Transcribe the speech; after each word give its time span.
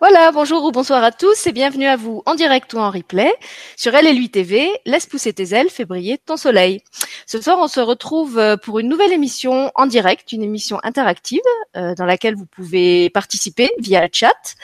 Voilà, 0.00 0.32
bonjour 0.32 0.64
ou 0.64 0.72
bonsoir 0.72 1.02
à 1.04 1.12
tous 1.12 1.46
et 1.46 1.52
bienvenue 1.52 1.86
à 1.86 1.96
vous 1.96 2.22
en 2.26 2.34
direct 2.34 2.72
ou 2.74 2.78
en 2.78 2.90
replay 2.90 3.32
sur 3.76 3.92
LLU 3.92 4.28
TV. 4.28 4.70
Laisse 4.84 5.06
pousser 5.06 5.32
tes 5.32 5.54
ailes, 5.54 5.70
fais 5.70 5.84
briller 5.84 6.18
ton 6.18 6.36
soleil. 6.36 6.82
Ce 7.26 7.40
soir, 7.40 7.58
on 7.60 7.68
se 7.68 7.80
retrouve 7.80 8.38
euh, 8.38 8.56
pour 8.56 8.78
une 8.78 8.88
nouvelle 8.88 9.12
émission 9.12 9.70
en 9.74 9.86
direct, 9.86 10.32
une 10.32 10.42
émission 10.42 10.78
interactive 10.82 11.40
euh, 11.76 11.94
dans 11.94 12.04
laquelle 12.04 12.34
vous 12.34 12.46
pouvez 12.46 13.10
participer 13.10 13.70
via 13.78 14.02
le 14.02 14.08
chat. 14.12 14.56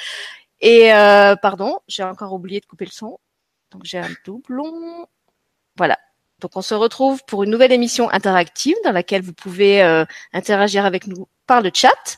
Et 0.60 0.92
euh, 0.92 1.36
pardon, 1.36 1.78
j'ai 1.88 2.02
encore 2.04 2.32
oublié 2.32 2.60
de 2.60 2.66
couper 2.66 2.84
le 2.84 2.92
son, 2.92 3.18
donc 3.70 3.82
j'ai 3.84 3.98
un 3.98 4.10
doublon. 4.24 5.06
Voilà. 5.76 5.98
Donc 6.40 6.52
on 6.56 6.62
se 6.62 6.74
retrouve 6.74 7.22
pour 7.26 7.44
une 7.44 7.50
nouvelle 7.50 7.72
émission 7.72 8.10
interactive 8.10 8.76
dans 8.84 8.92
laquelle 8.92 9.22
vous 9.22 9.32
pouvez 9.32 9.80
interagir 10.32 10.84
avec 10.84 11.06
nous 11.06 11.28
par 11.52 11.60
le 11.60 11.70
chat 11.74 12.16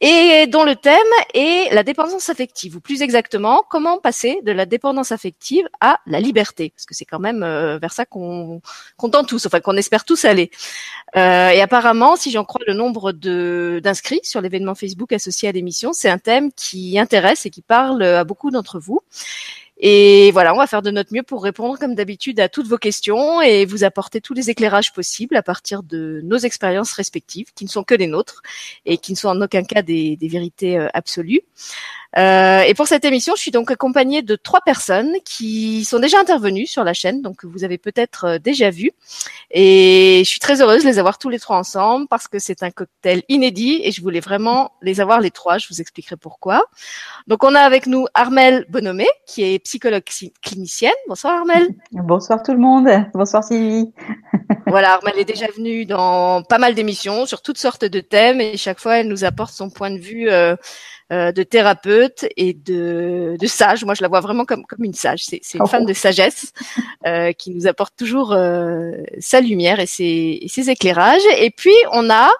et 0.00 0.46
dont 0.46 0.64
le 0.64 0.74
thème 0.74 0.94
est 1.34 1.70
la 1.74 1.82
dépendance 1.82 2.30
affective, 2.30 2.76
ou 2.76 2.80
plus 2.80 3.02
exactement, 3.02 3.62
comment 3.68 3.98
passer 3.98 4.40
de 4.42 4.52
la 4.52 4.64
dépendance 4.64 5.12
affective 5.12 5.68
à 5.82 6.00
la 6.06 6.18
liberté, 6.18 6.72
parce 6.74 6.86
que 6.86 6.94
c'est 6.94 7.04
quand 7.04 7.18
même 7.18 7.42
euh, 7.42 7.76
vers 7.76 7.92
ça 7.92 8.06
qu'on 8.06 8.62
tend 8.98 9.24
tous, 9.24 9.44
enfin 9.44 9.60
qu'on 9.60 9.76
espère 9.76 10.06
tous 10.06 10.24
aller. 10.24 10.50
Euh, 11.14 11.50
et 11.50 11.60
apparemment, 11.60 12.16
si 12.16 12.30
j'en 12.30 12.46
crois 12.46 12.62
le 12.66 12.72
nombre 12.72 13.12
de 13.12 13.82
d'inscrits 13.84 14.20
sur 14.22 14.40
l'événement 14.40 14.74
Facebook 14.74 15.12
associé 15.12 15.50
à 15.50 15.52
l'émission, 15.52 15.92
c'est 15.92 16.08
un 16.08 16.16
thème 16.16 16.50
qui 16.52 16.98
intéresse 16.98 17.44
et 17.44 17.50
qui 17.50 17.60
parle 17.60 18.02
à 18.02 18.24
beaucoup 18.24 18.50
d'entre 18.50 18.78
vous. 18.78 19.00
Et 19.82 20.30
voilà, 20.32 20.54
on 20.54 20.58
va 20.58 20.66
faire 20.66 20.82
de 20.82 20.90
notre 20.90 21.14
mieux 21.14 21.22
pour 21.22 21.42
répondre 21.42 21.78
comme 21.78 21.94
d'habitude 21.94 22.38
à 22.38 22.50
toutes 22.50 22.66
vos 22.66 22.76
questions 22.76 23.40
et 23.40 23.64
vous 23.64 23.82
apporter 23.82 24.20
tous 24.20 24.34
les 24.34 24.50
éclairages 24.50 24.92
possibles 24.92 25.36
à 25.36 25.42
partir 25.42 25.82
de 25.82 26.20
nos 26.22 26.36
expériences 26.36 26.92
respectives, 26.92 27.46
qui 27.54 27.64
ne 27.64 27.70
sont 27.70 27.82
que 27.82 27.94
les 27.94 28.06
nôtres 28.06 28.42
et 28.84 28.98
qui 28.98 29.12
ne 29.12 29.16
sont 29.16 29.28
en 29.28 29.40
aucun 29.40 29.64
cas 29.64 29.80
des, 29.80 30.16
des 30.16 30.28
vérités 30.28 30.78
euh, 30.78 30.88
absolues. 30.92 31.40
Euh, 32.18 32.62
et 32.62 32.74
pour 32.74 32.88
cette 32.88 33.04
émission, 33.04 33.34
je 33.36 33.40
suis 33.40 33.50
donc 33.50 33.70
accompagnée 33.70 34.22
de 34.22 34.34
trois 34.34 34.60
personnes 34.60 35.14
qui 35.24 35.84
sont 35.84 36.00
déjà 36.00 36.18
intervenues 36.18 36.66
sur 36.66 36.82
la 36.82 36.92
chaîne, 36.92 37.22
donc 37.22 37.36
que 37.36 37.46
vous 37.46 37.62
avez 37.62 37.78
peut-être 37.78 38.24
euh, 38.24 38.38
déjà 38.38 38.70
vu. 38.70 38.90
Et 39.52 40.22
je 40.24 40.28
suis 40.28 40.40
très 40.40 40.60
heureuse 40.60 40.82
de 40.82 40.88
les 40.88 40.98
avoir 40.98 41.18
tous 41.18 41.28
les 41.28 41.38
trois 41.38 41.56
ensemble 41.56 42.08
parce 42.08 42.26
que 42.26 42.38
c'est 42.38 42.62
un 42.62 42.70
cocktail 42.70 43.22
inédit 43.28 43.80
et 43.84 43.92
je 43.92 44.02
voulais 44.02 44.20
vraiment 44.20 44.72
les 44.82 45.00
avoir 45.00 45.20
les 45.20 45.30
trois. 45.30 45.58
Je 45.58 45.68
vous 45.70 45.80
expliquerai 45.80 46.16
pourquoi. 46.16 46.64
Donc 47.26 47.44
on 47.44 47.54
a 47.54 47.60
avec 47.60 47.86
nous 47.86 48.06
Armel 48.14 48.66
Bonomé, 48.68 49.06
qui 49.26 49.42
est 49.44 49.58
psychologue 49.60 50.04
clinicienne. 50.42 50.92
Bonsoir 51.08 51.34
Armel. 51.34 51.68
Bonsoir 51.92 52.42
tout 52.42 52.52
le 52.52 52.58
monde. 52.58 52.88
Bonsoir 53.14 53.44
Sylvie. 53.44 53.92
voilà, 54.66 54.94
Armel 54.94 55.18
est 55.18 55.24
déjà 55.24 55.46
venue 55.56 55.86
dans 55.86 56.42
pas 56.42 56.58
mal 56.58 56.74
d'émissions 56.74 57.26
sur 57.26 57.42
toutes 57.42 57.58
sortes 57.58 57.84
de 57.84 58.00
thèmes 58.00 58.40
et 58.40 58.56
chaque 58.56 58.80
fois 58.80 58.98
elle 58.98 59.08
nous 59.08 59.24
apporte 59.24 59.52
son 59.52 59.70
point 59.70 59.90
de 59.90 59.98
vue. 59.98 60.28
Euh, 60.28 60.56
euh, 61.12 61.32
de 61.32 61.42
thérapeute 61.42 62.26
et 62.36 62.52
de, 62.54 63.36
de 63.38 63.46
sage. 63.46 63.84
Moi, 63.84 63.94
je 63.94 64.02
la 64.02 64.08
vois 64.08 64.20
vraiment 64.20 64.44
comme, 64.44 64.64
comme 64.64 64.84
une 64.84 64.94
sage. 64.94 65.24
C'est, 65.24 65.40
c'est 65.42 65.58
une 65.58 65.64
oh. 65.64 65.66
femme 65.66 65.84
de 65.84 65.92
sagesse 65.92 66.52
euh, 67.06 67.32
qui 67.32 67.50
nous 67.50 67.66
apporte 67.66 67.96
toujours 67.96 68.32
euh, 68.32 68.92
sa 69.18 69.40
lumière 69.40 69.80
et 69.80 69.86
ses, 69.86 70.38
et 70.40 70.48
ses, 70.48 70.70
éclairages. 70.70 71.22
Et 71.38 71.50
puis, 71.50 71.74
on 71.92 72.10
a 72.10 72.30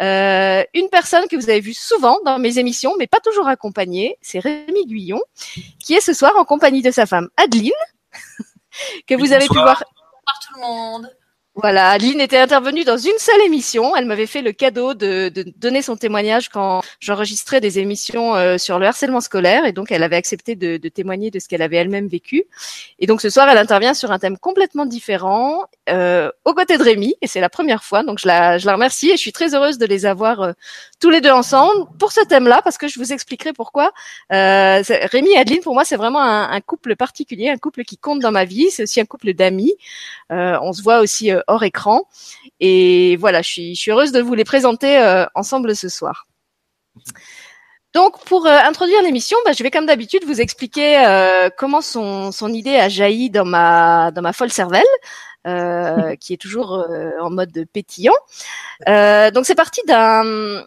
euh, 0.00 0.62
une 0.74 0.88
personne 0.88 1.26
que 1.28 1.36
vous 1.36 1.50
avez 1.50 1.60
vue 1.60 1.74
souvent 1.74 2.18
dans 2.24 2.38
mes 2.38 2.58
émissions, 2.58 2.94
mais 2.98 3.06
pas 3.06 3.20
toujours 3.20 3.48
accompagnée. 3.48 4.16
C'est 4.22 4.38
Rémi 4.38 4.86
Guyon, 4.86 5.20
qui 5.78 5.94
est 5.94 6.00
ce 6.00 6.12
soir 6.12 6.32
en 6.36 6.44
compagnie 6.44 6.82
de 6.82 6.90
sa 6.90 7.06
femme 7.06 7.28
Adeline, 7.36 7.72
que 9.06 9.14
vous 9.14 9.32
avez 9.32 9.46
pu 9.46 9.54
voir. 9.54 9.82
Bonsoir 9.82 10.38
tout 10.46 10.54
le 10.54 10.60
monde. 10.60 11.19
Voilà, 11.62 11.90
Adeline 11.90 12.20
était 12.20 12.38
intervenue 12.38 12.84
dans 12.84 12.96
une 12.96 13.18
seule 13.18 13.40
émission. 13.42 13.94
Elle 13.94 14.06
m'avait 14.06 14.26
fait 14.26 14.40
le 14.40 14.52
cadeau 14.52 14.94
de, 14.94 15.28
de 15.28 15.44
donner 15.56 15.82
son 15.82 15.96
témoignage 15.96 16.48
quand 16.48 16.80
j'enregistrais 17.00 17.60
des 17.60 17.78
émissions 17.78 18.34
euh, 18.34 18.56
sur 18.56 18.78
le 18.78 18.86
harcèlement 18.86 19.20
scolaire, 19.20 19.66
et 19.66 19.72
donc 19.72 19.90
elle 19.90 20.02
avait 20.02 20.16
accepté 20.16 20.54
de, 20.54 20.78
de 20.78 20.88
témoigner 20.88 21.30
de 21.30 21.38
ce 21.38 21.48
qu'elle 21.48 21.60
avait 21.60 21.76
elle-même 21.76 22.08
vécu. 22.08 22.44
Et 22.98 23.06
donc 23.06 23.20
ce 23.20 23.28
soir, 23.28 23.48
elle 23.48 23.58
intervient 23.58 23.92
sur 23.92 24.10
un 24.10 24.18
thème 24.18 24.38
complètement 24.38 24.86
différent, 24.86 25.66
euh, 25.90 26.30
aux 26.44 26.54
côtés 26.54 26.78
de 26.78 26.82
Rémi, 26.82 27.14
et 27.20 27.26
c'est 27.26 27.40
la 27.40 27.50
première 27.50 27.84
fois. 27.84 28.04
Donc 28.04 28.18
je 28.20 28.26
la, 28.26 28.56
je 28.56 28.64
la 28.64 28.72
remercie 28.72 29.10
et 29.10 29.16
je 29.16 29.20
suis 29.20 29.32
très 29.32 29.54
heureuse 29.54 29.76
de 29.76 29.86
les 29.86 30.06
avoir 30.06 30.40
euh, 30.40 30.52
tous 30.98 31.10
les 31.10 31.20
deux 31.20 31.30
ensemble 31.30 31.86
pour 31.98 32.12
ce 32.12 32.24
thème-là, 32.24 32.62
parce 32.62 32.78
que 32.78 32.88
je 32.88 32.98
vous 32.98 33.12
expliquerai 33.12 33.52
pourquoi. 33.52 33.92
Euh, 34.32 34.82
Rémi 35.12 35.30
et 35.32 35.38
Adeline, 35.38 35.60
pour 35.60 35.74
moi, 35.74 35.84
c'est 35.84 35.96
vraiment 35.96 36.22
un, 36.22 36.50
un, 36.50 36.60
couple 36.60 36.96
particulier, 36.96 37.50
un 37.50 37.58
couple 37.58 37.84
qui 37.84 37.98
compte 37.98 38.20
dans 38.20 38.32
ma 38.32 38.44
vie. 38.44 38.70
C'est 38.70 38.84
aussi 38.84 39.00
un 39.00 39.04
couple 39.04 39.34
d'amis. 39.34 39.74
Euh, 40.32 40.58
on 40.62 40.72
se 40.72 40.82
voit 40.82 41.00
aussi 41.00 41.32
euh, 41.32 41.40
hors 41.50 41.62
écran. 41.62 42.02
Et 42.60 43.16
voilà, 43.16 43.42
je 43.42 43.48
suis, 43.48 43.74
je 43.74 43.80
suis 43.80 43.90
heureuse 43.90 44.12
de 44.12 44.20
vous 44.20 44.34
les 44.34 44.44
présenter 44.44 44.98
euh, 44.98 45.26
ensemble 45.34 45.76
ce 45.76 45.88
soir. 45.88 46.26
Donc, 47.92 48.24
pour 48.24 48.46
euh, 48.46 48.56
introduire 48.64 49.02
l'émission, 49.02 49.36
bah, 49.44 49.52
je 49.52 49.62
vais 49.64 49.70
comme 49.70 49.86
d'habitude 49.86 50.24
vous 50.24 50.40
expliquer 50.40 51.04
euh, 51.04 51.48
comment 51.56 51.80
son, 51.80 52.30
son, 52.30 52.52
idée 52.52 52.76
a 52.76 52.88
jailli 52.88 53.30
dans 53.30 53.44
ma 53.44 54.12
dans 54.12 54.22
ma 54.22 54.32
folle 54.32 54.52
cervelle, 54.52 54.84
euh, 55.46 56.14
qui 56.20 56.32
est 56.32 56.36
toujours 56.36 56.86
en 57.20 57.30
mode 57.30 57.66
pétillant. 57.72 58.14
donc, 58.86 59.46
c'est 59.46 59.56
parti 59.56 59.80
d'un 59.86 60.64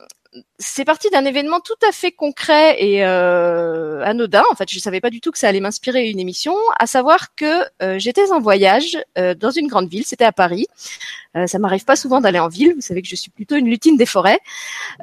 c'est 0.58 0.86
parti 0.86 1.10
d'un 1.10 1.26
événement 1.26 1.60
tout 1.60 1.74
à 1.88 1.92
fait 1.92 2.12
concret 2.12 2.82
et 2.84 3.06
euh, 3.06 4.02
anodin. 4.04 4.44
En 4.52 4.56
fait, 4.56 4.70
je 4.70 4.80
savais 4.80 5.02
pas 5.02 5.10
du 5.10 5.22
tout 5.22 5.32
que 5.32 5.38
ça 5.38 5.48
allait 5.48 5.60
m'inspirer 5.60 6.10
une 6.10 6.20
émission, 6.20 6.56
à 6.80 6.88
savoir 6.88 7.36
que 7.36 7.64
euh, 7.82 8.00
j'étais 8.00 8.32
en 8.32 8.40
voyage 8.40 8.98
euh, 9.18 9.34
dans 9.36 9.52
une 9.52 9.68
grande 9.68 9.90
ville, 9.90 10.06
c'était 10.06 10.26
à 10.26 10.32
Paris. 10.32 10.68
Euh, 11.36 11.48
ça 11.48 11.60
m'arrive 11.60 11.86
pas 11.86 11.96
souvent 11.96 12.22
d'aller 12.22 12.40
en 12.40 12.48
ville, 12.48 12.74
vous 12.76 12.82
savez 12.82 13.02
que 13.02 13.08
je 13.08 13.16
suis 13.16 13.32
plutôt 13.32 13.56
une 13.56 13.68
lutine 13.68 13.98
des 13.98 14.06
forêts. 14.06 14.40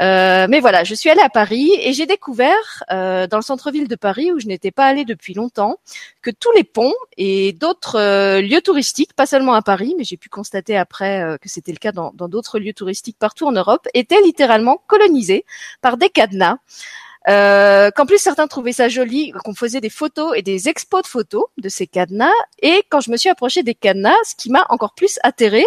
Euh, 0.00 0.46
mais 0.48 0.60
voilà, 0.60 0.84
je 0.84 0.94
suis 0.94 1.10
allée 1.10 1.22
à 1.22 1.28
Paris 1.28 1.70
et 1.80 1.92
j'ai 1.92 2.06
découvert 2.06 2.84
dans 2.90 3.36
le 3.36 3.42
centre-ville 3.42 3.88
de 3.88 3.96
Paris, 3.96 4.32
où 4.32 4.38
je 4.38 4.46
n'étais 4.46 4.70
pas 4.70 4.86
allée 4.86 5.04
depuis 5.04 5.34
longtemps, 5.34 5.78
que 6.22 6.30
tous 6.30 6.52
les 6.52 6.64
ponts 6.64 6.94
et 7.16 7.52
d'autres 7.52 8.40
lieux 8.40 8.60
touristiques, 8.60 9.14
pas 9.14 9.26
seulement 9.26 9.54
à 9.54 9.62
Paris, 9.62 9.94
mais 9.98 10.04
j'ai 10.04 10.16
pu 10.16 10.28
constater 10.28 10.76
après 10.76 11.38
que 11.40 11.48
c'était 11.48 11.72
le 11.72 11.78
cas 11.78 11.92
dans 11.92 12.12
d'autres 12.12 12.58
lieux 12.58 12.72
touristiques 12.72 13.18
partout 13.18 13.46
en 13.46 13.52
Europe, 13.52 13.86
étaient 13.94 14.20
littéralement 14.22 14.82
colonisés 14.86 15.44
par 15.80 15.96
des 15.96 16.10
cadenas. 16.10 16.58
Euh, 17.28 17.90
qu'en 17.90 18.06
plus 18.06 18.18
certains 18.18 18.46
trouvaient 18.46 18.72
ça 18.72 18.88
joli, 18.88 19.32
qu'on 19.44 19.54
faisait 19.54 19.80
des 19.80 19.90
photos 19.90 20.32
et 20.36 20.42
des 20.42 20.68
expos 20.68 21.02
de 21.02 21.06
photos 21.06 21.44
de 21.58 21.68
ces 21.68 21.86
cadenas. 21.86 22.30
Et 22.62 22.82
quand 22.88 23.00
je 23.00 23.10
me 23.10 23.16
suis 23.16 23.28
approchée 23.28 23.62
des 23.62 23.74
cadenas, 23.74 24.14
ce 24.24 24.34
qui 24.34 24.50
m'a 24.50 24.64
encore 24.70 24.94
plus 24.94 25.18
atterré, 25.22 25.66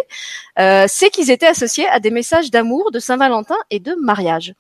euh, 0.60 0.86
c'est 0.88 1.10
qu'ils 1.10 1.30
étaient 1.30 1.48
associés 1.48 1.88
à 1.88 2.00
des 2.00 2.12
messages 2.12 2.50
d'amour, 2.50 2.92
de 2.92 3.00
Saint-Valentin 3.00 3.58
et 3.70 3.80
de 3.80 3.96
mariage. 4.02 4.54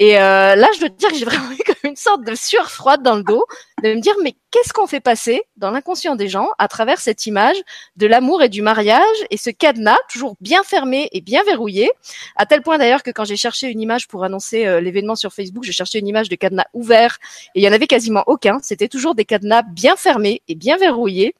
Et 0.00 0.16
euh, 0.16 0.56
là, 0.56 0.66
je 0.74 0.80
dois 0.80 0.88
dire 0.88 1.10
que 1.10 1.14
j'ai 1.14 1.26
vraiment 1.26 1.52
eu 1.52 1.58
comme 1.66 1.76
une 1.84 1.94
sorte 1.94 2.24
de 2.24 2.34
sueur 2.34 2.70
froide 2.70 3.02
dans 3.02 3.16
le 3.16 3.22
dos, 3.22 3.44
de 3.82 3.92
me 3.92 4.00
dire 4.00 4.14
mais 4.22 4.34
qu'est-ce 4.50 4.72
qu'on 4.72 4.86
fait 4.86 5.00
passer 5.00 5.42
dans 5.58 5.70
l'inconscient 5.70 6.16
des 6.16 6.26
gens 6.26 6.48
à 6.58 6.68
travers 6.68 6.98
cette 6.98 7.26
image 7.26 7.56
de 7.96 8.06
l'amour 8.06 8.42
et 8.42 8.48
du 8.48 8.62
mariage 8.62 9.04
et 9.28 9.36
ce 9.36 9.50
cadenas 9.50 9.98
toujours 10.10 10.36
bien 10.40 10.62
fermé 10.62 11.10
et 11.12 11.20
bien 11.20 11.42
verrouillé, 11.44 11.90
à 12.36 12.46
tel 12.46 12.62
point 12.62 12.78
d'ailleurs 12.78 13.02
que 13.02 13.10
quand 13.10 13.26
j'ai 13.26 13.36
cherché 13.36 13.68
une 13.68 13.80
image 13.80 14.08
pour 14.08 14.24
annoncer 14.24 14.66
euh, 14.66 14.80
l'événement 14.80 15.16
sur 15.16 15.34
Facebook, 15.34 15.64
je 15.64 15.72
cherchais 15.72 15.98
une 15.98 16.08
image 16.08 16.30
de 16.30 16.34
cadenas 16.34 16.64
ouvert 16.72 17.18
et 17.54 17.60
il 17.60 17.62
y 17.62 17.68
en 17.68 17.72
avait 17.72 17.86
quasiment 17.86 18.24
aucun. 18.26 18.58
C'était 18.62 18.88
toujours 18.88 19.14
des 19.14 19.26
cadenas 19.26 19.62
bien 19.62 19.96
fermés 19.96 20.40
et 20.48 20.54
bien 20.54 20.78
verrouillés. 20.78 21.34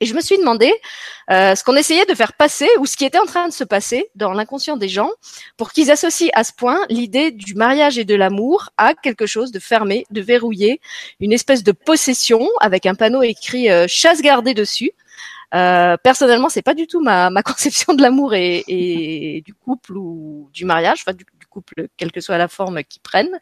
Et 0.00 0.06
je 0.06 0.14
me 0.14 0.20
suis 0.20 0.38
demandé 0.38 0.72
euh, 1.30 1.54
ce 1.54 1.62
qu'on 1.62 1.76
essayait 1.76 2.06
de 2.06 2.14
faire 2.14 2.32
passer 2.32 2.68
ou 2.78 2.86
ce 2.86 2.96
qui 2.96 3.04
était 3.04 3.18
en 3.18 3.26
train 3.26 3.48
de 3.48 3.52
se 3.52 3.64
passer 3.64 4.10
dans 4.14 4.32
l'inconscient 4.32 4.78
des 4.78 4.88
gens 4.88 5.10
pour 5.58 5.72
qu'ils 5.72 5.90
associent 5.90 6.30
à 6.32 6.42
ce 6.42 6.52
point 6.52 6.80
l'idée 6.88 7.30
du 7.30 7.54
mariage 7.54 7.98
et 7.98 8.04
de 8.04 8.14
l'amour 8.14 8.70
à 8.78 8.94
quelque 8.94 9.26
chose 9.26 9.52
de 9.52 9.58
fermé, 9.58 10.06
de 10.10 10.22
verrouillé, 10.22 10.80
une 11.20 11.32
espèce 11.32 11.62
de 11.62 11.72
possession 11.72 12.48
avec 12.60 12.86
un 12.86 12.94
panneau 12.94 13.22
écrit 13.22 13.70
euh, 13.70 13.86
chasse 13.88 14.22
gardée 14.22 14.54
dessus. 14.54 14.92
Euh, 15.54 15.96
personnellement, 15.96 16.48
c'est 16.48 16.62
pas 16.62 16.74
du 16.74 16.86
tout 16.86 17.00
ma, 17.00 17.28
ma 17.30 17.42
conception 17.44 17.94
de 17.94 18.02
l'amour 18.02 18.34
et, 18.34 18.64
et, 18.68 19.42
du 19.42 19.52
couple 19.52 19.96
ou 19.96 20.48
du 20.52 20.64
mariage, 20.64 21.00
enfin 21.02 21.12
du, 21.12 21.24
couple, 21.50 21.88
quelle 21.96 22.12
que 22.12 22.20
soit 22.20 22.38
la 22.38 22.48
forme 22.48 22.84
qu'ils 22.84 23.02
prennent. 23.02 23.38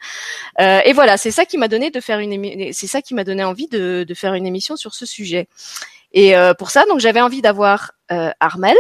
Euh, 0.61 0.81
et 0.85 0.95
voilà, 0.95 1.19
c'est 1.19 1.31
ça 1.31 1.45
qui 1.45 1.59
m'a 1.59 1.69
donné 1.69 1.91
de 1.91 2.01
faire 2.01 2.19
une, 2.19 2.73
c'est 2.73 2.87
ça 2.87 3.03
qui 3.03 3.15
m'a 3.15 3.23
donné 3.23 3.45
envie 3.45 3.69
de, 3.69 4.05
de 4.09 4.15
faire 4.15 4.33
une 4.35 4.47
émission 4.47 4.77
sur 4.77 4.95
ce 4.95 5.05
sujet. 5.05 5.47
Et 6.13 6.37
euh, 6.37 6.55
pour 6.55 6.71
ça, 6.71 6.85
donc 6.87 7.01
j'avais 7.01 7.21
envie 7.21 7.43
d'avoir 7.43 7.93
euh, 8.13 8.31
Armel 8.41 8.77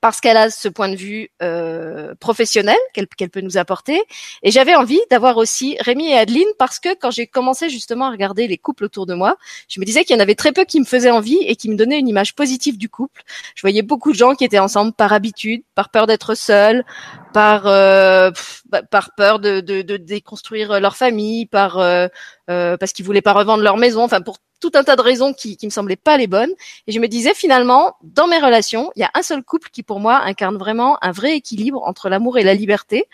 parce 0.00 0.20
qu'elle 0.20 0.36
a 0.36 0.50
ce 0.50 0.68
point 0.68 0.88
de 0.88 0.96
vue 0.96 1.30
euh, 1.42 2.14
professionnel 2.20 2.76
qu'elle 2.92 3.30
peut 3.30 3.40
nous 3.40 3.56
apporter. 3.56 4.00
Et 4.42 4.50
j'avais 4.50 4.74
envie 4.74 5.00
d'avoir 5.10 5.36
aussi 5.36 5.76
Rémi 5.80 6.10
et 6.10 6.14
Adeline 6.16 6.48
parce 6.58 6.78
que 6.78 6.94
quand 6.94 7.10
j'ai 7.10 7.26
commencé 7.26 7.68
justement 7.68 8.06
à 8.06 8.10
regarder 8.10 8.46
les 8.46 8.58
couples 8.58 8.84
autour 8.84 9.06
de 9.06 9.14
moi, 9.14 9.36
je 9.68 9.80
me 9.80 9.84
disais 9.84 10.04
qu'il 10.04 10.14
y 10.14 10.18
en 10.18 10.22
avait 10.22 10.34
très 10.34 10.52
peu 10.52 10.64
qui 10.64 10.80
me 10.80 10.84
faisaient 10.84 11.10
envie 11.10 11.38
et 11.46 11.56
qui 11.56 11.68
me 11.68 11.76
donnaient 11.76 11.98
une 11.98 12.08
image 12.08 12.34
positive 12.34 12.78
du 12.78 12.88
couple. 12.88 13.22
Je 13.54 13.60
voyais 13.60 13.82
beaucoup 13.82 14.12
de 14.12 14.16
gens 14.16 14.34
qui 14.34 14.44
étaient 14.44 14.58
ensemble 14.58 14.92
par 14.92 15.12
habitude, 15.12 15.62
par 15.74 15.90
peur 15.90 16.06
d'être 16.06 16.34
seuls, 16.34 16.84
par 17.32 17.66
euh, 17.66 18.30
bah, 18.68 18.82
par 18.82 19.14
peur 19.16 19.38
de, 19.40 19.60
de, 19.60 19.82
de, 19.82 19.96
déconstruire 19.96 20.80
leur 20.80 20.96
famille, 20.96 21.46
par 21.46 21.78
euh, 21.78 22.08
euh, 22.50 22.76
parce 22.76 22.92
qu'ils 22.92 23.04
voulaient 23.04 23.22
pas 23.22 23.32
revendre 23.32 23.62
leur 23.62 23.76
maison, 23.76 24.02
enfin 24.04 24.20
pour 24.20 24.38
tout 24.60 24.72
un 24.74 24.84
tas 24.84 24.96
de 24.96 25.02
raisons 25.02 25.32
qui, 25.32 25.56
qui 25.56 25.66
me 25.66 25.70
semblaient 25.70 25.96
pas 25.96 26.16
les 26.16 26.26
bonnes. 26.26 26.52
Et 26.86 26.92
je 26.92 27.00
me 27.00 27.08
disais 27.08 27.34
finalement, 27.34 27.96
dans 28.02 28.26
mes 28.26 28.38
relations, 28.38 28.90
il 28.96 29.00
y 29.00 29.04
a 29.04 29.10
un 29.14 29.22
seul 29.22 29.42
couple 29.42 29.68
qui 29.70 29.82
pour 29.82 30.00
moi 30.00 30.18
incarne 30.18 30.56
vraiment 30.56 30.98
un 31.02 31.12
vrai 31.12 31.36
équilibre 31.36 31.82
entre 31.84 32.08
l'amour 32.08 32.38
et 32.38 32.42
la 32.42 32.54
liberté. 32.54 33.08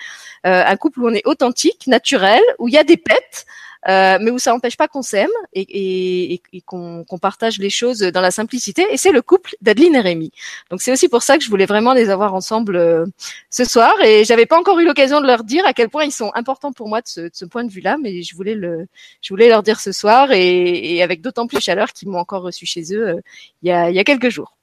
Euh, 0.46 0.62
un 0.64 0.76
couple 0.76 1.00
où 1.00 1.08
on 1.08 1.12
est 1.12 1.26
authentique, 1.26 1.86
naturel, 1.86 2.42
où 2.58 2.68
il 2.68 2.74
y 2.74 2.78
a 2.78 2.84
des 2.84 2.96
pets, 2.96 3.46
euh, 3.88 4.18
mais 4.20 4.30
où 4.30 4.38
ça 4.38 4.52
n'empêche 4.52 4.76
pas 4.76 4.88
qu'on 4.88 5.02
s'aime 5.02 5.30
et, 5.52 6.40
qu'on 6.64 7.04
partage 7.20 7.58
les 7.58 7.70
choses 7.70 7.98
dans 7.98 8.20
la 8.20 8.30
simplicité. 8.30 8.86
Et 8.90 8.96
c'est 8.96 9.12
le 9.12 9.22
couple 9.22 9.54
d'Adeline 9.60 9.94
et 9.94 10.00
Rémi. 10.00 10.30
Donc 10.70 10.80
c'est 10.80 10.92
aussi 10.92 11.08
pour 11.08 11.22
ça 11.22 11.36
que 11.36 11.44
je 11.44 11.50
voulais 11.50 11.66
vraiment 11.66 11.92
les 11.92 12.08
avoir 12.10 12.34
ensemble 12.34 12.76
euh, 12.76 13.04
ce 13.50 13.64
soir. 13.64 13.92
Et 14.02 14.24
j'avais 14.24 14.46
pas 14.46 14.58
encore 14.58 14.78
eu 14.78 14.84
l'occasion 14.84 15.20
de 15.20 15.26
leur 15.26 15.44
dire 15.44 15.66
à 15.66 15.74
quel 15.74 15.88
point 15.88 16.04
ils 16.04 16.12
sont 16.12 16.30
importants 16.34 16.72
pour 16.72 16.88
moi 16.88 17.00
de 17.02 17.30
ce, 17.32 17.44
point 17.44 17.64
de 17.64 17.70
vue-là, 17.70 17.98
mais 18.00 18.22
je 18.22 18.34
voulais 18.34 18.54
le, 18.54 18.86
je 19.20 19.28
voulais 19.28 19.48
leur 19.48 19.62
dire 19.62 19.80
ce 19.80 19.92
soir 19.92 20.32
et, 20.32 21.02
avec 21.02 21.20
d'autant 21.20 21.46
plus 21.46 21.60
chaleur 21.60 21.92
qu'ils 21.92 22.08
m'ont 22.08 22.18
encore 22.18 22.42
reçu 22.42 22.66
chez 22.66 22.94
eux 22.94 23.08
euh, 23.08 23.20
il, 23.62 23.68
y 23.68 23.72
a, 23.72 23.90
il 23.90 23.96
y 23.96 23.98
a 23.98 24.04
quelques 24.04 24.30
jours. 24.30 24.56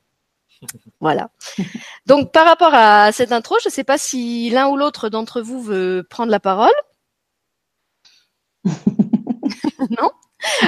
Voilà. 1.00 1.30
Donc 2.06 2.32
par 2.32 2.46
rapport 2.46 2.74
à 2.74 3.12
cette 3.12 3.32
intro, 3.32 3.56
je 3.64 3.70
ne 3.70 3.72
sais 3.72 3.84
pas 3.84 3.98
si 3.98 4.50
l'un 4.52 4.68
ou 4.68 4.78
l'autre 4.78 5.10
d'entre 5.10 5.42
vous 5.42 5.62
veut 5.62 6.06
prendre 6.08 6.32
la 6.32 6.40
parole. 6.40 6.70
non. 10.02 10.12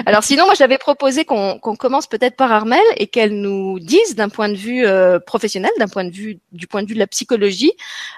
Alors 0.05 0.23
sinon, 0.23 0.45
moi 0.45 0.53
j'avais 0.53 0.77
proposé 0.77 1.25
qu'on 1.25 1.59
commence 1.59 2.07
peut-être 2.07 2.35
par 2.35 2.51
Armel 2.51 2.83
et 2.97 3.07
qu'elle 3.07 3.39
nous 3.39 3.79
dise 3.79 4.15
d'un 4.15 4.29
point 4.29 4.49
de 4.49 4.55
vue 4.55 4.85
euh, 4.85 5.19
professionnel, 5.19 5.71
d'un 5.79 5.87
point 5.87 6.05
de 6.05 6.11
vue 6.11 6.39
du 6.51 6.67
point 6.67 6.83
de 6.83 6.87
vue 6.87 6.93
de 6.93 6.99
la 6.99 7.07
psychologie, 7.07 7.73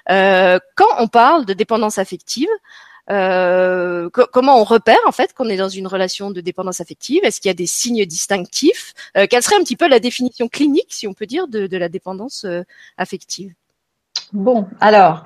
euh, 0.10 0.60
quand 0.76 0.90
on 1.00 1.08
parle 1.08 1.46
de 1.46 1.54
dépendance 1.54 1.98
affective, 1.98 2.50
euh, 3.12 4.10
comment 4.10 4.60
on 4.60 4.64
repère 4.64 4.98
en 5.06 5.12
fait 5.12 5.34
qu'on 5.34 5.48
est 5.48 5.58
dans 5.58 5.70
une 5.70 5.88
relation 5.88 6.32
de 6.32 6.42
dépendance 6.42 6.82
affective? 6.82 7.24
Est-ce 7.24 7.40
qu'il 7.40 7.50
y 7.50 7.52
a 7.52 7.56
des 7.56 7.68
signes 7.68 8.06
distinctifs? 8.06 8.94
Quelle 9.14 9.44
serait 9.44 9.56
un 9.56 9.64
petit 9.64 9.78
peu 9.78 9.88
la 9.88 10.00
définition 10.00 10.48
clinique, 10.50 10.88
si 10.90 11.08
on 11.08 11.14
peut 11.14 11.28
dire, 11.28 11.48
de, 11.48 11.78
la 11.78 11.88
dépendance 11.88 12.46
affective? 12.98 13.54
Bon, 14.34 14.66
alors, 14.82 15.24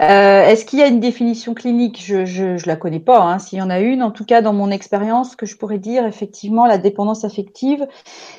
euh, 0.00 0.42
est-ce 0.42 0.64
qu'il 0.64 0.78
y 0.78 0.82
a 0.82 0.86
une 0.86 1.00
définition 1.00 1.54
clinique? 1.54 2.02
Je 2.02 2.54
ne 2.54 2.66
la 2.66 2.76
connais 2.76 2.98
pas, 2.98 3.20
hein, 3.20 3.38
s'il 3.38 3.58
y 3.58 3.62
en 3.62 3.70
a 3.70 3.78
une. 3.78 4.02
En 4.02 4.10
tout 4.10 4.24
cas, 4.24 4.42
dans 4.42 4.52
mon 4.54 4.70
expérience, 4.70 5.36
que 5.36 5.46
je 5.46 5.56
pourrais 5.56 5.78
dire, 5.78 6.06
effectivement, 6.06 6.66
la 6.66 6.78
dépendance 6.78 7.24
affective, 7.24 7.86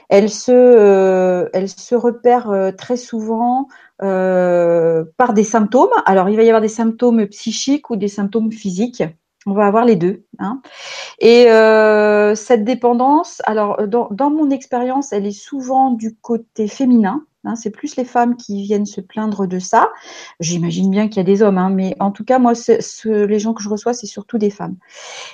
elle 0.09 0.29
se, 0.29 0.51
euh, 0.51 1.47
elle 1.53 1.69
se 1.69 1.95
repère 1.95 2.49
euh, 2.49 2.71
très 2.71 2.97
souvent 2.97 3.67
par 3.99 5.33
des 5.33 5.43
symptômes. 5.43 5.89
Alors, 6.05 6.29
il 6.29 6.37
va 6.37 6.43
y 6.43 6.47
avoir 6.47 6.61
des 6.61 6.69
symptômes 6.69 7.27
psychiques 7.27 7.89
ou 7.89 7.97
des 7.97 8.07
symptômes 8.07 8.51
physiques. 8.51 9.03
On 9.45 9.53
va 9.53 9.67
avoir 9.67 9.83
les 9.83 9.97
deux. 9.97 10.23
Hein. 10.39 10.61
Et 11.19 11.47
cette 12.35 12.63
dépendance, 12.63 13.41
alors 13.45 13.85
dans, 13.87 14.07
dans 14.11 14.29
mon 14.29 14.51
expérience, 14.51 15.11
elle 15.11 15.25
est 15.25 15.37
souvent 15.37 15.91
du 15.91 16.15
côté 16.15 16.69
féminin. 16.69 17.25
Hein, 17.45 17.55
c'est 17.55 17.69
plus 17.69 17.95
les 17.95 18.03
femmes 18.03 18.35
qui 18.35 18.63
viennent 18.63 18.85
se 18.85 18.99
plaindre 18.99 19.47
de 19.47 19.59
ça. 19.59 19.89
J'imagine 20.41 20.91
bien 20.91 21.07
qu'il 21.07 21.17
y 21.17 21.19
a 21.21 21.23
des 21.23 21.41
hommes, 21.41 21.57
hein, 21.57 21.69
mais 21.69 21.95
en 22.01 22.11
tout 22.11 22.25
cas, 22.25 22.37
moi, 22.37 22.51
les 23.05 23.39
gens 23.39 23.53
que 23.53 23.63
je 23.63 23.69
reçois, 23.69 23.93
c'est 23.93 24.07
surtout 24.07 24.37
des 24.37 24.49
femmes. 24.49 24.75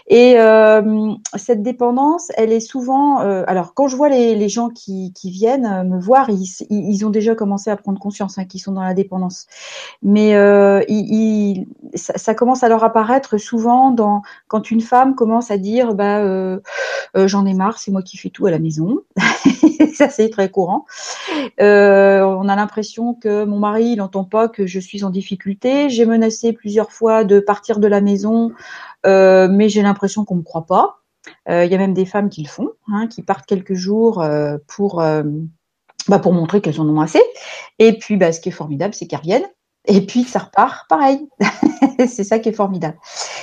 Et 0.05 0.35
euh, 0.37 1.13
cette 1.35 1.63
dépendance, 1.63 2.31
elle 2.37 2.51
est 2.51 2.59
souvent. 2.59 3.21
Euh, 3.21 3.43
alors, 3.47 3.73
quand 3.73 3.87
je 3.87 3.95
vois 3.95 4.09
les, 4.09 4.49
gens 4.49 4.69
qui, 4.69 5.11
viennent 5.23 5.65
euh, 5.65 5.83
me 5.83 5.99
voir, 5.99 6.29
ils, 6.29 7.05
ont 7.05 7.09
déjà 7.09 7.33
commencé 7.33 7.71
à 7.71 7.75
prendre 7.75 7.99
conscience 7.99 8.37
hein, 8.37 8.45
qu'ils 8.45 8.61
sont 8.61 8.73
dans 8.73 8.83
la 8.83 8.93
dépendance. 8.93 9.47
Mais 10.03 10.33
ça, 11.95 12.35
commence 12.35 12.63
à 12.63 12.69
leur 12.69 12.83
apparaître 12.83 13.37
souvent 13.39 13.89
dans 13.89 14.21
quand 14.47 14.69
une 14.69 14.81
femme 14.81 15.15
commence 15.15 15.49
à 15.49 15.57
dire, 15.57 15.95
bah, 15.95 16.21
j'en 17.15 17.47
ai 17.47 17.55
marre, 17.55 17.79
c'est 17.79 17.91
moi 17.91 18.03
qui 18.03 18.17
fais 18.17 18.29
tout 18.29 18.45
à 18.45 18.51
la 18.51 18.59
maison. 18.59 18.99
ça, 19.95 20.09
c'est 20.09 20.29
très 20.29 20.49
courant. 20.49 20.85
Euh, 21.59 21.94
on 22.23 22.47
a 22.47 22.55
l'impression 22.55 23.13
que 23.13 23.45
mon 23.45 23.59
mari, 23.59 23.95
n'entend 23.95 24.23
pas 24.23 24.47
que 24.47 24.67
je 24.67 24.79
suis 24.79 25.03
en 25.03 25.09
difficulté. 25.09 25.89
J'ai 25.89 26.05
menacé 26.05 26.53
plusieurs 26.53 26.91
fois 26.91 27.23
de 27.23 27.39
partir 27.39 27.79
de 27.79 27.87
la 27.87 28.01
maison, 28.01 28.51
euh, 29.05 29.47
mais 29.49 29.69
j'ai 29.69 29.81
l'impression 29.81 30.25
qu'on 30.25 30.35
me 30.35 30.43
croit 30.43 30.65
pas. 30.65 30.99
Euh, 31.49 31.65
il 31.65 31.71
y 31.71 31.75
a 31.75 31.77
même 31.77 31.93
des 31.93 32.05
femmes 32.05 32.29
qui 32.29 32.43
le 32.43 32.49
font, 32.49 32.69
hein, 32.87 33.07
qui 33.07 33.23
partent 33.23 33.45
quelques 33.45 33.73
jours 33.73 34.23
pour 34.67 35.03
bah, 36.07 36.19
pour 36.19 36.33
montrer 36.33 36.61
qu'elles 36.61 36.79
en 36.79 36.87
ont 36.87 37.01
assez. 37.01 37.21
Et 37.79 37.97
puis, 37.97 38.17
bah, 38.17 38.31
ce 38.31 38.39
qui 38.39 38.49
est 38.49 38.51
formidable, 38.53 38.93
c'est 38.93 39.07
qu'elles 39.07 39.19
reviennent. 39.19 39.49
Et 39.87 40.05
puis 40.05 40.23
ça 40.23 40.39
repart 40.39 40.87
pareil. 40.89 41.27
c'est 41.99 42.23
ça 42.23 42.39
qui 42.39 42.49
est 42.49 42.53
formidable. 42.53 42.97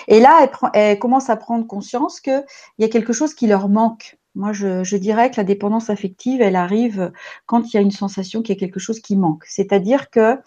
Et 0.09 0.21
là, 0.21 0.41
elle, 0.43 0.71
elle 0.75 0.99
commence 0.99 1.31
à 1.31 1.37
prendre 1.37 1.67
conscience 1.67 2.21
qu'il 2.21 2.45
y 2.79 2.85
a 2.85 2.89
quelque 2.89 3.13
chose 3.13 3.35
qui 3.35 3.47
leur 3.47 3.69
manque 3.69 4.19
moi, 4.35 4.53
je, 4.53 4.97
dirais 4.97 5.31
que 5.31 5.37
la 5.37 5.45
dépendance 5.45 5.91
affective, 5.91 6.41
elle 6.41 6.57
arrive 6.57 7.13
quand 7.47 7.73
il 7.73 7.77
y 7.77 7.79
a 7.79 7.83
une 7.83 7.91
sensation 7.91 8.41
qu'il 8.43 8.55
y 8.55 8.59
a 8.59 8.61
quelque 8.61 8.81
chose 8.81 9.01
qui 9.01 9.17
manque. 9.17 9.45
C'est-à-dire 9.47 10.11
que 10.11 10.39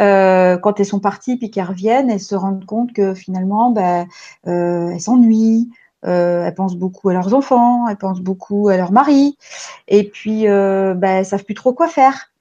euh, 0.00 0.56
quand 0.56 0.80
elles 0.80 0.86
sont 0.86 1.00
parties 1.00 1.36
puis 1.36 1.50
qu'elles 1.50 1.64
reviennent, 1.64 2.10
elles 2.10 2.20
se 2.20 2.34
rendent 2.34 2.64
compte 2.64 2.92
que 2.94 3.14
finalement, 3.14 3.70
ben, 3.70 4.06
euh, 4.46 4.88
elles 4.88 5.00
s'ennuient, 5.00 5.68
euh, 6.06 6.46
elles 6.46 6.54
pensent 6.54 6.76
beaucoup 6.76 7.10
à 7.10 7.12
leurs 7.12 7.34
enfants, 7.34 7.86
elles 7.88 7.98
pensent 7.98 8.22
beaucoup 8.22 8.68
à 8.68 8.78
leur 8.78 8.92
mari, 8.92 9.36
et 9.88 10.04
puis 10.04 10.44
ben, 10.44 11.04
elles 11.04 11.26
savent 11.26 11.44
plus 11.44 11.54
trop 11.54 11.74
quoi 11.74 11.88
faire. 11.88 12.32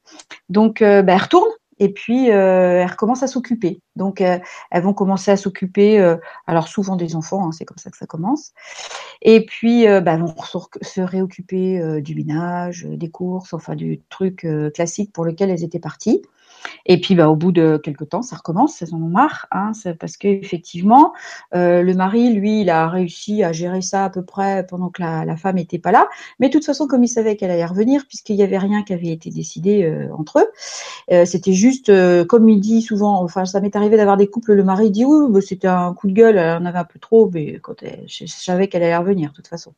Donc, 0.49 0.79
ben, 0.79 1.07
elles 1.07 1.21
retournent 1.21 1.56
et 1.79 1.89
puis 1.89 2.31
euh, 2.31 2.81
elles 2.81 2.89
recommencent 2.89 3.23
à 3.23 3.27
s'occuper. 3.27 3.81
Donc 3.95 4.21
euh, 4.21 4.39
elles 4.71 4.83
vont 4.83 4.93
commencer 4.93 5.31
à 5.31 5.37
s'occuper, 5.37 5.99
euh, 5.99 6.17
alors 6.45 6.67
souvent 6.67 6.95
des 6.95 7.15
enfants, 7.15 7.47
hein, 7.47 7.51
c'est 7.51 7.65
comme 7.65 7.77
ça 7.77 7.89
que 7.89 7.97
ça 7.97 8.05
commence. 8.05 8.53
Et 9.21 9.45
puis 9.45 9.85
bah, 9.85 10.13
elles 10.13 10.21
vont 10.21 10.35
se 10.81 11.01
réoccuper 11.01 12.01
du 12.01 12.15
ménage, 12.15 12.85
des 12.85 13.09
courses, 13.09 13.53
enfin 13.53 13.75
du 13.75 14.01
truc 14.09 14.45
classique 14.73 15.11
pour 15.11 15.25
lequel 15.25 15.49
elles 15.49 15.63
étaient 15.63 15.79
parties. 15.79 16.21
Et 16.85 16.99
puis, 16.99 17.15
bah, 17.15 17.29
au 17.29 17.35
bout 17.35 17.51
de 17.51 17.77
quelques 17.77 18.09
temps, 18.09 18.21
ça 18.21 18.35
recommence, 18.35 18.81
elles 18.81 18.93
en 18.93 19.01
ont 19.01 19.09
marre, 19.09 19.47
hein, 19.51 19.71
parce 19.99 20.17
qu'effectivement, 20.17 21.13
euh, 21.55 21.81
le 21.81 21.93
mari, 21.93 22.33
lui, 22.33 22.61
il 22.61 22.69
a 22.69 22.87
réussi 22.87 23.43
à 23.43 23.51
gérer 23.51 23.81
ça 23.81 24.05
à 24.05 24.09
peu 24.09 24.23
près 24.23 24.65
pendant 24.67 24.89
que 24.89 25.01
la, 25.01 25.37
femme 25.37 25.55
n'était 25.55 25.79
pas 25.79 25.91
là. 25.91 26.07
Mais 26.39 26.47
de 26.47 26.53
toute 26.53 26.65
façon, 26.65 26.87
comme 26.87 27.03
il 27.03 27.07
savait 27.07 27.35
qu'elle 27.35 27.51
allait 27.51 27.65
revenir, 27.65 28.05
puisqu'il 28.07 28.35
n'y 28.35 28.43
avait 28.43 28.57
rien 28.57 28.83
qui 28.83 28.93
avait 28.93 29.09
été 29.09 29.29
décidé 29.29 29.83
euh, 29.83 30.13
entre 30.15 30.39
eux, 30.39 30.47
euh, 31.11 31.25
c'était 31.25 31.53
juste, 31.53 31.89
euh, 31.89 32.25
comme 32.25 32.49
il 32.49 32.59
dit 32.59 32.81
souvent, 32.81 33.21
enfin, 33.21 33.45
ça 33.45 33.59
m'est 33.61 33.75
arrivé 33.75 33.97
d'avoir 33.97 34.17
des 34.17 34.27
couples, 34.27 34.53
le 34.53 34.63
mari 34.63 34.91
dit 34.91 35.05
oui, 35.05 35.27
bah, 35.29 35.41
c'était 35.41 35.67
un 35.67 35.93
coup 35.93 36.07
de 36.07 36.13
gueule, 36.13 36.37
elle 36.37 36.61
en 36.61 36.65
avait 36.65 36.79
un 36.79 36.85
peu 36.85 36.99
trop, 36.99 37.29
mais 37.33 37.59
quand 37.59 37.83
elle, 37.83 38.03
je 38.07 38.25
savais 38.25 38.67
qu'elle 38.67 38.83
allait 38.83 38.97
revenir, 38.97 39.31
de 39.31 39.35
toute 39.35 39.47
façon. 39.47 39.73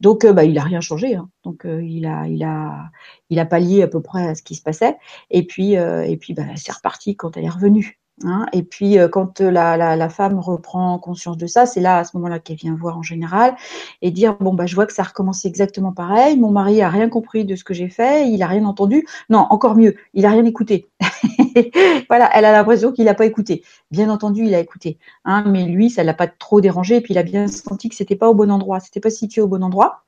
Donc, 0.00 0.26
bah, 0.26 0.44
il 0.44 0.58
a 0.58 0.62
rien 0.62 0.80
changé. 0.80 1.14
Hein. 1.14 1.28
Donc, 1.44 1.64
il 1.64 2.06
a, 2.06 2.26
il 2.26 2.42
a, 2.44 2.90
il 3.30 3.38
a 3.38 3.46
pallié 3.46 3.82
à 3.82 3.88
peu 3.88 4.00
près 4.00 4.28
à 4.28 4.34
ce 4.34 4.42
qui 4.42 4.54
se 4.54 4.62
passait. 4.62 4.96
Et 5.30 5.46
puis, 5.46 5.76
euh, 5.76 6.02
et 6.02 6.16
puis, 6.16 6.34
bah, 6.34 6.42
c'est 6.56 6.72
reparti 6.72 7.16
quand 7.16 7.36
elle 7.36 7.44
est 7.44 7.50
revenue. 7.50 8.00
Hein. 8.24 8.46
Et 8.52 8.62
puis, 8.62 8.98
euh, 8.98 9.08
quand 9.08 9.40
la, 9.40 10.08
femme 10.10 10.38
reprend 10.38 10.98
conscience 10.98 11.36
de 11.38 11.46
ça, 11.46 11.64
c'est 11.64 11.80
là, 11.80 11.98
à 11.98 12.04
ce 12.04 12.16
moment-là, 12.16 12.38
qu'elle 12.38 12.56
vient 12.56 12.74
voir 12.74 12.98
en 12.98 13.02
général 13.02 13.56
et 14.02 14.10
dire 14.10 14.36
bon 14.38 14.52
bah, 14.52 14.66
je 14.66 14.74
vois 14.74 14.86
que 14.86 14.92
ça 14.92 15.02
a 15.02 15.06
recommencé 15.06 15.48
exactement 15.48 15.92
pareil. 15.92 16.36
Mon 16.36 16.50
mari 16.50 16.82
a 16.82 16.90
rien 16.90 17.08
compris 17.08 17.44
de 17.44 17.56
ce 17.56 17.64
que 17.64 17.72
j'ai 17.72 17.88
fait, 17.88 18.28
il 18.28 18.42
a 18.42 18.46
rien 18.46 18.64
entendu. 18.66 19.06
Non, 19.30 19.46
encore 19.50 19.74
mieux, 19.74 19.96
il 20.12 20.26
a 20.26 20.30
rien 20.30 20.44
écouté. 20.44 20.88
voilà, 22.08 22.30
elle 22.34 22.44
a 22.44 22.52
l'impression 22.52 22.92
qu'il 22.92 23.06
n'a 23.06 23.14
pas 23.14 23.26
écouté. 23.26 23.62
Bien 23.90 24.10
entendu, 24.10 24.44
il 24.44 24.54
a 24.54 24.60
écouté, 24.60 24.98
hein, 25.24 25.44
mais 25.46 25.64
lui, 25.64 25.88
ça 25.90 26.04
l'a 26.04 26.14
pas 26.14 26.26
trop 26.26 26.60
dérangé. 26.60 26.96
Et 26.96 27.00
puis, 27.00 27.14
il 27.14 27.18
a 27.18 27.22
bien 27.22 27.46
senti 27.48 27.88
que 27.88 27.94
c'était 27.94 28.16
pas 28.16 28.28
au 28.28 28.34
bon 28.34 28.50
endroit, 28.50 28.80
c'était 28.80 29.00
pas 29.00 29.10
situé 29.10 29.40
au 29.40 29.48
bon 29.48 29.62
endroit 29.62 30.04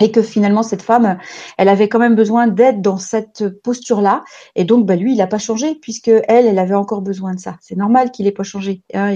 et 0.00 0.10
que 0.10 0.22
finalement 0.22 0.62
cette 0.62 0.82
femme, 0.82 1.18
elle 1.58 1.68
avait 1.68 1.88
quand 1.88 1.98
même 1.98 2.14
besoin 2.14 2.46
d'être 2.46 2.80
dans 2.80 2.96
cette 2.96 3.62
posture-là, 3.62 4.24
et 4.54 4.64
donc 4.64 4.86
bah, 4.86 4.96
lui, 4.96 5.12
il 5.12 5.18
n'a 5.18 5.26
pas 5.26 5.38
changé 5.38 5.74
puisque 5.74 6.08
elle, 6.08 6.46
elle 6.46 6.58
avait 6.58 6.74
encore 6.74 7.02
besoin 7.02 7.34
de 7.34 7.40
ça. 7.40 7.56
C'est 7.60 7.76
normal 7.76 8.10
qu'il 8.10 8.26
n'ait 8.26 8.32
pas 8.32 8.42
changé. 8.42 8.82
Hein. 8.94 9.14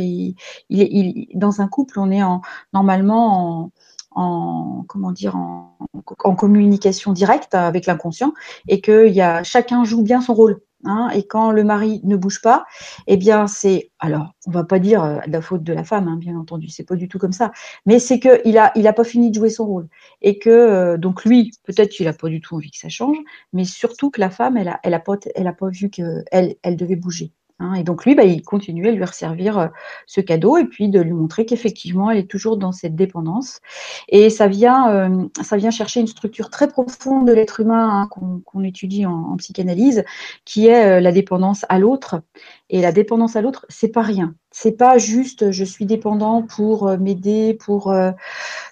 dans 1.35 1.61
un 1.61 1.69
couple, 1.69 1.99
on 1.99 2.11
est 2.11 2.23
en, 2.23 2.43
normalement 2.73 3.71
en, 4.11 4.85
communication 4.89 7.13
directe 7.13 7.55
avec 7.55 7.87
l'inconscient 7.87 8.33
et 8.69 8.81
que 8.81 9.09
y 9.09 9.23
chacun 9.45 9.85
joue 9.85 10.03
bien 10.03 10.21
son 10.21 10.35
rôle. 10.35 10.61
Hein, 10.87 11.11
et 11.15 11.27
quand 11.27 11.51
le 11.51 11.65
mari 11.65 12.01
ne 12.05 12.17
bouge 12.17 12.41
pas, 12.41 12.65
eh 13.09 13.17
bien 13.17 13.47
c'est 13.49 13.91
alors 13.99 14.35
on 14.47 14.53
va 14.53 14.65
pas 14.65 14.79
dire 14.79 15.03
euh, 15.03 15.19
la 15.27 15.43
faute 15.43 15.65
de 15.65 15.73
la 15.73 15.85
femme, 15.85 16.07
hein, 16.09 16.17
bien 16.17 16.37
entendu, 16.39 16.69
c'est 16.69 16.85
pas 16.85 16.95
du 16.97 17.09
tout 17.09 17.19
comme 17.19 17.33
ça, 17.33 17.53
mais 17.87 17.99
c'est 17.99 18.21
que 18.21 18.41
il 18.45 18.57
a 18.59 18.73
il 18.77 18.87
a 18.87 18.93
pas 18.93 19.05
fini 19.05 19.31
de 19.31 19.35
jouer 19.35 19.51
son 19.51 19.67
rôle 19.67 19.89
et 20.23 20.39
que 20.39 20.51
euh, 20.51 20.97
donc 20.97 21.25
lui 21.25 21.51
peut-être 21.65 21.91
qu'il 21.91 22.07
a 22.09 22.13
pas 22.13 22.29
du 22.29 22.41
tout 22.41 22.55
envie 22.55 22.71
que 22.71 22.79
ça 22.79 22.89
change, 22.89 23.17
mais 23.53 23.65
surtout 23.65 24.11
que 24.11 24.21
la 24.21 24.31
femme 24.31 24.57
elle 24.57 24.69
a 24.69 24.81
elle 24.85 24.95
a 24.95 25.01
pas 25.01 25.17
elle 25.35 25.49
a 25.49 25.53
pas 25.53 25.69
vu 25.71 25.91
que 25.91 26.25
elle 26.31 26.57
elle 26.63 26.77
devait 26.77 26.97
bouger. 26.97 27.33
Hein, 27.59 27.73
et 27.73 27.85
donc 27.85 28.05
lui, 28.05 28.15
bah, 28.15 28.25
il 28.25 28.43
continuait 28.43 28.91
à 28.91 28.93
lui 28.93 29.05
resservir 29.05 29.59
euh, 29.59 29.69
ce 30.07 30.21
cadeau 30.21 30.59
et 30.59 30.67
puis 30.67 30.91
de 30.91 31.01
lui 31.01 31.15
montrer 31.15 31.47
qu'effectivement, 31.47 32.11
elle 32.11 32.19
est 32.19 32.31
toujours 32.31 32.59
dans 32.59 32.73
cette 32.73 32.95
dépendance. 32.95 33.61
Et 34.09 34.29
ça 34.29 34.47
vient, 34.47 34.91
euh, 34.91 35.25
ça 35.43 35.57
vient 35.57 35.71
chercher 35.71 36.01
une 36.01 36.07
structure 36.07 36.51
très 36.51 36.69
profonde 36.69 37.27
de 37.27 37.33
l'être 37.33 37.61
humain 37.61 38.03
hein, 38.03 38.09
qu'on 38.45 38.63
étudie 38.63 39.07
en, 39.07 39.37
psychanalyse, 39.39 40.05
qui 40.45 40.67
est 40.67 40.99
euh, 40.99 41.01
la 41.01 41.13
dépendance 41.13 41.65
à 41.71 41.79
l'autre. 41.79 42.21
Et 42.69 42.83
la 42.83 42.93
dépendance 42.93 43.37
à 43.37 43.41
l'autre, 43.41 43.65
c'est 43.71 43.89
pas 43.89 44.03
rien. 44.03 44.35
C'est 44.51 44.77
pas 44.77 44.99
juste 44.99 45.51
je 45.51 45.65
suis 45.65 45.87
dépendant 45.87 46.43
pour 46.43 46.91
m'aider, 46.99 47.55
pour 47.55 47.95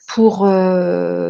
pour 0.09 0.39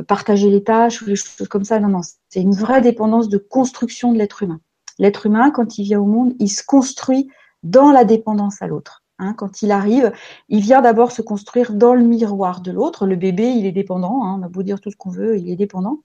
partager 0.09 0.49
les 0.49 0.63
tâches 0.63 1.03
ou 1.03 1.07
des 1.07 1.17
choses 1.17 1.49
comme 1.49 1.65
ça. 1.65 1.79
Non, 1.79 1.89
non, 1.89 2.01
c'est 2.29 2.41
une 2.41 2.55
vraie 2.55 2.81
dépendance 2.81 3.29
de 3.29 3.39
construction 3.39 4.13
de 4.13 4.19
l'être 4.19 4.43
humain. 4.43 4.61
L'être 4.99 5.27
humain, 5.27 5.51
quand 5.51 5.79
il 5.79 5.85
vient 5.85 6.01
au 6.01 6.07
monde, 6.07 6.35
il 6.39 6.49
se 6.49 6.63
construit 6.65 7.29
dans 7.65 7.91
la 7.91 8.05
dépendance 8.05 8.63
à 8.63 8.69
l'autre. 8.69 9.03
Hein, 9.19 9.35
quand 9.35 9.63
il 9.63 9.71
arrive, 9.71 10.13
il 10.49 10.61
vient 10.61 10.81
d'abord 10.81 11.13
se 11.13 11.23
construire 11.23 11.73
dans 11.73 11.95
le 11.95 12.03
miroir 12.03 12.61
de 12.61 12.73
l'autre. 12.73 13.07
Le 13.07 13.17
bébé, 13.17 13.49
il 13.49 13.67
est 13.67 13.73
dépendant. 13.73 14.25
Hein, 14.25 14.41
on 14.41 14.61
a 14.61 14.63
dire 14.63 14.81
tout 14.81 14.91
ce 14.91 14.97
qu'on 14.97 15.11
veut, 15.11 15.39
il 15.39 15.51
est 15.51 15.57
dépendant. 15.57 16.01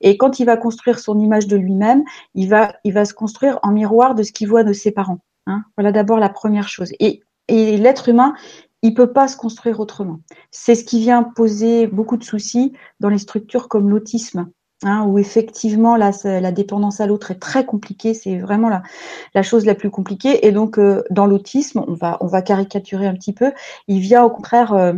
Et 0.00 0.16
quand 0.16 0.38
il 0.38 0.44
va 0.46 0.56
construire 0.56 0.98
son 0.98 1.18
image 1.18 1.46
de 1.46 1.56
lui-même, 1.56 2.04
il 2.34 2.48
va, 2.48 2.74
il 2.84 2.92
va 2.92 3.04
se 3.04 3.14
construire 3.14 3.58
en 3.62 3.72
miroir 3.72 4.14
de 4.14 4.22
ce 4.22 4.32
qu'il 4.32 4.48
voit 4.48 4.62
de 4.62 4.72
ses 4.72 4.92
parents. 4.92 5.20
Hein. 5.46 5.64
Voilà 5.76 5.90
d'abord 5.90 6.18
la 6.18 6.28
première 6.28 6.68
chose. 6.68 6.92
Et, 7.00 7.22
et 7.48 7.76
l'être 7.76 8.08
humain, 8.08 8.34
il 8.82 8.94
peut 8.94 9.12
pas 9.12 9.28
se 9.28 9.36
construire 9.36 9.80
autrement. 9.80 10.20
C'est 10.50 10.74
ce 10.74 10.84
qui 10.84 11.00
vient 11.00 11.22
poser 11.22 11.86
beaucoup 11.86 12.16
de 12.16 12.24
soucis 12.24 12.74
dans 13.00 13.08
les 13.08 13.18
structures 13.18 13.68
comme 13.68 13.88
l'autisme. 13.88 14.50
Hein, 14.82 15.04
où 15.06 15.18
effectivement 15.18 15.96
la, 15.96 16.10
la 16.24 16.52
dépendance 16.52 17.00
à 17.00 17.06
l'autre 17.06 17.30
est 17.30 17.38
très 17.38 17.64
compliquée, 17.64 18.12
c'est 18.12 18.36
vraiment 18.38 18.68
la, 18.68 19.42
chose 19.42 19.64
la 19.64 19.74
plus 19.74 19.90
compliquée. 19.90 20.46
Et 20.46 20.52
donc 20.52 20.78
euh, 20.78 21.02
dans 21.10 21.26
l'autisme, 21.26 21.84
on 21.86 21.94
va, 21.94 22.42
caricaturer 22.42 23.06
un 23.06 23.14
petit 23.14 23.32
peu, 23.32 23.52
il 23.88 24.00
vient 24.00 24.24
au 24.24 24.30
contraire 24.30 24.74
euh, 24.74 24.92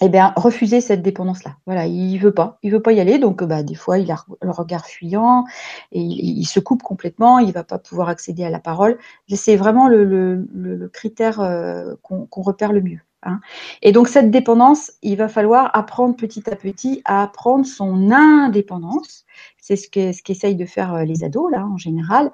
eh 0.00 0.08
bien, 0.08 0.32
refuser 0.36 0.80
cette 0.80 1.02
dépendance-là. 1.02 1.56
Voilà, 1.64 1.86
il 1.86 2.18
veut 2.18 2.34
pas, 2.34 2.58
il 2.62 2.70
veut 2.70 2.82
pas 2.82 2.92
y 2.92 3.00
aller, 3.00 3.18
donc 3.18 3.42
bah, 3.44 3.62
des 3.62 3.74
fois 3.74 3.98
il 3.98 4.10
a 4.10 4.24
le 4.42 4.50
regard 4.50 4.84
fuyant 4.86 5.44
et 5.92 6.00
il, 6.00 6.44
se 6.44 6.60
coupe 6.60 6.82
complètement, 6.82 7.38
il 7.38 7.52
va 7.52 7.64
pas 7.64 7.78
pouvoir 7.78 8.08
accéder 8.08 8.44
à 8.44 8.50
la 8.50 8.60
parole. 8.60 8.98
C'est 9.32 9.56
vraiment 9.56 9.88
le 9.88 10.90
critère 10.92 11.40
euh, 11.40 11.94
qu'on 12.02 12.42
repère 12.42 12.72
le 12.72 12.82
mieux. 12.82 13.00
Hein. 13.24 13.40
Et 13.82 13.90
donc 13.90 14.08
cette 14.08 14.30
dépendance, 14.30 14.92
il 15.02 15.16
va 15.16 15.28
falloir 15.28 15.70
apprendre 15.76 16.14
petit 16.16 16.48
à 16.48 16.54
petit 16.54 17.02
à 17.04 17.22
apprendre 17.22 17.66
son 17.66 18.12
indépendance. 18.12 19.24
C'est 19.60 19.76
ce 19.76 19.88
que 19.88 20.12
ce 20.12 20.22
qu'essayent 20.22 20.54
de 20.54 20.64
faire 20.64 20.94
euh, 20.94 21.04
les 21.04 21.24
ados 21.24 21.50
là 21.50 21.66
en 21.66 21.76
général. 21.76 22.30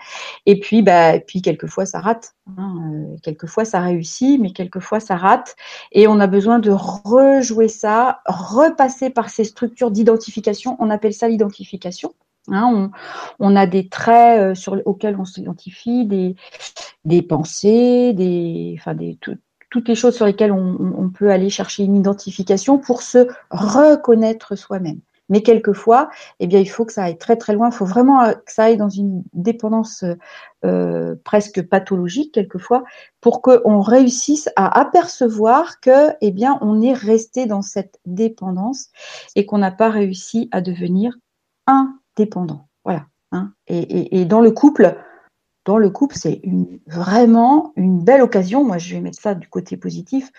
Et 0.47 0.61
puis 0.61 0.83
bah 0.83 1.19
puis 1.21 1.41
quelquefois 1.41 1.87
ça 1.87 2.01
rate. 2.01 2.35
Hein. 2.59 2.75
Euh, 2.93 3.17
quelquefois 3.23 3.65
ça 3.65 3.81
réussit, 3.81 4.39
mais 4.41 4.53
quelquefois 4.53 5.01
ça 5.01 5.17
rate. 5.17 5.57
Et 5.93 6.07
on 6.07 6.21
a 6.21 6.27
besoin 6.27 6.59
de 6.59 6.71
rejouer 6.71 7.69
ça, 7.69 8.21
repasser 8.27 9.09
par 9.09 9.31
ces 9.31 9.45
structures 9.45 9.91
d'identification. 9.91 10.77
On 10.81 10.91
appelle 10.91 11.15
ça 11.15 11.29
l'identification. 11.29 12.15
Hein, 12.49 12.91
on, 13.39 13.47
on, 13.53 13.57
a 13.57 13.67
des 13.67 13.89
traits 13.89 14.39
euh, 14.39 14.55
sur, 14.55 14.79
auxquels 14.85 15.17
on 15.19 15.25
s'identifie, 15.25 16.05
des, 16.05 16.37
des 17.07 17.23
pensées, 17.23 18.13
des, 18.13 18.77
enfin 18.79 18.95
des, 18.95 19.17
tout, 19.19 19.39
toutes 19.75 19.89
les 19.89 19.97
choses 19.97 20.15
sur 20.15 20.25
lesquelles 20.25 20.53
on, 20.53 21.11
peut 21.11 21.33
aller 21.33 21.51
chercher 21.51 21.83
une 21.83 21.97
identification 21.97 22.79
pour 22.79 23.03
se 23.03 23.27
reconnaître 23.51 24.55
soi-même. 24.55 25.01
Mais 25.29 25.43
quelquefois, 25.43 26.11
eh 26.39 26.47
bien, 26.47 26.61
il 26.61 26.67
faut 26.67 26.85
que 26.85 26.93
ça 26.93 27.03
aille 27.03 27.19
très 27.19 27.35
très 27.35 27.55
loin. 27.55 27.71
Il 27.71 27.75
faut 27.75 27.85
vraiment 27.85 28.23
euh, 28.23 28.35
que 28.35 28.53
ça 28.53 28.65
aille 28.65 28.77
dans 28.77 28.89
une 28.89 29.25
dépendance 29.33 30.05
euh, 30.65 31.17
presque 31.25 31.61
pathologique 31.63 32.33
quelquefois, 32.33 32.85
pour 33.21 33.43
qu'on 33.43 33.81
réussisse 33.81 34.49
à 34.55 34.79
apercevoir 34.79 35.81
que, 35.81 36.13
eh 36.21 36.31
bien, 36.31 36.57
on 36.61 36.81
est 36.81 36.93
resté 36.93 37.47
dans 37.47 37.63
cette 37.63 37.99
dépendance 38.07 38.91
et 39.35 39.45
qu'on 39.45 39.59
n'a 39.59 39.73
pas 39.73 39.91
réussi 39.91 40.49
à 40.53 40.61
devenir 40.61 41.17
indépendant. 41.67 42.69
Voilà. 42.85 43.07
Hein. 43.33 43.53
Et, 43.67 44.21
et 44.21 44.25
dans 44.25 44.41
le 44.41 44.53
couple, 44.53 44.97
dans 45.65 45.79
le 45.79 45.91
couple, 45.91 46.17
c'est 46.17 46.43
vraiment 46.87 47.73
une 47.77 48.03
belle 48.03 48.23
occasion. 48.23 48.65
Moi, 48.65 48.79
je 48.79 48.95
vais 48.95 49.01
mettre 49.01 49.21
ça 49.21 49.35
du 49.35 49.49
côté 49.49 49.77
positif. 49.77 50.31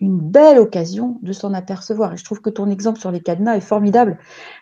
Une 0.00 0.18
belle 0.18 0.58
occasion 0.58 1.18
de 1.22 1.32
s'en 1.32 1.52
apercevoir. 1.52 2.14
Et 2.14 2.16
je 2.16 2.24
trouve 2.24 2.40
que 2.40 2.48
ton 2.48 2.70
exemple 2.70 2.98
sur 2.98 3.10
les 3.10 3.20
cadenas 3.20 3.56
est 3.56 3.60
formidable 3.60 4.18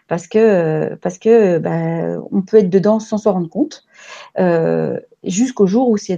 parce 0.08 0.26
que 0.26 0.96
parce 0.96 1.18
que 1.18 1.58
ben, 1.58 2.20
on 2.32 2.42
peut 2.42 2.56
être 2.56 2.70
dedans 2.70 2.98
sans 2.98 3.18
s'en 3.18 3.34
rendre 3.34 3.48
compte 3.48 3.84
euh, 4.38 4.98
jusqu'au 5.22 5.66
jour 5.66 5.90
où 5.90 5.96
ça 5.96 6.16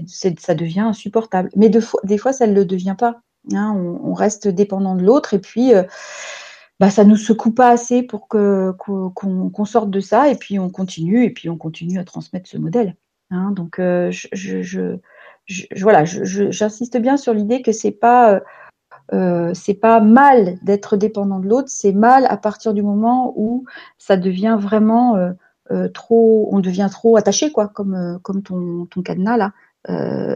devient 0.54 0.80
insupportable. 0.80 1.50
Mais 1.54 1.68
des 1.68 2.18
fois, 2.18 2.32
ça 2.32 2.46
ne 2.46 2.54
le 2.54 2.64
devient 2.64 2.96
pas. 2.98 3.20
Hein. 3.52 3.74
on, 3.74 4.12
reste 4.14 4.48
dépendant 4.48 4.94
de 4.94 5.02
l'autre 5.02 5.32
et 5.34 5.38
puis 5.38 5.72
bah, 6.78 6.90
ça 6.90 7.04
nous 7.04 7.16
secoue 7.16 7.52
pas 7.52 7.68
assez 7.68 8.02
pour 8.02 8.26
que 8.26 8.72
qu'on 8.78 9.64
sorte 9.66 9.90
de 9.90 10.00
ça 10.00 10.30
et 10.30 10.34
puis 10.34 10.58
on 10.58 10.70
continue 10.70 11.24
et 11.24 11.30
puis 11.30 11.50
on 11.50 11.58
continue 11.58 11.98
à 11.98 12.04
transmettre 12.04 12.48
ce 12.48 12.56
modèle. 12.56 12.96
Hein, 13.30 13.52
donc, 13.52 13.78
euh, 13.78 14.10
je, 14.10 14.28
je, 14.32 14.96
je, 15.46 15.66
voilà, 15.80 16.04
j'insiste 16.04 16.96
bien 16.98 17.16
sur 17.16 17.32
l'idée 17.32 17.62
que 17.62 17.72
c'est 17.72 17.92
pas 17.92 18.34
euh, 18.34 18.40
euh, 19.12 19.54
c'est 19.54 19.74
pas 19.74 20.00
mal 20.00 20.58
d'être 20.62 20.96
dépendant 20.96 21.40
de 21.40 21.48
l'autre, 21.48 21.68
c'est 21.68 21.92
mal 21.92 22.26
à 22.26 22.36
partir 22.36 22.74
du 22.74 22.82
moment 22.82 23.32
où 23.36 23.64
ça 23.98 24.16
devient 24.16 24.56
vraiment 24.60 25.16
trop, 25.94 26.48
on 26.52 26.60
devient 26.60 26.88
trop 26.90 27.16
attaché, 27.16 27.52
quoi, 27.52 27.68
comme 27.68 28.18
comme 28.22 28.42
ton, 28.42 28.86
ton 28.86 29.02
cadenas 29.02 29.36
là, 29.36 29.52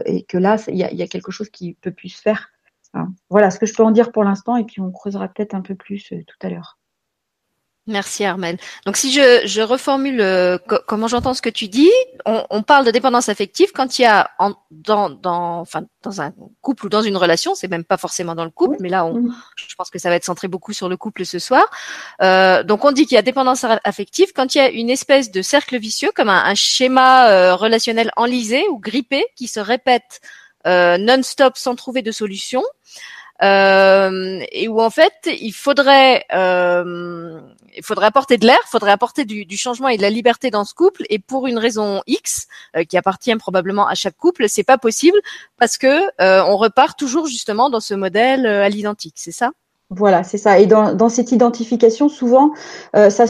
et 0.05 0.23
que 0.23 0.37
là, 0.37 0.57
il 0.67 0.77
y 0.77 1.03
a, 1.03 1.07
quelque 1.07 1.31
chose 1.31 1.49
qui 1.49 1.73
peut 1.75 1.91
plus 1.91 2.09
se 2.09 2.21
faire. 2.21 2.49
Hein. 2.93 3.13
Voilà 3.29 3.51
ce 3.51 3.59
que 3.59 3.65
je 3.65 3.73
peux 3.73 3.83
en 3.83 3.91
dire 3.91 4.11
pour 4.11 4.23
l'instant, 4.23 4.55
et 4.57 4.63
puis 4.65 4.81
on 4.81 4.91
creusera 4.91 5.27
peut-être 5.27 5.53
un 5.53 5.61
peu 5.61 5.75
plus 5.75 6.09
tout 6.09 6.37
à 6.41 6.49
l'heure. 6.49 6.77
Merci 7.87 8.25
Armel. 8.25 8.57
Donc 8.87 8.97
si 8.97 9.11
je, 9.11 9.45
je 9.45 9.61
reformule 9.61 10.19
euh, 10.19 10.57
comment 10.87 11.07
j'entends 11.07 11.35
ce 11.35 11.41
que 11.43 11.51
tu 11.51 11.67
dis, 11.67 11.91
on, 12.25 12.43
on, 12.49 12.63
parle 12.63 12.83
de 12.83 12.89
dépendance 12.89 13.29
affective 13.29 13.71
quand 13.75 13.99
il 13.99 14.01
y 14.01 14.05
a 14.05 14.31
en, 14.39 14.55
dans, 14.71 15.11
dans, 15.11 15.59
enfin, 15.59 15.83
dans 16.01 16.19
un 16.19 16.33
couple 16.61 16.87
ou 16.87 16.89
dans 16.89 17.03
une 17.03 17.15
relation, 17.15 17.53
c'est 17.53 17.67
même 17.67 17.83
pas 17.83 17.97
forcément 17.97 18.33
dans 18.33 18.43
le 18.43 18.49
couple, 18.49 18.77
mais 18.79 18.89
là 18.89 19.05
on, 19.05 19.29
je 19.55 19.75
pense 19.75 19.91
que 19.91 19.99
ça 19.99 20.09
va 20.09 20.15
être 20.15 20.25
centré 20.25 20.47
beaucoup 20.47 20.73
sur 20.73 20.89
le 20.89 20.97
couple 20.97 21.25
ce 21.25 21.37
soir. 21.37 21.69
Euh, 22.23 22.63
donc 22.63 22.83
on 22.85 22.91
dit 22.91 23.05
qu'il 23.05 23.15
y 23.15 23.19
a 23.19 23.21
dépendance 23.21 23.63
affective 23.83 24.31
quand 24.35 24.55
il 24.55 24.57
y 24.57 24.61
a 24.61 24.69
une 24.69 24.89
espèce 24.89 25.29
de 25.29 25.43
cercle 25.43 25.77
vicieux 25.77 26.09
comme 26.15 26.29
un, 26.29 26.43
un 26.43 26.55
schéma 26.55 27.29
euh, 27.29 27.55
relationnel 27.55 28.09
enlisé 28.17 28.67
ou 28.69 28.79
grippé 28.79 29.23
qui 29.35 29.47
se 29.47 29.59
répète 29.59 30.21
euh, 30.65 30.97
non-stop 30.97 31.55
sans 31.55 31.75
trouver 31.75 32.01
de 32.01 32.11
solution. 32.11 32.63
Euh, 33.43 34.39
et 34.53 34.69
où 34.69 34.79
en 34.79 34.89
fait 34.89 35.13
il 35.25 35.51
faudrait 35.51 36.23
euh, 36.33 37.41
il 37.77 37.83
faudrait 37.83 38.07
apporter 38.07 38.37
de 38.37 38.45
l'air, 38.45 38.57
il 38.65 38.69
faudrait 38.69 38.91
apporter 38.91 39.25
du, 39.25 39.57
changement 39.57 39.89
et 39.89 39.97
de 39.97 40.01
la 40.01 40.09
liberté 40.09 40.49
dans 40.51 40.65
ce 40.65 40.73
couple. 40.73 41.03
Et 41.09 41.19
pour 41.19 41.47
une 41.47 41.57
raison 41.57 42.01
X 42.07 42.47
euh, 42.75 42.83
qui 42.83 42.97
appartient 42.97 43.35
probablement 43.35 43.87
à 43.87 43.95
chaque 43.95 44.17
couple, 44.17 44.47
c'est 44.49 44.63
pas 44.63 44.77
possible 44.77 45.17
parce 45.59 45.77
que 45.77 46.03
euh, 46.21 46.43
on 46.47 46.57
repart 46.57 46.97
toujours 46.97 47.27
justement 47.27 47.69
dans 47.69 47.79
ce 47.79 47.93
modèle 47.93 48.45
à 48.45 48.69
l'identique. 48.69 49.15
C'est 49.17 49.31
ça? 49.31 49.51
Voilà, 49.89 50.23
c'est 50.23 50.37
ça. 50.37 50.59
Et 50.59 50.65
dans, 50.65 51.09
cette 51.09 51.31
identification, 51.31 52.09
souvent, 52.09 52.51
ça, 52.93 53.25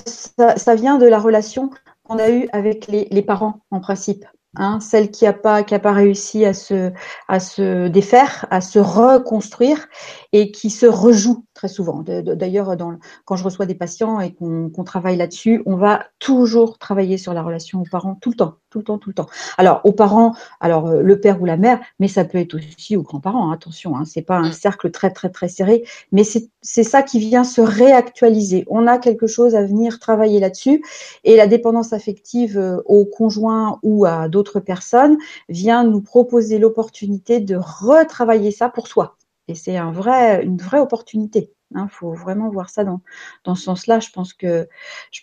ça, 0.55 0.75
vient 0.75 0.97
de 0.97 1.05
la 1.05 1.19
relation 1.19 1.69
qu'on 2.03 2.17
a 2.17 2.29
eue 2.29 2.47
avec 2.53 2.87
les, 2.87 3.21
parents 3.21 3.59
en 3.71 3.81
principe. 3.81 4.25
Hein, 4.57 4.79
celle 4.79 5.11
qui 5.11 5.25
n'a 5.25 5.33
pas 5.33 5.63
qui 5.63 5.77
pas 5.77 5.91
réussi 5.91 6.45
à 6.45 6.53
se 6.53 7.87
défaire, 7.89 8.45
à 8.51 8.61
se 8.61 8.79
reconstruire 8.79 9.87
et 10.31 10.51
qui 10.51 10.69
se 10.69 10.85
rejoue 10.85 11.44
très 11.55 11.69
souvent. 11.69 12.03
D'ailleurs, 12.03 12.75
quand 13.23 13.35
je 13.37 13.43
reçois 13.43 13.65
des 13.65 13.75
patients 13.75 14.19
et 14.19 14.33
qu'on 14.33 14.83
travaille 14.83 15.15
là-dessus, 15.15 15.63
on 15.65 15.77
va 15.77 16.03
toujours 16.19 16.77
travailler 16.77 17.17
sur 17.17 17.33
la 17.33 17.41
relation 17.41 17.81
aux 17.81 17.89
parents 17.89 18.15
tout 18.15 18.29
le 18.29 18.35
temps, 18.35 18.55
tout 18.69 18.79
le 18.79 18.83
temps, 18.83 18.97
tout 18.97 19.09
le 19.09 19.15
temps. 19.15 19.27
Alors 19.57 19.79
aux 19.85 19.93
parents, 19.93 20.35
alors 20.59 20.87
euh, 20.87 21.01
le 21.01 21.19
père 21.19 21.41
ou 21.41 21.45
la 21.45 21.55
mère, 21.55 21.79
mais 21.99 22.09
ça 22.09 22.25
peut 22.25 22.37
être 22.37 22.55
aussi 22.55 22.97
aux 22.97 23.03
grands-parents. 23.03 23.49
Hein, 23.49 23.53
attention, 23.53 23.95
hein, 23.95 24.03
c'est 24.05 24.21
pas 24.21 24.37
un 24.37 24.51
cercle 24.51 24.91
très 24.91 25.11
très 25.11 25.29
très 25.29 25.47
serré, 25.47 25.85
mais 26.11 26.23
c'est 26.23 26.83
ça 26.83 27.01
qui 27.01 27.19
vient 27.19 27.45
se 27.45 27.61
réactualiser. 27.61 28.65
On 28.67 28.85
a 28.85 28.97
quelque 28.97 29.25
chose 29.25 29.55
à 29.55 29.63
venir 29.63 29.99
travailler 29.99 30.41
là-dessus 30.41 30.83
et 31.23 31.37
la 31.37 31.47
dépendance 31.47 31.93
affective 31.93 32.57
euh, 32.57 32.81
au 32.85 33.05
conjoint 33.05 33.79
ou 33.81 34.05
à 34.05 34.27
d'autres 34.27 34.59
personnes 34.59 35.17
vient 35.47 35.85
nous 35.85 36.01
proposer 36.01 36.59
l'opportunité 36.59 37.39
de 37.39 37.55
retravailler 37.55 38.51
ça 38.51 38.67
pour 38.67 38.87
soi 38.87 39.15
et 39.47 39.55
c'est 39.55 39.77
un 39.77 39.91
vrai, 39.91 40.43
une 40.43 40.57
vraie 40.57 40.79
opportunité. 40.79 41.51
Il 41.71 41.77
hein, 41.77 41.87
faut 41.89 42.13
vraiment 42.13 42.49
voir 42.49 42.69
ça 42.69 42.83
dans, 42.83 43.01
ce 43.55 43.63
sens-là. 43.63 43.99
Je 43.99 44.09
pense 44.11 44.33
que 44.33 44.67
je 45.11 45.21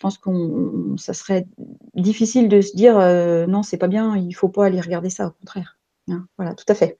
ça 0.97 1.13
serait 1.13 1.47
difficile 1.95 2.49
de 2.49 2.61
se 2.61 2.75
dire 2.75 2.97
euh, 2.99 3.47
non, 3.47 3.63
c'est 3.63 3.77
pas 3.77 3.87
bien, 3.87 4.17
il 4.17 4.33
faut 4.33 4.49
pas 4.49 4.65
aller 4.65 4.81
regarder 4.81 5.09
ça, 5.09 5.27
au 5.27 5.31
contraire. 5.31 5.77
Hein, 6.09 6.27
voilà, 6.37 6.53
tout 6.53 6.65
à 6.67 6.75
fait. 6.75 6.99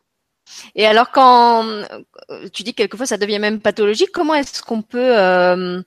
Et 0.75 0.85
alors 0.85 1.11
quand 1.11 1.65
euh, 1.65 2.49
tu 2.53 2.63
dis 2.63 2.73
que 2.73 2.77
quelquefois 2.77 3.05
ça 3.05 3.17
devient 3.17 3.39
même 3.39 3.59
pathologique, 3.59 4.11
comment 4.13 4.33
est-ce 4.33 4.61
qu'on 4.61 4.81
peut 4.81 5.17
euh, 5.17 5.81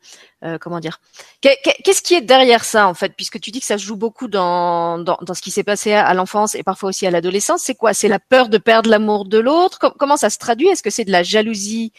euh, 0.44 0.58
comment 0.58 0.80
dire 0.80 1.00
Qu'est-ce 1.40 2.02
qui 2.02 2.14
est 2.14 2.20
derrière 2.20 2.64
ça 2.64 2.88
en 2.88 2.94
fait? 2.94 3.14
Puisque 3.16 3.40
tu 3.40 3.50
dis 3.50 3.60
que 3.60 3.66
ça 3.66 3.76
joue 3.76 3.96
beaucoup 3.96 4.28
dans, 4.28 4.98
dans, 4.98 5.34
ce 5.34 5.40
qui 5.40 5.50
s'est 5.50 5.64
passé 5.64 5.92
à, 5.92 6.12
l'enfance 6.14 6.54
et 6.54 6.62
parfois 6.62 6.88
aussi 6.88 7.06
à 7.06 7.10
l'adolescence. 7.10 7.62
C'est 7.62 7.75
quoi? 7.75 7.94
C'est 7.94 8.08
la 8.08 8.18
peur 8.18 8.48
de 8.48 8.58
perdre 8.58 8.90
l'amour 8.90 9.26
de 9.26 9.38
l'autre? 9.38 9.94
Comment 9.98 10.16
ça 10.16 10.30
se 10.30 10.38
traduit? 10.38 10.68
Est-ce 10.68 10.82
que 10.82 10.90
c'est 10.90 11.04
de 11.04 11.12
la 11.12 11.22
jalousie 11.22 11.92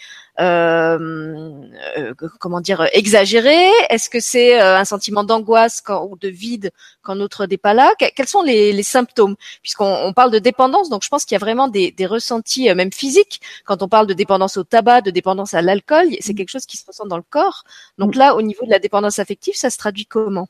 comment 2.39 2.62
dire 2.62 2.88
exagérée 2.94 3.70
Est-ce 3.89 4.10
que 4.10 4.20
c'est 4.20 4.60
un 4.60 4.86
sentiment 4.86 5.24
d'angoisse 5.24 5.82
ou 6.10 6.17
de 6.17 6.29
vide 6.29 6.72
quand 7.01 7.15
l'autre 7.15 7.46
n'est 7.46 7.58
pas 7.58 7.74
là? 7.74 7.94
Quels 7.98 8.27
sont 8.27 8.44
les, 8.44 8.74
les 8.74 8.84
symptômes? 8.84 9.36
Puisqu'on 9.62 9.94
on 10.03 10.13
parle 10.13 10.32
de 10.32 10.39
dépendance, 10.39 10.89
donc 10.89 11.03
je 11.03 11.10
pense 11.10 11.25
qu'il 11.25 11.36
y 11.36 11.38
a 11.38 11.39
vraiment 11.39 11.67
des, 11.67 11.91
des 11.91 12.06
ressentis 12.06 12.74
même 12.75 12.91
physiques 12.91 13.41
quand 13.65 13.82
on 13.82 13.88
parle 13.88 14.08
de 14.08 14.13
dépendance 14.13 14.58
au 14.58 14.63
tabac, 14.63 15.01
de 15.01 15.12
dépendance 15.12 15.53
à 15.53 15.62
l'alcool. 15.62 16.08
C'est 16.20 16.34
mmh. 16.34 16.36
quelque 16.36 16.50
chose 16.50 16.65
qui 16.65 16.77
se 16.77 16.86
ressent 16.86 17.06
dans 17.06 17.17
le 17.17 17.24
corps. 17.29 17.63
Donc 17.98 18.15
là, 18.15 18.36
au 18.36 18.41
niveau 18.41 18.65
de 18.65 18.72
la 18.72 18.79
dépendance 18.79 19.20
affective, 19.20 19.56
ça 19.56 19.70
se 19.70 19.77
traduit 19.77 20.06
comment? 20.06 20.48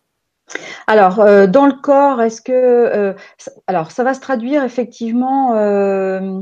Alors, 0.88 1.20
euh, 1.20 1.48
dans 1.48 1.66
le 1.66 1.74
corps, 1.74 2.22
est-ce 2.22 2.42
que. 2.42 2.52
Euh, 2.54 3.14
alors, 3.68 3.92
ça 3.92 4.04
va 4.04 4.14
se 4.14 4.22
traduire 4.22 4.64
effectivement. 4.64 5.56
Euh, 5.56 6.42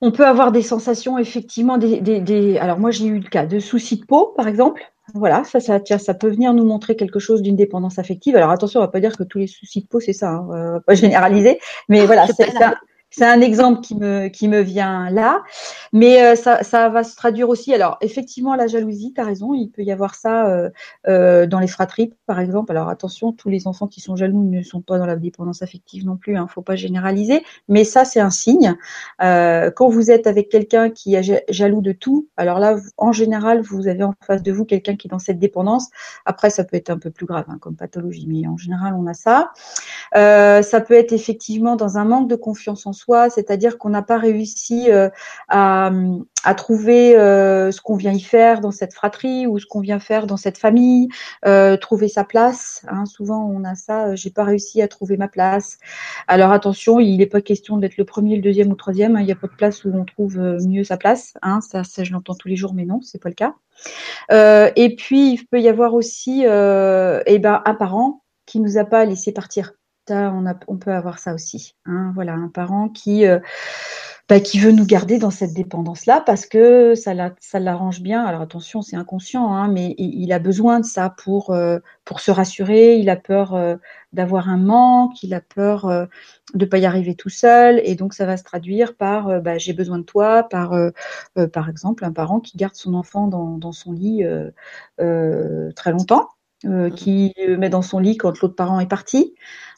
On 0.00 0.10
peut 0.10 0.26
avoir 0.26 0.52
des 0.52 0.62
sensations, 0.62 1.18
effectivement, 1.18 1.78
des, 1.78 2.00
des, 2.00 2.58
alors 2.58 2.78
moi 2.78 2.90
j'ai 2.90 3.06
eu 3.06 3.20
le 3.20 3.28
cas 3.28 3.46
de 3.46 3.58
soucis 3.58 3.98
de 3.98 4.04
peau, 4.04 4.34
par 4.36 4.48
exemple. 4.48 4.82
Voilà, 5.14 5.44
ça, 5.44 5.60
ça, 5.60 5.80
ça 5.80 6.14
peut 6.14 6.30
venir 6.30 6.54
nous 6.54 6.64
montrer 6.64 6.96
quelque 6.96 7.18
chose 7.18 7.42
d'une 7.42 7.56
dépendance 7.56 7.98
affective. 7.98 8.36
Alors 8.36 8.50
attention, 8.50 8.80
on 8.80 8.82
va 8.82 8.88
pas 8.88 9.00
dire 9.00 9.16
que 9.16 9.22
tous 9.22 9.38
les 9.38 9.46
soucis 9.46 9.82
de 9.82 9.86
peau 9.86 10.00
c'est 10.00 10.12
ça, 10.12 10.30
hein, 10.30 10.48
euh, 10.52 10.80
pas 10.80 10.94
généraliser, 10.94 11.58
mais 11.88 12.06
voilà, 12.06 12.26
c'est 12.26 12.50
ça 12.50 12.74
c'est 13.16 13.24
un 13.24 13.40
exemple 13.40 13.80
qui 13.80 13.94
me, 14.48 14.60
vient 14.60 15.08
là. 15.10 15.44
Mais 15.92 16.20
euh, 16.20 16.34
ça, 16.34 16.64
ça 16.64 16.88
va 16.88 17.04
se 17.04 17.14
traduire 17.14 17.48
aussi. 17.48 17.72
Alors, 17.72 17.96
effectivement, 18.00 18.56
la 18.56 18.66
jalousie, 18.66 19.12
tu 19.14 19.20
as 19.20 19.24
raison, 19.24 19.54
il 19.54 19.68
peut 19.68 19.82
y 19.82 19.92
avoir 19.92 20.16
ça 20.16 20.48
euh, 20.48 20.70
euh, 21.06 21.46
dans 21.46 21.60
les 21.60 21.68
fratries, 21.68 22.12
par 22.26 22.40
exemple. 22.40 22.72
Alors, 22.72 22.88
attention, 22.88 23.30
tous 23.32 23.48
les 23.48 23.68
enfants 23.68 23.86
qui 23.86 24.00
sont 24.00 24.16
jaloux 24.16 24.42
ne 24.42 24.62
sont 24.62 24.80
pas 24.80 24.98
dans 24.98 25.06
la 25.06 25.14
dépendance 25.14 25.62
affective 25.62 26.04
non 26.04 26.16
plus, 26.16 26.32
il 26.32 26.36
hein, 26.36 26.44
ne 26.44 26.48
faut 26.48 26.62
pas 26.62 26.74
généraliser. 26.74 27.44
Mais 27.68 27.84
ça, 27.84 28.04
c'est 28.04 28.18
un 28.18 28.30
signe. 28.30 28.74
quand 29.20 29.88
vous 29.88 30.10
êtes 30.10 30.26
avec 30.26 30.48
quelqu'un 30.48 30.90
qui 30.90 31.14
est 31.14 31.44
jaloux 31.48 31.82
de 31.82 31.92
tout, 31.92 32.28
alors 32.36 32.58
là, 32.58 32.76
en 32.96 33.12
général, 33.12 33.60
vous 33.60 33.86
avez 33.86 34.02
en 34.02 34.14
face 34.26 34.42
de 34.42 34.50
vous 34.50 34.64
quelqu'un 34.64 34.96
qui 34.96 35.06
est 35.06 35.10
dans 35.10 35.20
cette 35.20 35.38
dépendance. 35.38 35.88
Après, 36.24 36.50
ça 36.50 36.64
peut 36.64 36.76
être 36.76 36.90
un 36.90 36.98
peu 36.98 37.10
plus 37.10 37.26
grave 37.26 37.44
hein, 37.48 37.58
comme 37.60 37.76
pathologie, 37.76 38.26
mais 38.28 38.48
en 38.48 38.56
général, 38.56 38.94
on 38.94 39.06
a 39.06 39.14
ça. 39.14 39.52
ça 40.12 40.80
peut 40.80 40.94
être 40.94 41.12
effectivement 41.12 41.76
dans 41.76 41.96
un 41.96 42.04
manque 42.04 42.28
de 42.28 42.36
confiance 42.36 42.86
en 42.86 42.92
soi 42.92 43.03
c'est-à-dire 43.30 43.78
qu'on 43.78 43.90
n'a 43.90 44.02
pas 44.02 44.18
réussi 44.18 44.90
euh, 44.90 45.08
à, 45.48 45.90
trouver 46.56 47.16
euh, 47.16 47.70
ce 47.70 47.80
qu'on 47.80 47.96
vient 47.96 48.12
y 48.12 48.20
faire 48.20 48.60
dans 48.60 48.70
cette 48.70 48.94
fratrie 48.94 49.46
ou 49.46 49.58
ce 49.58 49.66
qu'on 49.66 49.80
vient 49.80 49.98
faire 49.98 50.26
dans 50.26 50.36
cette 50.36 50.58
famille, 50.58 51.08
euh, 51.46 51.76
trouver 51.76 52.08
sa 52.08 52.24
place. 52.24 52.84
Hein. 52.88 53.06
souvent, 53.06 53.44
on 53.44 53.64
a 53.64 53.74
ça. 53.74 54.14
J'ai 54.14 54.30
pas 54.30 54.44
réussi 54.44 54.82
à 54.82 54.88
trouver 54.88 55.16
ma 55.16 55.28
place. 55.28 55.78
Alors 56.28 56.52
attention, 56.52 57.00
il 57.00 57.18
n'est 57.18 57.26
pas 57.26 57.40
question 57.40 57.76
d'être 57.76 57.96
le 57.96 58.04
premier, 58.04 58.36
le 58.36 58.42
deuxième 58.42 58.68
ou 58.68 58.72
le 58.72 58.76
troisième. 58.76 59.16
Hein. 59.16 59.20
il 59.20 59.26
n'y 59.26 59.32
a 59.32 59.36
pas 59.36 59.48
de 59.48 59.56
place 59.56 59.84
où 59.84 59.92
on 59.94 60.04
trouve 60.04 60.38
mieux 60.38 60.84
sa 60.84 60.96
place. 60.96 61.34
Hein. 61.42 61.60
ça, 61.60 61.82
je 61.82 62.12
l'entends 62.12 62.34
tous 62.34 62.48
les 62.48 62.56
jours, 62.56 62.74
mais 62.74 62.84
non, 62.84 63.00
c'est 63.02 63.22
pas 63.22 63.30
le 63.30 63.34
cas. 63.34 63.54
et 64.76 64.96
puis, 64.96 65.32
il 65.34 65.46
peut 65.46 65.60
y 65.60 65.68
avoir 65.68 65.94
aussi, 65.94 66.42
eh 66.42 67.38
ben, 67.38 67.62
un 67.64 67.74
parent 67.74 68.22
qui 68.46 68.60
nous 68.60 68.76
a 68.78 68.84
pas 68.84 69.04
laissé 69.04 69.32
partir 69.32 69.72
on, 70.10 70.76
peut 70.76 70.92
avoir 70.92 71.18
ça 71.18 71.34
aussi. 71.34 71.74
Hein. 71.86 72.12
voilà, 72.14 72.34
un 72.34 72.48
parent 72.48 72.88
qui, 72.88 73.26
euh, 73.26 73.38
bah, 74.28 74.40
qui 74.40 74.58
veut 74.58 74.72
nous 74.72 74.86
garder 74.86 75.18
dans 75.18 75.30
cette 75.30 75.54
dépendance-là 75.54 76.22
parce 76.24 76.46
que 76.46 76.94
ça, 76.94 77.14
l'arrange 77.58 78.00
bien. 78.00 78.24
Alors 78.24 78.42
attention, 78.42 78.82
c'est 78.82 78.96
inconscient, 78.96 79.52
hein, 79.52 79.68
mais 79.68 79.94
il, 79.98 80.32
a 80.32 80.38
besoin 80.38 80.80
de 80.80 80.84
ça 80.84 81.10
pour, 81.10 81.50
euh, 81.50 81.78
se 82.18 82.30
rassurer. 82.30 82.96
Il 82.96 83.10
a 83.10 83.16
peur 83.16 83.54
euh, 83.54 83.76
d'avoir 84.12 84.48
un 84.48 84.58
manque, 84.58 85.22
il 85.22 85.34
a 85.34 85.40
peur 85.40 85.86
de 85.86 86.08
ne 86.54 86.64
pas 86.64 86.78
y 86.78 86.86
arriver 86.86 87.14
tout 87.14 87.30
seul. 87.30 87.80
Et 87.84 87.94
donc, 87.94 88.14
ça 88.14 88.26
va 88.26 88.36
se 88.36 88.44
traduire 88.44 88.96
par 88.96 89.40
bah, 89.40 89.58
j'ai 89.58 89.72
besoin 89.72 89.98
de 89.98 90.04
toi, 90.04 90.44
par, 90.44 90.74
par 91.52 91.68
exemple, 91.68 92.04
un 92.04 92.12
parent 92.12 92.40
qui 92.40 92.56
garde 92.56 92.74
son 92.74 92.94
enfant 92.94 93.26
dans 93.26 93.72
son 93.72 93.92
lit 93.92 94.24
très 94.98 95.90
longtemps. 95.92 96.28
Mmh. 96.64 96.90
qui 96.92 97.34
met 97.58 97.68
dans 97.68 97.82
son 97.82 97.98
lit 97.98 98.16
quand 98.16 98.40
l'autre 98.40 98.54
parent 98.54 98.80
est 98.80 98.88
parti. 98.88 99.34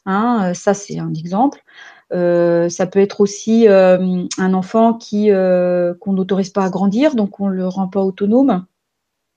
Hein, 0.06 0.50
euh, 0.50 0.54
ça, 0.54 0.72
c'est 0.74 0.98
un 0.98 1.12
exemple. 1.14 1.62
Euh, 2.12 2.68
ça 2.68 2.86
peut 2.86 3.00
être 3.00 3.20
aussi 3.20 3.68
euh, 3.68 4.24
un 4.38 4.54
enfant 4.54 4.94
qui 4.94 5.28
qu'on 5.28 6.12
n'autorise 6.12 6.50
pas 6.50 6.64
à 6.64 6.70
grandir, 6.70 7.14
donc 7.16 7.40
on 7.40 7.48
le 7.48 7.66
rend 7.66 7.88
pas 7.88 8.00
autonome. 8.00 8.64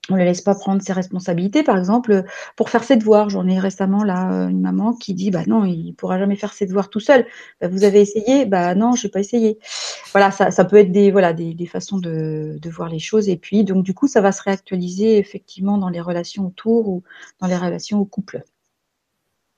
On 0.10 0.14
ne 0.16 0.20
le 0.20 0.26
laisse 0.26 0.42
pas 0.42 0.56
prendre 0.56 0.82
ses 0.82 0.94
responsabilités, 0.94 1.64
par 1.64 1.78
exemple, 1.78 2.24
pour 2.56 2.70
faire 2.70 2.84
ses 2.84 2.96
devoirs. 2.98 3.30
J'en 3.30 3.48
ai 3.48 3.60
récemment 3.60 4.04
là 4.04 4.48
une 4.50 4.62
maman 4.62 4.94
qui 4.94 5.14
dit 5.14 5.32
bah 5.32 5.44
non, 5.48 5.66
il 5.66 5.94
pourra 5.94 6.20
jamais 6.20 6.36
faire 6.36 6.54
ses 6.54 6.66
devoirs 6.66 6.90
tout 6.90 7.00
seul. 7.00 7.26
Bah, 7.62 7.68
vous 7.68 7.84
avez 7.84 8.02
essayé? 8.02 8.46
Bah 8.46 8.76
non, 8.76 8.94
j'ai 8.94 9.10
pas 9.10 9.20
essayé. 9.20 9.60
Voilà, 10.12 10.32
ça, 10.32 10.52
ça 10.52 10.66
peut 10.66 10.78
être 10.78 10.92
des 10.92 11.12
voilà 11.12 11.34
des, 11.34 11.54
des 11.54 11.66
façons 11.66 11.98
de, 11.98 12.58
de, 12.60 12.70
voir 12.70 12.90
les 12.90 13.00
choses. 13.00 13.30
Et 13.30 13.38
puis 13.38 13.64
donc 13.64 13.84
du 13.84 13.94
coup, 13.94 14.08
ça 14.08 14.22
va 14.22 14.32
se 14.32 14.42
réactualiser 14.44 15.18
effectivement 15.18 15.78
dans 15.78 15.90
les 15.90 16.02
relations 16.02 16.48
autour 16.48 16.90
ou 16.90 17.04
dans 17.40 17.48
les 17.48 17.58
relations 17.58 18.00
au 18.00 18.06
couple. 18.06 18.44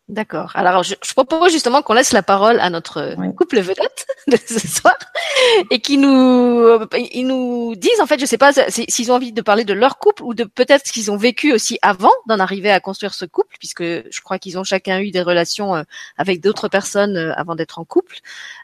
D'accord. 0.10 0.52
Alors, 0.56 0.84
je, 0.84 0.96
propose 1.16 1.52
justement 1.52 1.82
qu'on 1.82 1.94
laisse 1.94 2.12
la 2.12 2.24
parole 2.24 2.60
à 2.60 2.70
notre 2.70 3.16
couple 3.36 3.62
vedette 3.62 4.08
de 4.28 4.36
ce 4.36 4.68
soir 4.68 4.98
et 5.70 5.80
qui 5.80 5.98
nous, 5.98 6.86
ils 7.14 7.26
nous 7.26 7.76
disent 7.76 8.02
en 8.02 8.06
fait, 8.06 8.20
je 8.20 8.26
sais 8.26 8.38
pas 8.38 8.52
s'ils 8.70 9.12
ont 9.12 9.16
envie 9.16 9.32
de 9.32 9.42
parler 9.42 9.64
de 9.64 9.74
leur 9.74 10.00
couple 10.00 10.24
ou 10.24 10.34
de 10.34 10.44
peut-être 10.44 10.88
ce 10.88 10.92
qu'ils 10.92 11.12
ont 11.12 11.18
vécu 11.18 11.54
aussi 11.54 11.80
avant 11.82 12.12
d'en 12.28 12.40
arriver 12.40 12.72
à 12.72 12.80
construire 12.80 13.14
ce 13.14 13.26
couple, 13.26 13.56
puisque 13.58 13.84
je 13.84 14.22
crois 14.22 14.38
qu'ils 14.38 14.58
ont 14.58 14.64
chacun 14.66 15.00
eu 15.00 15.12
des 15.12 15.22
relations 15.22 15.76
euh, 15.76 15.84
avec 16.18 16.42
d'autres 16.42 16.68
personnes 16.68 17.18
euh, 17.18 17.34
avant 17.36 17.56
d'être 17.56 17.80
en 17.80 17.86
couple, 17.86 18.18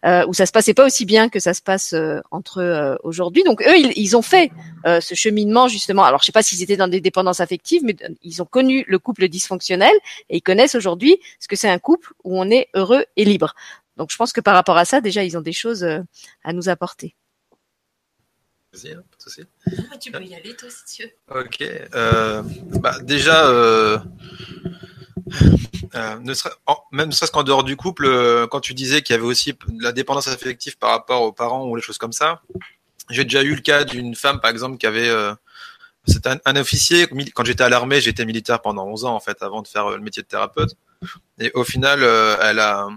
euh, 0.06 0.26
où 0.28 0.34
ça 0.34 0.46
se 0.46 0.52
passait 0.52 0.74
pas 0.74 0.86
aussi 0.86 1.06
bien 1.06 1.30
que 1.30 1.40
ça 1.40 1.54
se 1.54 1.62
passe 1.62 1.94
euh, 1.94 2.20
entre 2.32 2.62
eux 2.62 2.98
aujourd'hui. 3.04 3.44
Donc 3.44 3.62
eux, 3.62 3.78
ils, 3.78 3.94
ils 3.96 4.18
ont 4.18 4.22
fait 4.22 4.52
ce 4.86 5.16
cheminement 5.16 5.68
justement. 5.68 6.04
Alors, 6.06 6.22
je 6.22 6.26
sais 6.28 6.32
pas 6.32 6.44
s'ils 6.44 6.64
étaient 6.64 6.78
dans 6.78 6.88
des 6.88 7.02
dépendances 7.02 7.42
affectives, 7.42 7.82
mais 7.84 7.96
ils 8.24 8.42
ont 8.42 8.46
connu 8.46 8.86
le 8.88 9.00
couple 9.00 9.28
dysfonctionnel 9.28 9.94
et 10.30 10.38
ils 10.38 10.42
connaissent 10.42 10.76
aujourd'hui 10.76 11.20
ce 11.40 11.48
que 11.48 11.56
c'est 11.56 11.70
un 11.70 11.80
couple 11.80 12.14
où 12.24 12.40
on 12.40 12.50
est 12.50 12.70
heureux 12.74 13.06
et 13.16 13.26
libre? 13.26 13.54
Donc 13.98 14.12
je 14.12 14.16
pense 14.16 14.32
que 14.32 14.42
par 14.42 14.54
rapport 14.54 14.78
à 14.78 14.86
ça, 14.86 15.02
déjà, 15.02 15.24
ils 15.24 15.38
ont 15.38 15.42
des 15.42 15.54
choses 15.54 15.84
euh, 15.84 16.00
à 16.44 16.54
nous 16.54 16.70
apporter. 16.70 17.16
Hein, 18.86 19.02
tu 20.00 20.12
peux 20.12 20.24
y 20.24 20.36
aller, 20.36 20.56
toi, 20.56 20.70
si 20.70 20.98
tu 20.98 21.04
veux. 21.04 21.42
Ok. 21.42 21.62
Euh, 21.96 22.44
bah, 22.80 23.00
déjà, 23.02 23.50
euh, 23.50 23.98
ne 26.22 26.34
serait, 26.36 26.54
même 26.92 27.08
ne 27.08 27.14
serait-ce 27.14 27.32
qu'en 27.32 27.42
dehors 27.42 27.64
du 27.64 27.76
couple, 27.76 28.08
quand 28.52 28.60
tu 28.60 28.76
disais 28.76 29.02
qu'il 29.02 29.16
y 29.16 29.18
avait 29.18 29.28
aussi 29.28 29.58
la 29.80 29.92
dépendance 29.92 30.28
affective 30.28 30.78
par 30.78 30.92
rapport 30.92 31.24
aux 31.24 31.32
parents 31.32 31.66
ou 31.66 31.76
les 31.76 31.82
choses 31.82 31.98
comme 31.98 32.12
ça, 32.12 32.44
j'ai 33.10 33.24
déjà 33.24 33.42
eu 33.42 33.56
le 33.56 33.62
cas 33.62 33.84
d'une 33.84 34.14
femme, 34.14 34.40
par 34.42 34.52
exemple, 34.52 34.78
qui 34.78 34.86
avait 34.86 35.10
c'est 36.08 36.28
un, 36.28 36.56
officier. 36.56 37.08
Quand 37.34 37.46
j'étais 37.46 37.64
à 37.64 37.70
l'armée, 37.70 38.02
j'étais 38.02 38.26
militaire 38.26 38.62
pendant 38.62 38.86
11 38.88 39.06
ans 39.06 39.16
en 39.16 39.20
fait, 39.20 39.42
avant 39.42 39.62
de 39.62 39.68
faire 39.68 39.90
le 39.90 40.00
métier 40.00 40.24
de 40.24 40.28
thérapeute. 40.28 40.76
Et 41.40 41.52
au 41.54 41.64
final, 41.64 42.02
euh, 42.02 42.38
elle 42.42 42.60
a, 42.60 42.88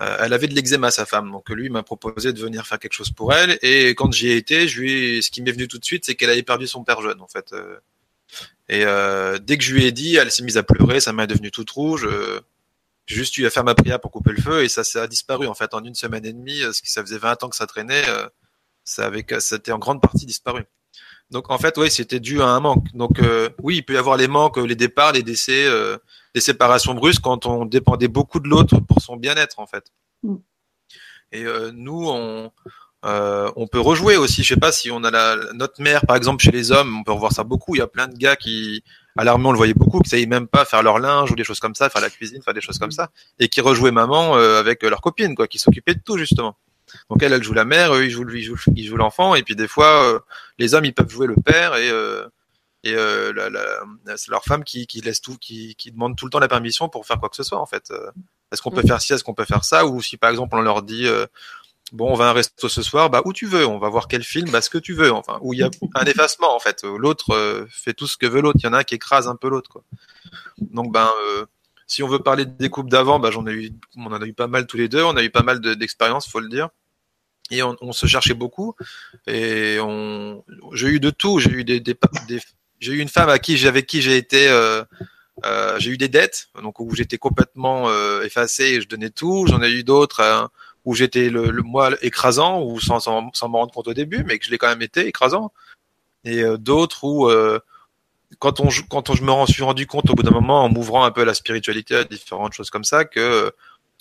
euh, 0.00 0.16
elle 0.20 0.32
avait 0.32 0.48
de 0.48 0.54
l'eczéma 0.54 0.90
sa 0.90 1.06
femme, 1.06 1.30
donc 1.30 1.48
lui 1.50 1.70
m'a 1.70 1.82
proposé 1.82 2.32
de 2.32 2.40
venir 2.40 2.66
faire 2.66 2.78
quelque 2.78 2.94
chose 2.94 3.10
pour 3.10 3.32
elle. 3.32 3.58
Et 3.62 3.90
quand 3.90 4.12
j'y 4.12 4.28
ai 4.28 4.36
été, 4.36 4.66
je 4.66 4.80
lui, 4.80 5.22
ce 5.22 5.30
qui 5.30 5.40
m'est 5.42 5.52
venu 5.52 5.68
tout 5.68 5.78
de 5.78 5.84
suite, 5.84 6.04
c'est 6.04 6.14
qu'elle 6.14 6.30
avait 6.30 6.42
perdu 6.42 6.66
son 6.66 6.84
père 6.84 7.00
jeune 7.00 7.20
en 7.20 7.28
fait. 7.28 7.52
Euh. 7.52 7.78
Et 8.68 8.84
dès 9.40 9.58
que 9.58 9.64
je 9.64 9.74
lui 9.74 9.84
ai 9.84 9.92
dit, 9.92 10.16
elle 10.16 10.30
s'est 10.30 10.42
mise 10.42 10.56
à 10.56 10.62
pleurer, 10.62 11.00
sa 11.00 11.12
main 11.12 11.24
est 11.24 11.26
devenue 11.26 11.50
toute 11.50 11.70
rouge. 11.70 12.08
J'ai 13.06 13.16
juste 13.16 13.36
eu 13.36 13.44
à 13.44 13.50
faire 13.50 13.64
ma 13.64 13.74
prière 13.74 14.00
pour 14.00 14.10
couper 14.10 14.32
le 14.32 14.40
feu 14.40 14.64
et 14.64 14.68
ça, 14.68 14.82
ça 14.82 15.02
a 15.02 15.06
disparu 15.06 15.46
en 15.46 15.54
fait 15.54 15.74
en 15.74 15.84
une 15.84 15.94
semaine 15.94 16.24
et 16.24 16.32
demie. 16.32 16.60
Ce 16.72 16.80
qui 16.80 16.90
ça 16.90 17.02
faisait 17.02 17.18
20 17.18 17.44
ans 17.44 17.48
que 17.50 17.56
ça 17.56 17.66
traînait, 17.66 18.04
ça 18.84 19.06
avait, 19.06 19.26
ça 19.40 19.56
était 19.56 19.72
en 19.72 19.78
grande 19.78 20.00
partie 20.00 20.24
disparu. 20.24 20.64
Donc 21.32 21.50
en 21.50 21.58
fait, 21.58 21.76
oui, 21.78 21.90
c'était 21.90 22.20
dû 22.20 22.40
à 22.40 22.46
un 22.46 22.60
manque. 22.60 22.86
Donc 22.94 23.20
oui, 23.62 23.78
il 23.78 23.82
peut 23.82 23.94
y 23.94 23.98
avoir 23.98 24.16
les 24.16 24.28
manques, 24.28 24.58
les 24.58 24.76
départs, 24.76 25.12
les 25.12 25.22
décès, 25.22 25.66
des 26.34 26.40
séparations 26.40 26.94
brusques 26.94 27.22
quand 27.22 27.46
on 27.46 27.64
dépendait 27.64 28.08
beaucoup 28.08 28.38
de 28.38 28.48
l'autre 28.48 28.78
pour 28.80 29.00
son 29.00 29.16
bien-être 29.16 29.58
en 29.58 29.66
fait. 29.66 29.84
Mm. 30.22 30.36
Et 31.32 31.44
euh, 31.44 31.72
nous, 31.74 32.08
on, 32.08 32.50
euh, 33.04 33.50
on 33.56 33.66
peut 33.66 33.80
rejouer 33.80 34.16
aussi. 34.16 34.42
Je 34.42 34.48
sais 34.48 34.60
pas 34.60 34.70
si 34.70 34.90
on 34.90 35.02
a 35.02 35.10
la, 35.10 35.36
notre 35.54 35.80
mère, 35.82 36.06
par 36.06 36.16
exemple, 36.16 36.44
chez 36.44 36.50
les 36.50 36.70
hommes, 36.72 36.94
on 36.98 37.02
peut 37.02 37.12
revoir 37.12 37.32
ça 37.32 37.42
beaucoup. 37.42 37.74
Il 37.74 37.78
y 37.78 37.82
a 37.82 37.86
plein 37.86 38.06
de 38.06 38.16
gars 38.16 38.36
qui, 38.36 38.84
à 39.16 39.24
l'armée, 39.24 39.46
on 39.46 39.52
le 39.52 39.56
voyait 39.56 39.74
beaucoup, 39.74 40.00
qui 40.00 40.10
savaient 40.10 40.26
même 40.26 40.46
pas 40.46 40.64
faire 40.64 40.82
leur 40.82 40.98
linge 40.98 41.30
ou 41.32 41.34
des 41.34 41.44
choses 41.44 41.60
comme 41.60 41.74
ça, 41.74 41.88
faire 41.88 42.02
la 42.02 42.10
cuisine, 42.10 42.42
faire 42.42 42.54
des 42.54 42.60
choses 42.60 42.78
comme 42.78 42.92
ça, 42.92 43.10
et 43.38 43.48
qui 43.48 43.60
rejouaient 43.60 43.92
maman 43.92 44.36
euh, 44.36 44.60
avec 44.60 44.82
leur 44.82 45.00
copine, 45.00 45.34
quoi, 45.34 45.48
qui 45.48 45.58
s'occupaient 45.58 45.94
de 45.94 46.02
tout 46.04 46.18
justement. 46.18 46.56
Donc 47.10 47.22
elle, 47.22 47.32
elle 47.32 47.42
joue 47.42 47.54
la 47.54 47.64
mère, 47.64 47.94
eux, 47.94 48.04
ils 48.04 48.10
jouent, 48.10 48.28
ils 48.30 48.42
jouent, 48.42 48.58
ils 48.74 48.86
jouent 48.86 48.96
l'enfant, 48.96 49.34
et 49.34 49.42
puis 49.42 49.56
des 49.56 49.68
fois, 49.68 50.22
les 50.58 50.74
hommes, 50.74 50.84
ils 50.84 50.94
peuvent 50.94 51.10
jouer 51.10 51.26
le 51.26 51.36
père, 51.36 51.76
et 51.76 51.90
et 52.84 52.94
euh, 52.94 53.32
la, 53.32 53.48
la, 53.48 54.16
c'est 54.16 54.30
leur 54.30 54.44
femme 54.44 54.64
qui, 54.64 54.86
qui 54.86 55.00
laisse 55.00 55.20
tout, 55.20 55.36
qui, 55.38 55.76
qui 55.76 55.92
demande 55.92 56.16
tout 56.16 56.24
le 56.24 56.30
temps 56.30 56.40
la 56.40 56.48
permission 56.48 56.88
pour 56.88 57.06
faire 57.06 57.18
quoi 57.18 57.28
que 57.28 57.36
ce 57.36 57.44
soit 57.44 57.60
en 57.60 57.66
fait. 57.66 57.90
Euh, 57.90 58.10
est-ce 58.50 58.60
qu'on 58.60 58.70
peut 58.70 58.82
mm. 58.82 58.88
faire 58.88 59.00
ci, 59.00 59.12
est-ce 59.12 59.24
qu'on 59.24 59.34
peut 59.34 59.44
faire 59.44 59.64
ça, 59.64 59.86
ou 59.86 60.02
si 60.02 60.16
par 60.16 60.30
exemple 60.30 60.56
on 60.56 60.62
leur 60.62 60.82
dit 60.82 61.06
euh, 61.06 61.26
bon 61.92 62.10
on 62.10 62.14
va 62.14 62.26
à 62.26 62.30
un 62.30 62.32
resto 62.32 62.68
ce 62.68 62.82
soir, 62.82 63.08
bah 63.08 63.22
où 63.24 63.32
tu 63.32 63.46
veux, 63.46 63.66
on 63.66 63.78
va 63.78 63.88
voir 63.88 64.08
quel 64.08 64.24
film, 64.24 64.50
bah 64.50 64.60
ce 64.60 64.70
que 64.70 64.78
tu 64.78 64.94
veux, 64.94 65.12
enfin 65.12 65.38
où 65.42 65.54
il 65.54 65.60
y 65.60 65.62
a 65.62 65.70
un 65.94 66.04
effacement 66.04 66.54
en 66.54 66.58
fait. 66.58 66.82
L'autre 66.82 67.34
euh, 67.34 67.66
fait 67.70 67.94
tout 67.94 68.08
ce 68.08 68.16
que 68.16 68.26
veut 68.26 68.40
l'autre, 68.40 68.58
il 68.60 68.66
y 68.66 68.68
en 68.68 68.72
a 68.72 68.78
un 68.78 68.84
qui 68.84 68.96
écrase 68.96 69.28
un 69.28 69.36
peu 69.36 69.48
l'autre 69.48 69.70
quoi. 69.70 69.84
Donc 70.58 70.92
ben 70.92 71.10
si 71.86 72.02
on 72.02 72.08
veut 72.08 72.20
parler 72.20 72.46
des 72.46 72.70
couples 72.70 72.90
d'avant, 72.90 73.20
bah 73.20 73.30
j'en 73.30 73.46
ai 73.46 73.52
eu, 73.52 73.70
on 73.96 74.06
en 74.06 74.20
a 74.20 74.26
eu 74.26 74.32
pas 74.32 74.48
mal 74.48 74.66
tous 74.66 74.76
les 74.76 74.88
deux, 74.88 75.04
on 75.04 75.16
a 75.16 75.22
eu 75.22 75.30
pas 75.30 75.42
mal 75.42 75.60
d'expériences, 75.60 76.28
faut 76.28 76.40
le 76.40 76.48
dire 76.48 76.70
et 77.52 77.62
on, 77.62 77.92
se 77.92 78.06
cherchait 78.06 78.34
beaucoup. 78.34 78.74
Et 79.26 79.78
on 79.80 80.42
j'ai 80.72 80.88
eu 80.88 81.00
de 81.00 81.10
tout. 81.10 81.38
J'ai 81.38 81.50
eu 81.50 81.64
des, 81.64 81.80
des, 81.80 81.96
j'ai 82.80 82.92
eu 82.92 82.98
une 82.98 83.08
femme 83.08 83.28
à 83.28 83.38
qui 83.38 83.56
j'ai 83.56 84.16
été 84.16 84.48
euh, 84.48 84.82
euh, 85.44 85.78
j'ai 85.78 85.90
eu 85.90 85.98
des 85.98 86.08
dettes. 86.08 86.48
Donc 86.62 86.80
où 86.80 86.94
j'étais 86.94 87.18
complètement 87.18 87.88
euh, 87.90 88.22
effacé 88.22 88.64
et 88.64 88.80
je 88.80 88.88
donnais 88.88 89.10
tout. 89.10 89.46
J'en 89.48 89.62
ai 89.62 89.70
eu 89.70 89.84
d'autres 89.84 90.22
hein, 90.22 90.48
où 90.86 90.94
j'étais 90.94 91.28
le, 91.28 91.50
le, 91.50 91.62
moi 91.62 91.90
écrasant 92.00 92.62
ou 92.62 92.80
sans 92.80 93.00
sans, 93.00 93.30
sans 93.34 93.48
me 93.50 93.56
rendre 93.56 93.72
compte 93.72 93.88
au 93.88 93.94
début 93.94 94.24
mais 94.24 94.38
que 94.38 94.46
je 94.46 94.50
l'ai 94.50 94.58
quand 94.58 94.68
même 94.68 94.82
été 94.82 95.06
écrasant. 95.06 95.52
Et 96.24 96.42
euh, 96.42 96.56
d'autres 96.56 97.04
où 97.04 97.30
quand 98.38 98.60
on 98.60 98.68
quand 98.88 99.14
je 99.14 99.22
me 99.22 99.46
suis 99.46 99.62
rendu 99.62 99.86
compte 99.86 100.08
au 100.08 100.14
bout 100.14 100.22
d'un 100.22 100.30
moment 100.30 100.64
en 100.64 100.70
m'ouvrant 100.70 101.04
un 101.04 101.10
peu 101.10 101.20
à 101.20 101.24
la 101.26 101.34
spiritualité 101.34 101.96
à 101.96 102.04
différentes 102.04 102.54
choses 102.54 102.70
comme 102.70 102.84
ça 102.84 103.04
que 103.04 103.52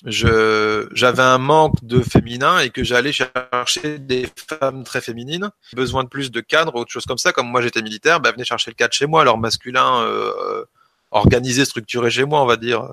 je 0.06 0.88
j'avais 0.94 1.22
un 1.22 1.38
manque 1.38 1.84
de 1.84 2.02
féminin 2.02 2.60
et 2.60 2.70
que 2.72 2.84
j'allais 2.84 3.12
chercher 3.12 4.00
des 4.00 4.28
femmes 4.36 4.84
très 4.84 5.02
féminines, 5.02 5.52
besoin 5.74 6.04
de 6.04 6.10
plus 6.10 6.32
de 6.32 6.42
cadres, 6.42 6.76
autre 6.76 6.92
chose 6.92 7.06
comme 7.06 7.18
ça. 7.18 7.32
Comme 7.32 7.48
moi 7.48 7.62
j'étais 7.62 7.82
militaire, 7.82 8.20
bah 8.20 8.32
venez 8.32 8.44
chercher 8.44 8.72
le 8.72 8.76
cadre 8.76 8.94
chez 8.94 9.06
moi, 9.06 9.22
alors 9.22 9.38
masculin, 9.38 10.02
euh, 10.02 10.66
organisé, 11.12 11.66
structuré 11.66 12.10
chez 12.10 12.26
moi, 12.26 12.42
on 12.42 12.46
va 12.46 12.58
dire. 12.58 12.90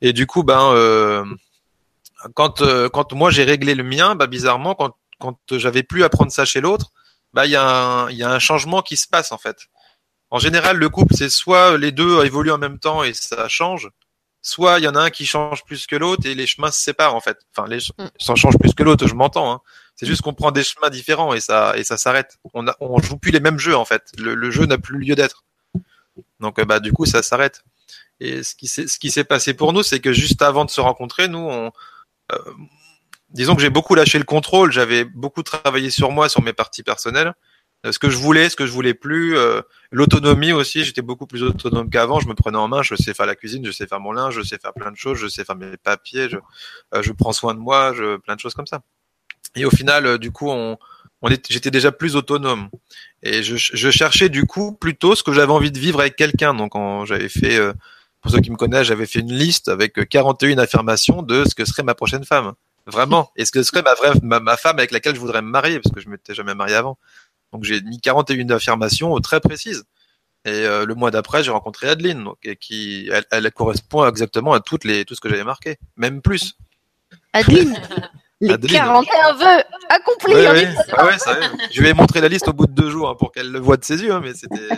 Et 0.00 0.12
du 0.12 0.26
coup, 0.26 0.42
ben 0.42 0.72
euh, 0.72 1.24
quand 2.34 2.62
euh, 2.62 2.88
quand 2.88 3.12
moi 3.12 3.30
j'ai 3.30 3.44
réglé 3.44 3.74
le 3.74 3.84
mien, 3.84 4.14
bah 4.16 4.26
bizarrement 4.26 4.74
quand 4.74 4.96
quand 5.20 5.38
j'avais 5.52 5.82
plus 5.82 6.04
à 6.04 6.08
prendre 6.08 6.32
ça 6.32 6.44
chez 6.44 6.60
l'autre, 6.60 6.92
bah 7.34 7.46
il 7.46 7.52
y 7.52 7.56
a 7.56 7.64
un 7.68 8.10
il 8.10 8.16
y 8.16 8.24
a 8.24 8.30
un 8.32 8.38
changement 8.40 8.82
qui 8.82 8.96
se 8.96 9.06
passe 9.06 9.32
en 9.32 9.38
fait. 9.38 9.68
En 10.30 10.38
général, 10.38 10.76
le 10.76 10.88
couple 10.88 11.14
c'est 11.14 11.30
soit 11.30 11.78
les 11.78 11.92
deux 11.92 12.24
évoluent 12.24 12.52
en 12.52 12.58
même 12.58 12.78
temps 12.78 13.04
et 13.04 13.14
ça 13.14 13.48
change, 13.48 13.90
soit 14.48 14.78
il 14.78 14.84
y 14.84 14.88
en 14.88 14.94
a 14.94 15.00
un 15.00 15.10
qui 15.10 15.26
change 15.26 15.64
plus 15.64 15.86
que 15.86 15.96
l'autre 15.96 16.26
et 16.26 16.34
les 16.34 16.46
chemins 16.46 16.70
se 16.70 16.80
séparent 16.80 17.14
en 17.14 17.20
fait. 17.20 17.38
Enfin, 17.54 17.68
les 17.68 17.78
Mm. 17.98 18.08
ça 18.18 18.34
change 18.34 18.58
plus 18.58 18.74
que 18.74 18.82
l'autre, 18.82 19.06
je 19.06 19.14
m'entends. 19.14 19.52
Hein. 19.52 19.60
C'est 19.94 20.06
juste 20.06 20.22
qu'on 20.22 20.34
prend 20.34 20.50
des 20.52 20.64
chemins 20.64 20.90
différents 20.90 21.34
et 21.34 21.40
ça 21.40 21.76
et 21.76 21.84
ça 21.84 21.96
s'arrête. 21.96 22.38
On 22.54 22.66
a, 22.66 22.76
on 22.80 23.00
joue 23.00 23.18
plus 23.18 23.30
les 23.32 23.40
mêmes 23.40 23.58
jeux 23.58 23.76
en 23.76 23.84
fait. 23.84 24.02
Le, 24.18 24.34
le 24.34 24.50
jeu 24.50 24.66
n'a 24.66 24.78
plus 24.78 24.98
lieu 24.98 25.14
d'être. 25.14 25.44
Donc 26.40 26.58
euh, 26.58 26.64
bah 26.64 26.80
du 26.80 26.92
coup 26.92 27.04
ça 27.06 27.22
s'arrête. 27.22 27.64
Et 28.20 28.42
ce 28.42 28.54
qui 28.54 28.68
s'est 28.68 28.88
ce 28.88 28.98
qui 28.98 29.10
s'est 29.10 29.24
passé 29.24 29.54
pour 29.54 29.72
nous, 29.72 29.82
c'est 29.82 30.00
que 30.00 30.12
juste 30.12 30.42
avant 30.42 30.64
de 30.64 30.70
se 30.70 30.80
rencontrer, 30.80 31.28
nous 31.28 31.38
on 31.38 31.72
euh, 32.32 32.38
disons 33.30 33.54
que 33.54 33.62
j'ai 33.62 33.70
beaucoup 33.70 33.94
lâché 33.94 34.18
le 34.18 34.24
contrôle. 34.24 34.72
J'avais 34.72 35.04
beaucoup 35.04 35.42
travaillé 35.42 35.90
sur 35.90 36.10
moi, 36.10 36.28
sur 36.28 36.42
mes 36.42 36.52
parties 36.52 36.82
personnelles. 36.82 37.34
Euh, 37.86 37.92
ce 37.92 37.98
que 37.98 38.10
je 38.10 38.16
voulais, 38.16 38.48
ce 38.48 38.56
que 38.56 38.66
je 38.66 38.72
voulais 38.72 38.94
plus, 38.94 39.36
euh, 39.36 39.62
l'autonomie 39.92 40.52
aussi. 40.52 40.84
J'étais 40.84 41.02
beaucoup 41.02 41.26
plus 41.26 41.42
autonome 41.42 41.90
qu'avant. 41.90 42.20
Je 42.20 42.28
me 42.28 42.34
prenais 42.34 42.58
en 42.58 42.68
main. 42.68 42.82
Je 42.82 42.94
sais 42.96 43.14
faire 43.14 43.26
la 43.26 43.36
cuisine, 43.36 43.64
je 43.64 43.70
sais 43.70 43.86
faire 43.86 44.00
mon 44.00 44.12
linge, 44.12 44.34
je 44.34 44.42
sais 44.42 44.58
faire 44.58 44.74
plein 44.74 44.90
de 44.90 44.96
choses, 44.96 45.18
je 45.18 45.28
sais 45.28 45.44
faire 45.44 45.56
mes 45.56 45.76
papiers, 45.76 46.28
je, 46.28 46.38
euh, 46.94 47.02
je 47.02 47.12
prends 47.12 47.32
soin 47.32 47.54
de 47.54 47.60
moi, 47.60 47.92
je, 47.94 48.16
plein 48.16 48.34
de 48.34 48.40
choses 48.40 48.54
comme 48.54 48.66
ça. 48.66 48.82
Et 49.56 49.64
au 49.64 49.70
final, 49.70 50.06
euh, 50.06 50.18
du 50.18 50.30
coup, 50.30 50.48
on, 50.50 50.78
on 51.22 51.28
j'étais 51.48 51.70
déjà 51.70 51.92
plus 51.92 52.16
autonome. 52.16 52.68
Et 53.22 53.42
je, 53.42 53.56
je 53.56 53.90
cherchais 53.90 54.28
du 54.28 54.46
coup 54.46 54.72
plutôt 54.72 55.14
ce 55.14 55.22
que 55.22 55.32
j'avais 55.32 55.52
envie 55.52 55.72
de 55.72 55.78
vivre 55.78 56.00
avec 56.00 56.16
quelqu'un. 56.16 56.54
Donc, 56.54 56.72
j'avais 57.06 57.28
fait, 57.28 57.56
euh, 57.58 57.72
pour 58.20 58.30
ceux 58.30 58.40
qui 58.40 58.50
me 58.50 58.56
connaissent, 58.56 58.86
j'avais 58.86 59.06
fait 59.06 59.20
une 59.20 59.32
liste 59.32 59.68
avec 59.68 59.98
euh, 59.98 60.04
41 60.04 60.58
affirmations 60.58 61.22
de 61.22 61.44
ce 61.44 61.54
que 61.54 61.64
serait 61.64 61.82
ma 61.82 61.94
prochaine 61.94 62.24
femme. 62.24 62.52
Vraiment. 62.86 63.30
Et 63.36 63.44
ce 63.44 63.52
que 63.52 63.62
serait 63.62 63.82
ma 63.82 63.94
vraie, 63.94 64.12
ma 64.22 64.56
femme 64.56 64.78
avec 64.78 64.92
laquelle 64.92 65.14
je 65.14 65.20
voudrais 65.20 65.42
me 65.42 65.50
marier, 65.50 65.78
parce 65.78 65.94
que 65.94 66.00
je 66.00 66.08
m'étais 66.08 66.34
jamais 66.34 66.54
marié 66.54 66.74
avant. 66.74 66.98
Donc 67.52 67.64
j'ai 67.64 67.80
mis 67.82 68.00
41 68.00 68.50
affirmations 68.50 69.18
très 69.20 69.40
précises. 69.40 69.84
Et 70.44 70.50
euh, 70.50 70.86
le 70.86 70.94
mois 70.94 71.10
d'après, 71.10 71.42
j'ai 71.42 71.50
rencontré 71.50 71.88
Adeline, 71.88 72.24
donc, 72.24 72.38
et 72.44 72.56
qui, 72.56 73.08
elle, 73.12 73.24
elle 73.30 73.50
correspond 73.52 74.06
exactement 74.06 74.52
à 74.52 74.60
toutes 74.60 74.84
les, 74.84 75.04
tout 75.04 75.14
ce 75.14 75.20
que 75.20 75.28
j'avais 75.28 75.44
marqué, 75.44 75.78
même 75.96 76.22
plus. 76.22 76.54
Adeline, 77.32 77.76
les 78.40 78.50
Adeline. 78.50 78.78
41 78.78 79.32
vœux 79.34 79.62
accomplis 79.88 80.34
ouais, 80.34 80.64
une 80.64 80.76
ah 80.92 81.06
ouais, 81.06 81.18
ça. 81.18 81.38
Je 81.72 81.80
lui 81.80 81.88
ai 81.88 81.94
montré 81.94 82.20
la 82.20 82.28
liste 82.28 82.48
au 82.48 82.52
bout 82.52 82.66
de 82.66 82.72
deux 82.72 82.88
jours 82.88 83.10
hein, 83.10 83.16
pour 83.18 83.32
qu'elle 83.32 83.50
le 83.50 83.58
voie 83.58 83.76
de 83.76 83.84
ses 83.84 84.00
yeux, 84.02 84.12
hein, 84.12 84.20
mais 84.22 84.32
c'était. 84.34 84.68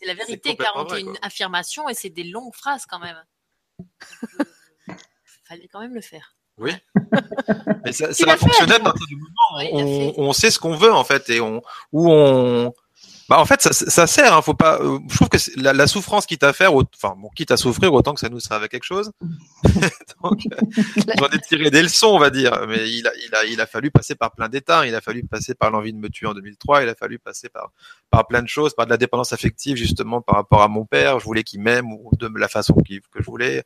C'est 0.00 0.06
la 0.06 0.14
vérité, 0.14 0.50
complètement 0.50 0.84
vrai, 0.84 1.00
41 1.00 1.04
quoi. 1.04 1.18
affirmations 1.22 1.88
et 1.88 1.94
c'est 1.94 2.08
des 2.08 2.24
longues 2.24 2.54
phrases 2.54 2.86
quand 2.86 3.00
même. 3.00 3.22
Fallait 5.44 5.68
quand 5.68 5.80
même 5.80 5.94
le 5.94 6.00
faire. 6.00 6.36
Oui. 6.60 6.72
Mais 7.84 7.92
ça, 7.92 8.12
ça 8.12 8.32
a 8.32 8.36
fonctionné 8.36 8.74
à 8.74 8.80
partir 8.80 9.06
du 9.06 9.16
moment 9.16 9.72
où 9.72 10.20
on, 10.20 10.28
on 10.28 10.32
sait 10.32 10.50
ce 10.50 10.58
qu'on 10.58 10.76
veut 10.76 10.92
en 10.92 11.04
fait 11.04 11.28
et 11.30 11.40
on 11.40 11.62
où 11.92 12.10
on 12.10 12.72
bah 13.30 13.38
en 13.38 13.46
fait 13.46 13.62
ça, 13.62 13.72
ça 13.72 14.06
sert 14.08 14.34
hein, 14.34 14.42
faut 14.42 14.54
pas 14.54 14.80
euh, 14.80 14.98
je 15.08 15.14
trouve 15.14 15.28
que 15.28 15.38
la, 15.56 15.72
la 15.72 15.86
souffrance 15.86 16.26
quitte 16.26 16.42
à 16.42 16.52
faire 16.52 16.74
enfin 16.74 17.14
bon 17.16 17.28
quitte 17.28 17.52
à 17.52 17.56
souffrir 17.56 17.94
autant 17.94 18.12
que 18.12 18.18
ça 18.20 18.28
nous 18.28 18.40
serve 18.40 18.64
à 18.64 18.68
quelque 18.68 18.82
chose. 18.84 19.12
Donc 20.24 20.40
euh, 20.52 20.82
j'en 21.16 21.28
ai 21.28 21.38
tiré 21.40 21.70
des 21.70 21.82
leçons 21.82 22.08
on 22.08 22.18
va 22.18 22.30
dire. 22.30 22.66
Mais 22.68 22.90
il 22.90 23.06
a 23.06 23.12
il 23.24 23.34
a 23.34 23.44
il 23.44 23.60
a 23.60 23.66
fallu 23.66 23.92
passer 23.92 24.16
par 24.16 24.32
plein 24.32 24.48
d'états. 24.48 24.84
Il 24.84 24.94
a 24.96 25.00
fallu 25.00 25.22
passer 25.22 25.54
par 25.54 25.70
l'envie 25.70 25.92
de 25.92 25.98
me 25.98 26.08
tuer 26.08 26.26
en 26.26 26.34
2003 26.34 26.82
il 26.82 26.88
a 26.88 26.94
fallu 26.96 27.20
passer 27.20 27.48
par 27.48 27.70
par 28.10 28.26
plein 28.26 28.42
de 28.42 28.48
choses 28.48 28.74
par 28.74 28.86
de 28.86 28.90
la 28.90 28.96
dépendance 28.96 29.32
affective 29.32 29.76
justement 29.76 30.20
par 30.20 30.34
rapport 30.34 30.62
à 30.62 30.68
mon 30.68 30.84
père. 30.84 31.20
Je 31.20 31.24
voulais 31.24 31.44
qu'il 31.44 31.60
m'aime 31.60 31.92
ou 31.92 32.10
de 32.18 32.28
la 32.36 32.48
façon 32.48 32.74
qu'il- 32.74 33.00
que 33.00 33.20
je 33.22 33.26
voulais. 33.26 33.62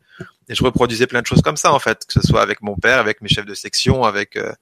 Et 0.48 0.54
je 0.54 0.62
reproduisais 0.62 1.06
plein 1.06 1.22
de 1.22 1.26
choses 1.26 1.40
comme 1.40 1.56
ça 1.56 1.72
en 1.72 1.78
fait. 1.78 2.04
Que 2.06 2.12
ce 2.12 2.20
soit 2.20 2.42
avec 2.42 2.60
mon 2.60 2.76
père 2.76 2.98
avec 2.98 3.22
mes 3.22 3.28
chefs 3.30 3.46
de 3.46 3.54
section 3.54 4.04
avec 4.04 4.36
euh, 4.36 4.52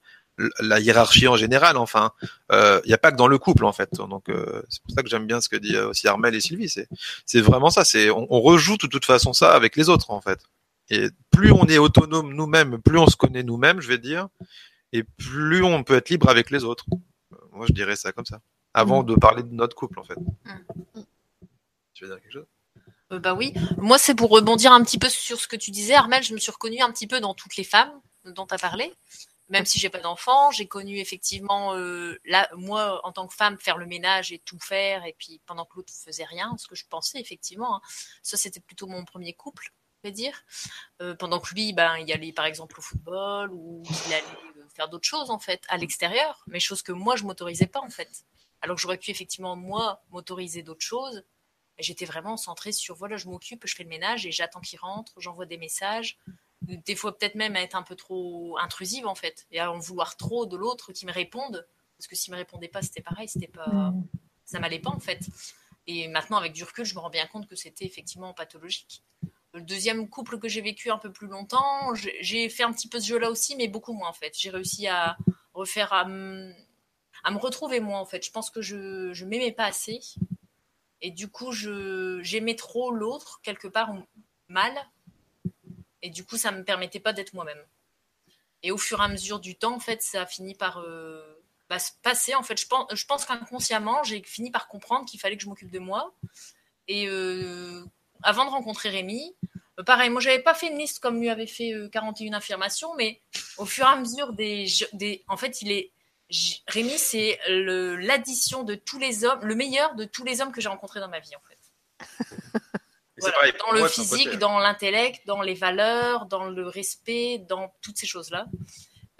la 0.59 0.79
hiérarchie 0.79 1.27
en 1.27 1.35
général 1.35 1.77
enfin 1.77 2.11
il 2.51 2.81
n'y 2.87 2.93
a 2.93 2.97
pas 2.97 3.11
que 3.11 3.17
dans 3.17 3.27
le 3.27 3.37
couple 3.37 3.65
en 3.65 3.73
fait. 3.73 3.93
Donc 3.95 4.29
euh, 4.29 4.61
c'est 4.69 4.81
pour 4.83 4.91
ça 4.91 5.03
que 5.03 5.09
j'aime 5.09 5.27
bien 5.27 5.41
ce 5.41 5.49
que 5.49 5.55
dit 5.55 5.75
euh, 5.75 5.89
aussi 5.89 6.07
Armel 6.07 6.35
et 6.35 6.41
Sylvie. 6.41 6.69
C'est 6.69 6.87
c'est 7.25 7.41
vraiment 7.41 7.69
ça. 7.69 7.85
C'est 7.85 8.09
on, 8.09 8.27
on 8.29 8.41
rejoue 8.41 8.77
de 8.77 8.87
toute 8.87 9.05
façon 9.05 9.33
ça 9.33 9.53
avec 9.53 9.75
les 9.75 9.89
autres 9.89 10.11
en 10.11 10.21
fait. 10.21 10.39
Et 10.89 11.09
plus 11.31 11.51
on 11.51 11.65
est 11.65 11.77
autonome 11.77 12.33
nous-mêmes 12.33 12.81
plus 12.81 12.97
on 12.97 13.07
se 13.07 13.15
connaît 13.15 13.43
nous-mêmes 13.43 13.79
je 13.81 13.87
vais 13.87 13.97
dire 13.97 14.27
et 14.91 15.03
plus 15.03 15.63
on 15.63 15.83
peut 15.83 15.95
être 15.95 16.09
libre 16.09 16.29
avec 16.29 16.51
les 16.51 16.63
autres. 16.63 16.85
Euh, 17.33 17.37
moi 17.51 17.65
je 17.67 17.73
dirais 17.73 17.95
ça 17.95 18.11
comme 18.11 18.25
ça. 18.25 18.39
Avant 18.73 19.03
de 19.03 19.15
parler 19.15 19.43
de 19.43 19.53
notre 19.53 19.75
couple 19.75 19.99
en 19.99 20.03
fait. 20.03 20.17
Tu 21.93 22.05
veux 22.05 22.09
dire 22.09 22.21
quelque 22.21 22.33
chose? 22.33 22.47
Euh, 23.11 23.19
bah 23.19 23.33
oui. 23.33 23.53
Moi, 23.77 23.97
c'est 23.97 24.15
pour 24.15 24.29
rebondir 24.29 24.71
un 24.71 24.83
petit 24.83 24.97
peu 24.97 25.09
sur 25.09 25.39
ce 25.39 25.47
que 25.47 25.55
tu 25.55 25.71
disais, 25.71 25.93
Armel. 25.93 26.23
Je 26.23 26.33
me 26.33 26.39
suis 26.39 26.51
reconnue 26.51 26.81
un 26.81 26.91
petit 26.91 27.07
peu 27.07 27.19
dans 27.19 27.33
toutes 27.33 27.55
les 27.55 27.63
femmes 27.63 27.91
dont 28.25 28.45
tu 28.47 28.55
as 28.55 28.57
parlé. 28.57 28.91
Même 29.49 29.65
si 29.65 29.77
j'ai 29.79 29.89
pas 29.89 29.99
d'enfant, 29.99 30.51
j'ai 30.51 30.67
connu 30.67 30.97
effectivement, 30.99 31.75
euh, 31.75 32.17
là, 32.25 32.49
moi, 32.55 33.05
en 33.05 33.11
tant 33.11 33.27
que 33.27 33.33
femme, 33.33 33.57
faire 33.57 33.77
le 33.77 33.85
ménage 33.85 34.31
et 34.31 34.39
tout 34.39 34.57
faire, 34.59 35.05
et 35.05 35.15
puis 35.17 35.41
pendant 35.45 35.65
que 35.65 35.75
l'autre 35.75 35.93
faisait 35.93 36.23
rien, 36.23 36.55
ce 36.57 36.67
que 36.67 36.75
je 36.75 36.85
pensais 36.89 37.19
effectivement. 37.19 37.75
hein. 37.75 37.81
Ça, 38.21 38.37
c'était 38.37 38.61
plutôt 38.61 38.87
mon 38.87 39.03
premier 39.03 39.33
couple, 39.33 39.73
je 40.03 40.09
vais 40.09 40.13
dire. 40.13 40.43
Euh, 41.01 41.15
pendant 41.15 41.39
que 41.39 41.53
lui, 41.53 41.73
ben, 41.73 41.97
il 41.97 42.11
allait 42.11 42.31
par 42.33 42.45
exemple 42.45 42.79
au 42.79 42.81
football 42.81 43.51
ou 43.51 43.83
il 44.07 44.13
allait 44.13 44.23
euh, 44.57 44.67
faire 44.73 44.87
d'autres 44.89 45.07
choses 45.07 45.29
en 45.29 45.39
fait 45.39 45.63
à 45.69 45.77
l'extérieur, 45.77 46.43
mais 46.47 46.59
choses 46.59 46.81
que 46.81 46.91
moi 46.93 47.15
je 47.15 47.23
m'autorisais 47.23 47.67
pas 47.67 47.81
en 47.81 47.89
fait. 47.89 48.25
Alors 48.61 48.77
j'aurais 48.77 48.97
pu 48.97 49.11
effectivement 49.11 49.55
moi 49.55 50.01
m'autoriser 50.09 50.63
d'autres 50.63 50.85
choses. 50.85 51.25
Et 51.77 51.83
J'étais 51.83 52.05
vraiment 52.05 52.37
centrée 52.37 52.71
sur 52.71 52.95
voilà, 52.95 53.17
je 53.17 53.27
m'occupe, 53.27 53.65
je 53.67 53.75
fais 53.75 53.83
le 53.83 53.89
ménage 53.89 54.25
et 54.25 54.31
j'attends 54.31 54.61
qu'il 54.61 54.79
rentre, 54.79 55.13
j'envoie 55.17 55.45
des 55.45 55.57
messages. 55.57 56.17
Des 56.67 56.95
fois, 56.95 57.17
peut-être 57.17 57.35
même 57.35 57.55
à 57.55 57.61
être 57.61 57.75
un 57.75 57.83
peu 57.83 57.95
trop 57.95 58.57
intrusive 58.59 59.05
en 59.07 59.15
fait, 59.15 59.45
et 59.51 59.59
à 59.59 59.71
en 59.71 59.79
vouloir 59.79 60.15
trop 60.17 60.45
de 60.45 60.55
l'autre 60.55 60.93
qui 60.93 61.05
me 61.05 61.11
réponde. 61.11 61.67
Parce 61.97 62.07
que 62.07 62.15
s'il 62.15 62.31
me 62.33 62.37
répondait 62.37 62.67
pas, 62.67 62.81
c'était 62.81 63.01
pareil, 63.01 63.27
c'était 63.27 63.47
pas, 63.47 63.93
ça 64.45 64.59
m'allait 64.59 64.79
pas 64.79 64.89
en 64.89 64.99
fait. 64.99 65.19
Et 65.87 66.07
maintenant, 66.07 66.37
avec 66.37 66.53
du 66.53 66.63
recul, 66.63 66.85
je 66.85 66.95
me 66.95 66.99
rends 66.99 67.09
bien 67.09 67.27
compte 67.27 67.47
que 67.47 67.55
c'était 67.55 67.85
effectivement 67.85 68.33
pathologique. 68.33 69.03
Le 69.53 69.61
deuxième 69.61 70.09
couple 70.09 70.39
que 70.39 70.47
j'ai 70.47 70.61
vécu 70.61 70.89
un 70.89 70.97
peu 70.97 71.11
plus 71.11 71.27
longtemps, 71.27 71.93
j'ai- 71.93 72.17
j'ai 72.21 72.49
fait 72.49 72.63
un 72.63 72.71
petit 72.73 72.87
peu 72.87 72.99
ce 72.99 73.07
jeu-là 73.07 73.29
aussi, 73.29 73.55
mais 73.55 73.67
beaucoup 73.67 73.93
moins 73.93 74.09
en 74.09 74.13
fait. 74.13 74.33
J'ai 74.37 74.49
réussi 74.49 74.87
à 74.87 75.17
refaire, 75.53 75.93
à 75.93 76.05
me, 76.05 76.51
à 77.23 77.31
me 77.31 77.37
retrouver 77.37 77.79
moi 77.79 77.99
en 77.99 78.05
fait. 78.05 78.25
Je 78.25 78.31
pense 78.31 78.49
que 78.49 78.61
je, 78.61 79.13
je 79.13 79.25
m'aimais 79.25 79.51
pas 79.51 79.65
assez. 79.65 79.99
Et 81.01 81.11
du 81.11 81.27
coup, 81.29 81.51
je, 81.51 82.19
j'aimais 82.23 82.55
trop 82.55 82.91
l'autre, 82.91 83.41
quelque 83.43 83.67
part 83.67 83.93
mal. 84.47 84.73
Et 86.03 86.11
du 86.11 86.23
coup, 86.25 86.37
ça 86.37 86.51
me 86.51 86.63
permettait 86.63 86.99
pas 86.99 87.13
d'être 87.13 87.33
moi-même. 87.33 87.65
Et 88.61 88.71
au 88.71 88.77
fur 88.77 89.01
et 89.01 89.03
à 89.03 89.07
mesure 89.07 89.39
du 89.39 89.55
temps, 89.55 89.73
en 89.73 89.79
fait, 89.79 90.03
ça 90.03 90.21
a 90.21 90.25
fini 90.25 90.53
par 90.53 90.79
euh, 90.79 91.43
bah, 91.69 91.79
se 91.79 91.91
passer. 92.03 92.35
En 92.35 92.43
fait, 92.43 92.59
je 92.59 92.67
pense, 92.67 92.85
je 92.93 93.05
pense 93.05 93.25
qu'inconsciemment, 93.25 94.03
j'ai 94.03 94.21
fini 94.21 94.51
par 94.51 94.67
comprendre 94.67 95.05
qu'il 95.05 95.19
fallait 95.19 95.37
que 95.37 95.43
je 95.43 95.49
m'occupe 95.49 95.71
de 95.71 95.79
moi. 95.79 96.13
Et 96.87 97.07
euh, 97.07 97.83
avant 98.21 98.45
de 98.45 98.49
rencontrer 98.49 98.89
Rémi, 98.89 99.35
euh, 99.79 99.83
pareil, 99.83 100.09
moi, 100.09 100.21
j'avais 100.21 100.43
pas 100.43 100.53
fait 100.53 100.67
une 100.67 100.77
liste 100.77 100.99
comme 100.99 101.19
lui 101.19 101.29
avait 101.29 101.47
fait 101.47 101.73
euh, 101.73 101.89
41 101.89 102.33
affirmations, 102.33 102.93
mais 102.95 103.21
au 103.57 103.65
fur 103.65 103.85
et 103.85 103.89
à 103.89 103.95
mesure 103.95 104.33
des, 104.33 104.67
en 105.27 105.37
fait, 105.37 105.61
il 105.61 105.71
est 105.71 105.91
Rémi, 106.67 106.97
c'est 106.97 107.39
l'addition 107.47 108.63
de 108.63 108.75
tous 108.75 108.97
les 108.97 109.23
hommes, 109.23 109.41
le 109.43 109.53
meilleur 109.55 109.93
de 109.95 110.05
tous 110.05 110.23
les 110.23 110.41
hommes 110.41 110.51
que 110.51 110.61
j'ai 110.61 110.69
rencontrés 110.69 110.99
dans 110.99 111.09
ma 111.09 111.19
vie, 111.19 111.35
en 111.35 111.41
fait. 111.47 112.59
Voilà, 113.31 113.35
pareil 113.37 113.53
dans 113.65 113.71
le 113.73 113.79
moi 113.79 113.89
physique, 113.89 114.25
côté. 114.25 114.37
dans 114.37 114.59
l'intellect, 114.59 115.25
dans 115.27 115.41
les 115.41 115.53
valeurs, 115.53 116.25
dans 116.27 116.45
le 116.45 116.67
respect, 116.67 117.39
dans 117.39 117.73
toutes 117.81 117.97
ces 117.97 118.07
choses-là. 118.07 118.45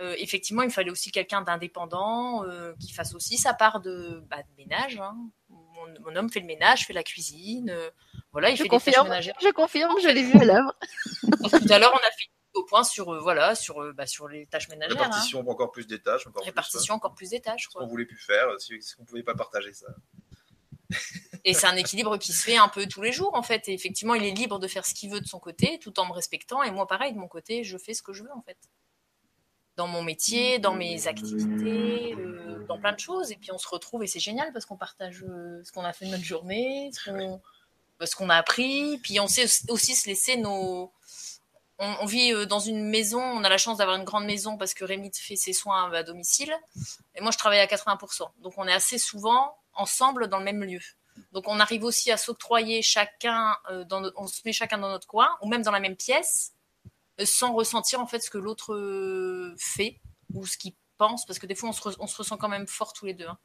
Euh, 0.02 0.16
effectivement, 0.18 0.64
il 0.64 0.72
fallait 0.72 0.90
aussi 0.90 1.12
quelqu'un 1.12 1.42
d'indépendant 1.42 2.44
euh, 2.46 2.74
qui 2.80 2.92
fasse 2.94 3.14
aussi 3.14 3.38
sa 3.38 3.54
part 3.54 3.80
de, 3.80 4.24
bah, 4.30 4.38
de 4.42 4.56
ménage. 4.58 4.98
hein. 5.00 5.16
Mon, 5.50 5.86
mon 6.06 6.16
homme 6.16 6.30
fait 6.32 6.40
le 6.40 6.48
ménage, 6.48 6.86
fait 6.88 6.94
la 6.94 7.04
cuisine. 7.04 7.70
euh, 7.70 7.90
voilà, 8.32 8.50
il 8.50 8.54
Je 8.58 8.64
fait 8.64 8.70
des 8.70 8.70
tâches 8.70 8.84
confirme, 8.86 9.08
ménagères. 9.10 9.36
je 9.42 9.50
confirme, 9.50 9.94
je 10.02 10.08
l'ai 10.10 10.24
vu 10.24 10.40
à 10.40 10.46
l'œuvre. 10.46 10.74
Tout 11.22 11.74
à 11.74 11.80
l'heure, 11.80 11.94
on 11.94 11.98
a 11.98 12.12
fait 12.12 12.28
au 12.56 12.64
point 12.66 12.84
sur, 12.84 13.14
euh, 13.14 13.20
voilà, 13.20 13.54
sur, 13.56 13.82
euh, 13.82 13.94
bah, 13.94 14.06
sur 14.08 14.28
les 14.28 14.46
tâches 14.48 14.70
ménagères. 14.70 14.98
hein. 14.98 15.04
répartition 15.06 15.40
encore 15.48 15.72
plus 15.72 15.86
des 15.88 16.00
tâches 16.02 16.26
encore 16.28 16.44
Répartition, 16.44 16.96
encore 16.96 17.14
plus 17.16 17.30
des 17.30 17.42
tâches. 17.42 17.68
quoi. 17.68 17.82
qu'on 17.82 17.88
voulait 17.88 18.06
plus 18.06 18.18
faire 18.18 18.48
si, 18.60 18.82
si 18.82 18.96
on 19.00 19.06
pouvait 19.06 19.24
pas 19.24 19.36
partager 19.36 19.74
ça 19.74 19.88
Et 21.46 21.54
c'est 21.54 21.68
un 21.68 21.76
équilibre 21.76 22.18
qui 22.18 22.32
se 22.32 22.44
fait 22.44 22.58
un 22.58 22.70
peu 22.70 22.86
tous 22.88 23.02
les 23.02 23.12
jours, 23.12 23.36
en 23.36 23.44
fait. 23.44 23.68
Et 23.68 23.74
effectivement, 23.74 24.14
il 24.16 24.24
est 24.24 24.32
libre 24.32 24.60
de 24.60 24.68
faire 24.68 24.86
ce 24.86 24.94
qu'il 24.94 25.10
veut 25.10 25.20
de 25.20 25.28
son 25.28 25.40
côté, 25.40 25.78
tout 25.80 26.00
en 26.00 26.06
me 26.06 26.14
respectant. 26.14 26.64
Et 26.64 26.72
moi, 26.72 26.88
pareil, 26.88 27.14
de 27.14 27.18
mon 27.18 27.28
côté, 27.28 27.64
je 27.64 27.78
fais 27.78 27.94
ce 27.94 28.02
que 28.02 28.14
je 28.14 28.24
veux, 28.24 28.32
en 28.32 28.42
fait. 28.42 28.58
Dans 29.76 29.88
mon 29.88 30.04
métier, 30.04 30.60
dans 30.60 30.74
mes 30.74 31.08
activités, 31.08 32.14
euh, 32.14 32.64
dans 32.68 32.80
plein 32.80 32.94
de 32.94 33.00
choses. 33.00 33.32
Et 33.32 33.36
puis, 33.36 33.52
on 33.52 33.58
se 33.58 33.68
retrouve 33.68 34.04
et 34.04 34.08
c'est 34.08 34.20
génial 34.20 34.54
parce 34.54 34.66
qu'on 34.66 34.78
partage 34.78 35.24
euh, 35.28 35.62
ce 35.64 35.72
qu'on 35.72 35.84
a 35.84 35.92
fait 35.92 36.06
de 36.06 36.12
notre 36.12 36.24
journée, 36.24 36.92
ce 36.94 37.10
qu'on, 37.10 37.42
qu'on 38.16 38.30
a 38.30 38.36
appris. 38.36 39.00
Puis, 39.00 39.20
on 39.20 39.28
sait 39.28 39.46
aussi 39.70 39.96
se 39.96 40.08
laisser 40.08 40.38
nos, 40.38 40.94
on, 41.80 41.96
on 42.02 42.06
vit 42.06 42.32
euh, 42.34 42.46
dans 42.46 42.60
une 42.60 42.86
maison, 42.86 43.22
on 43.22 43.44
a 43.44 43.50
la 43.50 43.58
chance 43.58 43.78
d'avoir 43.78 43.98
une 43.98 44.06
grande 44.06 44.26
maison 44.26 44.58
parce 44.58 44.74
que 44.74 44.86
Rémi 44.86 45.12
fait 45.14 45.36
ses 45.36 45.54
soins 45.54 45.92
à 45.92 46.04
domicile. 46.04 46.54
Et 47.16 47.22
moi, 47.22 47.32
je 47.32 47.38
travaille 47.38 47.60
à 47.60 47.66
80%. 47.66 48.30
Donc, 48.42 48.54
on 48.58 48.68
est 48.68 48.74
assez 48.74 48.98
souvent 48.98 49.58
ensemble 49.76 50.28
dans 50.28 50.40
le 50.40 50.46
même 50.46 50.64
lieu. 50.64 50.82
Donc, 51.32 51.48
on 51.48 51.60
arrive 51.60 51.84
aussi 51.84 52.12
à 52.12 52.18
s'octroyer 52.18 52.82
chacun, 52.82 53.56
euh, 53.70 53.84
dans 53.86 54.12
on 54.16 54.28
se 54.28 54.42
met 54.46 54.54
chacun 54.54 54.78
dans 54.78 54.90
notre 54.90 55.08
coin, 55.08 55.30
ou 55.42 55.48
même 55.48 55.62
dans 55.62 55.72
la 55.72 55.80
même 55.80 55.96
pièce, 55.96 56.54
euh, 57.20 57.26
sans 57.26 57.54
ressentir 57.54 58.00
en 58.00 58.08
fait 58.08 58.20
ce 58.20 58.30
que 58.30 58.38
l'autre 58.38 58.74
euh, 58.74 59.56
fait 59.58 60.00
ou 60.34 60.46
ce 60.46 60.58
qu'il 60.58 60.74
pense, 60.98 61.26
parce 61.26 61.40
que 61.40 61.46
des 61.46 61.56
fois, 61.56 61.70
on 61.70 61.74
se, 62.08 62.18
ressent 62.18 62.38
quand 62.38 62.50
même 62.50 62.68
fort 62.68 62.94
tous 62.94 63.06
les 63.06 63.14
deux. 63.14 63.28
hein. 63.28 63.38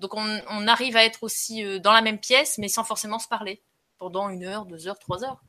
Donc, 0.00 0.14
on, 0.14 0.68
arrive 0.68 0.96
à 0.96 1.04
être 1.04 1.22
aussi 1.22 1.80
dans 1.80 1.92
la 1.92 2.02
même 2.02 2.18
pièce, 2.18 2.58
mais 2.58 2.68
sans 2.68 2.82
forcément 2.82 3.18
se 3.18 3.28
parler 3.28 3.62
pendant 3.98 4.28
une 4.28 4.44
heure, 4.44 4.66
deux 4.66 4.88
heures, 4.88 4.98
trois 4.98 5.24
heures 5.24 5.40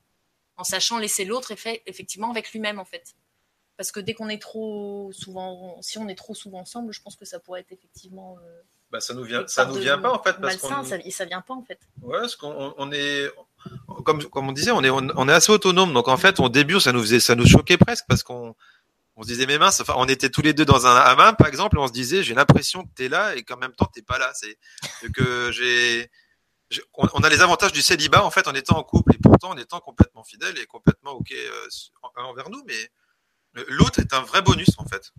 en 0.57 0.63
sachant 0.63 0.99
laisser 0.99 1.25
l'autre 1.25 1.51
effe- 1.53 1.81
effectivement 1.85 2.29
avec 2.29 2.51
lui-même 2.51 2.79
en 2.79 2.85
fait. 2.85 3.15
Parce 3.75 3.91
que 3.91 3.99
dès 3.99 4.13
qu'on 4.13 4.29
est 4.29 4.41
trop 4.41 5.11
souvent, 5.11 5.81
si 5.81 5.97
on 5.97 6.07
est 6.07 6.15
trop 6.15 6.33
souvent 6.33 6.59
ensemble, 6.59 6.93
je 6.93 7.01
pense 7.01 7.15
que 7.15 7.25
ça 7.25 7.39
pourrait 7.39 7.61
être 7.61 7.71
effectivement. 7.71 8.37
Bah, 8.91 8.99
ça 9.01 9.13
nous 9.13 9.23
vient, 9.23 9.45
ça 9.47 9.65
nous 9.65 9.73
vient 9.75 9.97
pas 9.97 10.11
en 10.13 10.21
fait 10.23 10.33
parce 10.39 10.61
malsain, 10.61 10.83
ça, 10.83 10.97
ça 11.11 11.25
vient 11.25 11.41
pas 11.41 11.53
en 11.53 11.63
fait. 11.63 11.79
ouais, 12.01 12.19
parce 12.19 12.35
qu'on 12.35 12.73
on- 12.77 12.91
est, 12.91 13.31
comme 14.05 14.23
comme 14.25 14.47
on 14.47 14.51
disait, 14.51 14.71
on 14.71 14.83
est 14.83 14.89
on 14.89 15.27
est 15.29 15.33
assez 15.33 15.51
autonome. 15.51 15.91
Donc 15.93 16.07
en 16.07 16.17
fait, 16.17 16.39
au 16.39 16.49
début, 16.49 16.79
ça 16.79 16.91
nous 16.91 17.01
faisait, 17.01 17.19
ça 17.19 17.35
nous 17.35 17.47
choquait 17.47 17.77
presque 17.77 18.05
parce 18.07 18.21
qu'on 18.23 18.55
on 19.17 19.23
se 19.23 19.27
disait 19.27 19.45
mais 19.47 19.57
mince, 19.57 19.79
enfin, 19.81 19.95
on 19.97 20.05
était 20.07 20.29
tous 20.29 20.41
les 20.41 20.53
deux 20.53 20.65
dans 20.65 20.85
un 20.87 20.95
hammam 20.95 21.35
par 21.35 21.47
exemple, 21.47 21.77
et 21.77 21.81
on 21.81 21.87
se 21.87 21.93
disait 21.93 22.21
j'ai 22.23 22.35
l'impression 22.35 22.83
que 22.83 22.89
t'es 22.95 23.09
là 23.09 23.35
et 23.35 23.43
qu'en 23.43 23.57
même 23.57 23.73
temps 23.73 23.85
t'es 23.93 24.01
pas 24.03 24.17
là. 24.19 24.31
C'est 24.35 24.57
que 25.13 25.51
j'ai 25.51 26.09
on 26.93 27.23
a 27.23 27.29
les 27.29 27.41
avantages 27.41 27.71
du 27.73 27.81
célibat 27.81 28.23
en 28.23 28.31
fait 28.31 28.47
en 28.47 28.53
étant 28.53 28.77
en 28.77 28.83
couple 28.83 29.15
et 29.15 29.17
pourtant 29.17 29.49
en 29.51 29.57
étant 29.57 29.79
complètement 29.79 30.23
fidèle 30.23 30.57
et 30.57 30.65
complètement 30.65 31.11
ok 31.11 31.31
euh, 31.31 31.67
en- 32.17 32.23
envers 32.23 32.49
nous, 32.49 32.63
mais 32.67 32.91
l'autre 33.69 33.99
est 33.99 34.13
un 34.13 34.21
vrai 34.21 34.41
bonus 34.41 34.69
en 34.77 34.85
fait. 34.85 35.11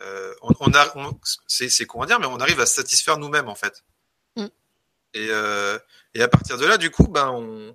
Euh, 0.00 0.32
on, 0.42 0.52
on 0.60 0.72
a, 0.74 0.96
on- 0.96 1.18
c'est, 1.46 1.68
c'est 1.68 1.86
comment 1.86 2.04
dire, 2.06 2.20
mais 2.20 2.26
on 2.26 2.38
arrive 2.40 2.60
à 2.60 2.66
se 2.66 2.74
satisfaire 2.74 3.18
nous-mêmes 3.18 3.48
en 3.48 3.54
fait. 3.54 3.84
Mm. 4.36 4.44
Et, 5.14 5.28
euh, 5.30 5.78
et 6.14 6.22
à 6.22 6.28
partir 6.28 6.56
de 6.58 6.64
là, 6.66 6.76
du 6.78 6.90
coup, 6.90 7.08
ben 7.08 7.30
on, 7.30 7.74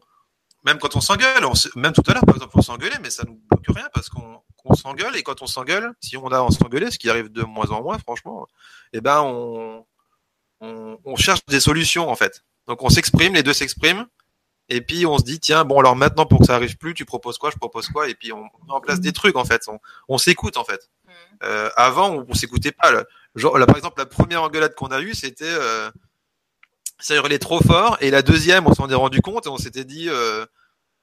même 0.65 0.79
quand 0.79 0.95
on 0.95 1.01
s'engueule, 1.01 1.43
même 1.75 1.93
tout 1.93 2.03
à 2.07 2.13
l'heure 2.13 2.25
par 2.25 2.36
exemple, 2.36 2.53
on 2.57 2.62
s'engueulait, 2.62 2.99
mais 3.01 3.09
ça 3.09 3.23
nous 3.27 3.41
bloque 3.49 3.65
rien 3.75 3.89
parce 3.93 4.07
qu'on, 4.09 4.41
qu'on 4.57 4.75
s'engueule 4.75 5.15
et 5.17 5.23
quand 5.23 5.41
on 5.41 5.47
s'engueule, 5.47 5.93
si 5.99 6.15
on 6.15 6.27
a 6.27 6.39
à 6.39 6.51
s'engueuler, 6.51 6.91
ce 6.91 6.97
qui 6.99 7.09
arrive 7.09 7.29
de 7.31 7.43
moins 7.43 7.69
en 7.71 7.81
moins, 7.81 7.97
franchement, 7.99 8.47
et 8.93 9.01
ben 9.01 9.21
on, 9.21 9.86
on, 10.62 10.97
on 11.03 11.15
cherche 11.17 11.45
des 11.47 11.59
solutions 11.59 12.09
en 12.09 12.15
fait. 12.15 12.43
Donc 12.67 12.81
on 12.83 12.89
s'exprime, 12.89 13.33
les 13.33 13.43
deux 13.43 13.53
s'expriment. 13.53 14.05
Et 14.69 14.79
puis 14.79 15.05
on 15.05 15.17
se 15.17 15.23
dit 15.23 15.41
tiens 15.41 15.65
bon 15.65 15.77
alors 15.79 15.97
maintenant 15.97 16.25
pour 16.25 16.39
que 16.39 16.45
ça 16.45 16.55
arrive 16.55 16.77
plus 16.77 16.93
tu 16.93 17.03
proposes 17.03 17.38
quoi 17.38 17.51
je 17.51 17.57
propose 17.57 17.89
quoi 17.89 18.07
et 18.07 18.15
puis 18.15 18.31
on 18.31 18.43
met 18.43 18.49
en 18.69 18.79
place 18.79 19.01
des 19.01 19.12
trucs 19.12 19.36
en 19.36 19.43
fait 19.43 19.67
on, 19.67 19.77
on 20.07 20.17
s'écoute 20.17 20.55
en 20.55 20.63
fait. 20.63 20.89
Euh, 21.43 21.69
avant, 21.76 22.12
on, 22.12 22.26
on 22.30 22.34
s'écoutait 22.34 22.72
pas. 22.72 22.91
Par 22.91 23.78
exemple, 23.78 24.00
la 24.00 24.06
première 24.06 24.43
engueulade 24.43 24.76
qu'on 24.76 24.88
a 24.88 25.02
eue, 25.02 25.13
c'était 25.13 25.46
euh, 25.46 25.89
ça 27.00 27.15
hurlait 27.15 27.39
trop 27.39 27.62
fort. 27.62 27.98
Et 28.02 28.12
la 28.12 28.22
deuxième, 28.22 28.67
on 28.67 28.74
s'en 28.74 28.89
est 28.89 28.96
rendu 28.96 29.22
compte 29.22 29.46
et 29.46 29.50
on 29.50 29.58
s'était 29.58 29.86
dit 29.86 30.08
euh, 30.10 30.46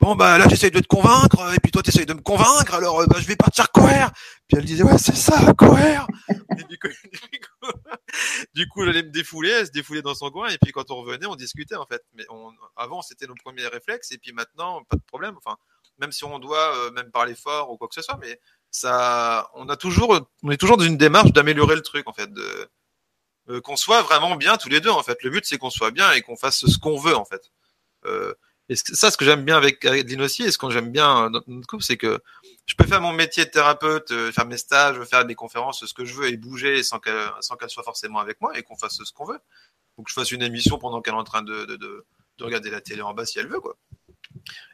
bon 0.00 0.14
bah 0.14 0.38
là, 0.38 0.48
j'essaye 0.48 0.70
de 0.70 0.80
te 0.80 0.86
convaincre 0.86 1.52
et 1.54 1.58
puis 1.60 1.72
toi, 1.72 1.82
t'essayes 1.82 2.06
de 2.06 2.14
me 2.14 2.20
convaincre. 2.20 2.74
Alors, 2.74 3.06
bah, 3.06 3.16
je 3.18 3.26
vais 3.26 3.36
partir 3.36 3.70
courir. 3.72 4.10
Puis 4.46 4.56
elle 4.58 4.64
disait 4.64 4.84
ouais, 4.84 4.98
c'est 4.98 5.16
ça, 5.16 5.52
courir. 5.54 6.06
Du 6.68 6.78
coup, 6.78 6.88
du 8.54 8.68
coup, 8.68 8.84
j'allais 8.84 9.02
me 9.02 9.10
défouler, 9.10 9.50
elle 9.50 9.66
se 9.66 9.70
défoulait 9.72 10.02
dans 10.02 10.14
son 10.14 10.30
coin. 10.30 10.48
Et 10.48 10.58
puis 10.58 10.72
quand 10.72 10.90
on 10.90 10.96
revenait, 10.96 11.26
on 11.26 11.36
discutait 11.36 11.76
en 11.76 11.86
fait. 11.86 12.02
Mais 12.14 12.24
avant, 12.76 13.02
c'était 13.02 13.26
nos 13.26 13.34
premiers 13.34 13.66
réflexes. 13.66 14.12
Et 14.12 14.18
puis 14.18 14.32
maintenant, 14.32 14.82
pas 14.84 14.96
de 14.96 15.02
problème. 15.02 15.34
Enfin, 15.36 15.56
même 15.98 16.12
si 16.12 16.24
on 16.24 16.38
doit 16.38 16.90
même 16.92 17.10
parler 17.10 17.34
fort 17.34 17.70
ou 17.70 17.76
quoi 17.76 17.88
que 17.88 17.94
ce 17.94 18.02
soit, 18.02 18.18
mais 18.20 18.40
ça, 18.70 19.50
on 19.54 19.68
a 19.68 19.76
toujours, 19.76 20.20
on 20.42 20.50
est 20.50 20.56
toujours 20.56 20.76
dans 20.76 20.84
une 20.84 20.96
démarche 20.96 21.32
d'améliorer 21.32 21.74
le 21.76 21.82
truc 21.82 22.08
en 22.08 22.12
fait, 22.12 22.32
de 22.32 22.68
euh, 23.48 23.60
qu'on 23.60 23.76
soit 23.76 24.02
vraiment 24.02 24.36
bien 24.36 24.56
tous 24.56 24.68
les 24.68 24.80
deux 24.80 24.90
en 24.90 25.02
fait. 25.02 25.22
Le 25.22 25.30
but 25.30 25.44
c'est 25.44 25.58
qu'on 25.58 25.70
soit 25.70 25.90
bien 25.90 26.12
et 26.12 26.22
qu'on 26.22 26.36
fasse 26.36 26.66
ce 26.66 26.78
qu'on 26.78 26.96
veut 26.98 27.16
en 27.16 27.24
fait. 27.24 27.50
Euh, 28.06 28.34
et 28.68 28.76
ça, 28.76 29.10
ce 29.10 29.16
que 29.16 29.24
j'aime 29.24 29.44
bien 29.44 29.56
avec 29.56 29.84
Adeline 29.84 30.22
aussi, 30.22 30.44
et 30.44 30.52
ce 30.52 30.58
que 30.58 30.70
j'aime 30.70 30.92
bien 30.92 31.28
dans 31.30 31.42
notre 31.48 31.66
couple, 31.66 31.82
c'est 31.82 31.96
que 31.96 32.20
je 32.66 32.76
peux 32.76 32.86
faire 32.86 33.00
mon 33.00 33.12
métier 33.12 33.44
de 33.44 33.50
thérapeute, 33.50 34.12
euh, 34.12 34.30
faire 34.30 34.46
mes 34.46 34.56
stages, 34.58 35.02
faire 35.04 35.24
des 35.24 35.34
conférences, 35.34 35.84
ce 35.84 35.92
que 35.92 36.04
je 36.04 36.14
veux, 36.14 36.28
et 36.28 36.36
bouger 36.36 36.84
sans 36.84 37.00
qu'elle, 37.00 37.32
sans 37.40 37.56
qu'elle 37.56 37.68
soit 37.68 37.82
forcément 37.82 38.20
avec 38.20 38.40
moi, 38.40 38.56
et 38.56 38.62
qu'on 38.62 38.76
fasse 38.76 39.02
ce 39.02 39.12
qu'on 39.12 39.24
veut. 39.24 39.40
Donc 39.98 40.08
je 40.08 40.14
fasse 40.14 40.30
une 40.30 40.42
émission 40.42 40.78
pendant 40.78 41.02
qu'elle 41.02 41.14
est 41.14 41.16
en 41.16 41.24
train 41.24 41.42
de, 41.42 41.64
de, 41.64 41.74
de, 41.74 42.06
de 42.38 42.44
regarder 42.44 42.70
la 42.70 42.80
télé 42.80 43.02
en 43.02 43.12
bas 43.12 43.26
si 43.26 43.40
elle 43.40 43.48
veut 43.48 43.58
quoi. 43.58 43.76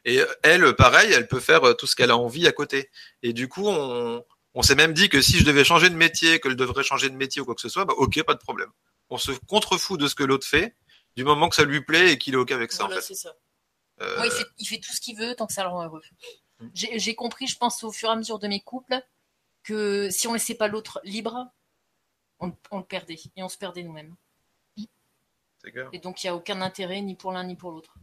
Et 0.05 0.19
elle, 0.43 0.75
pareil, 0.75 1.11
elle 1.11 1.27
peut 1.27 1.39
faire 1.39 1.63
euh, 1.63 1.73
tout 1.73 1.87
ce 1.87 1.95
qu'elle 1.95 2.11
a 2.11 2.17
envie 2.17 2.47
à 2.47 2.51
côté. 2.51 2.89
Et 3.23 3.33
du 3.33 3.47
coup, 3.47 3.67
on, 3.67 4.23
on 4.53 4.61
s'est 4.61 4.75
même 4.75 4.93
dit 4.93 5.09
que 5.09 5.21
si 5.21 5.37
je 5.37 5.43
devais 5.43 5.63
changer 5.63 5.89
de 5.89 5.95
métier, 5.95 6.39
que 6.39 6.49
je 6.49 6.55
devrais 6.55 6.83
changer 6.83 7.09
de 7.09 7.15
métier 7.15 7.41
ou 7.41 7.45
quoi 7.45 7.55
que 7.55 7.61
ce 7.61 7.69
soit, 7.69 7.85
bah 7.85 7.93
ok, 7.97 8.23
pas 8.23 8.33
de 8.33 8.39
problème. 8.39 8.69
On 9.09 9.17
se 9.17 9.31
contrefout 9.47 9.99
de 9.99 10.07
ce 10.07 10.15
que 10.15 10.23
l'autre 10.23 10.47
fait, 10.47 10.75
du 11.15 11.23
moment 11.23 11.47
que 11.49 11.55
ça 11.55 11.63
lui 11.63 11.81
plaît 11.81 12.13
et 12.13 12.17
qu'il 12.17 12.33
est 12.33 12.37
ok 12.37 12.51
avec 12.51 12.71
ça. 12.71 12.85
Voilà, 12.85 12.97
en 12.97 13.01
fait. 13.01 13.07
c'est 13.13 13.15
ça. 13.15 13.35
Euh, 14.01 14.21
il, 14.25 14.31
fait, 14.31 14.45
il 14.57 14.67
fait 14.67 14.79
tout 14.79 14.91
ce 14.91 15.01
qu'il 15.01 15.17
veut 15.17 15.35
tant 15.35 15.47
que 15.47 15.53
ça 15.53 15.63
le 15.63 15.69
rend 15.69 15.83
heureux. 15.83 16.01
Mm. 16.59 16.67
J'ai 16.73 16.99
j'ai 16.99 17.15
compris, 17.15 17.47
je 17.47 17.57
pense, 17.57 17.83
au 17.83 17.91
fur 17.91 18.09
et 18.09 18.11
à 18.11 18.15
mesure 18.15 18.39
de 18.39 18.47
mes 18.47 18.59
couples, 18.59 18.99
que 19.63 20.09
si 20.09 20.27
on 20.27 20.33
laissait 20.33 20.55
pas 20.55 20.67
l'autre 20.67 21.01
libre, 21.03 21.51
on, 22.39 22.51
on 22.71 22.79
le 22.79 22.85
perdait 22.85 23.19
et 23.35 23.43
on 23.43 23.49
se 23.49 23.57
perdait 23.57 23.83
nous-mêmes. 23.83 24.15
c'est 25.61 25.71
clair. 25.71 25.89
Et 25.93 25.99
donc, 25.99 26.23
il 26.23 26.27
n'y 26.27 26.29
a 26.31 26.35
aucun 26.35 26.61
intérêt 26.61 27.01
ni 27.01 27.15
pour 27.15 27.31
l'un 27.31 27.43
ni 27.43 27.55
pour 27.55 27.71
l'autre. 27.71 27.93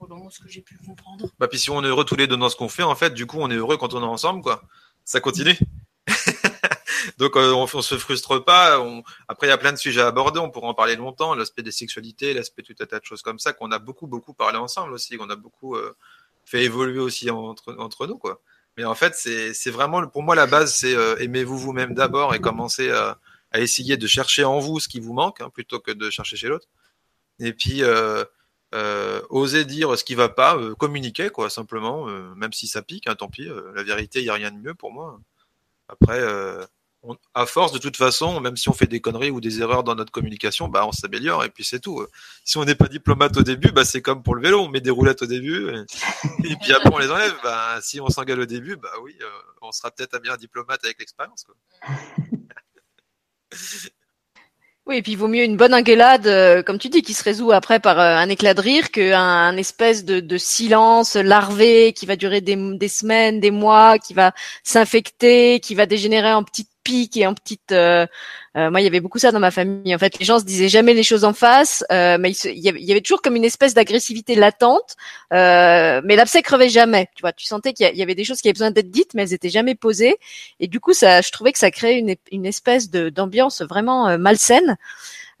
Moi, 0.00 0.28
ce 0.30 0.40
que 0.40 0.48
j'ai 0.48 0.62
pu 0.62 0.78
comprendre. 0.78 1.28
Bah 1.38 1.48
puis 1.48 1.58
si 1.58 1.70
on 1.70 1.82
est 1.82 1.88
heureux 1.88 2.04
tous 2.04 2.16
les 2.16 2.26
deux 2.26 2.36
dans 2.36 2.48
ce 2.48 2.56
qu'on 2.56 2.68
fait, 2.68 2.82
en 2.82 2.94
fait, 2.94 3.14
du 3.14 3.26
coup, 3.26 3.38
on 3.40 3.50
est 3.50 3.56
heureux 3.56 3.76
quand 3.76 3.94
on 3.94 4.00
est 4.00 4.06
ensemble, 4.06 4.42
quoi. 4.42 4.62
Ça 5.04 5.20
continue. 5.20 5.58
Donc 7.18 7.36
euh, 7.36 7.52
on, 7.52 7.66
on 7.72 7.82
se 7.82 7.98
frustre 7.98 8.44
pas. 8.44 8.80
Après, 9.26 9.48
il 9.48 9.50
y 9.50 9.52
a 9.52 9.58
plein 9.58 9.72
de 9.72 9.78
sujets 9.78 10.00
à 10.00 10.06
aborder. 10.06 10.38
On 10.38 10.50
pourra 10.50 10.68
en 10.68 10.74
parler 10.74 10.96
longtemps. 10.96 11.34
L'aspect 11.34 11.62
des 11.62 11.72
sexualités, 11.72 12.32
l'aspect 12.32 12.62
tout 12.62 12.74
un 12.80 12.86
tas 12.86 13.00
de 13.00 13.04
choses 13.04 13.22
comme 13.22 13.38
ça 13.38 13.52
qu'on 13.52 13.70
a 13.72 13.78
beaucoup 13.78 14.06
beaucoup 14.06 14.34
parlé 14.34 14.56
ensemble 14.56 14.92
aussi, 14.92 15.16
qu'on 15.16 15.30
a 15.30 15.36
beaucoup 15.36 15.74
euh, 15.74 15.96
fait 16.44 16.64
évoluer 16.64 17.00
aussi 17.00 17.30
entre 17.30 17.74
entre 17.78 18.06
nous, 18.06 18.18
quoi. 18.18 18.40
Mais 18.76 18.84
en 18.84 18.94
fait, 18.94 19.14
c'est 19.16 19.70
vraiment 19.70 20.06
pour 20.06 20.22
moi 20.22 20.36
la 20.36 20.46
base, 20.46 20.74
c'est 20.74 20.94
euh, 20.94 21.16
aimez-vous 21.16 21.58
vous-même 21.58 21.94
d'abord 21.94 22.34
et 22.34 22.40
commencez 22.40 22.90
à, 22.90 23.18
à 23.50 23.60
essayer 23.60 23.96
de 23.96 24.06
chercher 24.06 24.44
en 24.44 24.60
vous 24.60 24.78
ce 24.78 24.86
qui 24.86 25.00
vous 25.00 25.12
manque 25.12 25.40
hein, 25.40 25.50
plutôt 25.50 25.80
que 25.80 25.90
de 25.90 26.10
chercher 26.10 26.36
chez 26.36 26.48
l'autre. 26.48 26.68
Et 27.40 27.52
puis 27.52 27.82
euh, 28.74 29.22
oser 29.30 29.64
dire 29.64 29.96
ce 29.98 30.04
qui 30.04 30.14
va 30.14 30.28
pas, 30.28 30.56
euh, 30.56 30.74
communiquer 30.74 31.30
quoi, 31.30 31.48
simplement, 31.48 32.06
euh, 32.08 32.34
même 32.34 32.52
si 32.52 32.66
ça 32.66 32.82
pique, 32.82 33.06
hein, 33.06 33.14
tant 33.14 33.28
pis. 33.28 33.48
la 33.74 33.82
vérité, 33.82 34.20
il 34.20 34.26
y 34.26 34.30
a 34.30 34.34
rien 34.34 34.50
de 34.50 34.58
mieux 34.58 34.74
pour 34.74 34.92
moi. 34.92 35.18
Après, 35.88 36.20
à 37.32 37.46
force, 37.46 37.72
de 37.72 37.78
toute 37.78 37.96
façon, 37.96 38.40
même 38.40 38.56
si 38.58 38.68
on 38.68 38.74
fait 38.74 38.86
des 38.86 39.00
conneries 39.00 39.30
ou 39.30 39.40
des 39.40 39.60
erreurs 39.60 39.84
dans 39.84 39.94
notre 39.94 40.12
communication, 40.12 40.68
bah 40.68 40.86
on 40.86 40.92
s'améliore 40.92 41.44
et 41.44 41.50
puis 41.50 41.64
c'est 41.64 41.80
tout. 41.80 42.06
Si 42.44 42.58
on 42.58 42.64
n'est 42.64 42.74
pas 42.74 42.88
diplomate 42.88 43.36
au 43.38 43.42
début, 43.42 43.72
bah 43.72 43.86
c'est 43.86 44.02
comme 44.02 44.22
pour 44.22 44.34
le 44.34 44.42
vélo, 44.42 44.60
on 44.60 44.68
met 44.68 44.82
des 44.82 44.90
roulettes 44.90 45.22
au 45.22 45.26
début 45.26 45.70
et, 45.70 46.56
puis 46.60 46.72
après 46.72 46.90
on 46.92 46.98
les 46.98 47.10
enlève. 47.10 47.34
Bah 47.42 47.78
si 47.80 48.00
on 48.02 48.08
s'engueule 48.10 48.40
au 48.40 48.46
début, 48.46 48.76
bah 48.76 48.92
oui, 49.02 49.16
on 49.62 49.72
sera 49.72 49.90
peut-être 49.90 50.14
un 50.14 50.20
meilleur 50.20 50.36
diplomate 50.36 50.84
avec 50.84 50.98
l'expérience. 50.98 51.46
Oui, 54.88 54.96
et 54.96 55.02
puis 55.02 55.16
vaut 55.16 55.28
mieux 55.28 55.44
une 55.44 55.58
bonne 55.58 55.74
engueulade, 55.74 56.26
euh, 56.26 56.62
comme 56.62 56.78
tu 56.78 56.88
dis, 56.88 57.02
qui 57.02 57.12
se 57.12 57.22
résout 57.22 57.52
après 57.52 57.78
par 57.78 58.00
euh, 58.00 58.16
un 58.16 58.30
éclat 58.30 58.54
de 58.54 58.62
rire 58.62 58.90
qu'un 58.90 59.20
un 59.20 59.56
espèce 59.58 60.02
de, 60.02 60.18
de 60.20 60.38
silence 60.38 61.14
larvé 61.14 61.92
qui 61.92 62.06
va 62.06 62.16
durer 62.16 62.40
des, 62.40 62.56
des 62.56 62.88
semaines, 62.88 63.38
des 63.38 63.50
mois, 63.50 63.98
qui 63.98 64.14
va 64.14 64.32
s'infecter, 64.64 65.60
qui 65.60 65.74
va 65.74 65.84
dégénérer 65.84 66.32
en 66.32 66.42
petites 66.42 66.70
piques 66.88 67.16
et 67.18 67.26
en 67.26 67.34
petites. 67.34 67.72
euh, 67.72 68.06
euh, 68.56 68.70
moi, 68.70 68.80
il 68.80 68.84
y 68.84 68.86
avait 68.86 69.00
beaucoup 69.00 69.18
ça 69.18 69.30
dans 69.30 69.40
ma 69.40 69.50
famille. 69.50 69.94
En 69.94 69.98
fait, 69.98 70.18
les 70.18 70.24
gens 70.24 70.38
se 70.38 70.44
disaient 70.44 70.70
jamais 70.70 70.94
les 70.94 71.02
choses 71.02 71.24
en 71.24 71.34
face, 71.34 71.84
euh, 71.92 72.16
mais 72.18 72.30
il, 72.32 72.58
y 72.58 72.68
avait, 72.70 72.80
il 72.80 72.86
y 72.86 72.92
avait 72.92 73.02
toujours 73.02 73.20
comme 73.22 73.36
une 73.36 73.44
espèce 73.44 73.74
d'agressivité 73.74 74.34
latente, 74.34 74.96
euh, 75.32 76.00
mais 76.04 76.16
l'abcès 76.16 76.42
crevait 76.42 76.70
jamais. 76.70 77.08
Tu 77.14 77.20
vois, 77.20 77.32
tu 77.32 77.44
sentais 77.44 77.72
qu'il 77.74 77.94
y 77.94 78.02
avait 78.02 78.14
des 78.14 78.24
choses 78.24 78.40
qui 78.40 78.48
avaient 78.48 78.54
besoin 78.54 78.70
d'être 78.70 78.90
dites, 78.90 79.12
mais 79.14 79.22
elles 79.24 79.34
étaient 79.34 79.50
jamais 79.50 79.74
posées. 79.74 80.16
Et 80.60 80.66
du 80.66 80.80
coup, 80.80 80.94
ça, 80.94 81.20
je 81.20 81.30
trouvais 81.30 81.52
que 81.52 81.58
ça 81.58 81.70
créait 81.70 81.98
une, 81.98 82.16
une 82.32 82.46
espèce 82.46 82.90
d'ambiance 82.90 83.60
vraiment 83.62 84.08
euh, 84.08 84.16
malsaine. 84.18 84.76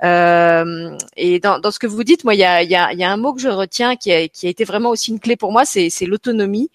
Euh, 0.04 0.96
et 1.16 1.40
dans, 1.40 1.58
dans 1.58 1.70
ce 1.70 1.78
que 1.80 1.88
vous 1.88 2.04
dites, 2.04 2.24
moi, 2.24 2.34
il 2.34 2.40
y 2.40 2.44
a, 2.44 2.62
y, 2.62 2.76
a, 2.76 2.92
y 2.92 3.02
a 3.02 3.10
un 3.10 3.16
mot 3.16 3.32
que 3.34 3.40
je 3.40 3.48
retiens 3.48 3.96
qui 3.96 4.12
a, 4.12 4.28
qui 4.28 4.46
a 4.46 4.50
été 4.50 4.64
vraiment 4.64 4.90
aussi 4.90 5.10
une 5.10 5.18
clé 5.18 5.34
pour 5.36 5.50
moi, 5.50 5.64
c'est 5.64 5.90
c'est 5.90 6.06
l'autonomie. 6.06 6.70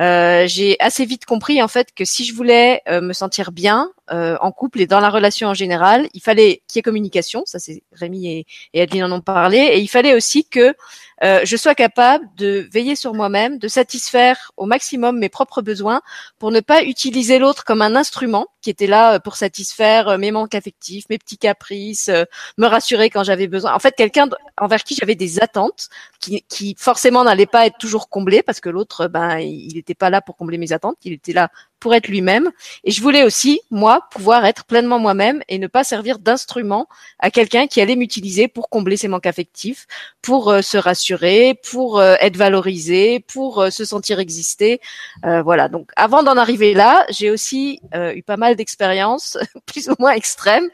Euh, 0.00 0.46
j'ai 0.46 0.76
assez 0.80 1.04
vite 1.04 1.26
compris 1.26 1.62
en 1.62 1.68
fait 1.68 1.88
que 1.94 2.04
si 2.06 2.24
je 2.24 2.34
voulais 2.34 2.80
euh, 2.88 3.02
me 3.02 3.12
sentir 3.12 3.52
bien, 3.52 3.90
euh, 4.10 4.36
en 4.40 4.50
couple 4.52 4.80
et 4.80 4.86
dans 4.86 5.00
la 5.00 5.10
relation 5.10 5.48
en 5.48 5.54
général, 5.54 6.08
il 6.12 6.20
fallait 6.20 6.62
qu'il 6.66 6.78
y 6.78 6.80
ait 6.80 6.82
communication. 6.82 7.42
Ça, 7.46 7.58
c'est 7.58 7.82
Rémi 7.92 8.46
et, 8.72 8.80
Adeline 8.80 9.04
en 9.04 9.12
ont 9.12 9.20
parlé. 9.20 9.58
Et 9.58 9.80
il 9.80 9.88
fallait 9.88 10.14
aussi 10.14 10.44
que 10.44 10.74
euh, 11.22 11.40
je 11.44 11.56
sois 11.56 11.76
capable 11.76 12.26
de 12.36 12.68
veiller 12.72 12.96
sur 12.96 13.14
moi-même, 13.14 13.58
de 13.58 13.68
satisfaire 13.68 14.50
au 14.56 14.66
maximum 14.66 15.18
mes 15.18 15.28
propres 15.28 15.62
besoins 15.62 16.02
pour 16.40 16.50
ne 16.50 16.58
pas 16.58 16.82
utiliser 16.82 17.38
l'autre 17.38 17.64
comme 17.64 17.80
un 17.80 17.94
instrument 17.94 18.48
qui 18.60 18.70
était 18.70 18.88
là 18.88 19.14
euh, 19.14 19.18
pour 19.20 19.36
satisfaire 19.36 20.08
euh, 20.08 20.18
mes 20.18 20.32
manques 20.32 20.56
affectifs, 20.56 21.04
mes 21.10 21.18
petits 21.18 21.38
caprices, 21.38 22.10
me 22.58 22.66
rassurer 22.66 23.08
quand 23.08 23.22
j'avais 23.22 23.46
besoin. 23.46 23.72
En 23.72 23.78
fait, 23.78 23.94
quelqu'un 23.94 24.28
envers 24.58 24.82
qui 24.82 24.96
j'avais 24.96 25.14
des 25.14 25.40
attentes 25.40 25.88
qui, 26.18 26.42
qui 26.48 26.74
forcément 26.76 27.22
n'allaient 27.22 27.46
pas 27.46 27.66
être 27.66 27.78
toujours 27.78 28.08
comblées 28.08 28.42
parce 28.42 28.60
que 28.60 28.68
l'autre, 28.68 29.06
ben, 29.06 29.38
il 29.38 29.74
n'était 29.74 29.94
pas 29.94 30.10
là 30.10 30.22
pour 30.22 30.36
combler 30.36 30.58
mes 30.58 30.72
attentes, 30.72 30.96
il 31.04 31.12
était 31.12 31.32
là 31.32 31.50
pour 31.82 31.94
être 31.96 32.06
lui-même. 32.06 32.52
Et 32.84 32.92
je 32.92 33.02
voulais 33.02 33.24
aussi, 33.24 33.60
moi, 33.72 34.06
pouvoir 34.12 34.44
être 34.44 34.64
pleinement 34.66 35.00
moi-même 35.00 35.42
et 35.48 35.58
ne 35.58 35.66
pas 35.66 35.82
servir 35.82 36.20
d'instrument 36.20 36.86
à 37.18 37.32
quelqu'un 37.32 37.66
qui 37.66 37.80
allait 37.80 37.96
m'utiliser 37.96 38.46
pour 38.46 38.70
combler 38.70 38.96
ses 38.96 39.08
manques 39.08 39.26
affectifs, 39.26 39.88
pour 40.22 40.48
euh, 40.48 40.62
se 40.62 40.78
rassurer, 40.78 41.58
pour 41.70 41.98
euh, 41.98 42.14
être 42.20 42.36
valorisé, 42.36 43.18
pour 43.18 43.60
euh, 43.60 43.70
se 43.70 43.84
sentir 43.84 44.20
exister. 44.20 44.80
voilà. 45.24 45.68
Donc, 45.68 45.90
avant 45.96 46.22
d'en 46.22 46.36
arriver 46.36 46.72
là, 46.72 47.04
j'ai 47.10 47.30
aussi 47.30 47.80
eu 48.14 48.22
pas 48.22 48.36
mal 48.36 48.54
d'expériences, 48.54 49.36
plus 49.66 49.88
ou 49.88 49.94
moins 49.98 50.12
extrêmes, 50.12 50.68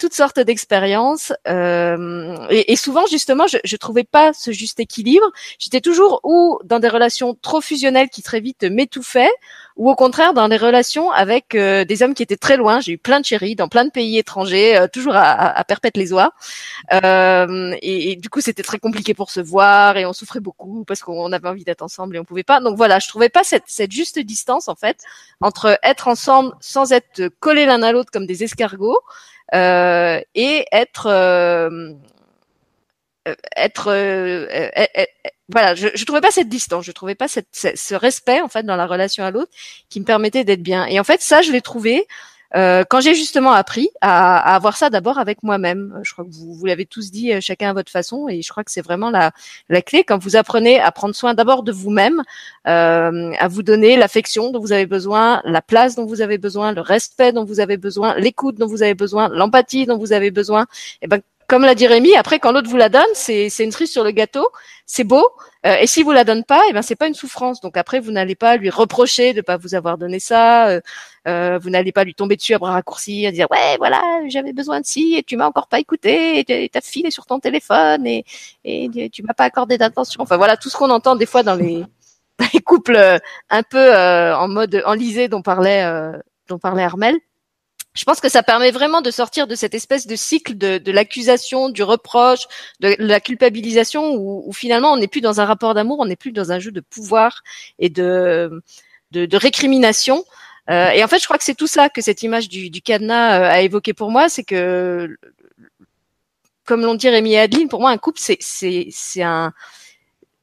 toutes 0.00 0.14
sortes 0.14 0.40
d'expériences. 0.40 1.32
Et, 1.46 2.72
et, 2.72 2.76
souvent, 2.76 3.06
justement, 3.06 3.46
je, 3.46 3.58
je 3.62 3.76
trouvais 3.76 4.04
pas 4.04 4.32
ce 4.32 4.50
juste 4.50 4.80
équilibre. 4.80 5.30
J'étais 5.60 5.80
toujours 5.80 6.20
ou 6.24 6.58
dans 6.64 6.80
des 6.80 6.88
relations 6.88 7.36
trop 7.40 7.60
fusionnelles 7.60 8.08
qui 8.08 8.22
très 8.22 8.40
vite 8.40 8.64
m'étouffaient, 8.64 9.30
ou 9.76 9.90
au 9.90 9.94
contraire 9.96 10.34
dans 10.34 10.48
des 10.48 10.56
relations 10.56 11.10
avec 11.10 11.54
euh, 11.54 11.84
des 11.84 12.02
hommes 12.02 12.14
qui 12.14 12.22
étaient 12.22 12.36
très 12.36 12.56
loin. 12.56 12.80
J'ai 12.80 12.92
eu 12.92 12.98
plein 12.98 13.20
de 13.20 13.24
chéris 13.24 13.56
dans 13.56 13.68
plein 13.68 13.84
de 13.84 13.90
pays 13.90 14.18
étrangers, 14.18 14.76
euh, 14.76 14.86
toujours 14.86 15.16
à, 15.16 15.32
à, 15.32 15.64
perpète 15.64 15.96
les 15.96 16.12
oies. 16.12 16.32
Euh, 16.92 17.74
et, 17.82 18.16
du 18.16 18.28
coup, 18.28 18.40
c'était 18.40 18.62
très 18.62 18.78
compliqué 18.78 19.14
pour 19.14 19.30
se 19.30 19.40
voir 19.40 19.96
et 19.96 20.06
on 20.06 20.12
souffrait 20.12 20.40
beaucoup 20.40 20.84
parce 20.84 21.02
qu'on 21.02 21.32
avait 21.32 21.48
envie 21.48 21.64
d'être 21.64 21.82
ensemble 21.82 22.16
et 22.16 22.18
on 22.20 22.24
pouvait 22.24 22.44
pas. 22.44 22.60
Donc 22.60 22.76
voilà, 22.76 22.98
je 23.00 23.08
trouvais 23.08 23.28
pas 23.28 23.42
cette, 23.42 23.64
juste 23.90 24.18
distance 24.18 24.68
en 24.68 24.74
fait 24.74 24.98
entre 25.40 25.78
être 25.82 26.08
ensemble 26.08 26.52
sans 26.60 26.92
être 26.92 27.28
collés 27.40 27.66
l'un 27.66 27.82
à 27.82 27.92
l'autre 27.92 28.10
comme 28.12 28.26
des 28.26 28.44
escargots 28.44 29.00
et 29.52 30.66
être 30.72 31.08
être 33.56 33.86
voilà, 35.48 35.74
je, 35.74 35.88
je 35.94 36.04
trouvais 36.04 36.22
pas 36.22 36.30
cette 36.30 36.48
distance, 36.48 36.84
je 36.84 36.92
trouvais 36.92 37.14
pas 37.14 37.28
cette, 37.28 37.48
ce 37.52 37.94
respect 37.94 38.40
en 38.40 38.48
fait 38.48 38.62
dans 38.64 38.76
la 38.76 38.86
relation 38.86 39.24
à 39.24 39.30
l'autre 39.30 39.52
qui 39.90 40.00
me 40.00 40.04
permettait 40.04 40.44
d'être 40.44 40.62
bien. 40.62 40.86
Et 40.86 40.98
en 40.98 41.04
fait, 41.04 41.20
ça, 41.20 41.42
je 41.42 41.52
l'ai 41.52 41.60
trouvé 41.60 42.06
euh, 42.56 42.84
quand 42.88 43.00
j'ai 43.00 43.14
justement 43.14 43.50
appris 43.52 43.90
à, 44.00 44.38
à 44.38 44.54
avoir 44.54 44.76
ça 44.76 44.88
d'abord 44.88 45.18
avec 45.18 45.42
moi-même. 45.42 46.00
Je 46.02 46.12
crois 46.12 46.24
que 46.24 46.30
vous, 46.30 46.54
vous 46.54 46.66
l'avez 46.66 46.86
tous 46.86 47.10
dit, 47.10 47.32
euh, 47.32 47.40
chacun 47.40 47.70
à 47.70 47.72
votre 47.72 47.90
façon, 47.90 48.28
et 48.28 48.42
je 48.42 48.48
crois 48.48 48.62
que 48.62 48.70
c'est 48.70 48.80
vraiment 48.80 49.10
la, 49.10 49.32
la 49.68 49.82
clé 49.82 50.04
quand 50.04 50.18
vous 50.18 50.36
apprenez 50.36 50.80
à 50.80 50.92
prendre 50.92 51.14
soin 51.14 51.34
d'abord 51.34 51.62
de 51.62 51.72
vous-même, 51.72 52.22
euh, 52.68 53.32
à 53.38 53.48
vous 53.48 53.62
donner 53.62 53.96
l'affection 53.96 54.50
dont 54.50 54.60
vous 54.60 54.72
avez 54.72 54.86
besoin, 54.86 55.42
la 55.44 55.62
place 55.62 55.96
dont 55.96 56.06
vous 56.06 56.20
avez 56.20 56.38
besoin, 56.38 56.72
le 56.72 56.80
respect 56.80 57.32
dont 57.32 57.44
vous 57.44 57.60
avez 57.60 57.76
besoin, 57.76 58.14
l'écoute 58.16 58.54
dont 58.54 58.68
vous 58.68 58.82
avez 58.82 58.94
besoin, 58.94 59.28
l'empathie 59.28 59.84
dont 59.84 59.98
vous 59.98 60.12
avez 60.12 60.30
besoin. 60.30 60.66
Et 61.02 61.08
ben 61.08 61.20
comme 61.48 61.62
l'a 61.62 61.74
dit 61.74 61.86
Rémi, 61.86 62.14
après 62.16 62.38
quand 62.38 62.52
l'autre 62.52 62.68
vous 62.68 62.76
la 62.76 62.88
donne, 62.88 63.02
c'est 63.14 63.48
une 63.58 63.72
cerise 63.72 63.90
sur 63.90 64.04
le 64.04 64.10
gâteau, 64.10 64.48
c'est 64.86 65.04
beau. 65.04 65.28
Euh, 65.66 65.76
et 65.80 65.86
si 65.86 66.02
vous 66.02 66.12
la 66.12 66.24
donne 66.24 66.44
pas, 66.44 66.60
et 66.66 66.70
eh 66.70 66.72
ben 66.72 66.82
c'est 66.82 66.96
pas 66.96 67.06
une 67.08 67.14
souffrance. 67.14 67.60
Donc 67.60 67.76
après 67.76 68.00
vous 68.00 68.10
n'allez 68.10 68.34
pas 68.34 68.56
lui 68.56 68.70
reprocher 68.70 69.32
de 69.32 69.40
pas 69.40 69.56
vous 69.56 69.74
avoir 69.74 69.98
donné 69.98 70.20
ça. 70.20 70.68
Euh, 70.68 70.80
euh, 71.26 71.58
vous 71.58 71.70
n'allez 71.70 71.92
pas 71.92 72.04
lui 72.04 72.14
tomber 72.14 72.36
dessus 72.36 72.54
à 72.54 72.58
bras 72.58 72.72
raccourcis, 72.72 73.26
à 73.26 73.32
dire 73.32 73.46
ouais 73.50 73.76
voilà 73.78 74.02
j'avais 74.28 74.52
besoin 74.52 74.80
de 74.80 74.86
ci 74.86 75.14
et 75.16 75.22
tu 75.22 75.36
m'as 75.36 75.46
encore 75.46 75.68
pas 75.68 75.80
écouté, 75.80 76.40
et 76.40 76.68
ta 76.68 76.80
fille 76.80 77.06
est 77.06 77.10
sur 77.10 77.26
ton 77.26 77.40
téléphone 77.40 78.06
et, 78.06 78.24
et 78.64 79.10
tu 79.10 79.22
m'as 79.22 79.34
pas 79.34 79.44
accordé 79.44 79.78
d'attention. 79.78 80.22
Enfin 80.22 80.36
voilà 80.36 80.56
tout 80.56 80.68
ce 80.68 80.76
qu'on 80.76 80.90
entend 80.90 81.16
des 81.16 81.26
fois 81.26 81.42
dans 81.42 81.54
les, 81.54 81.80
dans 82.38 82.46
les 82.52 82.60
couples 82.60 83.20
un 83.50 83.62
peu 83.62 83.94
en 83.94 84.48
mode 84.48 84.82
enlisé 84.86 85.28
dont 85.28 85.42
parlait 85.42 85.84
dont 86.48 86.58
parlait 86.58 86.84
Armel 86.84 87.16
je 87.94 88.04
pense 88.04 88.20
que 88.20 88.28
ça 88.28 88.42
permet 88.42 88.72
vraiment 88.72 89.02
de 89.02 89.10
sortir 89.10 89.46
de 89.46 89.54
cette 89.54 89.74
espèce 89.74 90.06
de 90.06 90.16
cycle 90.16 90.58
de, 90.58 90.78
de 90.78 90.92
l'accusation, 90.92 91.68
du 91.68 91.82
reproche, 91.84 92.46
de, 92.80 92.96
la 92.98 93.20
culpabilisation, 93.20 94.14
où, 94.14 94.52
finalement 94.52 94.92
on 94.92 94.96
n'est 94.96 95.08
plus 95.08 95.20
dans 95.20 95.40
un 95.40 95.44
rapport 95.44 95.74
d'amour, 95.74 96.00
on 96.00 96.06
n'est 96.06 96.16
plus 96.16 96.32
dans 96.32 96.50
un 96.50 96.58
jeu 96.58 96.72
de 96.72 96.80
pouvoir 96.80 97.42
et 97.78 97.90
de, 97.90 98.62
de, 99.12 99.26
de 99.26 99.36
récrimination. 99.36 100.24
Euh, 100.70 100.90
et 100.90 101.04
en 101.04 101.08
fait, 101.08 101.18
je 101.18 101.24
crois 101.24 101.38
que 101.38 101.44
c'est 101.44 101.54
tout 101.54 101.66
ça 101.66 101.88
que 101.88 102.00
cette 102.00 102.22
image 102.22 102.48
du, 102.48 102.70
du 102.70 102.82
cadenas 102.82 103.38
euh, 103.38 103.50
a 103.50 103.60
évoqué 103.60 103.92
pour 103.94 104.10
moi, 104.10 104.28
c'est 104.28 104.44
que, 104.44 105.16
comme 106.64 106.80
l'ont 106.80 106.94
dit 106.94 107.08
Rémi 107.08 107.34
et 107.34 107.40
Adeline, 107.40 107.68
pour 107.68 107.80
moi, 107.80 107.90
un 107.90 107.98
couple, 107.98 108.18
c'est 108.20 108.38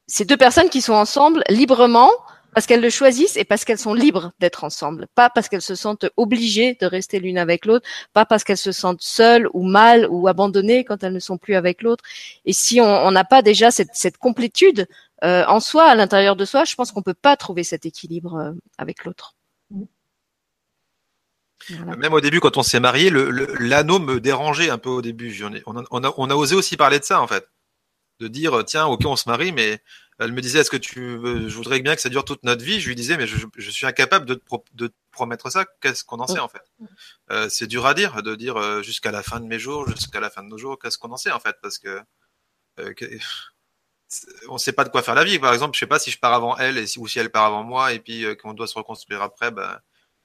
c'est 0.06 0.24
deux 0.24 0.36
personnes 0.36 0.68
qui 0.68 0.80
sont 0.80 0.92
ensemble 0.92 1.42
librement 1.48 2.10
parce 2.54 2.66
qu'elles 2.66 2.80
le 2.80 2.90
choisissent 2.90 3.36
et 3.36 3.44
parce 3.44 3.64
qu'elles 3.64 3.78
sont 3.78 3.94
libres 3.94 4.32
d'être 4.38 4.64
ensemble, 4.64 5.06
pas 5.14 5.30
parce 5.30 5.48
qu'elles 5.48 5.62
se 5.62 5.74
sentent 5.74 6.06
obligées 6.16 6.76
de 6.80 6.86
rester 6.86 7.18
l'une 7.18 7.38
avec 7.38 7.64
l'autre, 7.64 7.88
pas 8.12 8.26
parce 8.26 8.44
qu'elles 8.44 8.58
se 8.58 8.72
sentent 8.72 9.02
seules 9.02 9.48
ou 9.52 9.62
mal 9.64 10.06
ou 10.10 10.28
abandonnées 10.28 10.84
quand 10.84 11.02
elles 11.02 11.12
ne 11.12 11.20
sont 11.20 11.38
plus 11.38 11.54
avec 11.54 11.82
l'autre. 11.82 12.04
Et 12.44 12.52
si 12.52 12.80
on 12.80 13.10
n'a 13.10 13.24
pas 13.24 13.42
déjà 13.42 13.70
cette, 13.70 13.94
cette 13.94 14.18
complétude 14.18 14.86
euh, 15.24 15.44
en 15.46 15.60
soi, 15.60 15.84
à 15.84 15.94
l'intérieur 15.94 16.36
de 16.36 16.44
soi, 16.44 16.64
je 16.64 16.74
pense 16.74 16.92
qu'on 16.92 17.02
peut 17.02 17.14
pas 17.14 17.36
trouver 17.36 17.64
cet 17.64 17.86
équilibre 17.86 18.34
euh, 18.36 18.52
avec 18.76 19.04
l'autre. 19.04 19.34
Même 21.70 22.12
au 22.12 22.20
début, 22.20 22.40
quand 22.40 22.56
on 22.56 22.64
s'est 22.64 22.80
marié, 22.80 23.08
l'anneau 23.10 24.00
me 24.00 24.20
dérangeait 24.20 24.68
un 24.68 24.78
peu 24.78 24.90
au 24.90 25.00
début. 25.00 25.32
On 25.66 25.76
a, 25.76 25.84
on, 25.92 26.02
a, 26.02 26.12
on 26.16 26.28
a 26.28 26.34
osé 26.34 26.56
aussi 26.56 26.76
parler 26.76 26.98
de 26.98 27.04
ça, 27.04 27.22
en 27.22 27.28
fait. 27.28 27.46
De 28.18 28.26
dire, 28.26 28.64
tiens, 28.64 28.86
ok, 28.86 29.02
on 29.06 29.14
se 29.14 29.28
marie, 29.28 29.52
mais 29.52 29.80
elle 30.18 30.32
me 30.32 30.40
disait, 30.40 30.60
est-ce 30.60 30.70
que 30.70 30.76
tu 30.76 31.16
veux, 31.16 31.48
je 31.48 31.56
voudrais 31.56 31.80
bien 31.80 31.94
que 31.94 32.00
ça 32.00 32.08
dure 32.08 32.24
toute 32.24 32.42
notre 32.44 32.64
vie? 32.64 32.80
Je 32.80 32.88
lui 32.88 32.94
disais, 32.94 33.16
mais 33.16 33.26
je, 33.26 33.46
je 33.56 33.70
suis 33.70 33.86
incapable 33.86 34.26
de 34.26 34.34
te, 34.34 34.42
de 34.74 34.86
te 34.88 34.94
promettre 35.10 35.50
ça. 35.50 35.64
Qu'est-ce 35.80 36.04
qu'on 36.04 36.20
en 36.20 36.26
sait 36.26 36.38
en 36.38 36.48
fait? 36.48 36.62
Euh, 37.30 37.48
C'est 37.48 37.66
dur 37.66 37.86
à 37.86 37.94
dire, 37.94 38.22
de 38.22 38.34
dire 38.34 38.56
euh, 38.56 38.82
jusqu'à 38.82 39.10
la 39.10 39.22
fin 39.22 39.40
de 39.40 39.46
mes 39.46 39.58
jours, 39.58 39.88
jusqu'à 39.88 40.20
la 40.20 40.30
fin 40.30 40.42
de 40.42 40.48
nos 40.48 40.58
jours, 40.58 40.78
qu'est-ce 40.78 40.98
qu'on 40.98 41.10
en 41.10 41.16
sait 41.16 41.32
en 41.32 41.40
fait, 41.40 41.56
parce 41.62 41.78
que, 41.78 42.00
euh, 42.80 42.92
que 42.94 43.06
on 44.48 44.58
sait 44.58 44.72
pas 44.72 44.84
de 44.84 44.90
quoi 44.90 45.02
faire 45.02 45.14
la 45.14 45.24
vie. 45.24 45.38
Par 45.38 45.52
exemple, 45.52 45.74
je 45.74 45.80
sais 45.80 45.86
pas 45.86 45.98
si 45.98 46.10
je 46.10 46.18
pars 46.18 46.34
avant 46.34 46.56
elle 46.58 46.78
et 46.78 46.86
si, 46.86 46.98
ou 46.98 47.08
si 47.08 47.18
elle 47.18 47.30
part 47.30 47.44
avant 47.46 47.64
moi 47.64 47.92
et 47.92 47.98
puis 47.98 48.24
euh, 48.24 48.34
qu'on 48.34 48.54
doit 48.54 48.66
se 48.66 48.74
reconstruire 48.74 49.22
après, 49.22 49.50
ben 49.50 49.78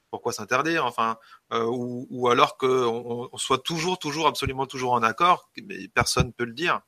pourquoi 0.09 0.31
s'interdire 0.33 0.85
Enfin, 0.85 1.17
euh, 1.53 1.63
ou, 1.65 2.07
ou, 2.09 2.29
alors 2.29 2.57
qu'on 2.57 3.29
on 3.31 3.37
soit 3.37 3.59
toujours, 3.63 3.99
toujours, 3.99 4.27
absolument 4.27 4.65
toujours 4.65 4.93
en 4.93 5.03
accord, 5.03 5.49
mais 5.63 5.87
personne 5.89 6.33
peut 6.33 6.45
le 6.45 6.53
dire. 6.53 6.81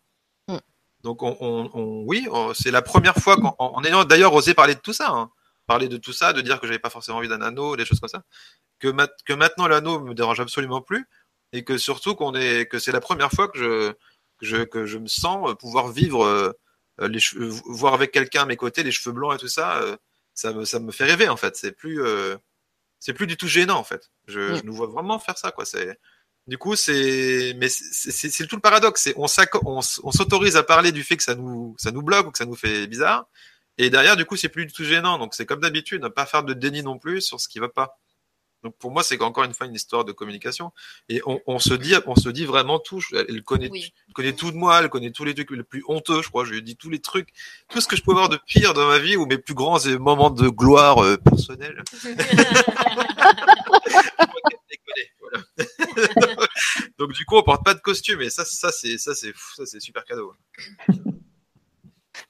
Donc 1.03 1.23
on, 1.23 1.37
on, 1.39 1.69
on 1.73 2.03
oui, 2.05 2.27
c'est 2.53 2.71
la 2.71 2.81
première 2.81 3.15
fois 3.15 3.37
qu'en 3.37 3.83
ayant 3.83 4.03
d'ailleurs 4.03 4.33
osé 4.33 4.53
parler 4.53 4.75
de 4.75 4.81
tout 4.81 4.93
ça, 4.93 5.09
hein, 5.09 5.31
parler 5.65 5.87
de 5.87 5.97
tout 5.97 6.13
ça, 6.13 6.33
de 6.33 6.41
dire 6.41 6.59
que 6.59 6.67
j'avais 6.67 6.79
pas 6.79 6.89
forcément 6.89 7.19
envie 7.19 7.29
d'un 7.29 7.41
anneau, 7.41 7.75
des 7.77 7.85
choses 7.85 7.99
comme 7.99 8.09
ça, 8.09 8.23
que, 8.79 8.93
que 9.25 9.33
maintenant 9.33 9.67
l'anneau 9.67 9.99
me 9.99 10.13
dérange 10.13 10.39
absolument 10.39 10.81
plus 10.81 11.07
et 11.53 11.63
que 11.63 11.77
surtout 11.77 12.15
qu'on 12.15 12.35
est 12.35 12.65
que 12.69 12.79
c'est 12.79 12.91
la 12.91 12.99
première 13.01 13.31
fois 13.31 13.47
que 13.47 13.57
je 13.57 13.91
que 14.39 14.45
je 14.45 14.57
que 14.63 14.85
je 14.85 14.97
me 14.97 15.07
sens 15.07 15.55
pouvoir 15.59 15.89
vivre 15.89 16.25
euh, 16.25 16.51
les 17.07 17.19
cheveux, 17.19 17.49
voir 17.67 17.93
avec 17.93 18.11
quelqu'un 18.11 18.43
à 18.43 18.45
mes 18.45 18.57
côtés 18.57 18.83
les 18.83 18.91
cheveux 18.91 19.13
blancs 19.13 19.33
et 19.33 19.37
tout 19.37 19.47
ça, 19.47 19.77
euh, 19.81 19.95
ça 20.33 20.53
me 20.53 20.65
ça 20.65 20.79
me 20.79 20.91
fait 20.91 21.05
rêver 21.05 21.29
en 21.29 21.37
fait. 21.37 21.55
C'est 21.55 21.71
plus 21.71 22.03
euh, 22.03 22.35
c'est 22.99 23.13
plus 23.13 23.27
du 23.27 23.37
tout 23.37 23.47
gênant 23.47 23.77
en 23.77 23.83
fait. 23.83 24.11
Je, 24.27 24.55
je 24.55 24.63
nous 24.63 24.73
vois 24.73 24.87
vraiment 24.87 25.17
faire 25.19 25.37
ça 25.37 25.51
quoi. 25.51 25.65
C'est 25.65 25.97
du 26.49 26.57
coup, 26.57 26.75
c'est, 26.75 27.53
mais 27.57 27.69
c'est 27.69 28.47
tout 28.47 28.55
le 28.55 28.61
paradoxe. 28.61 29.03
C'est 29.03 29.13
on 29.15 29.27
s'autorise 29.27 30.57
à 30.57 30.63
parler 30.63 30.91
du 30.91 31.03
fait 31.03 31.15
que 31.15 31.21
ça 31.21 31.35
nous, 31.35 31.75
ça 31.77 31.91
nous 31.91 32.01
bloque 32.01 32.27
ou 32.27 32.31
que 32.31 32.39
ça 32.39 32.45
nous 32.45 32.55
fait 32.55 32.87
bizarre. 32.87 33.27
Et 33.77 33.91
derrière, 33.91 34.17
du 34.17 34.25
coup, 34.25 34.35
c'est 34.35 34.49
plus 34.49 34.65
du 34.65 34.73
tout 34.73 34.83
gênant. 34.83 35.19
Donc, 35.19 35.35
c'est 35.35 35.45
comme 35.45 35.59
d'habitude, 35.59 36.01
ne 36.01 36.07
pas 36.07 36.25
faire 36.25 36.43
de 36.43 36.53
déni 36.53 36.81
non 36.81 36.97
plus 36.97 37.21
sur 37.21 37.39
ce 37.39 37.47
qui 37.47 37.59
va 37.59 37.69
pas. 37.69 37.99
Donc, 38.63 38.75
pour 38.77 38.91
moi, 38.91 39.03
c'est 39.03 39.21
encore 39.21 39.43
une 39.43 39.53
fois 39.53 39.67
une 39.67 39.75
histoire 39.75 40.05
de 40.05 40.11
communication. 40.11 40.71
Et 41.07 41.21
on, 41.25 41.39
on 41.47 41.59
se 41.59 41.73
dit, 41.73 41.93
on 42.05 42.15
se 42.15 42.29
dit 42.29 42.45
vraiment 42.45 42.79
tout. 42.79 43.01
Elle 43.13 43.43
connaît, 43.43 43.69
elle 43.73 44.13
connaît 44.13 44.33
tout 44.33 44.51
de 44.51 44.57
moi. 44.57 44.81
Elle 44.81 44.89
connaît 44.89 45.11
tous 45.11 45.23
les 45.23 45.33
trucs 45.33 45.51
les 45.51 45.63
plus 45.63 45.83
honteux, 45.87 46.21
je 46.21 46.29
crois. 46.29 46.45
Je 46.45 46.51
lui 46.51 46.59
ai 46.59 46.61
dit 46.61 46.75
tous 46.75 46.89
les 46.89 46.99
trucs, 46.99 47.29
tout 47.69 47.81
ce 47.81 47.87
que 47.87 47.95
je 47.95 48.03
peux 48.03 48.11
avoir 48.11 48.29
de 48.29 48.39
pire 48.47 48.73
dans 48.73 48.87
ma 48.87 48.99
vie 48.99 49.15
ou 49.15 49.25
mes 49.25 49.37
plus 49.37 49.53
grands 49.53 49.79
moments 49.99 50.29
de 50.29 50.49
gloire 50.49 51.03
euh, 51.03 51.17
personnelle. 51.17 51.83
Donc 56.99 57.13
du 57.13 57.25
coup, 57.25 57.37
on 57.37 57.43
porte 57.43 57.63
pas 57.63 57.73
de 57.73 57.79
costume 57.79 58.21
et 58.21 58.29
ça, 58.29 58.45
ça 58.45 58.71
c'est 58.71 58.97
ça 58.97 59.13
c'est 59.15 59.33
ça 59.55 59.65
c'est 59.65 59.79
super 59.79 60.03
cadeau. 60.03 60.33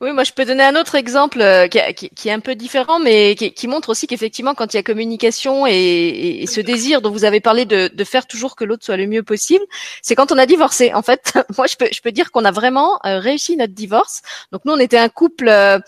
Oui, 0.01 0.13
moi 0.13 0.23
je 0.23 0.31
peux 0.31 0.45
donner 0.45 0.63
un 0.63 0.77
autre 0.77 0.95
exemple 0.95 1.41
euh, 1.41 1.67
qui, 1.67 1.79
qui, 1.93 2.09
qui, 2.09 2.29
est 2.29 2.31
un 2.31 2.39
peu 2.39 2.55
différent, 2.55 2.99
mais 2.99 3.35
qui, 3.35 3.51
qui 3.51 3.67
montre 3.67 3.89
aussi 3.89 4.07
qu'effectivement, 4.07 4.55
quand 4.55 4.73
il 4.73 4.77
y 4.77 4.79
a 4.79 4.83
communication 4.83 5.67
et, 5.67 6.39
et, 6.41 6.47
ce 6.47 6.62
désir 6.62 7.01
dont 7.01 7.12
vous 7.12 7.25
avez 7.25 7.41
parlé 7.41 7.65
de, 7.65 7.89
de 7.93 8.03
faire 8.05 8.25
toujours 8.25 8.56
que 8.56 8.63
l'autre 8.63 8.85
soit 8.85 8.95
le 8.95 9.08
mieux 9.08 9.23
possible, 9.23 9.65
c'est 10.02 10.15
quand 10.15 10.31
on 10.31 10.37
a 10.37 10.45
divorcé. 10.45 10.93
En 10.93 11.02
fait, 11.02 11.33
moi 11.58 11.67
je 11.67 11.75
peux, 11.75 11.89
je 11.91 12.00
peux 12.00 12.13
dire 12.13 12.31
qu'on 12.31 12.45
a 12.45 12.52
vraiment 12.52 12.97
euh, 13.06 13.19
réussi 13.19 13.58
notre 13.58 13.73
divorce. 13.73 14.21
Donc 14.54 14.63
nous, 14.63 14.71
on 14.71 14.79
était 14.79 14.97
un 14.97 15.10
couple 15.10 15.50
euh, 15.50 15.79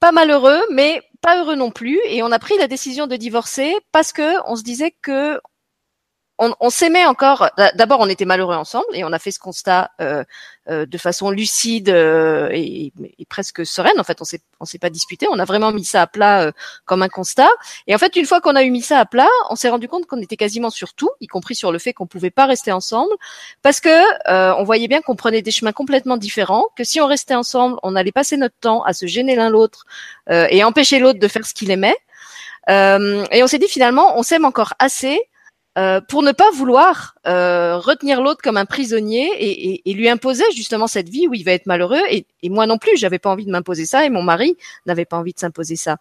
pas 0.00 0.10
malheureux, 0.10 0.60
mais 0.72 1.00
pas 1.20 1.40
heureux 1.40 1.54
non 1.54 1.70
plus, 1.70 2.00
et 2.06 2.24
on 2.24 2.32
a 2.32 2.38
pris 2.40 2.58
la 2.58 2.66
décision 2.66 3.06
de 3.06 3.14
divorcer 3.14 3.72
parce 3.92 4.12
que 4.12 4.34
on 4.50 4.56
se 4.56 4.64
disait 4.64 4.94
que 5.00 5.38
on, 6.38 6.70
s'aimait 6.70 7.06
encore. 7.06 7.48
D'abord, 7.76 8.00
on 8.00 8.08
était 8.08 8.24
malheureux 8.24 8.56
ensemble 8.56 8.86
et 8.92 9.04
on 9.04 9.12
a 9.12 9.18
fait 9.20 9.30
ce 9.30 9.38
constat 9.38 9.92
euh, 10.00 10.24
euh, 10.68 10.84
de 10.84 10.98
façon 10.98 11.30
lucide 11.30 11.90
euh, 11.90 12.48
et, 12.52 12.92
presque 13.28 13.64
sereine. 13.64 13.98
En 14.00 14.04
fait, 14.04 14.20
on 14.20 14.24
s'est 14.24 14.40
on 14.58 14.64
s'est 14.64 14.78
pas 14.78 14.90
disputé. 14.90 15.26
On 15.30 15.38
a 15.38 15.44
vraiment 15.44 15.70
mis 15.70 15.84
ça 15.84 16.02
à 16.02 16.06
plat 16.08 16.52
comme 16.86 17.02
un 17.02 17.08
constat. 17.08 17.48
Et 17.86 17.94
en 17.94 17.98
fait, 17.98 18.16
une 18.16 18.26
fois 18.26 18.40
qu'on 18.40 18.56
a 18.56 18.64
eu 18.64 18.70
mis 18.70 18.82
ça 18.82 18.98
à 18.98 19.04
plat, 19.04 19.28
on 19.48 19.54
s'est 19.54 19.68
rendu 19.68 19.86
compte 19.86 20.06
qu'on 20.06 20.20
était 20.20 20.36
quasiment 20.36 20.70
sur 20.70 20.94
tout, 20.94 21.10
y 21.20 21.28
compris 21.28 21.54
sur 21.54 21.70
le 21.70 21.78
fait 21.78 21.92
qu'on 21.92 22.06
pouvait 22.06 22.30
pas 22.30 22.46
rester 22.46 22.72
ensemble, 22.72 23.14
parce 23.62 23.80
que 23.80 24.58
on 24.58 24.64
voyait 24.64 24.88
bien 24.88 25.02
qu'on 25.02 25.16
prenait 25.16 25.42
des 25.42 25.50
chemins 25.52 25.72
complètement 25.72 26.16
différents. 26.16 26.66
Que 26.76 26.84
si 26.84 27.00
on 27.00 27.06
restait 27.06 27.34
ensemble, 27.34 27.78
on 27.82 27.94
allait 27.94 28.12
passer 28.12 28.36
notre 28.36 28.56
temps 28.60 28.82
à 28.82 28.92
se 28.92 29.06
gêner 29.06 29.36
l'un 29.36 29.50
l'autre 29.50 29.86
et 30.30 30.64
empêcher 30.64 30.98
l'autre 30.98 31.20
de 31.20 31.28
faire 31.28 31.46
ce 31.46 31.54
qu'il 31.54 31.70
aimait. 31.70 31.96
et 32.68 33.42
on 33.42 33.46
s'est 33.46 33.58
dit 33.58 33.68
finalement, 33.68 34.18
on 34.18 34.22
s'aime 34.22 34.44
encore 34.44 34.74
assez 34.78 35.20
euh, 35.76 36.00
pour 36.00 36.22
ne 36.22 36.30
pas 36.30 36.50
vouloir 36.52 37.16
euh, 37.26 37.78
retenir 37.78 38.22
l'autre 38.22 38.40
comme 38.42 38.56
un 38.56 38.64
prisonnier 38.64 39.28
et, 39.84 39.92
lui 39.92 40.08
imposer 40.08 40.44
justement 40.54 40.86
cette 40.86 41.08
vie 41.08 41.26
où 41.26 41.34
il 41.34 41.44
va 41.44 41.50
être 41.50 41.66
malheureux. 41.66 42.02
Et, 42.10 42.26
moi 42.44 42.66
non 42.66 42.78
plus, 42.78 42.96
j'avais 42.96 43.18
pas 43.18 43.30
envie 43.30 43.44
de 43.44 43.50
m'imposer 43.50 43.84
ça 43.84 44.04
et 44.04 44.10
mon 44.10 44.22
mari 44.22 44.56
n'avait 44.86 45.04
pas 45.04 45.16
envie 45.16 45.32
de 45.32 45.38
s'imposer 45.38 45.74
ça. 45.74 45.96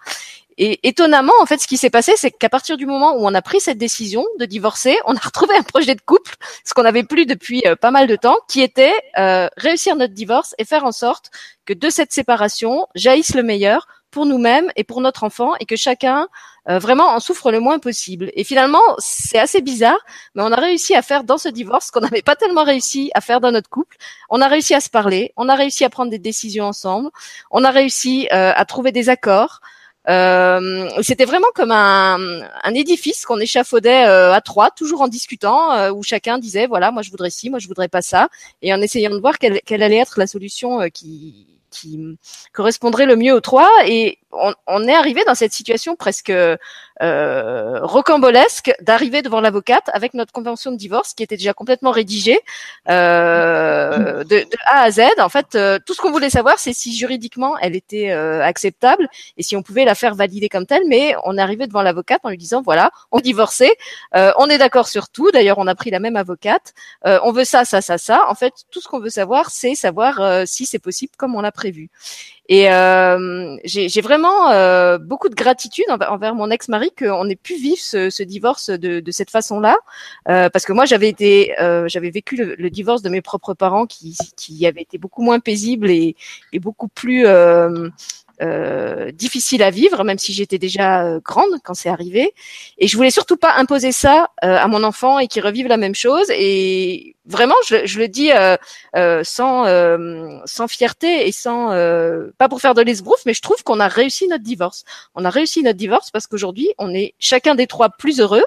Et 0.60 0.80
étonnamment, 0.88 1.34
en 1.42 1.48
fait, 1.48 1.58
ce 1.58 1.66
qui 1.66 1.78
s'est 1.78 1.90
passé, 1.90 2.14
c'est 2.16 2.30
qu'à 2.30 2.50
partir 2.50 2.78
du 2.78 2.86
moment 2.86 3.16
où 3.16 3.26
on 3.26 3.34
a 3.34 3.42
pris 3.42 3.60
cette 3.60 3.80
décision 3.80 4.24
de 4.40 4.46
divorcer, 4.46 4.96
on 5.06 5.16
a 5.16 5.20
retrouvé 5.20 5.56
un 5.56 5.64
projet 5.64 5.96
de 5.96 6.02
couple, 6.02 6.36
ce 6.64 6.76
qu'on 6.76 6.84
n'avait 6.84 7.04
plus 7.04 7.26
depuis 7.26 7.64
euh, 7.66 7.76
pas 7.76 7.90
mal 7.90 8.06
de 8.06 8.16
temps, 8.16 8.38
qui 8.48 8.62
était 8.62 8.94
réussir 9.58 9.96
notre 9.96 10.14
divorce 10.14 10.54
et 10.60 10.66
faire 10.66 10.86
en 10.86 10.92
sorte 10.92 11.32
que 11.66 11.74
de 11.74 11.90
cette 11.90 12.12
séparation 12.12 12.88
jaillisse 12.94 13.34
le 13.34 13.42
meilleur 13.42 13.88
pour 14.14 14.26
nous-mêmes 14.26 14.72
et 14.78 14.86
pour 14.86 15.02
notre 15.02 15.24
enfant 15.26 15.56
et 15.60 15.66
que 15.66 15.76
chacun 15.76 16.28
euh, 16.70 16.80
vraiment 16.80 17.08
en 17.08 17.20
souffre 17.20 17.52
le 17.52 17.60
moins 17.60 17.80
possible. 17.80 18.32
Et 18.36 18.46
finalement, 18.46 18.80
c'est 19.00 19.40
assez 19.40 19.62
bizarre, 19.62 20.00
mais 20.34 20.44
on 20.44 20.52
a 20.52 20.56
réussi 20.56 20.96
à 20.96 21.02
faire 21.02 21.26
dans 21.26 21.38
ce 21.38 21.50
divorce 21.50 21.88
ce 21.88 21.92
qu'on 21.92 22.00
n'avait 22.00 22.22
pas 22.22 22.38
tellement 22.38 22.64
réussi 22.64 23.12
à 23.16 23.22
faire 23.22 23.42
dans 23.42 23.52
notre 23.52 23.70
couple. 23.70 23.98
On 24.30 24.40
a 24.40 24.48
réussi 24.48 24.74
à 24.74 24.80
se 24.80 24.90
parler, 24.90 25.34
on 25.36 25.50
a 25.50 25.56
réussi 25.56 25.84
à 25.84 25.90
prendre 25.90 26.10
des 26.12 26.20
décisions 26.20 26.66
ensemble, 26.66 27.10
on 27.52 27.66
a 27.66 27.72
réussi 27.72 28.30
euh, 28.32 28.54
à 28.56 28.64
trouver 28.64 28.94
des 28.94 29.10
accords. 29.10 29.60
Euh, 30.10 30.90
c'était 31.02 31.26
vraiment 31.26 31.48
comme 31.56 31.72
un, 31.72 32.18
un 32.64 32.74
édifice 32.74 33.26
qu'on 33.26 33.40
échafaudait 33.40 34.04
à 34.04 34.42
trois, 34.42 34.70
toujours 34.70 35.02
en 35.02 35.08
discutant, 35.08 35.92
où 35.92 36.04
chacun 36.04 36.38
disait 36.38 36.68
voilà, 36.68 36.92
moi 36.92 37.02
je 37.02 37.10
voudrais 37.10 37.30
ci, 37.30 37.50
moi 37.50 37.60
je 37.60 37.68
voudrais 37.68 37.88
pas 37.90 38.02
ça, 38.02 38.30
et 38.62 38.74
en 38.74 38.82
essayant 38.82 39.12
de 39.12 39.20
voir 39.20 39.38
quelle, 39.38 39.62
quelle 39.66 39.82
allait 39.82 39.98
être 39.98 40.20
la 40.20 40.28
solution 40.28 40.90
qui 40.94 41.48
qui 41.74 42.18
correspondrait 42.54 43.06
le 43.06 43.16
mieux 43.16 43.34
aux 43.34 43.42
trois. 43.42 43.70
Et 43.86 44.20
on, 44.32 44.54
on 44.68 44.88
est 44.88 44.96
arrivé 44.96 45.24
dans 45.26 45.36
cette 45.36 45.54
situation 45.54 45.96
presque 45.96 46.32
euh, 47.02 47.80
rocambolesque 47.82 48.72
d'arriver 48.82 49.22
devant 49.22 49.42
l'avocate 49.42 49.90
avec 49.94 50.14
notre 50.14 50.32
convention 50.32 50.72
de 50.72 50.78
divorce 50.78 51.14
qui 51.14 51.24
était 51.24 51.38
déjà 51.38 51.54
complètement 51.54 51.92
rédigée 51.92 52.40
euh, 52.90 54.24
de, 54.24 54.46
A 54.68 54.84
à 54.84 54.92
Z. 54.92 55.02
En 55.20 55.30
fait, 55.30 55.56
euh, 55.56 55.80
tout 55.84 55.94
ce 55.94 56.02
qu'on 56.02 56.12
voulait 56.12 56.30
savoir, 56.30 56.60
c'est 56.60 56.74
si 56.74 56.96
juridiquement 56.96 57.58
elle 57.58 57.76
était 57.76 58.12
acceptable 58.12 59.08
et 59.38 59.44
si 59.44 59.56
on 59.56 59.64
pouvait 59.64 59.86
la 59.86 59.96
faire 59.96 60.16
valider 60.16 60.50
comme 60.50 60.66
telle. 60.66 60.84
Mais 60.88 61.16
on 61.24 61.38
arrivé 61.38 61.68
devant 61.68 61.82
l'avocate 61.82 62.22
en 62.24 62.30
lui 62.30 62.38
disant 62.38 62.62
voilà, 62.62 62.92
on 63.12 63.20
divorçait, 63.20 63.76
on 64.14 64.48
est 64.48 64.58
d'accord 64.58 64.88
sur 64.88 65.10
tout. 65.10 65.32
D'ailleurs, 65.32 65.58
on 65.58 65.68
a 65.68 65.76
pris 65.76 65.90
la 65.90 66.00
même 66.00 66.16
avocate. 66.16 66.74
on 67.04 67.32
veut 67.32 67.44
ça, 67.44 67.66
ça, 67.66 67.82
ça, 67.82 67.98
ça. 67.98 68.26
En 68.30 68.36
fait, 68.36 68.54
tout 68.72 68.82
ce 68.82 68.88
qu'on 68.88 69.00
veut 69.00 69.10
savoir, 69.10 69.50
c'est 69.50 69.76
savoir 69.76 70.48
si 70.48 70.66
c'est 70.66 70.80
possible 70.80 71.14
comme 71.18 71.36
on 71.36 71.42
l'a 71.42 71.52
prévu. 71.52 71.90
Et 72.50 72.70
euh, 72.70 73.56
j'ai 73.64 74.02
vraiment 74.02 74.50
euh, 74.52 74.98
beaucoup 74.98 75.30
de 75.30 75.36
gratitude 75.36 75.86
envers, 75.90 76.36
mon 76.36 76.50
ex-mari 76.52 76.92
qu'on 76.98 77.30
ait 77.30 77.38
pu 77.38 77.56
vivre 77.56 77.80
ce, 77.80 78.10
ce 78.10 78.22
divorce 78.22 78.70
de, 78.70 79.00
de 79.00 79.12
cette 79.12 79.30
façon-là, 79.30 79.78
euh, 80.28 80.50
parce 80.50 80.66
que 80.66 80.74
moi 80.74 80.84
j'avais 80.84 81.08
été, 81.08 81.58
euh, 81.62 81.88
j'avais 81.88 82.10
vécu 82.10 82.36
le, 82.36 82.56
le, 82.56 82.70
divorce 82.70 83.02
de 83.02 83.10
mes 83.10 83.22
propres 83.22 83.54
parents 83.54 83.86
qui, 83.86 84.18
qui 84.36 84.66
avait 84.68 84.82
été 84.82 84.98
beaucoup 84.98 85.22
moins 85.22 85.40
paisible 85.40 85.90
et, 85.90 86.18
et 86.52 86.60
beaucoup 86.60 86.90
plus 86.90 87.26
euh, 88.42 88.84
euh, 89.04 89.12
difficile 89.12 89.64
à 89.64 89.70
vivre, 89.70 90.04
même 90.04 90.18
si 90.18 90.34
j'étais 90.34 90.58
déjà 90.58 91.04
euh, 91.06 91.20
grande 91.24 91.60
quand 91.64 91.74
c'est 91.74 91.90
arrivé. 91.90 92.34
Et 92.78 92.88
je 92.88 92.96
voulais 92.98 93.12
surtout 93.12 93.38
pas 93.38 93.56
imposer 93.56 93.92
ça 93.92 94.30
euh, 94.44 94.58
à 94.58 94.68
mon 94.68 94.84
enfant 94.84 95.20
et 95.20 95.28
qu'il 95.28 95.44
revive 95.44 95.68
la 95.68 95.78
même 95.78 95.96
chose. 95.96 96.28
Et 96.30 97.16
vraiment, 97.26 97.56
je, 97.68 97.86
je 97.86 98.00
le 98.00 98.08
dis 98.08 98.32
sans 99.24 99.66
sans 100.46 100.68
fierté 100.68 101.28
et 101.28 101.32
sans 101.32 101.70
pas 102.38 102.50
pour 102.50 102.62
faire 102.62 102.74
de 102.74 102.82
l'esbrouf, 102.82 103.22
mais 103.26 103.34
je 103.34 103.42
trouve 103.42 103.64
qu'on 103.64 103.80
a 103.80 103.88
réussi 103.88 104.28
notre 104.28 104.44
divorce. 104.44 104.84
On 105.16 105.26
a 105.26 105.30
réussi 105.30 105.64
notre 105.64 105.78
divorce 105.78 106.12
parce 106.12 106.28
qu'aujourd'hui, 106.28 106.70
on 106.78 106.94
est 106.94 107.14
chacun 107.20 107.56
des 107.56 107.68
trois 107.68 107.90
plus 107.90 108.20
heureux. 108.20 108.44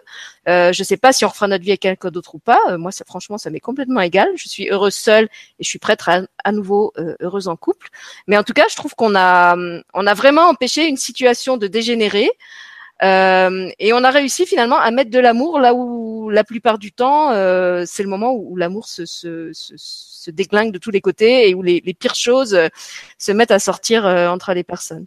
Euh, 0.48 0.72
je 0.72 0.82
sais 0.84 0.96
pas 0.96 1.12
si 1.12 1.24
on 1.24 1.28
refera 1.28 1.48
notre 1.48 1.64
vie 1.64 1.70
avec 1.70 1.80
quelqu'un 1.80 2.10
d'autre 2.10 2.34
ou 2.34 2.38
pas. 2.38 2.76
moi, 2.76 2.92
ça, 2.92 3.04
franchement, 3.04 3.38
ça 3.38 3.50
m'est 3.50 3.60
complètement 3.60 4.00
égal. 4.00 4.28
Je 4.36 4.48
suis 4.48 4.68
heureuse 4.70 4.94
seule 4.94 5.24
et 5.58 5.64
je 5.64 5.68
suis 5.68 5.78
prête 5.78 6.00
à, 6.06 6.22
à 6.44 6.52
nouveau 6.52 6.92
heureuse 7.20 7.48
en 7.48 7.56
couple. 7.56 7.88
Mais 8.26 8.36
en 8.36 8.42
tout 8.42 8.52
cas, 8.52 8.64
je 8.70 8.76
trouve 8.76 8.94
qu'on 8.94 9.14
a 9.16 9.56
on 9.94 10.06
a 10.06 10.14
vraiment 10.14 10.48
empêché 10.48 10.86
une 10.86 10.96
situation 10.96 11.56
de 11.56 11.66
dégénérer. 11.66 12.30
Euh, 13.02 13.68
et 13.78 13.92
on 13.92 14.02
a 14.04 14.10
réussi 14.10 14.46
finalement 14.46 14.78
à 14.78 14.90
mettre 14.90 15.10
de 15.10 15.18
l'amour 15.18 15.60
là 15.60 15.74
où 15.74 16.30
la 16.30 16.44
plupart 16.44 16.78
du 16.78 16.92
temps 16.92 17.30
euh, 17.32 17.84
c'est 17.86 18.02
le 18.02 18.08
moment 18.08 18.32
où, 18.32 18.56
l'amour 18.56 18.88
se, 18.88 19.04
se, 19.04 20.30
déglingue 20.30 20.72
de 20.72 20.78
tous 20.78 20.90
les 20.90 21.02
côtés 21.02 21.50
et 21.50 21.54
où 21.54 21.60
les, 21.60 21.82
pires 21.82 22.14
choses 22.14 22.54
euh, 22.54 22.68
se 23.18 23.32
mettent 23.32 23.50
à 23.50 23.58
sortir 23.58 24.06
entre 24.06 24.54
les 24.54 24.64
personnes. 24.64 25.06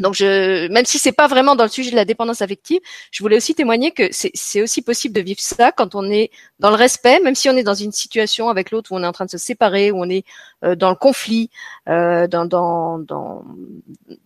Donc, 0.00 0.14
je, 0.14 0.66
même 0.68 0.84
si 0.84 0.98
c'est 0.98 1.12
pas 1.12 1.28
vraiment 1.28 1.54
dans 1.54 1.64
le 1.64 1.70
sujet 1.70 1.90
de 1.90 1.96
la 1.96 2.04
dépendance 2.04 2.42
affective, 2.42 2.80
je 3.12 3.22
voulais 3.22 3.36
aussi 3.36 3.54
témoigner 3.54 3.92
que 3.92 4.08
c'est 4.10 4.62
aussi 4.62 4.82
possible 4.82 5.14
de 5.14 5.20
vivre 5.20 5.40
ça 5.40 5.70
quand 5.70 5.94
on 5.94 6.10
est 6.10 6.30
dans 6.58 6.70
le 6.70 6.76
respect, 6.76 7.20
même 7.20 7.34
si 7.34 7.48
on 7.48 7.56
est 7.56 7.62
dans 7.62 7.74
une 7.74 7.92
situation 7.92 8.48
avec 8.48 8.70
l'autre 8.70 8.92
où 8.92 8.96
on 8.96 9.02
est 9.02 9.06
en 9.06 9.12
train 9.12 9.24
de 9.24 9.30
se 9.30 9.38
séparer, 9.38 9.92
où 9.92 10.00
on 10.00 10.08
est 10.08 10.24
euh, 10.64 10.74
dans 10.74 10.90
le 10.90 10.96
conflit, 10.96 11.48
euh, 11.88 12.26
dans, 12.26 12.44
dans, 12.44 12.98
dans, 12.98 13.44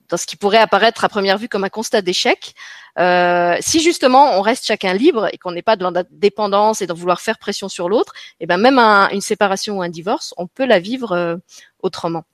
dans 0.09 0.17
ce 0.17 0.27
qui 0.27 0.37
pourrait 0.37 0.59
apparaître 0.59 1.05
à 1.05 1.09
première 1.09 1.39
vue 1.39 1.49
comme 1.49 1.65
un 1.65 1.69
constat 1.69 2.01
d'échec. 2.01 2.55
Euh, 2.99 3.57
si 3.61 3.81
justement 3.81 4.39
on 4.39 4.41
reste 4.41 4.67
chacun 4.67 4.93
libre 4.93 5.29
et 5.33 5.39
qu'on 5.39 5.53
n'est 5.53 5.63
pas 5.63 5.77
dans 5.77 5.91
la 5.93 6.03
dépendance 6.11 6.83
et 6.83 6.87
de 6.87 6.93
vouloir 6.93 7.21
faire 7.21 7.39
pression 7.39 7.69
sur 7.69 7.89
l'autre, 7.89 8.13
et 8.41 8.45
eh 8.45 8.47
ben 8.47 8.57
même 8.57 8.79
une 9.13 9.21
séparation 9.21 9.79
ou 9.79 9.83
un 9.83 9.89
divorce, 9.89 10.35
on 10.37 10.47
peut 10.47 10.67
la 10.67 10.81
vivre 10.81 11.13
euh, 11.13 11.37
autrement. 11.81 12.25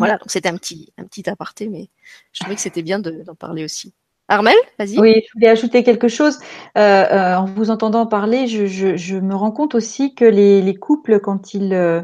Voilà, 0.00 0.16
donc 0.18 0.30
c'était 0.30 0.48
un 0.48 0.56
petit, 0.56 0.92
un 0.98 1.04
petit 1.04 1.28
aparté, 1.28 1.68
mais 1.68 1.90
je 2.32 2.40
trouvais 2.40 2.56
que 2.56 2.62
c'était 2.62 2.82
bien 2.82 2.98
d'en 3.00 3.34
parler 3.34 3.64
aussi. 3.64 3.94
Armel, 4.30 4.54
vas-y. 4.78 4.96
Oui, 5.00 5.22
je 5.26 5.32
voulais 5.34 5.48
ajouter 5.48 5.82
quelque 5.82 6.06
chose. 6.06 6.38
Euh, 6.78 6.80
euh, 6.80 7.34
en 7.34 7.46
vous 7.46 7.70
entendant 7.70 8.06
parler, 8.06 8.46
je, 8.46 9.18
me 9.18 9.34
rends 9.34 9.50
compte 9.50 9.74
aussi 9.74 10.14
que 10.14 10.24
les, 10.24 10.62
les 10.62 10.74
couples, 10.76 11.18
quand 11.18 11.56
euh, 11.56 12.02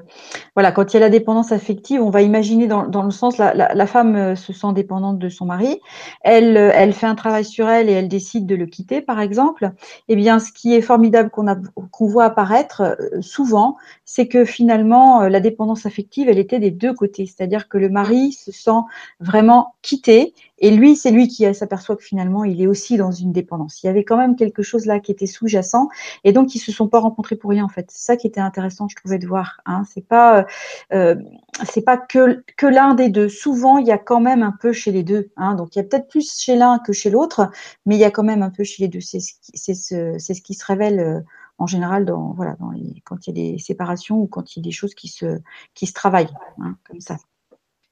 voilà, 0.57 0.73
quand 0.73 0.93
il 0.93 0.95
y 0.95 0.97
a 0.97 1.01
la 1.01 1.09
dépendance 1.09 1.53
affective, 1.53 2.03
on 2.03 2.11
va 2.11 2.23
imaginer 2.23 2.67
dans, 2.67 2.85
dans 2.89 3.05
le 3.05 3.13
sens 3.13 3.39
la, 3.39 3.55
la, 3.55 3.87
femme 3.87 4.35
se 4.35 4.53
sent 4.53 4.73
dépendante 4.75 5.21
de 5.21 5.29
son 5.29 5.47
mari, 5.47 5.81
elle, 6.23 6.57
elle 6.57 6.93
fait 6.93 7.07
un 7.07 7.15
travail 7.15 7.45
sur 7.45 7.69
elle 7.69 7.89
et 7.89 7.93
elle 7.93 8.09
décide 8.09 8.45
de 8.45 8.57
le 8.57 8.67
quitter, 8.67 9.01
par 9.01 9.21
exemple. 9.21 9.71
Eh 10.09 10.17
bien, 10.17 10.41
ce 10.41 10.51
qui 10.51 10.75
est 10.75 10.83
formidable 10.83 11.31
qu'on 11.31 11.47
qu'on 11.93 12.07
voit 12.09 12.25
apparaître 12.25 12.99
souvent, 13.21 13.77
c'est 14.05 14.27
que 14.27 14.45
finalement, 14.45 15.29
la 15.29 15.39
dépendance 15.39 15.87
affective, 15.87 16.29
elle 16.29 16.41
était 16.41 16.59
des 16.59 16.73
deux 16.73 16.93
côtés, 16.93 17.27
c'est-à-dire 17.27 17.69
que 17.69 17.79
le 17.79 17.89
mari 17.89 18.33
se 18.33 18.51
sent 18.51 18.81
vraiment 19.21 19.77
quitté 19.83 20.35
et 20.59 20.71
lui, 20.71 20.97
c'est 20.97 21.11
lui 21.11 21.29
qui 21.29 21.53
s'aperçoit 21.55 21.97
que 21.97 22.03
finalement, 22.03 22.45
il 22.45 22.61
est 22.63 22.67
aussi 22.67 22.97
dans 22.97 23.11
une 23.11 23.33
dépendance. 23.33 23.83
Il 23.83 23.87
y 23.87 23.89
avait 23.91 24.05
quand 24.05 24.17
même 24.17 24.37
quelque 24.37 24.63
chose 24.63 24.87
là 24.87 25.01
qui 25.01 25.13
était 25.13 25.27
sous-jacent, 25.27 25.89
et 26.25 26.33
donc 26.33 26.55
ils 26.55 26.59
se 26.59 26.73
sont 26.73 26.89
pas 26.89 27.01
rencontrés 27.01 27.37
pour 27.37 27.51
rien 27.51 27.65
en 27.65 27.69
fait. 27.69 27.87
C'est 27.91 28.05
ça 28.05 28.17
qui 28.17 28.27
était 28.27 28.41
intéressant, 28.41 28.89
je 28.89 28.97
trouvais 28.97 29.19
de 29.19 29.27
voir. 29.27 29.61
Hein. 29.67 29.83
C'est 29.93 30.07
pas, 30.07 30.47
euh, 30.93 31.17
c'est 31.65 31.83
pas 31.83 31.97
que 31.99 32.43
que 32.57 32.67
l'un 32.67 32.95
des 32.95 33.09
deux. 33.09 33.29
Souvent, 33.29 33.79
il 33.79 33.87
y 33.87 33.93
a 33.93 33.99
quand 33.99 34.21
même 34.21 34.43
un 34.43 34.55
peu 34.61 34.73
chez 34.73 34.93
les 34.93 35.03
deux. 35.03 35.31
Hein. 35.37 35.55
Donc 35.55 35.77
il 35.77 35.79
y 35.79 35.83
a 35.83 35.85
peut-être 35.85 36.09
plus 36.09 36.39
chez 36.39 36.57
l'un 36.57 36.79
que 36.79 36.93
chez 36.93 37.11
l'autre, 37.11 37.51
mais 37.85 37.97
il 37.97 38.01
y 38.01 38.05
a 38.05 38.11
quand 38.11 38.25
même 38.25 38.43
un 38.43 38.51
peu 38.51 38.65
chez 38.65 38.83
les 38.83 38.89
deux. 38.89 39.01
C'est 39.01 39.21
ce 39.21 39.33
qui, 39.35 39.53
c'est 39.55 39.75
ce, 39.75 40.17
c'est 40.19 40.35
ce 40.35 40.43
qui 40.43 40.55
se 40.55 40.65
révèle. 40.65 41.01
Euh, 41.01 41.21
en 41.59 41.67
général, 41.67 42.05
dans, 42.05 42.35
voilà, 42.35 42.55
dans 42.61 42.71
les, 42.71 43.01
quand 43.07 43.27
il 43.27 43.31
y 43.31 43.49
a 43.49 43.53
des 43.53 43.59
séparations 43.59 44.19
ou 44.19 44.27
quand 44.27 44.55
il 44.55 44.59
y 44.59 44.63
a 44.63 44.65
des 44.65 44.73
choses 44.73 44.95
qui 44.95 45.09
se, 45.09 45.41
qui 45.75 45.87
se 45.87 45.95
travaillent, 45.95 46.35
hein, 46.61 46.77
comme 46.87 47.01
ça 47.01 47.17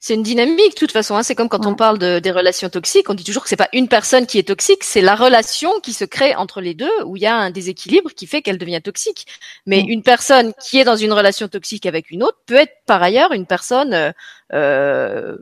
c'est 0.04 0.12
une 0.12 0.22
dynamique 0.22 0.74
de 0.74 0.78
toute 0.78 0.92
façon. 0.92 1.16
Hein. 1.16 1.22
C'est 1.22 1.34
comme 1.34 1.48
quand 1.48 1.64
on 1.64 1.74
parle 1.74 1.96
de, 1.96 2.18
des 2.18 2.30
relations 2.30 2.68
toxiques, 2.68 3.08
on 3.08 3.14
dit 3.14 3.24
toujours 3.24 3.42
que 3.42 3.48
c'est 3.48 3.56
pas 3.56 3.70
une 3.72 3.88
personne 3.88 4.26
qui 4.26 4.38
est 4.38 4.46
toxique, 4.46 4.84
c'est 4.84 5.00
la 5.00 5.14
relation 5.14 5.80
qui 5.82 5.94
se 5.94 6.04
crée 6.04 6.34
entre 6.34 6.60
les 6.60 6.74
deux 6.74 6.92
où 7.06 7.16
il 7.16 7.22
y 7.22 7.26
a 7.26 7.34
un 7.34 7.50
déséquilibre 7.50 8.10
qui 8.10 8.26
fait 8.26 8.42
qu'elle 8.42 8.58
devient 8.58 8.82
toxique. 8.84 9.26
Mais 9.64 9.82
mm. 9.82 9.88
une 9.88 10.02
personne 10.02 10.52
qui 10.60 10.78
est 10.78 10.84
dans 10.84 10.96
une 10.96 11.14
relation 11.14 11.48
toxique 11.48 11.86
avec 11.86 12.10
une 12.10 12.22
autre 12.22 12.36
peut 12.44 12.56
être 12.56 12.74
par 12.84 13.02
ailleurs 13.02 13.32
une 13.32 13.46
personne 13.46 13.94
euh, 13.94 14.12
euh 14.52 15.38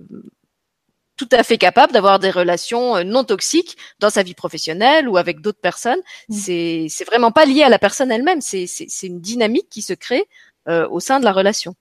tout 1.16 1.28
à 1.32 1.42
fait 1.42 1.58
capable 1.58 1.92
d'avoir 1.92 2.20
des 2.20 2.30
relations 2.30 2.96
euh, 2.96 3.02
non 3.02 3.24
toxiques 3.24 3.76
dans 3.98 4.10
sa 4.10 4.22
vie 4.22 4.34
professionnelle 4.34 5.08
ou 5.08 5.16
avec 5.16 5.40
d'autres 5.40 5.60
personnes. 5.60 6.00
Mm. 6.28 6.34
C'est 6.34 6.86
c'est 6.88 7.04
vraiment 7.04 7.32
pas 7.32 7.46
lié 7.46 7.64
à 7.64 7.68
la 7.68 7.80
personne 7.80 8.12
elle-même. 8.12 8.40
C'est 8.40 8.68
c'est 8.68 9.08
une 9.08 9.20
dynamique 9.20 9.68
qui 9.70 9.82
se 9.82 9.92
crée 9.92 10.24
euh, 10.68 10.86
au 10.88 11.00
sein 11.00 11.18
de 11.18 11.24
la 11.24 11.32
relation. 11.32 11.74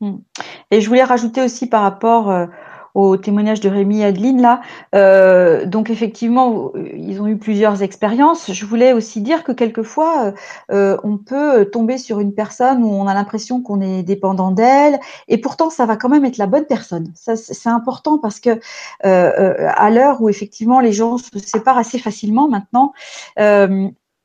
Mm. 0.00 0.16
Et 0.70 0.80
je 0.80 0.88
voulais 0.88 1.04
rajouter 1.04 1.42
aussi 1.42 1.68
par 1.68 1.82
rapport 1.82 2.30
euh, 2.30 2.46
au 2.94 3.16
témoignage 3.16 3.60
de 3.60 3.68
Rémi 3.68 4.00
et 4.00 4.04
Adeline 4.04 4.40
là. 4.40 4.60
Euh, 4.94 5.64
donc 5.66 5.90
effectivement, 5.90 6.72
ils 6.94 7.20
ont 7.20 7.26
eu 7.26 7.36
plusieurs 7.36 7.82
expériences. 7.82 8.52
Je 8.52 8.66
voulais 8.66 8.92
aussi 8.92 9.20
dire 9.20 9.44
que 9.44 9.52
quelquefois, 9.52 10.32
euh, 10.72 10.96
on 11.04 11.16
peut 11.16 11.66
tomber 11.66 11.98
sur 11.98 12.18
une 12.18 12.34
personne 12.34 12.82
où 12.82 12.88
on 12.88 13.06
a 13.06 13.14
l'impression 13.14 13.62
qu'on 13.62 13.80
est 13.80 14.02
dépendant 14.02 14.50
d'elle, 14.50 14.98
et 15.28 15.38
pourtant 15.38 15.70
ça 15.70 15.86
va 15.86 15.96
quand 15.96 16.08
même 16.08 16.24
être 16.24 16.38
la 16.38 16.46
bonne 16.46 16.66
personne. 16.66 17.12
Ça, 17.14 17.36
c'est 17.36 17.68
important 17.68 18.18
parce 18.18 18.40
que 18.40 18.58
à 19.02 19.90
l'heure 19.90 20.20
où 20.22 20.28
effectivement 20.28 20.80
les 20.80 20.92
gens 20.92 21.18
se 21.18 21.38
séparent 21.38 21.78
assez 21.78 21.98
facilement 21.98 22.48
maintenant, 22.48 22.92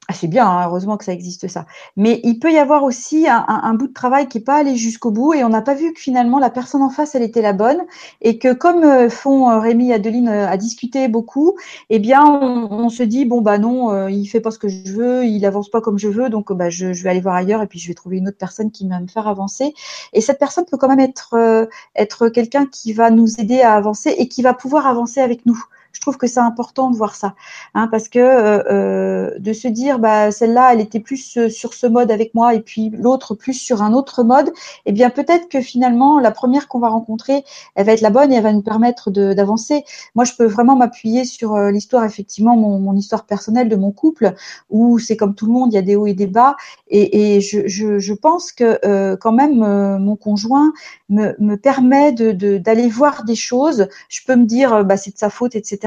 ah, 0.08 0.14
c'est 0.14 0.28
bien, 0.28 0.47
hein, 0.47 0.68
heureusement 0.68 0.97
que 0.97 1.06
ça 1.06 1.14
existe 1.14 1.47
ça. 1.47 1.66
Mais 1.95 2.20
il 2.24 2.38
peut 2.38 2.51
y 2.51 2.60
avoir 2.60 2.84
aussi 2.84 3.26
un, 3.28 3.74
bout 3.74 3.88
de 3.88 3.93
travail 3.93 4.28
qui 4.28 4.38
n'est 4.38 4.43
pas 4.43 4.58
allé 4.58 4.76
jusqu'au 4.76 5.10
bout 5.10 5.34
et 5.34 5.43
on 5.43 5.49
n'a 5.49 5.64
pas 5.64 5.74
vu 5.74 5.93
que 5.93 5.99
finalement 5.99 6.38
la 6.38 6.51
personne 6.51 6.84
en 6.84 6.91
face, 6.91 7.16
elle 7.16 7.24
était 7.24 7.41
la 7.41 7.53
bonne 7.53 7.82
et 8.22 8.38
que 8.38 8.53
comme 8.53 8.84
euh, 8.84 9.10
font 9.10 9.49
euh, 9.49 9.60
Rémi 9.60 9.89
et 9.89 9.93
Adeline 9.95 10.28
euh, 10.28 10.47
à 10.47 10.58
discuter 10.58 11.08
beaucoup, 11.08 11.56
eh 11.89 11.97
bien 11.97 12.24
on, 12.24 12.89
se 12.89 13.01
dit 13.01 13.26
bon 13.26 13.41
bah 13.41 13.58
non, 13.58 14.08
il 14.08 14.28
fait 14.28 14.41
pas 14.41 14.51
ce 14.51 14.60
que 14.60 14.68
je 14.68 14.93
veux, 14.93 15.26
il 15.26 15.43
avance 15.43 15.70
pas 15.70 15.82
comme 15.82 15.97
je 15.97 16.08
veux, 16.08 16.30
donc 16.30 16.53
bah 16.53 16.70
je, 16.70 16.86
vais 16.88 17.10
aller 17.10 17.22
voir 17.22 17.36
ailleurs 17.36 17.64
et 17.64 17.68
puis 17.68 17.80
je 17.80 17.88
vais 17.88 17.95
trouver 17.95 18.18
une 18.18 18.28
autre 18.28 18.38
personne 18.38 18.70
qui 18.70 18.88
va 18.88 18.99
me 18.99 19.08
faire 19.08 19.28
avancer. 19.28 19.74
Et 20.14 20.22
cette 20.22 20.38
personne 20.38 20.66
peut 20.66 20.78
quand 20.78 20.88
même 20.88 20.99
être 20.99 21.68
être 21.95 22.30
quelqu'un 22.30 22.68
qui 22.68 22.93
va 22.93 23.10
nous 23.10 23.39
aider 23.39 23.62
à 23.62 23.74
avancer 23.74 24.14
et 24.18 24.28
qui 24.28 24.43
va 24.43 24.53
pouvoir 24.53 24.86
avancer 24.86 25.20
avec 25.20 25.47
nous. 25.47 25.60
Je 25.96 26.02
trouve 26.02 26.18
que 26.18 26.28
c'est 26.28 26.41
important 26.41 26.91
de 26.91 26.98
voir 26.98 27.16
ça, 27.16 27.36
hein, 27.74 27.88
parce 27.89 28.10
que 28.10 28.20
euh, 28.20 28.64
euh, 28.70 29.39
de 29.39 29.54
se 29.54 29.70
dire, 29.70 29.98
bah 29.98 30.30
celle-là, 30.30 30.74
elle 30.74 30.82
était 30.82 31.00
plus 31.00 31.38
euh, 31.38 31.48
sur 31.48 31.74
ce 31.74 31.88
mode 31.88 32.12
avec 32.12 32.36
moi, 32.36 32.54
et 32.54 32.60
puis 32.60 32.89
l'autre 32.89 33.34
plus 33.34 33.54
sur 33.54 33.82
un 33.82 33.93
autre 33.93 34.22
mode. 34.24 34.52
Eh 34.86 34.91
bien, 34.91 35.10
peut-être 35.10 35.48
que 35.48 35.62
finalement, 35.62 36.20
la 36.20 36.32
première 36.32 36.68
qu'on 36.68 36.80
va 36.80 36.89
rencontrer, 36.89 37.46
elle 37.76 37.86
va 37.86 37.93
être 37.93 38.02
la 38.02 38.10
bonne 38.10 38.34
et 38.34 38.36
elle 38.36 38.43
va 38.43 38.52
nous 38.52 38.62
permettre 38.62 39.10
d'avancer. 39.10 39.86
Moi, 40.16 40.26
je 40.26 40.34
peux 40.34 40.43
vraiment 40.43 40.76
m'appuyer 40.76 41.24
sur 41.24 41.58
l'histoire, 41.58 42.04
effectivement, 42.04 42.58
mon, 42.58 42.93
histoire 42.96 43.26
personnelle 43.26 43.70
de 43.70 43.78
mon 43.78 43.91
couple, 43.91 44.34
où 44.70 45.00
c'est 45.00 45.16
comme 45.16 45.34
tout 45.34 45.46
le 45.46 45.54
monde, 45.54 45.72
il 45.72 45.76
y 45.76 45.80
a 45.80 45.82
des 45.82 45.96
hauts 45.96 46.08
et 46.08 46.14
des 46.14 46.28
bas, 46.28 46.58
et, 46.89 47.39
je, 47.39 47.68
je, 47.68 48.00
je, 48.00 48.14
pense 48.14 48.52
que 48.52 49.16
quand 49.16 49.32
même 49.32 49.60
mon 50.00 50.16
conjoint 50.18 50.74
me, 51.10 51.36
me 51.39 51.56
permet 51.56 52.12
de 52.12 52.58
d'aller 52.58 52.89
voir 52.89 53.24
des 53.24 53.36
choses. 53.36 53.88
Je 54.10 54.20
peux 54.26 54.36
me 54.36 54.46
dire, 54.46 54.84
bah 54.84 54.98
c'est 54.98 55.12
de 55.12 55.18
sa 55.18 55.30
faute, 55.30 55.56
etc 55.56 55.85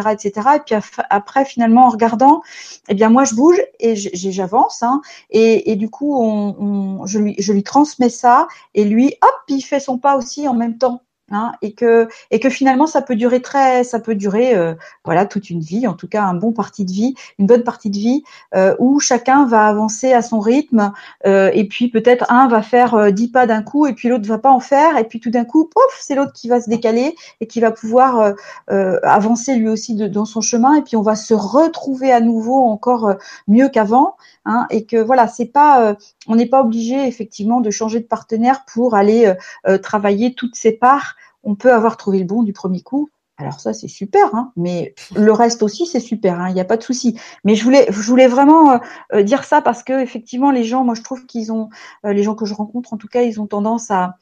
Et 0.57 0.61
puis 0.65 0.75
après, 1.11 1.45
finalement, 1.45 1.87
en 1.87 1.91
regardant, 1.91 2.43
eh 2.89 2.95
bien 2.95 3.11
moi 3.11 3.25
je 3.25 3.35
bouge 3.35 3.61
et 3.81 3.97
j'avance, 3.97 4.83
hein, 4.83 5.01
et, 5.31 5.77
du 5.77 5.91
coup, 5.91 7.05
je 7.07 7.53
lui 7.53 7.63
transmets 7.63 8.09
ça, 8.09 8.49
et 8.75 8.85
lui, 8.85 9.15
hop, 9.23 9.35
il 9.49 9.63
fait 9.63 9.81
son 9.81 9.99
pas 9.99 10.17
aussi 10.17 10.47
en 10.49 10.55
même 10.55 10.79
temps. 10.79 11.03
Hein, 11.31 11.53
et 11.61 11.73
que 11.73 12.09
et 12.31 12.41
que 12.41 12.49
finalement 12.49 12.87
ça 12.87 13.03
peut 13.03 13.15
durer 13.15 13.43
très 13.43 13.85
ça 13.85 14.01
peut 14.01 14.15
durer 14.15 14.57
euh, 14.57 14.73
voilà 15.05 15.27
toute 15.27 15.51
une 15.51 15.61
vie 15.61 15.87
en 15.87 15.93
tout 15.93 16.09
cas 16.09 16.23
un 16.23 16.33
bon 16.33 16.53
parti 16.53 16.87
de 16.87 16.91
vie 16.91 17.15
une 17.39 17.45
bonne 17.45 17.65
partie 17.65 17.91
de 17.91 17.99
vie 17.99 18.23
euh, 18.55 18.75
où 18.79 18.99
chacun 18.99 19.45
va 19.45 19.67
avancer 19.67 20.15
à 20.15 20.23
son 20.23 20.41
rythme 20.41 20.91
euh, 21.27 21.51
et 21.53 21.69
puis 21.69 21.91
peut-être 21.91 22.25
un 22.33 22.49
va 22.49 22.63
faire 22.63 23.13
dix 23.13 23.29
pas 23.29 23.47
d'un 23.47 23.63
coup 23.63 23.87
et 23.87 23.93
puis 23.93 24.09
l'autre 24.09 24.27
va 24.27 24.39
pas 24.39 24.51
en 24.51 24.59
faire 24.59 24.97
et 24.97 25.05
puis 25.05 25.21
tout 25.21 25.29
d'un 25.29 25.45
coup 25.45 25.67
pouf 25.67 25.99
c'est 26.01 26.15
l'autre 26.15 26.33
qui 26.33 26.49
va 26.49 26.63
se 26.63 26.71
décaler 26.71 27.15
et 27.43 27.47
qui 27.47 27.61
va 27.61 27.73
pouvoir 27.73 28.33
avancer 28.69 29.55
lui 29.57 29.69
aussi 29.69 29.97
de, 29.97 30.09
dans 30.09 30.25
son 30.25 30.41
chemin 30.41 30.77
et 30.77 30.83
puis 30.83 30.97
on 30.97 31.03
va 31.03 31.15
se 31.15 31.35
retrouver 31.35 32.11
à 32.11 32.21
nouveau 32.21 32.65
encore 32.65 33.17
mieux 33.49 33.69
qu'avant 33.69 34.17
hein, 34.47 34.67
et 34.71 34.87
que 34.87 34.97
voilà 34.97 35.29
c'est 35.29 35.53
pas 35.53 35.95
on 36.27 36.37
n'est 36.37 36.47
pas 36.47 36.63
obligé 36.63 37.07
effectivement 37.07 37.61
de 37.61 37.71
changer 37.71 38.01
de 38.01 38.07
partenaire 38.07 38.65
pour 38.65 38.95
aller 38.95 39.35
travailler 39.83 40.33
toutes 40.33 40.57
ses 40.57 40.73
parts 40.73 41.17
on 41.43 41.55
peut 41.55 41.73
avoir 41.73 41.97
trouvé 41.97 42.19
le 42.19 42.25
bon 42.25 42.43
du 42.43 42.53
premier 42.53 42.83
coup. 42.83 43.11
Alors 43.41 43.61
ça, 43.61 43.73
c'est 43.73 43.87
super, 43.87 44.35
hein, 44.35 44.53
mais 44.57 44.95
le 45.15 45.31
reste 45.31 45.63
aussi, 45.63 45.87
c'est 45.87 46.01
super, 46.01 46.41
hein, 46.41 46.49
il 46.49 46.55
n'y 46.55 46.61
a 46.61 46.65
pas 46.65 46.77
de 46.77 46.83
souci. 46.83 47.17
Mais 47.45 47.55
je 47.55 47.63
voulais, 47.63 47.87
je 47.89 48.01
voulais 48.03 48.27
vraiment 48.27 48.73
euh, 48.73 48.79
euh, 49.15 49.23
dire 49.23 49.45
ça 49.45 49.63
parce 49.63 49.85
que 49.85 50.03
effectivement, 50.03 50.51
les 50.51 50.65
gens, 50.65 50.83
moi, 50.83 50.95
je 50.95 51.03
trouve 51.03 51.25
qu'ils 51.25 51.53
ont, 51.53 51.69
euh, 52.05 52.13
les 52.13 52.25
gens 52.25 52.35
que 52.35 52.45
je 52.47 52.55
rencontre, 52.55 52.93
en 52.93 52.97
tout 52.97 53.07
cas, 53.07 53.23
ils 53.23 53.41
ont 53.41 53.47
tendance 53.47 53.93
à, 53.93 54.17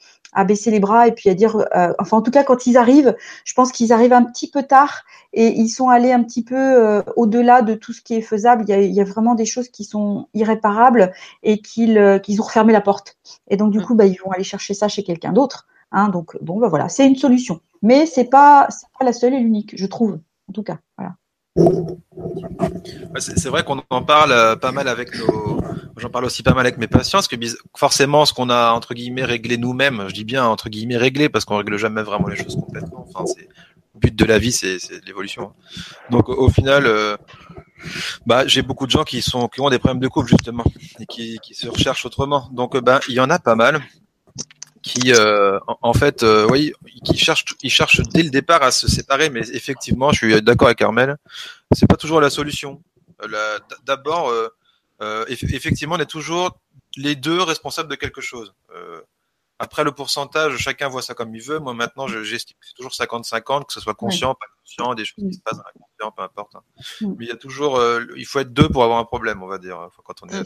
baisser 0.45 0.71
les 0.71 0.81
bras 0.81 1.09
et 1.09 1.12
puis 1.12 1.31
à 1.31 1.35
dire, 1.35 1.64
enfin, 1.99 2.19
en 2.19 2.21
tout 2.21 2.31
cas, 2.31 2.45
quand 2.45 2.67
ils 2.67 2.77
arrivent, 2.77 3.17
je 3.47 3.55
pense 3.55 3.73
qu'ils 3.73 3.91
arrivent 3.91 4.12
un 4.12 4.25
petit 4.25 4.51
peu 4.51 4.64
tard 4.64 5.05
et 5.33 5.49
ils 5.49 5.71
sont 5.71 5.89
allés 5.89 6.12
un 6.12 6.23
petit 6.23 6.45
peu 6.45 7.03
au-delà 7.17 7.62
de 7.62 7.73
tout 7.73 7.95
ce 7.95 8.03
qui 8.03 8.17
est 8.17 8.21
faisable. 8.21 8.64
Il 8.69 8.71
y, 8.71 8.75
a, 8.75 8.83
il 8.83 8.93
y 8.93 9.01
a, 9.01 9.05
vraiment 9.05 9.35
des 9.35 9.47
choses 9.47 9.71
qui 9.71 9.85
sont 9.85 10.29
irréparables 10.35 11.14
et 11.43 11.62
qu'ils 11.62 12.21
qu'ils 12.23 12.43
ont 12.43 12.45
refermé 12.45 12.75
la 12.75 12.83
porte. 12.83 13.17
Et 13.49 13.57
donc, 13.57 13.73
du 13.73 13.81
coup, 13.81 13.95
bah, 13.95 14.05
ils 14.05 14.19
vont 14.23 14.31
aller 14.31 14.45
chercher 14.45 14.75
ça 14.75 14.89
chez 14.89 15.03
quelqu'un 15.03 15.33
d'autre. 15.33 15.67
Hein, 15.93 16.09
donc 16.09 16.37
bon, 16.43 16.59
bah 16.59 16.68
voilà, 16.68 16.89
c'est 16.89 17.07
une 17.07 17.16
solution, 17.16 17.61
mais 17.82 18.07
c'est 18.07 18.24
pas 18.24 18.68
pas 18.99 19.05
la 19.05 19.12
seule 19.12 19.34
et 19.34 19.41
l'unique, 19.41 19.74
je 19.76 19.87
trouve, 19.87 20.18
en 20.49 20.53
tout 20.53 20.62
cas. 20.62 20.78
C'est 23.18 23.49
vrai 23.49 23.64
qu'on 23.64 23.82
en 23.89 24.03
parle 24.03 24.32
euh, 24.32 24.57
pas 24.57 24.72
mal 24.72 24.89
avec 24.89 25.16
nos. 25.18 25.61
J'en 25.97 26.11
parle 26.11 26.26
aussi 26.26 26.43
pas 26.43 26.53
mal 26.53 26.66
avec 26.66 26.78
mes 26.78 26.89
patients, 26.89 27.18
parce 27.18 27.28
que 27.28 27.37
forcément, 27.74 28.26
ce 28.26 28.34
qu'on 28.34 28.51
a 28.51 28.72
entre 28.72 28.93
guillemets 28.93 29.24
réglé 29.24 29.57
nous-mêmes, 29.57 30.05
je 30.09 30.14
dis 30.14 30.24
bien 30.24 30.45
entre 30.45 30.68
guillemets 30.68 30.99
réglé, 30.99 31.30
parce 31.30 31.47
qu'on 31.47 31.57
règle 31.57 31.78
jamais 31.78 32.03
vraiment 32.03 32.28
les 32.28 32.37
choses 32.37 32.57
complètement. 32.57 33.07
Enfin, 33.09 33.24
c'est 33.26 33.49
le 33.95 34.01
but 34.01 34.14
de 34.14 34.24
la 34.26 34.39
vie, 34.39 34.53
c'est 34.53 34.78
l'évolution. 35.07 35.53
Donc 36.11 36.28
au 36.28 36.51
final, 36.51 36.84
euh, 36.87 37.16
bah 38.26 38.47
j'ai 38.47 38.61
beaucoup 38.61 38.84
de 38.84 38.91
gens 38.91 39.05
qui 39.05 39.22
sont 39.22 39.49
qui 39.49 39.62
ont 39.62 39.70
des 39.70 39.78
problèmes 39.78 40.01
de 40.01 40.09
couple 40.09 40.28
justement 40.28 40.64
et 40.99 41.07
qui, 41.07 41.39
qui 41.43 41.55
se 41.55 41.68
recherchent 41.68 42.05
autrement. 42.05 42.51
Donc 42.53 42.76
ben 42.76 43.01
il 43.09 43.14
y 43.14 43.20
en 43.20 43.30
a 43.30 43.39
pas 43.39 43.55
mal 43.55 43.80
qui 44.87 45.12
euh, 45.12 45.59
en, 45.82 45.93
fait 45.93 46.22
euh, 46.22 46.47
oui 46.49 46.72
qui 47.05 47.18
cherche 47.18 47.45
il 47.61 47.70
cherche 47.70 48.01
dès 48.03 48.22
le 48.22 48.30
départ 48.30 48.62
à 48.62 48.70
se 48.70 48.87
séparer 48.87 49.30
mais 49.30 49.41
effectivement 49.53 50.12
je 50.12 50.18
suis 50.18 50.43
d'accord 50.43 50.68
avec 50.68 50.80
Armel 50.80 51.16
c'est 51.72 51.89
pas 51.89 51.97
toujours 51.97 52.20
la 52.20 52.30
solution. 52.30 52.80
Euh, 53.22 53.59
d'abord 53.84 54.32
effectivement 55.28 55.97
on 55.97 55.99
est 55.99 56.11
toujours 56.18 56.57
les 56.97 57.16
deux 57.16 57.43
responsables 57.43 57.91
de 57.91 57.97
quelque 57.97 58.20
chose. 58.20 58.55
Après 59.59 59.82
le 59.82 59.91
pourcentage 59.91 60.57
chacun 60.59 60.89
voit 60.89 61.03
ça 61.03 61.14
comme 61.14 61.34
il 61.34 61.43
veut. 61.43 61.59
Moi 61.59 61.74
maintenant 61.74 62.07
j'estime 62.07 62.57
que 62.61 62.66
c'est 62.68 62.74
toujours 62.74 62.93
50-50 62.93 63.66
que 63.66 63.72
ce 63.72 63.80
soit 63.80 63.95
conscient 63.95 64.37
pas 64.37 64.47
conscient 64.67 64.95
des 64.95 65.05
choses 65.05 65.25
qui 65.29 65.35
se 65.35 65.41
passent 65.41 65.61
dans 66.01 66.11
peu 66.11 66.23
importe 66.23 66.57
hein. 66.57 66.62
mais 67.01 67.27
il 67.27 67.29
y 67.29 67.33
a 67.33 67.37
toujours 67.37 67.81
il 68.17 68.27
faut 68.27 68.41
être 68.41 68.53
deux 68.53 68.69
pour 68.69 68.83
avoir 68.85 68.99
un 68.99 69.05
problème 69.05 69.43
on 69.43 69.47
va 69.47 69.59
dire 69.59 69.89
quand 70.05 70.23
on 70.23 70.29
est 70.29 70.43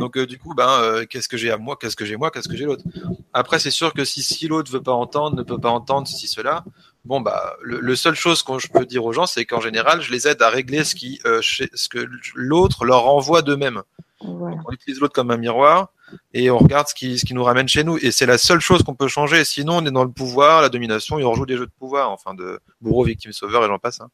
donc 0.00 0.16
euh, 0.16 0.26
du 0.26 0.38
coup, 0.38 0.54
ben, 0.54 0.68
euh, 0.68 1.04
qu'est-ce 1.06 1.28
que 1.28 1.36
j'ai 1.36 1.50
à 1.50 1.58
moi, 1.58 1.76
qu'est-ce 1.80 1.96
que 1.96 2.04
j'ai 2.04 2.16
moi, 2.16 2.30
qu'est-ce 2.30 2.48
que 2.48 2.56
j'ai 2.56 2.64
l'autre? 2.64 2.84
Après, 3.32 3.58
c'est 3.58 3.70
sûr 3.70 3.92
que 3.92 4.04
si, 4.04 4.22
si 4.22 4.48
l'autre 4.48 4.70
veut 4.70 4.82
pas 4.82 4.92
entendre, 4.92 5.36
ne 5.36 5.42
peut 5.42 5.58
pas 5.58 5.70
entendre, 5.70 6.06
si 6.06 6.26
cela, 6.28 6.64
bon 7.04 7.20
bah, 7.20 7.56
le, 7.62 7.80
le 7.80 7.96
seule 7.96 8.14
chose 8.14 8.42
que 8.42 8.58
je 8.58 8.68
peux 8.68 8.86
dire 8.86 9.04
aux 9.04 9.12
gens, 9.12 9.26
c'est 9.26 9.44
qu'en 9.44 9.60
général, 9.60 10.00
je 10.00 10.12
les 10.12 10.28
aide 10.28 10.40
à 10.42 10.50
régler 10.50 10.84
ce 10.84 10.94
qui, 10.94 11.20
euh, 11.26 11.40
ce 11.42 11.88
que 11.88 12.08
l'autre 12.34 12.84
leur 12.84 13.02
renvoie 13.02 13.42
d'eux-mêmes. 13.42 13.82
On 14.20 14.70
utilise 14.70 15.00
l'autre 15.00 15.14
comme 15.14 15.32
un 15.32 15.36
miroir 15.36 15.92
et 16.34 16.50
on 16.50 16.58
regarde 16.58 16.88
ce 16.88 16.94
qui, 16.94 17.18
ce 17.18 17.24
qui 17.24 17.34
nous 17.34 17.44
ramène 17.44 17.68
chez 17.68 17.84
nous. 17.84 17.98
Et 17.98 18.10
c'est 18.10 18.26
la 18.26 18.38
seule 18.38 18.60
chose 18.60 18.82
qu'on 18.82 18.94
peut 18.94 19.08
changer. 19.08 19.44
Sinon, 19.44 19.78
on 19.78 19.86
est 19.86 19.90
dans 19.90 20.04
le 20.04 20.10
pouvoir, 20.10 20.62
la 20.62 20.68
domination, 20.68 21.18
et 21.18 21.24
on 21.24 21.34
joue 21.34 21.46
des 21.46 21.56
jeux 21.56 21.66
de 21.66 21.72
pouvoir, 21.78 22.10
enfin 22.10 22.34
de 22.34 22.60
bourreau, 22.80 23.04
victime, 23.04 23.32
sauveur, 23.32 23.64
et 23.64 23.68
j'en 23.68 23.78
passe. 23.78 24.00
Hein. 24.00 24.10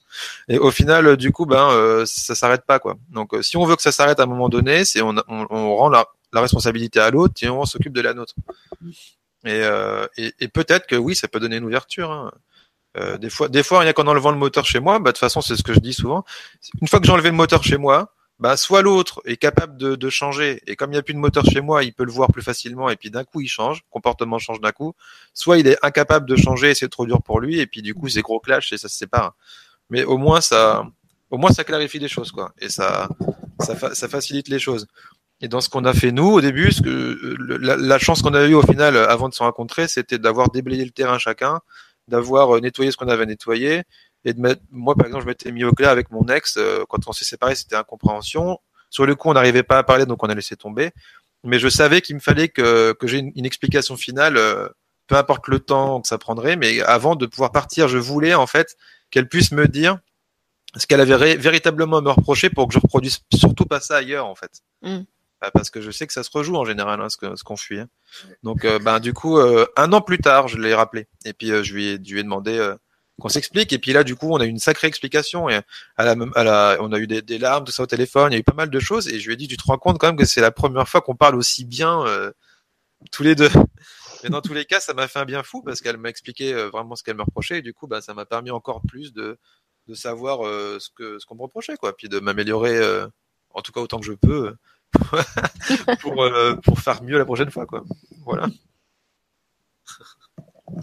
Et 0.49 0.59
au 0.59 0.71
final, 0.71 1.17
du 1.17 1.33
coup, 1.33 1.47
ben, 1.47 1.71
euh, 1.71 2.05
ça 2.07 2.35
s'arrête 2.35 2.65
pas, 2.67 2.79
quoi. 2.79 2.97
Donc, 3.11 3.35
euh, 3.35 3.43
si 3.43 3.57
on 3.57 3.65
veut 3.65 3.77
que 3.77 3.83
ça 3.83 3.93
s'arrête 3.93 4.21
à 4.21 4.25
un 4.25 4.27
moment 4.27 4.49
donné, 4.49 4.85
c'est 4.85 5.03
on, 5.03 5.15
on, 5.29 5.47
on 5.51 5.77
rend 5.77 5.89
la, 5.89 6.07
la 6.33 6.41
responsabilité 6.41 7.01
à 7.01 7.11
l'autre 7.11 7.35
et 7.43 7.49
on 7.49 7.65
s'occupe 7.65 7.93
de 7.93 8.01
la 8.01 8.15
nôtre. 8.15 8.35
Et, 9.45 9.63
euh, 9.63 10.07
et, 10.17 10.33
et 10.41 10.49
peut-être 10.49 10.87
que 10.87 10.97
oui, 10.97 11.15
ça 11.15 11.29
peut 11.29 11.41
donner 11.41 11.57
une 11.57 11.65
ouverture. 11.65 12.11
Hein. 12.11 12.33
Euh, 12.97 13.19
des 13.19 13.31
fois, 13.31 13.49
des 13.49 13.63
fois, 13.63 13.81
rien 13.81 13.93
qu'en 13.93 14.07
enlevant 14.07 14.31
le 14.31 14.39
moteur 14.39 14.65
chez 14.65 14.81
moi, 14.81 14.99
bah, 14.99 15.11
de 15.11 15.13
toute 15.13 15.21
façon, 15.21 15.41
c'est 15.41 15.57
ce 15.57 15.63
que 15.63 15.73
je 15.73 15.79
dis 15.79 15.93
souvent. 15.93 16.25
Une 16.81 16.89
fois 16.89 16.99
que 17.01 17.07
j'ai 17.07 17.13
enlevé 17.13 17.31
le 17.31 17.37
moteur 17.37 17.63
chez 17.63 17.77
moi, 17.77 18.13
bah 18.39 18.57
soit 18.57 18.83
l'autre 18.83 19.21
est 19.25 19.37
capable 19.37 19.77
de, 19.77 19.97
de, 19.97 20.11
changer 20.11 20.63
et 20.67 20.77
comme 20.77 20.91
il 20.91 20.95
n'y 20.95 20.99
a 20.99 21.03
plus 21.03 21.15
de 21.15 21.19
moteur 21.19 21.45
chez 21.45 21.61
moi, 21.61 21.83
il 21.83 21.93
peut 21.93 22.05
le 22.05 22.13
voir 22.13 22.31
plus 22.31 22.43
facilement 22.43 22.89
et 22.89 22.97
puis 22.97 23.11
d'un 23.11 23.25
coup 23.25 23.41
il 23.41 23.49
change, 23.49 23.83
comportement 23.91 24.39
change 24.39 24.61
d'un 24.61 24.71
coup. 24.71 24.95
Soit 25.35 25.59
il 25.59 25.67
est 25.67 25.77
incapable 25.85 26.29
de 26.29 26.37
changer 26.37 26.71
et 26.71 26.75
c'est 26.75 26.89
trop 26.89 27.05
dur 27.05 27.21
pour 27.23 27.41
lui 27.41 27.59
et 27.59 27.67
puis 27.67 27.83
du 27.83 27.95
coup 27.95 28.09
c'est 28.09 28.23
gros 28.23 28.39
clash 28.39 28.73
et 28.73 28.79
ça 28.79 28.89
se 28.89 28.97
sépare. 28.97 29.35
Mais 29.91 30.05
au 30.05 30.19
moins 30.19 30.41
ça, 30.41 30.87
au 31.31 31.39
moins 31.39 31.51
ça 31.51 31.65
clarifie 31.65 31.99
les 31.99 32.09
choses 32.09 32.31
quoi 32.31 32.53
et 32.61 32.69
ça, 32.69 33.09
ça, 33.61 33.95
ça 33.95 34.09
facilite 34.09 34.49
les 34.49 34.61
choses. 34.61 34.87
Et 35.41 35.49
dans 35.49 35.61
ce 35.61 35.69
qu'on 35.69 35.85
a 35.85 35.93
fait 35.93 36.13
nous 36.13 36.29
au 36.29 36.41
début, 36.41 36.71
ce 36.71 36.83
que 36.83 37.37
la, 37.61 37.77
la 37.77 37.99
chance 37.99 38.23
qu'on 38.23 38.35
a 38.35 38.45
eu 38.47 38.55
au 38.55 38.63
final 38.63 38.97
avant 38.97 39.29
de 39.29 39.35
se 39.35 39.43
rencontrer, 39.43 39.89
c'était 39.89 40.19
d'avoir 40.19 40.51
déblayé 40.51 40.85
le 40.85 40.91
terrain 40.91 41.19
chacun, 41.19 41.61
d'avoir 42.09 42.57
euh, 42.57 42.61
nettoyé 42.61 42.91
ce 42.91 42.97
qu'on 42.97 43.09
avait 43.09 43.27
nettoyé 43.27 43.83
et 44.25 44.33
de 44.33 44.41
mettre, 44.41 44.63
moi 44.71 44.95
par 44.95 45.07
exemple, 45.07 45.25
je 45.25 45.29
m'étais 45.29 45.53
mis 45.53 45.65
au 45.65 45.73
clair 45.73 45.91
avec 45.91 46.11
mon 46.11 46.27
ex 46.27 46.57
euh, 46.57 46.85
quand 46.89 47.07
on 47.07 47.13
s'est 47.13 47.25
séparés, 47.25 47.55
c'était 47.55 47.77
incompréhension. 47.77 48.59
Sur 48.91 49.07
le 49.07 49.15
coup, 49.15 49.29
on 49.29 49.35
n'arrivait 49.35 49.63
pas 49.63 49.79
à 49.79 49.83
parler, 49.83 50.07
donc 50.07 50.23
on 50.23 50.29
a 50.29 50.35
laissé 50.35 50.57
tomber. 50.57 50.91
Mais 51.45 51.59
je 51.59 51.69
savais 51.69 52.01
qu'il 52.01 52.17
me 52.17 52.21
fallait 52.21 52.49
que, 52.49 52.93
que 52.93 53.07
j'ai 53.07 53.19
une, 53.19 53.47
explication 53.47 53.97
finale, 53.97 54.37
euh, 54.37 54.69
peu 55.07 55.17
importe 55.17 55.47
le 55.49 55.61
temps 55.61 56.01
que 56.01 56.09
ça 56.09 56.19
prendrait, 56.19 56.57
mais 56.57 56.81
avant 56.83 57.15
de 57.15 57.27
pouvoir 57.27 57.53
partir, 57.53 57.87
je 57.87 57.99
voulais 57.99 58.35
en 58.35 58.47
fait 58.47 58.77
qu'elle 59.11 59.29
puisse 59.29 59.53
me 59.53 59.69
dire 59.69 59.99
ce 60.77 60.87
qu'elle 60.87 61.01
avait 61.01 61.37
véritablement 61.37 61.99
à 61.99 62.01
me 62.01 62.11
reprocher 62.11 62.51
pour 62.51 62.69
que 62.69 62.75
je 62.75 62.79
reproduise 62.79 63.21
surtout 63.35 63.65
pas 63.65 63.81
ça 63.81 63.97
ailleurs 63.97 64.27
en 64.27 64.35
fait. 64.35 64.63
Mm. 64.83 65.01
Bah, 65.41 65.51
parce 65.53 65.71
que 65.71 65.81
je 65.81 65.93
sais 65.93 66.07
que 66.07 66.13
ça 66.13 66.25
se 66.25 66.31
rejoue 66.33 66.57
en 66.57 66.65
général, 66.65 67.01
hein, 67.01 67.09
ce 67.09 67.45
qu'on 67.45 67.57
fuit. 67.57 67.79
Hein. 67.79 67.89
Donc, 68.43 68.65
euh, 68.65 68.81
ben, 68.81 68.99
du 68.99 69.15
coup, 69.15 69.39
un 69.39 69.93
an 69.93 70.01
plus 70.01 70.19
tard, 70.19 70.49
je 70.49 70.59
l'ai 70.59 70.75
rappelé. 70.75 71.07
Et 71.25 71.33
puis, 71.33 71.47
je, 71.63 71.73
lui 71.73 71.87
ai, 71.91 71.99
je 72.05 72.13
lui 72.13 72.21
ai 72.21 72.23
demandé 72.25 72.75
qu'on 73.21 73.29
s'explique. 73.29 73.73
Et 73.73 73.79
puis 73.79 73.93
là, 73.93 74.05
du 74.05 74.17
coup, 74.17 74.29
on 74.31 74.39
a 74.39 74.45
eu 74.45 74.49
une 74.49 74.59
sacrée 74.59 74.89
explication. 74.89 75.49
Et 75.49 75.61
à 75.97 76.05
la, 76.05 76.17
à 76.35 76.45
la, 76.45 76.77
on 76.81 76.93
a 76.93 76.99
eu 76.99 77.07
des, 77.07 77.23
des, 77.23 77.39
larmes, 77.39 77.65
tout 77.65 77.73
ça 77.73 77.83
au 77.83 77.87
téléphone. 77.87 78.33
Il 78.33 78.35
y 78.35 78.37
a 78.37 78.41
eu 78.41 78.45
pas 78.45 78.55
mal 78.55 78.71
de 78.71 78.81
choses. 78.81 79.09
Et 79.09 79.21
je 79.21 79.27
lui 79.27 79.35
ai 79.35 79.37
dit, 79.37 79.49
tu 79.49 79.57
te 79.57 79.65
rends 79.65 79.79
compte 79.79 79.99
quand 79.99 80.09
même 80.09 80.17
que 80.17 80.25
c'est 80.25 80.41
la 80.41 80.51
première 80.51 80.89
fois 80.89 81.01
qu'on 81.01 81.17
parle 81.17 81.37
aussi 81.37 81.65
bien 81.65 82.07
euh, 82.07 82.33
tous 83.13 83.23
les 83.23 83.35
deux. 83.35 83.51
Mais 84.25 84.31
dans 84.31 84.41
tous 84.41 84.55
les 84.55 84.65
cas, 84.65 84.81
ça 84.81 84.95
m'a 84.95 85.07
fait 85.07 85.21
un 85.21 85.25
bien 85.25 85.45
fou 85.45 85.63
parce 85.63 85.81
qu'elle 85.81 85.97
m'a 85.97 86.09
expliqué 86.09 86.53
euh, 86.53 86.69
vraiment 86.69 86.97
ce 86.97 87.05
qu'elle 87.05 87.17
me 87.17 87.23
reprochait. 87.23 87.59
Et 87.59 87.63
du 87.63 87.73
coup, 87.73 87.87
bah, 87.87 88.01
ça 88.01 88.15
m'a 88.15 88.27
permis 88.27 88.51
encore 88.51 88.83
plus 88.83 89.13
de, 89.13 89.39
de 89.89 89.95
savoir 89.95 90.47
euh, 90.47 90.79
ce 90.79 90.91
que 90.91 91.19
ce 91.19 91.27
qu'on 91.27 91.35
me 91.35 91.43
reprochait, 91.43 91.77
quoi. 91.77 91.97
Puis 91.97 92.09
de 92.09 92.21
m'améliorer, 92.21 92.77
euh, 92.77 93.09
en 93.51 93.63
tout 93.63 93.73
cas 93.73 93.81
autant 93.81 93.99
que 93.99 94.07
je 94.07 94.13
peux, 94.13 94.55
pour, 96.01 96.23
euh, 96.23 96.55
pour 96.57 96.79
faire 96.79 97.03
mieux 97.03 97.19
la 97.19 97.25
prochaine 97.25 97.51
fois, 97.51 97.67
quoi. 97.67 97.83
Voilà. 98.25 98.49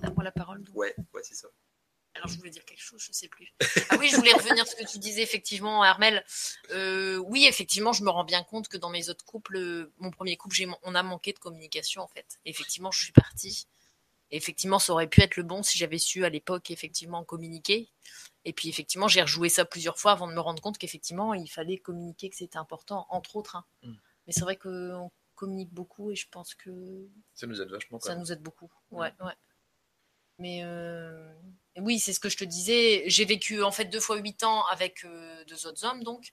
À 0.01 0.09
moi 0.09 0.23
la 0.23 0.31
parole. 0.31 0.63
donc. 0.63 0.75
Ouais, 0.75 0.95
ouais, 1.13 1.21
c'est 1.23 1.35
ça. 1.35 1.47
Alors 2.15 2.27
je 2.29 2.37
voulais 2.37 2.49
dire 2.49 2.63
quelque 2.65 2.81
chose, 2.81 3.01
je 3.01 3.11
sais 3.11 3.27
plus. 3.27 3.53
Ah 3.89 3.97
oui, 3.99 4.07
je 4.09 4.15
voulais 4.15 4.33
revenir 4.33 4.65
sur 4.65 4.77
ce 4.77 4.83
que 4.83 4.89
tu 4.89 4.99
disais 4.99 5.21
effectivement, 5.21 5.83
Armel. 5.83 6.23
Euh, 6.71 7.17
oui, 7.17 7.45
effectivement, 7.45 7.91
je 7.93 8.03
me 8.03 8.09
rends 8.09 8.23
bien 8.23 8.43
compte 8.43 8.67
que 8.69 8.77
dans 8.77 8.89
mes 8.89 9.09
autres 9.09 9.25
couples, 9.25 9.57
euh, 9.57 9.93
mon 9.97 10.11
premier 10.11 10.37
couple, 10.37 10.55
on 10.83 10.95
a 10.95 11.03
manqué 11.03 11.33
de 11.33 11.39
communication 11.39 12.01
en 12.01 12.07
fait. 12.07 12.39
Effectivement, 12.45 12.89
je 12.91 13.03
suis 13.03 13.11
partie. 13.11 13.67
Et 14.31 14.37
effectivement, 14.37 14.79
ça 14.79 14.93
aurait 14.93 15.07
pu 15.07 15.21
être 15.21 15.35
le 15.35 15.43
bon 15.43 15.61
si 15.61 15.77
j'avais 15.77 15.97
su 15.99 16.25
à 16.25 16.29
l'époque 16.29 16.71
effectivement 16.71 17.23
communiquer. 17.23 17.89
Et 18.43 18.53
puis 18.53 18.69
effectivement, 18.69 19.07
j'ai 19.07 19.21
rejoué 19.21 19.49
ça 19.49 19.65
plusieurs 19.65 19.99
fois 19.99 20.13
avant 20.13 20.27
de 20.27 20.33
me 20.33 20.39
rendre 20.39 20.61
compte 20.61 20.77
qu'effectivement, 20.77 21.33
il 21.33 21.47
fallait 21.47 21.77
communiquer, 21.77 22.29
que 22.29 22.35
c'était 22.35 22.57
important, 22.57 23.05
entre 23.09 23.35
autres. 23.35 23.55
hein. 23.57 23.65
Mm. 23.83 23.93
Mais 24.25 24.33
c'est 24.33 24.41
vrai 24.41 24.55
qu'on 24.55 25.11
communique 25.35 25.71
beaucoup 25.73 26.11
et 26.11 26.15
je 26.15 26.27
pense 26.29 26.55
que 26.55 27.07
Ça 27.33 27.45
nous 27.45 27.61
aide 27.61 27.69
vachement, 27.69 27.99
quand 27.99 28.05
ça 28.07 28.13
même. 28.13 28.21
nous 28.21 28.31
aide 28.31 28.41
beaucoup. 28.41 28.71
Ouais, 28.89 29.13
ouais. 29.19 29.33
Mais 30.39 30.61
euh, 30.63 31.33
oui, 31.81 31.99
c'est 31.99 32.13
ce 32.13 32.19
que 32.19 32.29
je 32.29 32.37
te 32.37 32.43
disais. 32.43 33.03
J'ai 33.07 33.25
vécu 33.25 33.63
en 33.63 33.71
fait 33.71 33.85
deux 33.85 33.99
fois 33.99 34.17
huit 34.17 34.43
ans 34.43 34.65
avec 34.67 35.03
euh, 35.05 35.43
deux 35.45 35.65
autres 35.67 35.83
hommes, 35.85 36.03
donc. 36.03 36.29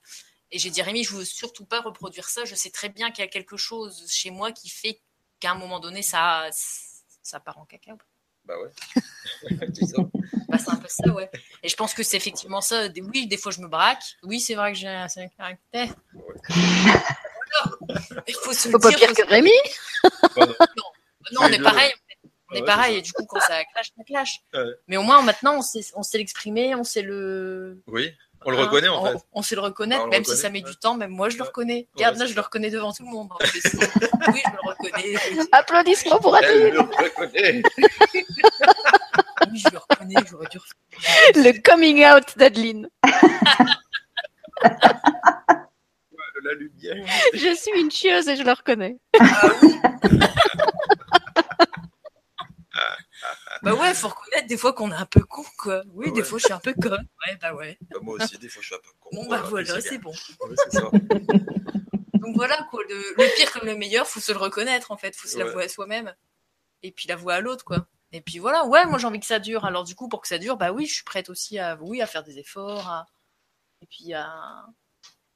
Et 0.50 0.58
j'ai 0.58 0.68
dit, 0.70 0.82
Rémi, 0.82 1.02
je 1.02 1.14
veux 1.14 1.24
surtout 1.24 1.64
pas 1.64 1.80
reproduire 1.80 2.28
ça. 2.28 2.44
Je 2.44 2.54
sais 2.54 2.70
très 2.70 2.90
bien 2.90 3.10
qu'il 3.10 3.24
y 3.24 3.26
a 3.26 3.30
quelque 3.30 3.56
chose 3.56 4.04
chez 4.10 4.30
moi 4.30 4.52
qui 4.52 4.68
fait 4.68 5.00
qu'à 5.40 5.52
un 5.52 5.54
moment 5.54 5.80
donné, 5.80 6.02
ça, 6.02 6.46
ça 7.22 7.40
part 7.40 7.58
en 7.58 7.64
caca. 7.64 7.92
Bah 8.44 8.54
ouais. 8.60 8.70
Bah, 10.48 10.58
c'est 10.58 10.70
un 10.70 10.76
peu 10.76 10.88
ça, 10.88 11.10
ouais. 11.14 11.30
Et 11.62 11.68
je 11.70 11.76
pense 11.76 11.94
que 11.94 12.02
c'est 12.02 12.18
effectivement 12.18 12.60
ça. 12.60 12.88
Oui, 13.14 13.26
des 13.26 13.38
fois, 13.38 13.50
je 13.52 13.60
me 13.60 13.68
braque. 13.68 14.02
Oui, 14.22 14.38
c'est 14.38 14.54
vrai 14.54 14.72
que 14.72 14.78
j'ai 14.78 14.88
un 14.88 15.08
certain 15.08 15.30
caractère. 15.34 15.94
Voilà. 16.12 17.02
Il 18.28 18.34
faut 18.34 18.52
se 18.52 18.68
le 18.68 18.72
Faut 18.72 18.78
pas 18.78 18.90
dire. 18.90 18.98
pire 18.98 19.14
que 19.14 19.26
Rémi. 19.28 19.50
Non, 21.32 21.40
on 21.40 21.48
est 21.48 21.62
pareil. 21.62 21.90
On 22.52 22.54
Ah 22.54 22.58
est 22.58 22.60
ouais, 22.60 22.66
pareil. 22.66 22.96
Et 22.98 23.02
du 23.02 23.12
coup, 23.12 23.24
quand 23.26 23.40
ça 23.40 23.64
clash, 23.72 23.88
ça 23.96 24.04
clash. 24.04 24.40
Ouais. 24.54 24.64
Mais 24.88 24.96
au 24.98 25.02
moins, 25.02 25.22
maintenant, 25.22 25.56
on 25.58 25.62
sait, 25.62 25.80
on 25.94 26.02
sait 26.02 26.18
l'exprimer, 26.18 26.74
on 26.74 26.84
sait 26.84 27.02
le. 27.02 27.82
Oui, 27.86 28.10
on 28.44 28.50
le 28.50 28.58
hein, 28.58 28.62
reconnaît 28.62 28.88
en 28.88 29.02
on, 29.02 29.06
fait. 29.18 29.24
on 29.32 29.42
sait 29.42 29.54
le 29.54 29.60
reconnaître, 29.62 30.02
Ah, 30.02 30.06
le 30.06 30.10
même 30.10 30.24
si 30.24 30.36
ça 30.36 30.50
met 30.50 30.62
ouais. 30.62 30.70
du 30.70 30.76
temps. 30.76 30.94
Même 30.96 31.10
moi, 31.10 31.28
je 31.30 31.36
le 31.36 31.42
Ouais. 31.42 31.48
reconnais. 31.48 31.88
Regarde, 31.94 32.16
Ouais, 32.16 32.20
là, 32.24 32.26
je 32.26 32.34
le 32.34 32.40
reconnais 32.40 32.70
devant 32.70 32.92
tout 32.92 33.04
le 33.04 33.10
monde. 33.10 33.28
en 33.32 33.36
oui, 33.40 34.42
je 34.44 34.50
le 34.50 34.68
reconnais. 34.68 35.46
Applaudissements 35.52 36.18
pour 36.20 36.36
Elle 36.36 36.44
Adeline. 36.44 36.74
le 36.74 36.80
reconnaît. 36.80 37.62
Oui, 39.50 39.58
je 39.58 39.68
le 39.72 39.78
reconnais. 39.78 40.14
J'aurais 40.30 40.46
dû. 40.48 40.58
Le 41.36 41.60
coming 41.62 42.04
out 42.04 42.36
d'Adeline. 42.36 42.88
La 46.44 46.54
lumière. 46.54 47.06
Je 47.34 47.54
suis 47.54 47.80
une 47.80 47.90
chieuse 47.90 48.26
et 48.28 48.34
je 48.34 48.42
le 48.42 48.50
reconnais. 48.50 48.96
Bah 53.62 53.74
ouais, 53.74 53.94
faut 53.94 54.08
reconnaître 54.08 54.48
des 54.48 54.56
fois 54.56 54.72
qu'on 54.72 54.90
est 54.90 54.96
un 54.96 55.06
peu 55.06 55.20
con, 55.24 55.44
quoi. 55.58 55.82
Oui, 55.92 56.12
des 56.12 56.22
fois, 56.24 56.38
je 56.38 56.44
suis 56.44 56.52
un 56.52 56.58
peu 56.58 56.74
con. 56.74 56.90
Ouais, 56.90 57.36
bah 57.40 57.54
ouais. 57.54 57.78
Bah, 57.90 57.98
moi 58.02 58.16
aussi, 58.16 58.36
des 58.38 58.48
fois, 58.48 58.60
je 58.62 58.66
suis 58.66 58.74
un 58.74 58.78
peu 58.78 58.90
con. 59.00 59.10
Bon, 59.12 59.28
bah 59.28 59.42
voilà, 59.42 59.80
c'est 59.80 59.98
bon. 59.98 60.10
Ouais, 60.10 60.56
c'est 60.56 60.78
ça. 60.78 60.90
Donc 62.14 62.34
voilà, 62.36 62.66
quoi. 62.70 62.82
Le, 62.88 62.94
le 62.96 63.36
pire 63.36 63.52
comme 63.52 63.66
le 63.66 63.76
meilleur, 63.76 64.06
faut 64.06 64.20
se 64.20 64.32
le 64.32 64.38
reconnaître, 64.38 64.90
en 64.90 64.96
fait. 64.96 65.14
Faut 65.14 65.28
se 65.28 65.38
l'avouer 65.38 65.64
à 65.64 65.68
soi-même. 65.68 66.14
Et 66.82 66.90
puis 66.92 67.08
l'avouer 67.08 67.34
à 67.34 67.40
l'autre, 67.40 67.64
quoi. 67.64 67.86
Et 68.14 68.20
puis 68.20 68.38
voilà, 68.38 68.66
ouais, 68.66 68.84
moi 68.84 68.98
j'ai 68.98 69.06
envie 69.06 69.20
que 69.20 69.26
ça 69.26 69.38
dure. 69.38 69.64
Alors 69.64 69.84
du 69.84 69.94
coup, 69.94 70.08
pour 70.08 70.20
que 70.20 70.28
ça 70.28 70.36
dure, 70.38 70.56
bah 70.58 70.70
oui, 70.72 70.84
je 70.86 70.94
suis 70.94 71.04
prête 71.04 71.30
aussi 71.30 71.58
à, 71.58 71.76
oui, 71.80 72.02
à 72.02 72.06
faire 72.06 72.22
des 72.22 72.38
efforts, 72.38 72.86
à... 72.88 73.06
et 73.80 73.86
puis 73.86 74.12
à, 74.12 74.66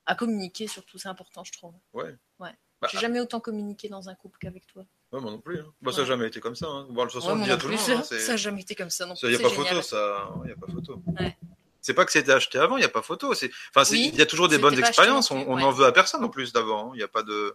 à 0.04 0.14
communiquer 0.14 0.66
surtout, 0.66 0.98
c'est 0.98 1.08
important, 1.08 1.42
je 1.42 1.52
trouve. 1.52 1.74
Ouais. 1.94 2.14
Ouais. 2.38 2.50
Bah, 2.82 2.88
J'ai 2.92 2.98
jamais 2.98 3.20
autant 3.20 3.40
communiqué 3.40 3.88
dans 3.88 4.10
un 4.10 4.14
couple 4.14 4.38
qu'avec 4.38 4.66
toi. 4.66 4.84
Ouais, 5.16 5.20
moi 5.22 5.30
non 5.32 5.40
plus. 5.40 5.58
Hein. 5.60 5.72
Bah, 5.82 5.92
ça 5.92 6.02
n'a 6.02 6.06
jamais 6.06 6.28
été 6.28 6.40
comme 6.40 6.54
ça. 6.54 6.66
Hein. 6.66 6.86
Bon, 6.90 7.04
de 7.04 7.10
toute 7.10 7.20
façon, 7.20 7.26
Ouais, 7.28 7.32
on 7.32 7.34
le 7.34 7.38
moi 7.40 7.46
dit 7.46 7.50
à 7.52 7.54
non 7.56 7.60
tout 7.60 7.68
le 7.68 7.74
monde. 7.76 7.82
hein, 7.90 8.02
ça, 8.02 8.02
c'est- 8.04 8.20
ça 8.20 8.32
a 8.32 8.36
jamais 8.36 8.60
été 8.62 8.74
comme 8.74 8.90
ça 8.90 9.06
non 9.06 9.14
Ça, 9.16 9.26
plus. 9.26 9.36
y 9.36 9.36
a 9.36 9.40
pas 9.42 9.50
photo, 9.50 9.82
ça. 9.82 10.30
Il 10.44 10.50
y 10.50 10.52
a 10.52 10.56
pas 10.56 10.72
photo. 10.72 11.02
Ouais. 11.18 11.36
C'est 11.80 11.94
pas 11.94 12.04
que 12.04 12.12
c'était 12.12 12.32
acheté 12.32 12.58
avant, 12.58 12.76
il 12.76 12.82
y 12.82 12.84
a 12.84 12.88
pas 12.88 13.02
photo. 13.02 13.30
Enfin, 13.32 13.88
Oui, 13.92 14.10
il 14.12 14.18
y 14.18 14.22
a 14.22 14.26
toujours 14.26 14.48
des 14.48 14.58
bonnes 14.58 14.74
acheté 14.74 14.88
expériences. 14.88 15.30
On, 15.30 15.36
plus, 15.42 15.50
on 15.50 15.56
ouais. 15.56 15.62
en 15.62 15.70
veut 15.70 15.84
à 15.86 15.92
personne 15.92 16.22
en 16.24 16.28
plus 16.28 16.52
d'avant. 16.52 16.92
Il 16.94 17.00
y 17.00 17.04
a 17.04 17.08
pas 17.08 17.22
de, 17.22 17.54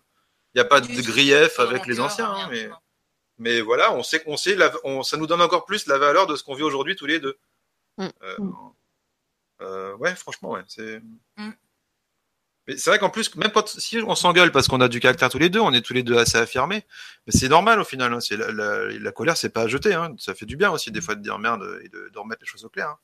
il 0.56 0.58
y 0.58 0.62
a 0.62 0.66
pas 0.66 0.80
de 0.82 0.88
grief 1.02 1.60
avec 1.60 1.86
les 1.86 2.00
anciens. 2.00 2.32
hein, 2.32 2.48
mais, 2.50 2.70
mais 3.38 3.60
voilà, 3.62 3.94
on 3.94 4.04
sait 4.04 4.22
qu'on 4.24 4.38
sait, 4.38 4.56
la- 4.56 4.72
on- 4.86 5.04
ça 5.04 5.18
nous 5.18 5.28
donne 5.28 5.42
encore 5.42 5.66
plus 5.66 5.86
la 5.88 5.98
valeur 5.98 6.28
de 6.28 6.36
ce 6.38 6.44
qu'on 6.44 6.54
vit 6.56 6.64
aujourd'hui 6.64 6.96
tous 6.96 7.06
les 7.08 7.20
deux. 7.20 7.38
Mm. 7.98 8.08
Euh, 8.24 8.36
Mm. 8.40 8.54
euh, 9.62 9.96
ouais, 9.98 10.16
franchement, 10.16 10.52
ouais, 10.52 10.64
c'est. 10.68 11.02
C'est 12.68 12.90
vrai 12.92 13.00
qu'en 13.00 13.10
plus, 13.10 13.36
même 13.36 13.52
si 13.66 13.98
on 14.06 14.16
s'engueule 14.16 14.52
parce 14.52 14.68
qu'on 14.68 14.82
a 14.82 14.88
du 14.88 15.00
caractère 15.00 15.30
tous 15.30 15.40
les 15.40 15.50
deux, 15.50 15.60
on 15.60 15.74
est 15.74 15.82
tous 15.82 15.94
les 15.94 16.04
deux 16.04 16.18
assez 16.18 16.38
affirmés. 16.38 16.86
Mais 17.26 17.34
c'est 17.36 17.50
normal 17.50 17.80
au 17.80 17.84
final. 17.84 18.14
hein. 18.14 18.20
La, 18.32 18.52
la, 18.52 18.86
la 18.88 19.12
colère, 19.12 19.36
c'est 19.36 19.50
pas 19.50 19.64
à 19.64 19.68
jeter. 19.68 19.94
Hein. 19.94 20.14
Ça 20.18 20.36
fait 20.36 20.46
du 20.46 20.56
bien 20.58 20.70
aussi 20.72 20.92
des 20.92 21.02
fois 21.02 21.16
de 21.16 21.22
dire 21.22 21.40
merde 21.40 21.64
et 21.84 21.90
de, 21.90 22.12
remettre 22.16 22.42
les 22.42 22.48
choses 22.48 22.64
au 22.64 22.70
clair. 22.70 22.90
hein. 22.90 22.98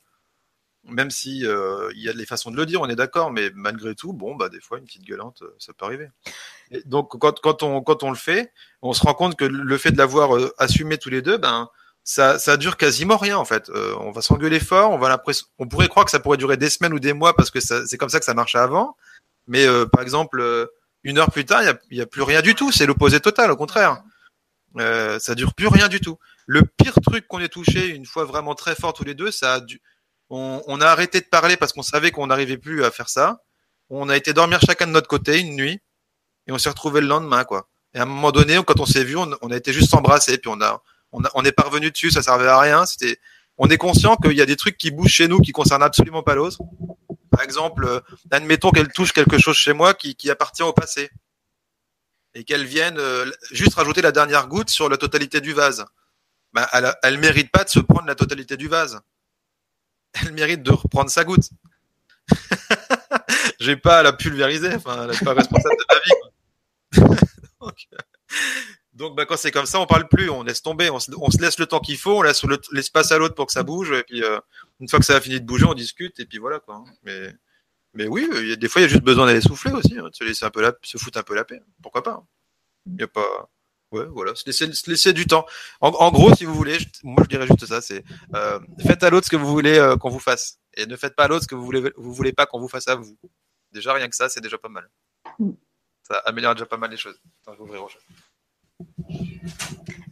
Même 0.84 1.10
si 1.10 1.44
euh, 1.44 1.90
il 1.96 2.02
y 2.02 2.08
a 2.08 2.12
des 2.12 2.24
façons 2.24 2.50
de 2.52 2.56
le 2.56 2.64
dire, 2.64 2.80
on 2.80 2.88
est 2.88 2.96
d'accord. 2.96 3.32
Mais 3.32 3.50
malgré 3.54 3.94
tout, 3.96 4.12
bon, 4.12 4.36
bah 4.36 4.48
des 4.48 4.60
fois 4.60 4.78
une 4.78 4.84
petite 4.84 5.04
gueulante, 5.04 5.42
euh, 5.42 5.54
ça 5.58 5.72
peut 5.74 5.84
arriver. 5.84 6.08
Donc 6.86 7.18
quand, 7.18 7.62
on 7.62 8.10
le 8.10 8.16
fait, 8.16 8.52
on 8.80 8.92
se 8.92 9.02
rend 9.02 9.14
compte 9.14 9.36
que 9.36 9.44
le 9.44 9.76
fait 9.78 9.90
de 9.90 9.98
l'avoir 9.98 10.36
euh, 10.36 10.54
assumé 10.58 10.96
tous 10.98 11.10
les 11.10 11.20
deux, 11.20 11.36
ben 11.36 11.68
ça, 12.04 12.38
ça 12.38 12.56
dure 12.56 12.76
quasiment 12.76 13.16
rien 13.18 13.36
en 13.36 13.44
fait. 13.44 13.70
On 13.98 14.12
va 14.12 14.22
s'engueuler 14.22 14.60
fort, 14.60 14.92
on 14.92 14.98
va 14.98 15.10
l'impression, 15.10 15.46
on 15.58 15.66
pourrait 15.66 15.88
croire 15.88 16.06
que 16.06 16.10
ça 16.10 16.20
pourrait 16.20 16.38
durer 16.38 16.56
des 16.56 16.70
semaines 16.70 16.94
ou 16.94 17.00
des 17.00 17.12
mois 17.12 17.34
parce 17.36 17.50
que 17.50 17.60
c'est 17.60 17.98
comme 17.98 18.08
ça 18.08 18.18
que 18.18 18.24
ça 18.24 18.32
marchait 18.32 18.56
avant. 18.58 18.96
Mais 19.48 19.66
euh, 19.66 19.86
par 19.86 20.02
exemple, 20.02 20.40
euh, 20.40 20.66
une 21.02 21.18
heure 21.18 21.30
plus 21.30 21.44
tard, 21.44 21.62
il 21.90 21.96
y 21.96 22.00
a, 22.00 22.06
plus 22.06 22.22
rien 22.22 22.42
du 22.42 22.54
tout. 22.54 22.70
C'est 22.70 22.86
l'opposé 22.86 23.18
total, 23.18 23.50
au 23.50 23.56
contraire. 23.56 24.02
Euh, 24.78 25.18
ça 25.18 25.34
dure 25.34 25.54
plus 25.54 25.66
rien 25.66 25.88
du 25.88 26.00
tout. 26.00 26.18
Le 26.46 26.62
pire 26.62 26.94
truc 27.02 27.26
qu'on 27.26 27.40
ait 27.40 27.48
touché 27.48 27.88
une 27.88 28.06
fois 28.06 28.24
vraiment 28.24 28.54
très 28.54 28.74
fort 28.74 28.92
tous 28.92 29.04
les 29.04 29.14
deux, 29.14 29.30
ça 29.30 29.54
a 29.54 29.60
dû... 29.60 29.80
on, 30.30 30.80
a 30.80 30.86
arrêté 30.86 31.20
de 31.20 31.26
parler 31.26 31.56
parce 31.56 31.72
qu'on 31.72 31.82
savait 31.82 32.10
qu'on 32.10 32.26
n'arrivait 32.26 32.58
plus 32.58 32.84
à 32.84 32.90
faire 32.90 33.08
ça. 33.08 33.42
On 33.90 34.08
a 34.08 34.16
été 34.16 34.32
dormir 34.32 34.60
chacun 34.60 34.86
de 34.86 34.92
notre 34.92 35.08
côté 35.08 35.40
une 35.40 35.56
nuit 35.56 35.80
et 36.46 36.52
on 36.52 36.58
s'est 36.58 36.68
retrouvé 36.68 37.00
le 37.00 37.06
lendemain, 37.06 37.44
quoi. 37.44 37.68
Et 37.94 37.98
à 37.98 38.02
un 38.02 38.06
moment 38.06 38.32
donné, 38.32 38.60
quand 38.66 38.80
on 38.80 38.86
s'est 38.86 39.04
vu, 39.04 39.16
on, 39.16 39.30
on 39.40 39.50
a 39.50 39.56
été 39.56 39.72
juste 39.72 39.90
s'embrasser, 39.90 40.36
puis 40.38 40.50
on 40.52 40.60
a, 40.60 40.82
on 41.12 41.24
a, 41.24 41.30
on 41.34 41.44
est 41.44 41.52
parvenu 41.52 41.90
dessus, 41.90 42.10
ça 42.10 42.22
servait 42.22 42.46
à 42.46 42.58
rien. 42.58 42.84
C'était, 42.84 43.18
on 43.56 43.68
est 43.68 43.78
conscient 43.78 44.16
qu'il 44.16 44.32
y 44.32 44.42
a 44.42 44.46
des 44.46 44.56
trucs 44.56 44.76
qui 44.76 44.90
bougent 44.90 45.10
chez 45.10 45.28
nous 45.28 45.40
qui 45.40 45.52
concernent 45.52 45.82
absolument 45.82 46.22
pas 46.22 46.34
l'autre. 46.34 46.58
Par 47.30 47.42
exemple, 47.42 47.84
euh, 47.84 48.00
admettons 48.30 48.70
qu'elle 48.70 48.92
touche 48.92 49.12
quelque 49.12 49.38
chose 49.38 49.56
chez 49.56 49.72
moi 49.72 49.94
qui, 49.94 50.30
appartient 50.30 50.62
au 50.62 50.72
passé 50.72 51.10
et 52.34 52.44
qu'elle 52.44 52.64
vienne 52.64 52.98
euh, 52.98 53.30
juste 53.50 53.74
rajouter 53.74 54.02
la 54.02 54.12
dernière 54.12 54.48
goutte 54.48 54.70
sur 54.70 54.88
la 54.88 54.96
totalité 54.96 55.40
du 55.40 55.52
vase. 55.52 55.84
Ben, 56.52 56.66
elle, 56.72 56.94
elle 57.02 57.18
mérite 57.18 57.50
pas 57.50 57.64
de 57.64 57.68
se 57.68 57.80
prendre 57.80 58.06
la 58.06 58.14
totalité 58.14 58.56
du 58.56 58.68
vase. 58.68 59.00
Elle 60.14 60.32
mérite 60.32 60.62
de 60.62 60.72
reprendre 60.72 61.10
sa 61.10 61.24
goutte. 61.24 61.50
J'ai 63.60 63.76
pas 63.76 63.98
à 63.98 64.02
la 64.02 64.12
pulvériser, 64.12 64.74
enfin, 64.74 65.04
elle 65.04 65.10
n'est 65.10 65.24
pas 65.24 65.34
responsable 65.34 65.76
de 65.76 65.84
ma 65.90 66.00
vie. 66.00 67.16
donc, 67.60 67.88
euh, 67.92 67.96
donc 68.98 69.16
bah, 69.16 69.24
quand 69.24 69.36
c'est 69.36 69.50
comme 69.50 69.64
ça, 69.66 69.80
on 69.80 69.86
parle 69.86 70.08
plus, 70.08 70.28
on 70.28 70.42
laisse 70.42 70.60
tomber, 70.60 70.90
on 70.90 70.98
se, 71.00 71.10
on 71.16 71.30
se 71.30 71.38
laisse 71.40 71.58
le 71.58 71.66
temps 71.66 71.80
qu'il 71.80 71.96
faut, 71.96 72.18
on 72.18 72.22
laisse 72.22 72.42
le- 72.44 72.60
l'espace 72.72 73.10
à 73.12 73.18
l'autre 73.18 73.34
pour 73.34 73.46
que 73.46 73.52
ça 73.52 73.62
bouge, 73.62 73.92
et 73.92 74.02
puis 74.02 74.22
euh, 74.22 74.38
une 74.80 74.88
fois 74.88 74.98
que 74.98 75.04
ça 75.06 75.16
a 75.16 75.20
fini 75.20 75.40
de 75.40 75.46
bouger, 75.46 75.64
on 75.64 75.74
discute, 75.74 76.18
et 76.20 76.26
puis 76.26 76.38
voilà 76.38 76.60
quoi. 76.60 76.84
Mais, 77.04 77.32
mais 77.94 78.06
oui, 78.06 78.28
il 78.34 78.48
y 78.48 78.52
a, 78.52 78.56
des 78.56 78.68
fois, 78.68 78.80
il 78.80 78.84
y 78.84 78.86
a 78.86 78.88
juste 78.88 79.02
besoin 79.04 79.26
d'aller 79.26 79.40
souffler 79.40 79.72
aussi, 79.72 79.98
hein, 79.98 80.08
de 80.10 80.14
se 80.14 80.24
laisser 80.24 80.44
un 80.44 80.50
peu 80.50 80.60
la, 80.60 80.72
se 80.82 80.98
foutre 80.98 81.18
un 81.18 81.22
peu 81.22 81.34
la 81.34 81.44
paix. 81.44 81.62
Pourquoi 81.82 82.02
pas 82.02 82.12
hein. 82.12 82.26
Il 82.86 83.00
y 83.00 83.04
a 83.04 83.08
pas. 83.08 83.48
Ouais, 83.90 84.04
voilà, 84.06 84.34
se 84.34 84.44
laisser, 84.44 84.70
se 84.74 84.90
laisser 84.90 85.12
du 85.14 85.26
temps. 85.26 85.46
En, 85.80 85.88
en 85.90 86.10
gros, 86.10 86.34
si 86.34 86.44
vous 86.44 86.54
voulez, 86.54 86.78
je- 86.78 86.86
moi 87.04 87.22
je 87.24 87.28
dirais 87.28 87.46
juste 87.46 87.64
ça, 87.66 87.80
c'est 87.80 88.04
euh, 88.34 88.60
faites 88.86 89.02
à 89.02 89.08
l'autre 89.10 89.24
ce 89.26 89.30
que 89.30 89.36
vous 89.36 89.46
voulez 89.46 89.78
euh, 89.78 89.96
qu'on 89.96 90.10
vous 90.10 90.18
fasse, 90.18 90.58
et 90.74 90.84
ne 90.84 90.94
faites 90.96 91.16
pas 91.16 91.24
à 91.24 91.28
l'autre 91.28 91.44
ce 91.44 91.48
que 91.48 91.54
vous 91.54 91.64
voulez, 91.64 91.90
vous 91.96 92.12
voulez 92.12 92.32
pas 92.34 92.44
qu'on 92.46 92.60
vous 92.60 92.68
fasse 92.68 92.86
à 92.88 92.96
vous. 92.96 93.16
Déjà 93.72 93.92
rien 93.94 94.08
que 94.08 94.16
ça, 94.16 94.28
c'est 94.28 94.40
déjà 94.42 94.58
pas 94.58 94.68
mal. 94.68 94.90
Mm. 95.38 95.52
Ça 96.02 96.16
améliore 96.26 96.54
déjà 96.54 96.66
pas 96.66 96.76
mal 96.78 96.90
les 96.90 96.96
choses. 96.98 97.18
Attends, 97.42 97.52
je 97.54 97.58
vais 97.58 97.64
ouvrir 97.64 97.84
autre 97.84 97.92
chose. 97.94 98.02
Thank 98.78 99.20
you. 99.20 99.27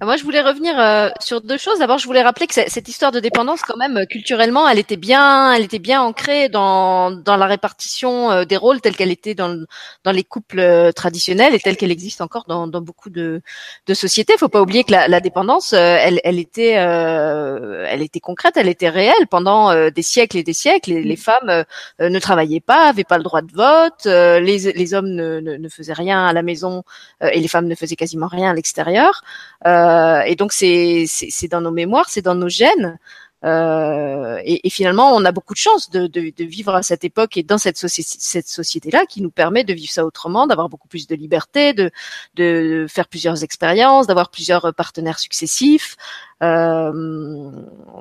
Moi, 0.02 0.16
je 0.16 0.24
voulais 0.24 0.42
revenir 0.42 0.78
euh, 0.78 1.08
sur 1.20 1.40
deux 1.40 1.56
choses. 1.56 1.78
D'abord, 1.78 1.96
je 1.96 2.06
voulais 2.06 2.22
rappeler 2.22 2.46
que 2.46 2.54
cette 2.54 2.88
histoire 2.88 3.12
de 3.12 3.20
dépendance, 3.20 3.62
quand 3.62 3.78
même, 3.78 4.06
culturellement, 4.06 4.68
elle 4.68 4.78
était 4.78 4.96
bien, 4.98 5.52
elle 5.54 5.62
était 5.62 5.78
bien 5.78 6.02
ancrée 6.02 6.50
dans 6.50 7.10
dans 7.10 7.36
la 7.36 7.46
répartition 7.46 8.30
euh, 8.30 8.44
des 8.44 8.58
rôles 8.58 8.82
telle 8.82 8.94
qu'elle 8.94 9.10
était 9.10 9.34
dans 9.34 9.64
dans 10.04 10.12
les 10.12 10.22
couples 10.22 10.60
euh, 10.60 10.92
traditionnels 10.92 11.54
et 11.54 11.60
telle 11.60 11.78
qu'elle 11.78 11.90
existe 11.90 12.20
encore 12.20 12.44
dans, 12.46 12.66
dans 12.66 12.82
beaucoup 12.82 13.08
de 13.08 13.40
de 13.86 13.94
sociétés. 13.94 14.34
Il 14.34 14.38
faut 14.38 14.48
pas 14.50 14.60
oublier 14.60 14.84
que 14.84 14.92
la, 14.92 15.08
la 15.08 15.20
dépendance, 15.20 15.72
elle 15.72 16.20
elle 16.24 16.38
était 16.38 16.72
elle 16.72 18.02
était 18.02 18.20
concrète, 18.20 18.56
elle 18.56 18.68
était 18.68 18.90
réelle 18.90 19.26
pendant 19.30 19.72
des 19.90 20.02
siècles 20.02 20.36
et 20.38 20.42
des 20.42 20.52
siècles. 20.52 20.90
Les, 20.90 21.02
les 21.04 21.16
femmes 21.16 21.64
ne 22.00 22.18
travaillaient 22.18 22.60
pas, 22.60 22.88
avaient 22.88 23.04
pas 23.04 23.16
le 23.16 23.24
droit 23.24 23.40
de 23.40 23.52
vote, 23.52 24.04
les 24.04 24.72
les 24.72 24.94
hommes 24.94 25.08
ne, 25.08 25.40
ne, 25.40 25.68
faisaient 25.68 25.92
rien 25.94 26.26
à 26.26 26.32
la 26.32 26.42
maison 26.42 26.82
et 27.22 27.40
les 27.40 27.48
femmes 27.48 27.66
ne 27.66 27.74
faisaient 27.74 27.96
quasiment 27.96 28.28
rien 28.28 28.50
à 28.50 28.54
l'extérieur. 28.54 29.22
Euh, 29.66 29.85
et 30.26 30.36
donc 30.36 30.52
c'est 30.52 31.06
dans 31.50 31.60
nos 31.60 31.70
mémoires, 31.70 32.06
c'est 32.08 32.22
dans 32.22 32.34
nos 32.34 32.48
gènes. 32.48 32.98
Euh, 33.44 34.40
et, 34.44 34.66
et, 34.66 34.70
finalement, 34.70 35.14
on 35.14 35.24
a 35.24 35.30
beaucoup 35.30 35.52
de 35.52 35.58
chance 35.58 35.90
de, 35.90 36.06
de, 36.06 36.32
de 36.36 36.44
vivre 36.44 36.74
à 36.74 36.82
cette 36.82 37.04
époque 37.04 37.36
et 37.36 37.42
dans 37.42 37.58
cette, 37.58 37.76
cette 37.76 38.48
société-là 38.48 39.04
qui 39.06 39.20
nous 39.22 39.30
permet 39.30 39.62
de 39.62 39.74
vivre 39.74 39.92
ça 39.92 40.04
autrement, 40.06 40.46
d'avoir 40.46 40.68
beaucoup 40.68 40.88
plus 40.88 41.06
de 41.06 41.14
liberté, 41.14 41.72
de, 41.74 41.90
de 42.34 42.86
faire 42.88 43.06
plusieurs 43.06 43.44
expériences, 43.44 44.06
d'avoir 44.06 44.30
plusieurs 44.30 44.74
partenaires 44.74 45.18
successifs. 45.18 45.96
Euh, 46.42 46.90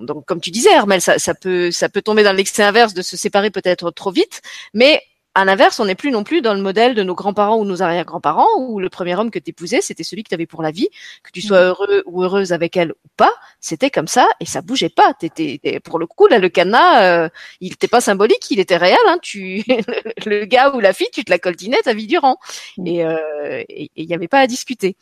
donc, 0.01 0.25
comme 0.25 0.41
tu 0.41 0.51
disais, 0.51 0.71
Hermel, 0.71 1.01
ça, 1.01 1.19
ça 1.19 1.35
peut 1.35 1.69
ça 1.69 1.89
peut 1.89 2.01
tomber 2.01 2.23
dans 2.23 2.33
l'excès 2.33 2.63
inverse 2.63 2.93
de 2.93 3.01
se 3.01 3.17
séparer 3.17 3.51
peut-être 3.51 3.91
trop 3.91 4.11
vite, 4.11 4.41
mais 4.73 5.01
à 5.35 5.43
l'inverse, 5.43 5.81
on 5.81 5.85
n'est 5.85 5.95
plus 5.95 6.11
non 6.11 6.23
plus 6.23 6.41
dans 6.41 6.53
le 6.53 6.61
modèle 6.61 6.95
de 6.95 7.03
nos 7.03 7.13
grands-parents 7.13 7.57
ou 7.57 7.65
nos 7.65 7.81
arrière-grands-parents 7.81 8.47
où 8.57 8.79
le 8.79 8.89
premier 8.89 9.15
homme 9.15 9.31
que 9.31 9.39
tu 9.39 9.49
épousais, 9.49 9.81
c'était 9.81 10.03
celui 10.03 10.23
que 10.23 10.29
tu 10.29 10.35
avais 10.35 10.45
pour 10.45 10.63
la 10.63 10.71
vie, 10.71 10.87
que 11.23 11.31
tu 11.31 11.41
sois 11.41 11.59
mm. 11.59 11.67
heureux 11.67 12.03
ou 12.05 12.23
heureuse 12.23 12.53
avec 12.53 12.77
elle 12.77 12.91
ou 12.91 13.09
pas, 13.17 13.33
c'était 13.59 13.89
comme 13.89 14.07
ça 14.07 14.27
et 14.39 14.45
ça 14.45 14.61
bougeait 14.61 14.89
pas. 14.89 15.13
T'étais, 15.13 15.59
pour 15.83 15.99
le 15.99 16.07
coup, 16.07 16.27
là, 16.27 16.39
le 16.39 16.47
cadenas, 16.47 17.03
euh, 17.03 17.29
il 17.59 17.71
n'était 17.71 17.89
pas 17.89 17.99
symbolique, 17.99 18.49
il 18.49 18.61
était 18.61 18.77
réel. 18.77 18.97
Hein, 19.07 19.17
tu, 19.21 19.63
le 20.25 20.45
gars 20.45 20.73
ou 20.73 20.79
la 20.79 20.93
fille, 20.93 21.09
tu 21.11 21.25
te 21.25 21.31
la 21.31 21.37
coltinais 21.37 21.81
ta 21.83 21.93
vie 21.93 22.07
durant 22.07 22.37
mm. 22.77 22.87
et 22.87 23.05
euh, 23.05 23.63
il 23.69 24.07
n'y 24.07 24.13
avait 24.13 24.29
pas 24.29 24.39
à 24.39 24.47
discuter. 24.47 24.95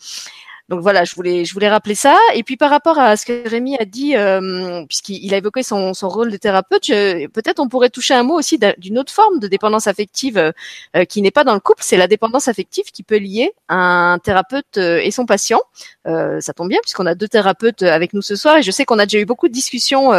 Donc 0.69 0.81
voilà, 0.81 1.03
je 1.03 1.13
voulais, 1.15 1.45
je 1.45 1.53
voulais 1.53 1.69
rappeler 1.69 1.95
ça. 1.95 2.17
Et 2.35 2.43
puis 2.43 2.57
par 2.57 2.69
rapport 2.69 2.97
à 2.97 3.17
ce 3.17 3.25
que 3.25 3.49
Rémi 3.49 3.77
a 3.77 3.85
dit, 3.85 4.15
euh, 4.15 4.85
puisqu'il 4.87 5.33
a 5.33 5.37
évoqué 5.37 5.63
son, 5.63 5.93
son 5.93 6.09
rôle 6.09 6.31
de 6.31 6.37
thérapeute, 6.37 6.87
peut-être 6.87 7.59
on 7.59 7.67
pourrait 7.67 7.89
toucher 7.89 8.13
un 8.13 8.23
mot 8.23 8.37
aussi 8.37 8.57
d'une 8.77 8.97
autre 8.97 9.11
forme 9.11 9.39
de 9.39 9.47
dépendance 9.47 9.87
affective 9.87 10.53
euh, 10.95 11.05
qui 11.05 11.21
n'est 11.21 11.31
pas 11.31 11.43
dans 11.43 11.53
le 11.53 11.59
couple, 11.59 11.83
c'est 11.83 11.97
la 11.97 12.07
dépendance 12.07 12.47
affective 12.47 12.85
qui 12.85 13.03
peut 13.03 13.17
lier 13.17 13.53
un 13.69 14.19
thérapeute 14.23 14.77
euh, 14.77 14.99
et 15.03 15.11
son 15.11 15.25
patient. 15.25 15.61
Euh, 16.07 16.39
ça 16.41 16.53
tombe 16.53 16.69
bien 16.69 16.79
puisqu'on 16.81 17.05
a 17.05 17.15
deux 17.15 17.27
thérapeutes 17.27 17.83
avec 17.83 18.13
nous 18.13 18.21
ce 18.21 18.35
soir 18.35 18.57
et 18.57 18.63
je 18.63 18.71
sais 18.71 18.85
qu'on 18.85 18.99
a 18.99 19.05
déjà 19.05 19.19
eu 19.19 19.25
beaucoup 19.25 19.47
de 19.47 19.53
discussions 19.53 20.11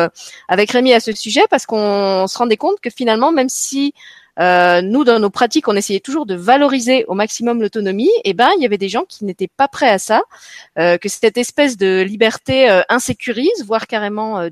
avec 0.48 0.70
Rémi 0.70 0.92
à 0.92 1.00
ce 1.00 1.12
sujet 1.12 1.42
parce 1.50 1.66
qu'on 1.66 2.26
se 2.26 2.38
rendait 2.38 2.56
compte 2.56 2.80
que 2.80 2.90
finalement, 2.90 3.32
même 3.32 3.48
si 3.48 3.94
euh, 4.40 4.82
nous, 4.82 5.04
dans 5.04 5.18
nos 5.18 5.30
pratiques, 5.30 5.68
on 5.68 5.76
essayait 5.76 6.00
toujours 6.00 6.26
de 6.26 6.34
valoriser 6.34 7.04
au 7.06 7.14
maximum 7.14 7.60
l'autonomie. 7.60 8.10
Et 8.24 8.34
ben, 8.34 8.50
il 8.58 8.62
y 8.62 8.66
avait 8.66 8.78
des 8.78 8.88
gens 8.88 9.04
qui 9.08 9.24
n'étaient 9.24 9.48
pas 9.48 9.68
prêts 9.68 9.90
à 9.90 9.98
ça, 9.98 10.22
euh, 10.78 10.98
que 10.98 11.08
cette 11.08 11.38
espèce 11.38 11.76
de 11.76 12.02
liberté 12.02 12.70
euh, 12.70 12.82
insécurise, 12.88 13.64
voire 13.64 13.86
carrément 13.86 14.48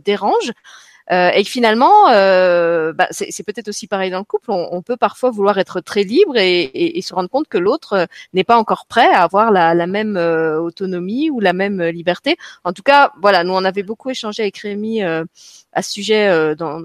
euh, 1.10 1.30
et 1.30 1.42
que 1.44 1.50
finalement, 1.50 2.06
bah, 2.06 3.08
c'est 3.10 3.42
peut-être 3.44 3.68
aussi 3.68 3.86
pareil 3.86 4.10
dans 4.10 4.18
le 4.18 4.24
couple. 4.24 4.50
On, 4.50 4.82
peut 4.82 4.96
parfois 4.96 5.30
vouloir 5.30 5.58
être 5.58 5.80
très 5.80 6.02
libre 6.02 6.36
et, 6.36 6.98
et, 6.98 7.02
se 7.02 7.14
rendre 7.14 7.28
compte 7.28 7.48
que 7.48 7.58
l'autre 7.58 8.06
n'est 8.32 8.44
pas 8.44 8.56
encore 8.56 8.86
prêt 8.86 9.08
à 9.08 9.22
avoir 9.22 9.50
la, 9.50 9.74
la 9.74 9.86
même 9.86 10.16
autonomie 10.16 11.30
ou 11.30 11.40
la 11.40 11.52
même 11.52 11.82
liberté. 11.82 12.36
En 12.64 12.72
tout 12.72 12.82
cas, 12.82 13.12
voilà, 13.20 13.44
nous 13.44 13.52
on 13.52 13.64
avait 13.64 13.82
beaucoup 13.82 14.10
échangé 14.10 14.42
avec 14.42 14.58
Rémi 14.58 15.02
à 15.02 15.82
ce 15.82 15.92
sujet 15.92 16.54
dans, 16.56 16.80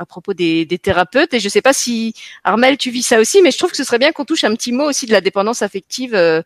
à 0.00 0.06
propos 0.06 0.32
des, 0.34 0.66
thérapeutes. 0.82 1.34
Et 1.34 1.38
je 1.38 1.46
ne 1.46 1.50
sais 1.50 1.62
pas 1.62 1.72
si 1.72 2.14
Armel, 2.42 2.78
tu 2.78 2.90
vis 2.90 3.02
ça 3.02 3.20
aussi, 3.20 3.42
mais 3.42 3.50
je 3.50 3.58
trouve 3.58 3.70
que 3.70 3.76
ce 3.76 3.84
serait 3.84 3.98
bien 3.98 4.12
qu'on 4.12 4.24
touche 4.24 4.44
un 4.44 4.54
petit 4.54 4.72
mot 4.72 4.84
aussi 4.84 5.06
de 5.06 5.12
la 5.12 5.20
dépendance 5.20 5.62
affective 5.62 6.14
euh, 6.14 6.42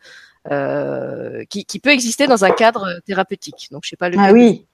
euh, 0.50 1.44
qui, 1.48 1.64
qui, 1.64 1.78
peut 1.78 1.90
exister 1.90 2.26
dans 2.26 2.44
un 2.44 2.50
cadre 2.50 3.00
thérapeutique. 3.06 3.68
Donc 3.70 3.82
je 3.84 3.90
sais 3.90 3.96
pas 3.96 4.10
le. 4.10 4.16
Ah 4.18 4.32
oui. 4.32 4.66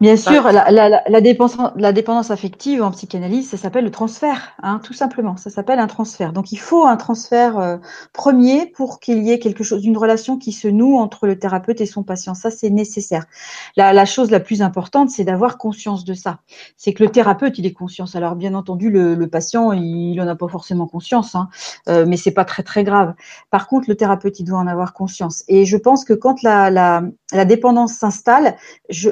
Bien 0.00 0.16
sûr, 0.16 0.44
la, 0.50 0.70
la, 0.70 1.02
la, 1.06 1.20
dépendance, 1.20 1.72
la 1.76 1.92
dépendance 1.92 2.30
affective 2.30 2.82
en 2.82 2.90
psychanalyse, 2.90 3.50
ça 3.50 3.56
s'appelle 3.56 3.84
le 3.84 3.90
transfert, 3.90 4.52
hein, 4.62 4.80
tout 4.82 4.92
simplement. 4.92 5.36
Ça 5.36 5.50
s'appelle 5.50 5.78
un 5.78 5.86
transfert. 5.86 6.32
Donc, 6.32 6.52
il 6.52 6.58
faut 6.58 6.84
un 6.84 6.96
transfert 6.96 7.58
euh, 7.58 7.76
premier 8.12 8.66
pour 8.66 9.00
qu'il 9.00 9.22
y 9.22 9.32
ait 9.32 9.38
quelque 9.38 9.64
chose, 9.64 9.84
une 9.84 9.96
relation 9.96 10.38
qui 10.38 10.52
se 10.52 10.68
noue 10.68 10.96
entre 10.98 11.26
le 11.26 11.38
thérapeute 11.38 11.80
et 11.80 11.86
son 11.86 12.02
patient. 12.02 12.34
Ça, 12.34 12.50
c'est 12.50 12.70
nécessaire. 12.70 13.24
La, 13.76 14.04
chose 14.04 14.30
la 14.30 14.40
plus 14.40 14.62
importante, 14.62 15.10
c'est 15.10 15.24
d'avoir 15.24 15.58
conscience 15.58 16.04
de 16.04 16.14
ça. 16.14 16.38
C'est 16.76 16.92
que 16.92 17.02
le 17.02 17.10
thérapeute, 17.10 17.58
il 17.58 17.66
est 17.66 17.72
conscient. 17.72 18.06
Alors, 18.14 18.36
bien 18.36 18.54
entendu, 18.54 18.90
le, 18.90 19.14
le 19.14 19.28
patient, 19.28 19.72
il 19.72 20.20
en 20.20 20.28
a 20.28 20.34
pas 20.34 20.48
forcément 20.48 20.86
conscience, 20.86 21.34
hein, 21.34 21.48
euh, 21.88 22.04
mais 22.06 22.16
c'est 22.16 22.32
pas 22.32 22.44
très 22.44 22.62
très 22.62 22.84
grave. 22.84 23.14
Par 23.50 23.66
contre, 23.66 23.88
le 23.88 23.96
thérapeute, 23.96 24.40
il 24.40 24.44
doit 24.44 24.58
en 24.58 24.66
avoir 24.66 24.92
conscience. 24.92 25.44
Et 25.48 25.64
je 25.64 25.76
pense 25.76 26.04
que 26.04 26.12
quand 26.12 26.42
la, 26.42 27.02
dépendance 27.46 27.94
s'installe, 27.94 28.56
je, 28.88 29.10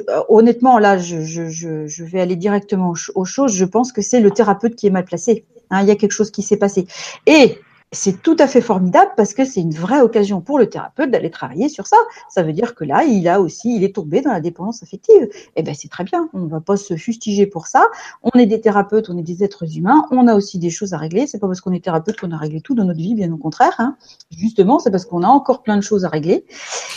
là, 0.79 0.97
je, 0.97 2.03
vais 2.03 2.21
aller 2.21 2.35
directement 2.35 2.93
aux 3.15 3.25
choses. 3.25 3.53
Je 3.53 3.65
pense 3.65 3.91
que 3.91 4.01
c'est 4.01 4.19
le 4.19 4.31
thérapeute 4.31 4.75
qui 4.75 4.87
est 4.87 4.91
mal 4.91 5.05
placé. 5.05 5.45
Hein, 5.69 5.81
il 5.81 5.87
y 5.87 5.91
a 5.91 5.95
quelque 5.95 6.11
chose 6.11 6.31
qui 6.31 6.41
s'est 6.41 6.57
passé. 6.57 6.87
Et 7.25 7.57
c'est 7.93 8.21
tout 8.21 8.35
à 8.39 8.47
fait 8.47 8.61
formidable 8.61 9.11
parce 9.15 9.33
que 9.33 9.45
c'est 9.45 9.61
une 9.61 9.73
vraie 9.73 10.01
occasion 10.01 10.41
pour 10.41 10.57
le 10.57 10.69
thérapeute 10.69 11.11
d'aller 11.11 11.29
travailler 11.29 11.69
sur 11.69 11.87
ça. 11.87 11.97
Ça 12.29 12.43
veut 12.43 12.51
dire 12.51 12.75
que 12.75 12.83
là, 12.83 13.03
il 13.03 13.27
a 13.27 13.39
aussi, 13.39 13.75
il 13.75 13.83
est 13.83 13.95
tombé 13.95 14.21
dans 14.21 14.31
la 14.31 14.41
dépendance 14.41 14.83
affective. 14.83 15.29
Eh 15.55 15.63
ben, 15.63 15.73
c'est 15.73 15.89
très 15.89 16.03
bien. 16.03 16.29
On 16.33 16.39
ne 16.39 16.49
va 16.49 16.59
pas 16.59 16.75
se 16.75 16.95
fustiger 16.95 17.45
pour 17.45 17.67
ça. 17.67 17.85
On 18.23 18.37
est 18.37 18.45
des 18.45 18.59
thérapeutes, 18.59 19.09
on 19.09 19.17
est 19.17 19.23
des 19.23 19.43
êtres 19.43 19.77
humains. 19.77 20.05
On 20.11 20.27
a 20.27 20.35
aussi 20.35 20.59
des 20.59 20.69
choses 20.69 20.93
à 20.93 20.97
régler. 20.97 21.27
C'est 21.27 21.39
pas 21.39 21.47
parce 21.47 21.61
qu'on 21.61 21.71
est 21.71 21.83
thérapeute 21.83 22.19
qu'on 22.19 22.31
a 22.31 22.37
réglé 22.37 22.61
tout 22.61 22.75
dans 22.75 22.85
notre 22.85 22.99
vie, 22.99 23.13
bien 23.13 23.31
au 23.31 23.37
contraire. 23.37 23.75
Hein. 23.77 23.95
Justement, 24.35 24.79
c'est 24.79 24.91
parce 24.91 25.05
qu'on 25.05 25.23
a 25.23 25.27
encore 25.27 25.61
plein 25.61 25.77
de 25.77 25.81
choses 25.81 26.03
à 26.03 26.09
régler 26.09 26.45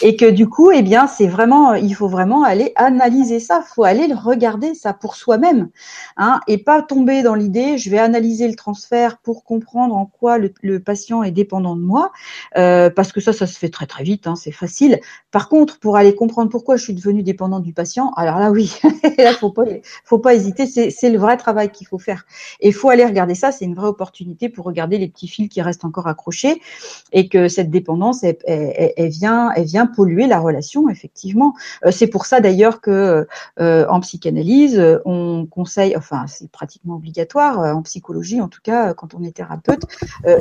et 0.03 0.17
que 0.17 0.31
du 0.31 0.49
coup, 0.49 0.71
eh 0.71 0.83
bien, 0.83 1.07
c'est 1.07 1.27
vraiment, 1.27 1.75
il 1.75 1.95
faut 1.95 2.09
vraiment 2.09 2.43
aller 2.43 2.73
analyser 2.77 3.41
ça. 3.41 3.63
Il 3.63 3.75
faut 3.75 3.85
aller 3.85 4.13
regarder 4.13 4.75
ça 4.75 4.93
pour 4.93 5.17
soi-même, 5.17 5.69
hein, 6.17 6.41
et 6.47 6.59
pas 6.59 6.83
tomber 6.83 7.23
dans 7.23 7.35
l'idée, 7.35 7.79
je 7.79 7.91
vais 7.91 7.99
analyser 7.99 8.49
le 8.49 8.55
transfert 8.55 9.19
pour 9.19 9.45
comprendre 9.45 9.95
en 9.95 10.07
quoi 10.07 10.39
le 10.39 10.81
patient 10.87 11.23
est 11.23 11.33
dépendant 11.33 11.77
de 11.77 11.83
moi, 11.83 12.13
euh, 12.57 12.89
parce 12.89 13.13
que 13.13 13.21
ça, 13.21 13.35
ça 13.35 13.47
se 13.47 13.59
fait 13.59 13.69
très 13.69 13.85
très 13.85 14.05
vite, 14.05 14.27
hein, 14.27 14.37
c'est 14.37 14.53
facile. 14.53 15.01
Par 15.31 15.51
contre, 15.51 15.79
pour 15.79 15.97
aller 15.99 16.15
comprendre 16.15 16.51
pourquoi 16.51 16.77
je 16.77 16.85
suis 16.85 16.95
devenue 16.95 17.23
dépendante 17.23 17.63
du 17.63 17.75
patient, 17.75 18.13
alors 18.17 18.39
là 18.39 18.51
oui, 18.51 18.75
là 19.19 19.33
faut 19.35 19.51
pas, 19.51 19.65
faut 20.05 20.19
pas 20.19 20.35
hésiter, 20.35 20.67
c'est 20.67 21.11
le 21.11 21.19
vrai 21.19 21.37
travail 21.37 21.71
qu'il 21.71 21.87
faut 21.87 21.99
faire. 21.99 22.25
Et 22.61 22.73
faut 22.73 22.89
aller 22.89 23.05
regarder 23.05 23.35
ça, 23.35 23.53
c'est 23.53 23.67
une 23.67 23.75
vraie 23.75 23.89
opportunité 23.89 24.49
pour 24.49 24.65
regarder 24.65 24.97
les 24.97 25.09
petits 25.09 25.29
fils 25.29 25.49
qui 25.49 25.61
restent 25.61 25.85
encore 25.85 26.07
accrochés 26.07 26.63
et 27.13 27.29
que 27.29 27.49
cette 27.49 27.71
dépendance, 27.71 28.23
elle, 28.23 28.39
elle, 28.47 29.11
vient, 29.11 29.51
elle 29.57 29.67
vient 29.67 29.87
polluer 29.87 30.27
la 30.27 30.39
relation 30.39 30.89
effectivement. 30.89 31.55
Euh, 31.85 31.91
c'est 31.91 32.07
pour 32.07 32.25
ça 32.25 32.41
d'ailleurs 32.41 32.81
que 32.81 33.27
euh, 33.61 33.87
en 33.89 34.01
psychanalyse, 34.01 34.81
on 35.05 35.47
conseille, 35.51 35.97
enfin 35.97 36.27
c'est 36.29 36.51
pratiquement 36.51 36.95
obligatoire 36.95 37.59
en 37.77 37.83
psychologie 37.83 38.41
en 38.41 38.49
tout 38.49 38.61
cas 38.63 38.95
quand 38.95 39.15
on 39.15 39.23
est 39.23 39.37
thérapeute, 39.37 39.85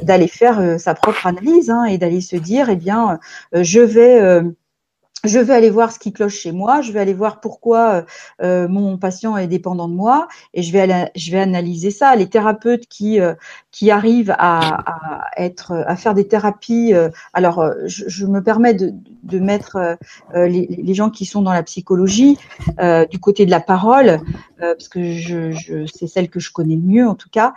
d'aller 0.03 0.24
faire 0.27 0.59
euh, 0.59 0.77
sa 0.77 0.93
propre 0.93 1.27
analyse 1.27 1.69
hein, 1.69 1.85
et 1.85 1.97
d'aller 1.97 2.21
se 2.21 2.35
dire, 2.35 2.69
eh 2.69 2.75
bien, 2.75 3.19
euh, 3.55 3.63
je 3.63 3.79
vais 3.79 4.21
euh, 4.21 4.43
je 5.27 5.39
vais 5.39 5.53
aller 5.53 5.69
voir 5.69 5.91
ce 5.91 5.99
qui 5.99 6.13
cloche 6.13 6.35
chez 6.35 6.51
moi, 6.51 6.81
je 6.81 6.91
vais 6.91 6.99
aller 6.99 7.13
voir 7.13 7.39
pourquoi 7.39 8.05
mon 8.41 8.97
patient 8.97 9.37
est 9.37 9.47
dépendant 9.47 9.87
de 9.87 9.93
moi 9.93 10.27
et 10.53 10.61
je 10.61 10.71
vais 10.71 10.81
aller, 10.81 11.05
je 11.15 11.31
vais 11.31 11.39
analyser 11.39 11.91
ça. 11.91 12.15
Les 12.15 12.29
thérapeutes 12.29 12.87
qui 12.87 13.19
qui 13.71 13.91
arrivent 13.91 14.33
à, 14.37 14.91
à 14.91 15.43
être 15.43 15.73
à 15.87 15.95
faire 15.95 16.13
des 16.13 16.27
thérapies. 16.27 16.93
alors, 17.33 17.71
je, 17.85 18.05
je, 18.07 18.25
me 18.25 18.41
permets 18.41 18.73
de, 18.73 18.93
de 19.23 19.39
mettre 19.39 19.97
les, 20.33 20.67
les, 20.67 20.93
gens 20.93 21.09
qui 21.09 21.25
sont 21.25 21.41
dans 21.41 21.53
la 21.53 21.63
psychologie 21.63 22.37
du 23.11 23.19
côté 23.19 23.45
de 23.45 23.51
la 23.51 23.59
parole 23.59 24.19
parce 24.59 24.87
que 24.87 25.11
je, 25.11 25.51
je 25.51 25.85
c'est 25.85 26.07
celle 26.07 26.29
que 26.29 26.39
je 26.39 26.51
connais 26.51 26.75
le 26.75 26.81
mieux 26.81 27.07
en 27.07 27.15
tout 27.15 27.29
cas 27.29 27.53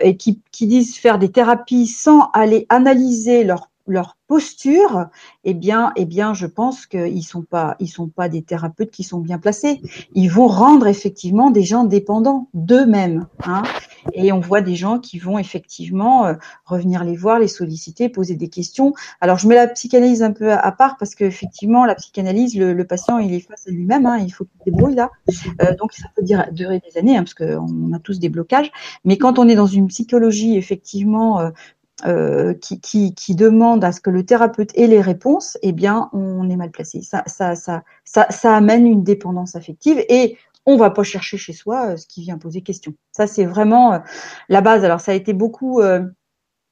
et 0.00 0.16
qui 0.16 0.40
qui 0.50 0.66
disent 0.66 0.96
faire 0.96 1.18
des 1.18 1.30
thérapies 1.30 1.86
sans 1.86 2.30
aller 2.32 2.66
analyser 2.68 3.44
leur, 3.44 3.67
leur 3.88 4.16
posture, 4.28 5.06
eh 5.44 5.54
bien, 5.54 5.92
eh 5.96 6.04
bien, 6.04 6.34
je 6.34 6.46
pense 6.46 6.86
qu'ils 6.86 7.24
sont 7.24 7.42
pas, 7.42 7.76
ils 7.80 7.88
sont 7.88 8.08
pas 8.08 8.28
des 8.28 8.42
thérapeutes 8.42 8.90
qui 8.90 9.02
sont 9.02 9.18
bien 9.18 9.38
placés. 9.38 9.80
Ils 10.14 10.28
vont 10.28 10.46
rendre 10.46 10.86
effectivement 10.86 11.50
des 11.50 11.62
gens 11.62 11.84
dépendants 11.84 12.48
d'eux-mêmes. 12.52 13.26
Hein. 13.44 13.62
Et 14.12 14.32
on 14.32 14.40
voit 14.40 14.60
des 14.60 14.76
gens 14.76 14.98
qui 14.98 15.18
vont 15.18 15.38
effectivement 15.38 16.26
euh, 16.26 16.34
revenir 16.64 17.04
les 17.04 17.16
voir, 17.16 17.38
les 17.38 17.48
solliciter, 17.48 18.08
poser 18.08 18.36
des 18.36 18.48
questions. 18.48 18.92
Alors, 19.20 19.38
je 19.38 19.48
mets 19.48 19.54
la 19.54 19.66
psychanalyse 19.66 20.22
un 20.22 20.32
peu 20.32 20.52
à, 20.52 20.72
part 20.72 20.96
parce 20.98 21.14
qu'effectivement, 21.14 21.84
la 21.84 21.94
psychanalyse, 21.94 22.56
le, 22.56 22.84
patient, 22.84 23.18
il 23.18 23.32
est 23.34 23.40
face 23.40 23.66
à 23.66 23.70
lui-même. 23.70 24.06
Hein, 24.06 24.18
il 24.18 24.30
faut 24.30 24.44
qu'il 24.44 24.72
débrouille 24.72 24.94
là. 24.94 25.10
Euh, 25.62 25.74
donc, 25.76 25.92
ça 25.94 26.08
peut 26.14 26.22
durer 26.52 26.80
des 26.80 26.98
années 26.98 27.16
hein, 27.16 27.24
parce 27.24 27.34
qu'on 27.34 27.92
a 27.92 27.98
tous 27.98 28.18
des 28.18 28.28
blocages. 28.28 28.70
Mais 29.04 29.16
quand 29.16 29.38
on 29.38 29.48
est 29.48 29.54
dans 29.56 29.66
une 29.66 29.88
psychologie 29.88 30.56
effectivement 30.56 31.40
euh, 31.40 31.50
euh, 32.06 32.54
qui, 32.54 32.80
qui, 32.80 33.14
qui, 33.14 33.34
demande 33.34 33.84
à 33.84 33.92
ce 33.92 34.00
que 34.00 34.10
le 34.10 34.24
thérapeute 34.24 34.76
ait 34.76 34.86
les 34.86 35.00
réponses, 35.00 35.58
eh 35.62 35.72
bien, 35.72 36.08
on 36.12 36.48
est 36.48 36.56
mal 36.56 36.70
placé. 36.70 37.02
Ça, 37.02 37.24
ça, 37.26 37.54
ça, 37.54 37.82
ça, 38.04 38.26
ça 38.30 38.56
amène 38.56 38.86
une 38.86 39.02
dépendance 39.02 39.56
affective 39.56 40.04
et 40.08 40.36
on 40.66 40.76
va 40.76 40.90
pas 40.90 41.02
chercher 41.02 41.38
chez 41.38 41.52
soi 41.52 41.96
ce 41.96 42.06
qui 42.06 42.22
vient 42.22 42.38
poser 42.38 42.62
question. 42.62 42.94
Ça, 43.10 43.26
c'est 43.26 43.46
vraiment 43.46 44.00
la 44.48 44.60
base. 44.60 44.84
Alors, 44.84 45.00
ça 45.00 45.12
a 45.12 45.14
été 45.14 45.32
beaucoup 45.32 45.80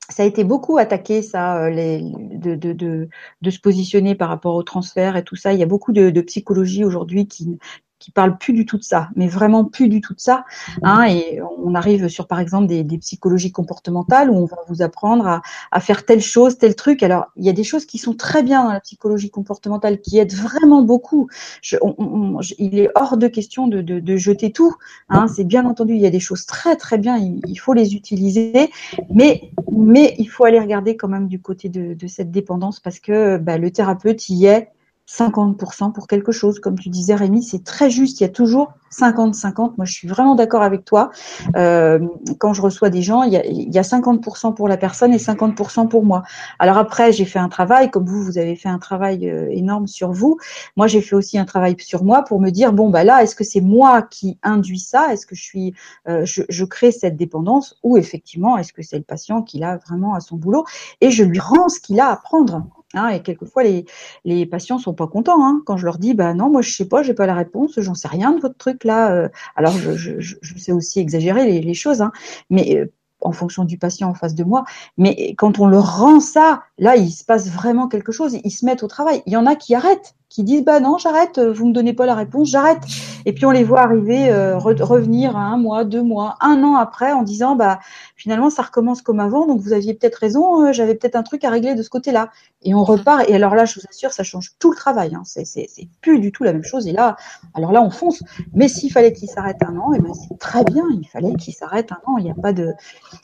ça 0.09 0.23
a 0.23 0.27
été 0.27 0.45
beaucoup 0.45 0.79
attaqué, 0.79 1.23
ça, 1.23 1.69
les, 1.69 2.01
de, 2.01 2.55
de, 2.55 2.73
de, 2.73 3.09
de, 3.43 3.51
se 3.51 3.59
positionner 3.59 4.15
par 4.15 4.29
rapport 4.29 4.55
au 4.55 4.63
transfert 4.63 5.17
et 5.17 5.25
tout 5.25 5.37
ça. 5.37 5.53
Il 5.53 5.59
y 5.59 5.63
a 5.63 5.67
beaucoup 5.67 5.93
de, 5.93 6.11
de 6.11 6.21
psychologie 6.21 6.85
aujourd'hui 6.85 7.27
qui, 7.27 7.59
qui 7.99 8.11
parle 8.11 8.37
plus 8.37 8.53
du 8.53 8.67
tout 8.67 8.77
de 8.77 8.83
ça, 8.83 9.09
mais 9.17 9.27
vraiment 9.27 9.65
plus 9.65 9.89
du 9.89 10.01
tout 10.01 10.15
de 10.15 10.21
ça. 10.21 10.45
Hein, 10.83 11.05
et 11.09 11.41
on 11.59 11.75
arrive 11.75 12.09
sur, 12.09 12.27
par 12.27 12.41
exemple, 12.41 12.67
des, 12.67 12.85
des, 12.85 12.99
psychologies 12.99 13.53
comportementales 13.53 14.31
où 14.31 14.35
on 14.35 14.45
va 14.45 14.59
vous 14.69 14.83
apprendre 14.83 15.27
à, 15.27 15.43
à, 15.71 15.81
faire 15.81 16.05
telle 16.05 16.21
chose, 16.21 16.59
tel 16.59 16.75
truc. 16.75 17.03
Alors, 17.03 17.27
il 17.37 17.45
y 17.45 17.49
a 17.49 17.53
des 17.53 17.65
choses 17.65 17.87
qui 17.87 17.99
sont 17.99 18.15
très 18.15 18.43
bien 18.43 18.65
dans 18.65 18.73
la 18.73 18.81
psychologie 18.81 19.31
comportementale, 19.31 20.01
qui 20.01 20.19
aident 20.19 20.35
vraiment 20.35 20.83
beaucoup. 20.83 21.29
Je, 21.63 21.77
on, 21.81 22.41
il 22.59 22.79
est 22.79 22.91
hors 22.95 23.17
de 23.17 23.29
question 23.29 23.67
de, 23.67 23.81
de, 23.81 23.99
de 23.99 24.17
jeter 24.17 24.53
tout. 24.53 24.75
Hein, 25.09 25.27
C'est 25.29 25.45
bien 25.45 25.65
entendu, 25.65 25.95
il 25.95 26.01
y 26.01 26.07
a 26.07 26.11
des 26.11 26.21
choses 26.21 26.45
très 26.45 26.77
très 26.77 26.99
bien, 26.99 27.17
il, 27.17 27.41
il, 27.47 27.57
faut 27.57 27.73
les 27.73 27.95
utiliser, 27.95 28.71
mais 29.11 29.51
mais 29.73 30.15
il 30.19 30.27
faut 30.27 30.45
aller 30.45 30.61
regarder 30.61 30.97
quand 30.97 31.09
même 31.09 31.29
du 31.29 31.41
côté 31.41 31.69
de, 31.69 31.95
de 31.95 32.07
cette 32.07 32.31
dépendance 32.31 32.81
parce 32.81 33.01
que 33.01 33.39
bah, 33.39 33.59
le 33.59 33.71
thérapeute 33.71 34.29
y 34.29 34.47
est 34.47 34.71
50% 35.09 35.93
pour 35.93 36.07
quelque 36.07 36.33
chose. 36.33 36.59
Comme 36.59 36.79
tu 36.79 36.89
disais, 36.89 37.15
Rémi, 37.15 37.43
c'est 37.43 37.65
très 37.65 37.91
juste. 37.91 38.21
Il 38.21 38.25
y 38.25 38.27
a 38.27 38.31
toujours 38.31 38.73
50-50. 38.93 39.75
Moi, 39.77 39.85
je 39.85 39.93
suis 39.93 40.09
vraiment 40.09 40.35
d'accord 40.35 40.63
avec 40.63 40.85
toi. 40.85 41.11
Euh, 41.57 42.01
quand 42.39 42.53
je 42.53 42.63
reçois 42.63 42.91
des 42.91 43.03
gens, 43.03 43.23
il 43.23 43.33
y, 43.33 43.37
a, 43.37 43.45
il 43.47 43.73
y, 43.73 43.79
a, 43.79 43.83
50% 43.83 44.55
pour 44.55 44.69
la 44.69 44.77
personne 44.77 45.13
et 45.13 45.19
50% 45.19 45.89
pour 45.89 46.05
moi. 46.05 46.23
Alors 46.59 46.77
après, 46.77 47.13
j'ai 47.13 47.25
fait 47.25 47.39
un 47.39 47.49
travail, 47.49 47.91
comme 47.91 48.05
vous, 48.05 48.23
vous 48.23 48.39
avez 48.39 48.57
fait 48.57 48.69
un 48.69 48.79
travail 48.79 49.29
euh, 49.29 49.49
énorme 49.51 49.87
sur 49.87 50.13
vous. 50.13 50.39
Moi, 50.77 50.87
j'ai 50.87 51.01
fait 51.01 51.15
aussi 51.15 51.39
un 51.39 51.45
travail 51.45 51.77
sur 51.79 52.05
moi 52.05 52.23
pour 52.23 52.41
me 52.41 52.51
dire, 52.51 52.73
bon, 52.73 52.91
bah 52.91 53.05
là, 53.05 53.23
est-ce 53.23 53.37
que 53.37 53.45
c'est 53.45 53.61
moi 53.61 54.03
qui 54.03 54.39
induis 54.43 54.81
ça? 54.81 55.13
Est-ce 55.13 55.27
que 55.27 55.37
je 55.37 55.43
suis, 55.43 55.75
euh, 56.09 56.25
je, 56.25 56.43
je, 56.49 56.65
crée 56.65 56.91
cette 56.91 57.17
dépendance? 57.17 57.79
Ou 57.83 57.97
effectivement, 57.97 58.59
est-ce 58.59 58.73
que 58.73 58.83
c'est 58.83 58.99
le 58.99 59.05
patient 59.05 59.43
qui 59.43 59.59
l'a 59.59 59.77
vraiment 59.77 60.15
à 60.15 60.21
son 60.21 60.37
boulot? 60.37 60.65
Et 61.01 61.11
je 61.11 61.23
lui 61.23 61.39
rends 61.39 61.69
ce 61.69 61.81
qu'il 61.81 62.01
a 62.01 62.09
à 62.09 62.17
prendre 62.17 62.67
Hein, 62.95 63.09
et 63.09 63.23
quelquefois, 63.23 63.65
les, 63.65 63.85
les 64.25 64.47
patients 64.47 64.79
sont 64.79 64.95
pas 64.95 65.09
contents 65.09 65.45
hein, 65.45 65.61
quand 65.67 65.77
je 65.77 65.85
leur 65.85 65.99
dis 65.99 66.15
bah 66.15 66.35
non, 66.35 66.51
moi 66.51 66.63
je 66.63 66.73
sais 66.73 66.89
pas, 66.89 67.03
j'ai 67.03 67.15
pas 67.15 67.27
la 67.27 67.35
réponse, 67.35 67.79
j'en 67.81 67.95
sais 67.95 68.09
rien 68.09 68.33
de 68.33 68.41
votre 68.41 68.57
truc 68.57 68.85
là. 68.85 69.13
Euh. 69.13 69.29
alors 69.57 69.73
je, 69.73 70.21
je, 70.21 70.59
sais 70.59 70.73
aussi 70.73 71.01
exagérer 71.01 71.45
les, 71.47 71.61
les 71.61 71.75
choses, 71.75 72.01
hein, 72.01 72.13
mais 72.49 72.77
euh, 72.77 72.87
en 73.21 73.33
fonction 73.33 73.65
du 73.65 73.79
patient 73.79 74.09
en 74.09 74.15
face 74.15 74.35
de 74.35 74.45
moi. 74.45 74.65
Mais 74.97 75.35
quand 75.37 75.59
on 75.59 75.67
leur 75.67 75.99
rend 75.99 76.21
ça, 76.21 76.63
là, 76.79 76.97
il 76.97 77.11
se 77.11 77.25
passe 77.25 77.51
vraiment 77.51 77.89
quelque 77.89 78.13
chose. 78.13 78.39
Ils 78.45 78.51
se 78.51 78.65
mettent 78.65 78.83
au 78.83 78.89
travail. 78.89 79.23
Il 79.27 79.33
y 79.33 79.37
en 79.37 79.47
a 79.47 79.57
qui 79.57 79.75
arrêtent 79.75 80.15
qui 80.37 80.45
disent 80.45 80.65
bah 80.65 80.81
non 80.81 80.99
j'arrête, 80.99 81.39
vous 81.41 81.67
me 81.67 81.73
donnez 81.73 81.95
pas 81.95 82.05
la 82.05 82.15
réponse, 82.15 82.51
j'arrête. 82.51 82.83
Et 83.25 83.33
puis 83.33 83.47
on 83.47 83.51
les 83.51 83.65
voit 83.65 83.81
arriver, 83.81 84.29
euh, 84.29 84.59
revenir 84.59 85.35
à 85.35 85.41
un 85.41 85.57
mois, 85.57 85.85
deux 85.85 86.03
mois, 86.03 86.37
un 86.43 86.63
an 86.63 86.77
après 86.77 87.11
en 87.11 87.23
disant 87.23 87.57
bah 87.57 87.81
finalement 88.17 88.51
ça 88.51 88.61
recommence 88.61 89.01
comme 89.01 89.19
avant, 89.19 89.47
donc 89.47 89.63
vous 89.63 89.73
aviez 89.73 89.95
peut-être 89.95 90.17
raison, 90.17 90.67
euh, 90.67 90.73
j'avais 90.75 90.95
peut-être 90.95 91.17
un 91.17 91.23
truc 91.23 91.43
à 91.45 91.49
régler 91.49 91.75
de 91.75 91.83
ce 91.83 91.89
côté-là. 91.89 92.29
Et 92.61 92.75
on 92.75 92.85
repart. 92.85 93.25
Et 93.31 93.35
alors 93.35 93.55
là 93.55 93.65
je 93.65 93.81
vous 93.81 93.87
assure 93.89 94.13
ça 94.13 94.25
change 94.25 94.53
tout 94.59 94.71
le 94.71 94.77
travail. 94.77 95.15
Hein. 95.15 95.23
C'est 95.25 95.89
plus 96.03 96.21
du 96.21 96.33
tout 96.33 96.45
la 96.45 96.53
même 96.53 96.65
chose. 96.65 96.87
Et 96.87 96.93
là 96.93 97.17
alors 97.55 97.73
là 97.73 97.81
on 97.83 97.89
fonce. 97.89 98.23
Mais 98.53 98.69
s'il 98.69 98.93
fallait 98.93 99.15
qu'il 99.15 99.31
s'arrête 99.31 99.63
un 99.63 99.75
an, 99.79 99.95
et 99.95 100.01
ben 100.01 100.13
c'est 100.13 100.39
très 100.39 100.65
bien. 100.65 100.85
Il 100.93 101.09
fallait 101.09 101.35
qu'il 101.37 101.55
s'arrête 101.55 101.93
un 101.93 102.01
an. 102.05 102.19
Il 102.19 102.25
n'y 102.25 102.31
a 102.31 102.35
pas 102.35 102.53
de. 102.53 102.75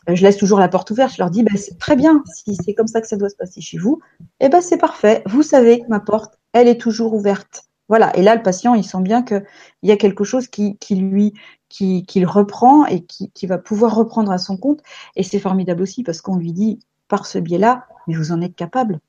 Euh, 0.09 0.15
je 0.15 0.23
laisse 0.23 0.39
toujours 0.39 0.61
la 0.61 0.69
porte 0.69 0.91
ouverte. 0.91 1.13
Je 1.13 1.19
leur 1.19 1.29
dis 1.29 1.43
bah 1.43 1.53
c'est 1.57 1.79
très 1.79 1.95
bien. 1.95 2.23
Si 2.35 2.57
c'est 2.57 2.73
comme 2.73 2.87
ça 2.87 3.03
que 3.03 3.07
ça 3.07 3.19
doit 3.19 3.29
se 3.29 3.37
passer 3.37 3.61
chez 3.61 3.77
vous, 3.77 4.01
et 4.41 4.47
eh 4.47 4.49
ben 4.49 4.63
c'est 4.63 4.79
parfait. 4.79 5.23
Vous 5.27 5.43
savez 5.43 5.81
que 5.81 5.89
ma 5.89 6.01
porte 6.01 6.39
elle 6.53 6.69
est 6.69 6.81
toujours 6.81 7.15
ouverte. 7.15 7.65
Voilà. 7.89 8.17
Et 8.17 8.23
là, 8.23 8.35
le 8.35 8.43
patient, 8.43 8.75
il 8.75 8.85
sent 8.85 9.03
bien 9.03 9.23
qu'il 9.23 9.45
y 9.83 9.91
a 9.91 9.97
quelque 9.97 10.25
chose 10.25 10.49
qui, 10.49 10.77
qui 10.79 10.95
lui, 10.95 11.35
qui, 11.69 12.07
qui, 12.07 12.25
reprend 12.25 12.87
et 12.87 13.05
qui, 13.05 13.31
qui 13.33 13.47
va 13.47 13.59
pouvoir 13.59 13.95
reprendre 13.95 14.33
à 14.33 14.39
son 14.39 14.57
compte. 14.57 14.81
Et 15.17 15.23
c'est 15.23 15.39
formidable 15.39 15.83
aussi 15.83 16.03
parce 16.03 16.21
qu'on 16.21 16.37
lui 16.37 16.53
dit 16.53 16.81
par 17.09 17.27
ce 17.27 17.39
biais-là, 17.39 17.87
mais 18.07 18.15
vous 18.15 18.33
en 18.33 18.41
êtes 18.41 18.57
capable. 18.57 19.01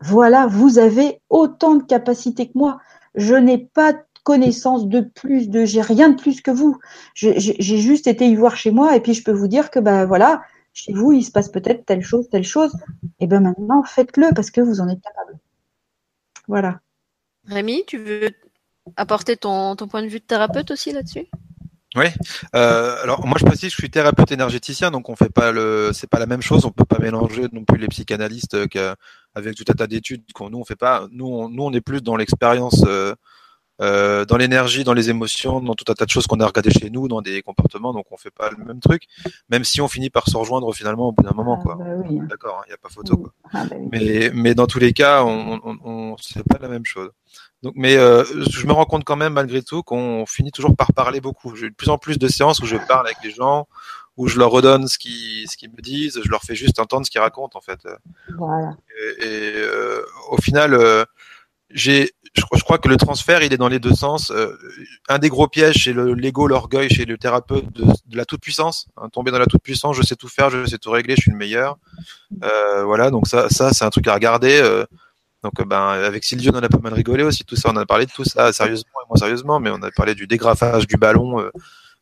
Voilà, 0.00 0.46
vous 0.46 0.78
avez 0.78 1.20
autant 1.28 1.74
de 1.74 1.82
capacités 1.82 2.46
que 2.46 2.56
moi. 2.56 2.80
Je 3.14 3.34
n'ai 3.34 3.58
pas 3.58 3.92
de 3.92 3.98
connaissance 4.22 4.88
de 4.88 5.00
plus, 5.00 5.48
de 5.48 5.64
j'ai 5.64 5.82
rien 5.82 6.08
de 6.08 6.20
plus 6.20 6.40
que 6.40 6.50
vous. 6.50 6.78
J'ai 7.14 7.36
juste 7.60 8.06
été 8.06 8.26
y 8.28 8.34
voir 8.34 8.56
chez 8.56 8.70
moi 8.70 8.96
et 8.96 9.00
puis 9.00 9.14
je 9.14 9.22
peux 9.22 9.32
vous 9.32 9.48
dire 9.48 9.70
que 9.70 9.78
ben 9.78 10.04
voilà, 10.06 10.42
chez 10.72 10.92
vous 10.92 11.12
il 11.12 11.22
se 11.22 11.30
passe 11.30 11.48
peut-être 11.48 11.84
telle 11.86 12.02
chose, 12.02 12.28
telle 12.30 12.44
chose. 12.44 12.74
Et 13.20 13.26
ben 13.26 13.40
maintenant 13.40 13.82
faites-le 13.82 14.28
parce 14.34 14.50
que 14.50 14.60
vous 14.60 14.80
en 14.80 14.88
êtes 14.88 15.02
capable. 15.02 15.38
Voilà. 16.48 16.80
Rémi, 17.46 17.84
tu 17.86 17.98
veux 17.98 18.30
apporter 18.96 19.36
ton, 19.36 19.76
ton 19.76 19.88
point 19.88 20.02
de 20.02 20.08
vue 20.08 20.20
de 20.20 20.24
thérapeute 20.24 20.70
aussi 20.70 20.92
là-dessus? 20.92 21.26
Oui. 21.96 22.06
Euh, 22.56 23.02
alors 23.02 23.24
moi 23.24 23.36
je 23.38 23.44
précise 23.44 23.68
que 23.70 23.76
je 23.76 23.82
suis 23.82 23.90
thérapeute 23.90 24.32
énergéticien, 24.32 24.90
donc 24.90 25.08
on 25.08 25.14
fait 25.14 25.32
pas 25.32 25.52
le, 25.52 25.92
c'est 25.92 26.10
pas 26.10 26.18
la 26.18 26.26
même 26.26 26.42
chose. 26.42 26.64
On 26.64 26.70
peut 26.70 26.84
pas 26.84 26.98
mélanger 26.98 27.46
non 27.52 27.64
plus 27.64 27.78
les 27.78 27.86
psychanalystes 27.86 28.56
avec 29.34 29.56
tout 29.56 29.64
un 29.68 29.74
tas 29.74 29.86
d'études. 29.86 30.24
Nous 30.40 30.58
on 30.58 30.64
fait 30.64 30.74
pas. 30.74 31.06
Nous 31.12 31.26
on, 31.26 31.48
nous 31.48 31.62
on 31.62 31.72
est 31.72 31.80
plus 31.80 32.02
dans 32.02 32.16
l'expérience 32.16 32.82
euh, 32.86 33.14
euh, 33.80 34.24
dans 34.24 34.36
l'énergie, 34.36 34.84
dans 34.84 34.92
les 34.92 35.10
émotions, 35.10 35.60
dans 35.60 35.74
tout 35.74 35.90
un 35.90 35.94
tas 35.94 36.04
de 36.04 36.10
choses 36.10 36.26
qu'on 36.26 36.40
a 36.40 36.46
regardé 36.46 36.70
chez 36.70 36.90
nous, 36.90 37.08
dans 37.08 37.22
des 37.22 37.42
comportements, 37.42 37.92
donc 37.92 38.06
on 38.10 38.16
fait 38.16 38.30
pas 38.30 38.50
le 38.50 38.64
même 38.64 38.80
truc, 38.80 39.04
même 39.48 39.64
si 39.64 39.80
on 39.80 39.88
finit 39.88 40.10
par 40.10 40.28
se 40.28 40.36
rejoindre 40.36 40.72
finalement 40.74 41.08
au 41.08 41.12
bout 41.12 41.24
d'un 41.24 41.32
moment, 41.34 41.60
quoi. 41.60 41.76
Ah, 41.80 41.84
bah 41.84 42.04
oui. 42.08 42.20
D'accord, 42.28 42.62
il 42.66 42.70
n'y 42.70 42.74
a 42.74 42.78
pas 42.78 42.88
photo, 42.88 43.16
quoi. 43.16 43.32
Ah, 43.52 43.64
bah 43.64 43.76
oui. 43.78 43.88
Mais, 43.90 44.30
mais 44.32 44.54
dans 44.54 44.66
tous 44.66 44.78
les 44.78 44.92
cas, 44.92 45.24
on, 45.24 45.60
on, 45.64 45.78
on 45.84 46.16
c'est 46.20 46.44
pas 46.44 46.58
la 46.60 46.68
même 46.68 46.84
chose. 46.84 47.10
Donc, 47.62 47.72
mais 47.76 47.96
euh, 47.96 48.24
je 48.24 48.66
me 48.66 48.72
rends 48.72 48.84
compte 48.84 49.04
quand 49.04 49.16
même 49.16 49.32
malgré 49.32 49.62
tout 49.62 49.82
qu'on 49.82 50.26
finit 50.26 50.52
toujours 50.52 50.76
par 50.76 50.92
parler 50.92 51.20
beaucoup. 51.20 51.56
J'ai 51.56 51.70
de 51.70 51.74
plus 51.74 51.88
en 51.88 51.98
plus 51.98 52.18
de 52.18 52.28
séances 52.28 52.60
où 52.60 52.66
je 52.66 52.76
parle 52.76 53.06
avec 53.06 53.18
les 53.24 53.30
gens, 53.30 53.66
où 54.18 54.28
je 54.28 54.38
leur 54.38 54.50
redonne 54.50 54.86
ce 54.86 54.98
qu'ils 54.98 55.48
ce 55.48 55.56
qu'ils 55.56 55.70
me 55.70 55.80
disent, 55.80 56.20
je 56.22 56.28
leur 56.30 56.42
fais 56.42 56.54
juste 56.54 56.78
entendre 56.78 57.06
ce 57.06 57.10
qu'ils 57.10 57.22
racontent 57.22 57.58
en 57.58 57.62
fait. 57.62 57.80
Voilà. 58.36 58.76
Et, 59.18 59.26
et 59.26 59.52
euh, 59.56 60.02
au 60.30 60.36
final, 60.36 60.74
euh, 60.74 61.04
j'ai 61.70 62.12
je, 62.34 62.42
je, 62.52 62.64
crois 62.64 62.78
que 62.78 62.88
le 62.88 62.96
transfert, 62.96 63.42
il 63.42 63.52
est 63.52 63.56
dans 63.56 63.68
les 63.68 63.78
deux 63.78 63.94
sens. 63.94 64.30
Euh, 64.30 64.58
un 65.08 65.18
des 65.18 65.28
gros 65.28 65.46
pièges, 65.46 65.84
c'est 65.84 65.92
l'ego, 65.92 66.48
l'orgueil 66.48 66.88
chez 66.88 67.04
le 67.04 67.16
thérapeute 67.16 67.72
de, 67.72 67.84
de 67.84 68.16
la 68.16 68.24
toute-puissance. 68.24 68.88
Hein, 68.96 69.08
tomber 69.08 69.30
dans 69.30 69.38
la 69.38 69.46
toute-puissance, 69.46 69.96
je 69.96 70.02
sais 70.02 70.16
tout 70.16 70.28
faire, 70.28 70.50
je 70.50 70.66
sais 70.66 70.78
tout 70.78 70.90
régler, 70.90 71.14
je 71.16 71.22
suis 71.22 71.30
le 71.30 71.36
meilleur. 71.36 71.78
Euh, 72.42 72.84
voilà, 72.84 73.10
donc 73.10 73.28
ça, 73.28 73.48
ça 73.50 73.72
c'est 73.72 73.84
un 73.84 73.90
truc 73.90 74.08
à 74.08 74.14
regarder. 74.14 74.60
Euh, 74.60 74.84
donc, 75.44 75.64
ben, 75.66 75.88
avec 75.88 76.24
Sylvie, 76.24 76.50
on 76.50 76.56
en 76.56 76.62
a 76.62 76.68
pas 76.68 76.78
mal 76.78 76.94
rigolé 76.94 77.22
aussi, 77.22 77.44
tout 77.44 77.56
ça. 77.56 77.70
On 77.72 77.76
a 77.76 77.86
parlé 77.86 78.06
de 78.06 78.10
tout 78.10 78.24
ça 78.24 78.52
sérieusement 78.52 79.00
et 79.04 79.08
moins 79.08 79.18
sérieusement, 79.18 79.60
mais 79.60 79.70
on 79.70 79.82
a 79.82 79.90
parlé 79.90 80.14
du 80.14 80.26
dégrafage 80.26 80.86
du 80.86 80.96
ballon, 80.96 81.50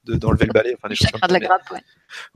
d'enlever 0.04 0.46
le 0.46 0.52
balai, 0.52 0.74
enfin 0.78 0.88
des 0.88 0.94
choses 0.94 1.10
comme 1.10 1.20
ça. 1.20 1.26
De 1.26 1.32
la 1.32 1.40
grappe, 1.40 1.70
ouais. 1.72 1.82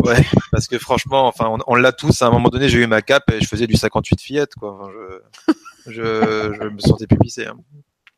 ouais. 0.01 0.25
parce 0.53 0.67
que 0.67 0.79
franchement, 0.79 1.27
enfin, 1.27 1.47
on, 1.49 1.59
on 1.67 1.75
l'a 1.77 1.93
tous. 1.93 2.23
À 2.23 2.27
un 2.27 2.31
moment 2.31 2.49
donné, 2.49 2.69
j'ai 2.69 2.79
eu 2.79 2.87
ma 2.87 3.03
cape 3.03 3.31
et 3.31 3.41
je 3.41 3.47
faisais 3.47 3.67
du 3.67 3.77
58 3.77 4.21
fillettes, 4.21 4.55
quoi. 4.57 4.73
Enfin, 4.73 4.91
je, 5.87 5.93
je, 5.93 6.55
je 6.61 6.69
me 6.69 6.81
sentais 6.81 7.07
pupissé. 7.07 7.47
Hein. 7.47 7.57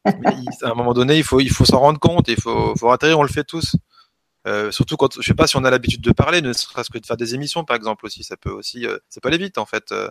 Mais 0.04 0.34
à 0.62 0.70
un 0.70 0.74
moment 0.74 0.94
donné, 0.94 1.16
il 1.18 1.24
faut, 1.24 1.40
il 1.40 1.50
faut 1.50 1.64
s'en 1.64 1.80
rendre 1.80 1.98
compte. 1.98 2.28
Il 2.28 2.40
faut, 2.40 2.74
faut 2.76 2.90
atterrir. 2.90 3.18
On 3.18 3.22
le 3.22 3.28
fait 3.28 3.44
tous. 3.44 3.76
Euh, 4.46 4.70
surtout 4.70 4.96
quand, 4.96 5.20
je 5.20 5.26
sais 5.26 5.34
pas 5.34 5.46
si 5.46 5.56
on 5.56 5.64
a 5.64 5.70
l'habitude 5.70 6.00
de 6.00 6.12
parler, 6.12 6.40
ne 6.40 6.52
serait-ce 6.52 6.90
que 6.90 6.98
de 6.98 7.04
faire 7.04 7.16
des 7.16 7.34
émissions, 7.34 7.64
par 7.64 7.76
exemple 7.76 8.06
aussi, 8.06 8.22
ça 8.24 8.36
peut 8.36 8.50
aussi, 8.50 8.86
euh, 8.86 8.96
ça 9.08 9.20
peut 9.20 9.28
aller 9.28 9.38
vite 9.38 9.58
en 9.58 9.66
fait. 9.66 9.92
Euh, 9.92 10.10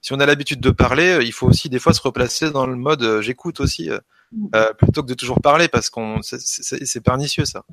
si 0.00 0.12
on 0.12 0.20
a 0.20 0.26
l'habitude 0.26 0.60
de 0.60 0.70
parler, 0.70 1.08
euh, 1.08 1.22
il 1.22 1.32
faut 1.32 1.46
aussi 1.46 1.70
des 1.70 1.78
fois 1.78 1.94
se 1.94 2.02
replacer 2.02 2.50
dans 2.50 2.66
le 2.66 2.76
mode 2.76 3.20
j'écoute 3.22 3.60
aussi, 3.60 3.90
euh, 3.90 4.72
plutôt 4.74 5.02
que 5.02 5.08
de 5.08 5.14
toujours 5.14 5.40
parler 5.40 5.68
parce 5.68 5.88
qu'on 5.90 6.20
c'est 6.22 7.00
pernicieux 7.00 7.46
ça. 7.46 7.64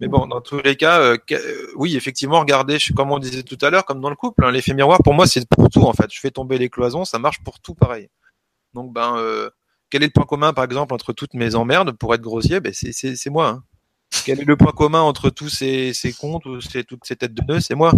Mais 0.00 0.08
bon, 0.08 0.26
dans 0.26 0.40
tous 0.40 0.62
les 0.62 0.76
cas, 0.76 1.16
oui, 1.76 1.96
effectivement, 1.96 2.40
regardez, 2.40 2.78
comme 2.96 3.12
on 3.12 3.18
disait 3.18 3.42
tout 3.42 3.58
à 3.60 3.68
l'heure, 3.68 3.84
comme 3.84 4.00
dans 4.00 4.10
le 4.10 4.16
couple, 4.16 4.44
hein, 4.44 4.50
l'effet 4.50 4.74
miroir 4.74 5.00
pour 5.04 5.12
moi 5.12 5.26
c'est 5.26 5.46
pour 5.48 5.68
tout 5.68 5.82
en 5.82 5.92
fait. 5.92 6.10
Je 6.10 6.18
fais 6.18 6.30
tomber 6.30 6.56
les 6.56 6.70
cloisons, 6.70 7.04
ça 7.04 7.18
marche 7.18 7.42
pour 7.44 7.60
tout 7.60 7.74
pareil. 7.74 8.08
Donc 8.74 8.92
ben 8.92 9.50
quel 9.90 10.02
est 10.02 10.06
le 10.06 10.12
point 10.12 10.26
commun, 10.26 10.52
par 10.52 10.64
exemple, 10.64 10.94
entre 10.94 11.12
toutes 11.12 11.34
mes 11.34 11.54
emmerdes, 11.54 11.92
pour 11.92 12.14
être 12.14 12.20
grossier? 12.20 12.60
Ben, 12.60 12.72
C'est 12.72 13.30
moi. 13.30 13.48
Hein. 13.48 13.64
Quel 14.24 14.40
est 14.40 14.44
le 14.44 14.56
point 14.56 14.72
commun 14.72 15.00
entre 15.00 15.30
tous 15.30 15.48
ces, 15.48 15.92
ces 15.92 16.12
comptes, 16.12 16.44
ces, 16.62 16.84
toutes 16.84 17.04
ces 17.04 17.16
têtes 17.16 17.34
de 17.34 17.42
nœuds? 17.42 17.60
C'est 17.60 17.74
moi. 17.74 17.92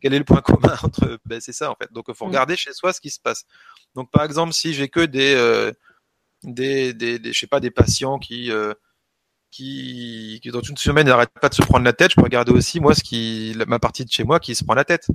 Quel 0.00 0.14
est 0.14 0.18
le 0.18 0.24
point 0.24 0.40
commun 0.42 0.74
entre 0.82 1.18
ben, 1.24 1.40
C'est 1.40 1.52
ça, 1.52 1.70
en 1.70 1.76
fait. 1.76 1.92
Donc, 1.92 2.06
il 2.08 2.14
faut 2.14 2.24
mm. 2.24 2.28
regarder 2.28 2.56
chez 2.56 2.72
soi 2.72 2.92
ce 2.92 3.00
qui 3.00 3.10
se 3.10 3.20
passe. 3.20 3.44
Donc, 3.94 4.10
par 4.10 4.24
exemple, 4.24 4.52
si 4.52 4.72
j'ai 4.74 4.88
que 4.88 5.00
des, 5.00 5.34
euh, 5.34 5.72
des, 6.44 6.92
des, 6.94 7.18
des, 7.18 7.32
je 7.32 7.38
sais 7.38 7.46
pas, 7.46 7.60
des 7.60 7.70
patients 7.70 8.18
qui, 8.18 8.50
euh, 8.50 8.74
qui, 9.50 10.40
qui, 10.42 10.50
dans 10.50 10.60
une 10.60 10.76
semaine, 10.76 11.06
n'arrêtent 11.06 11.38
pas 11.40 11.48
de 11.48 11.54
se 11.54 11.62
prendre 11.62 11.84
la 11.84 11.92
tête, 11.92 12.12
je 12.12 12.16
peux 12.16 12.22
regarder 12.22 12.52
aussi, 12.52 12.80
moi, 12.80 12.94
ce 12.94 13.02
qui, 13.02 13.54
ma 13.66 13.78
partie 13.78 14.04
de 14.04 14.10
chez 14.10 14.24
moi 14.24 14.40
qui 14.40 14.54
se 14.54 14.64
prend 14.64 14.74
la 14.74 14.84
tête. 14.84 15.08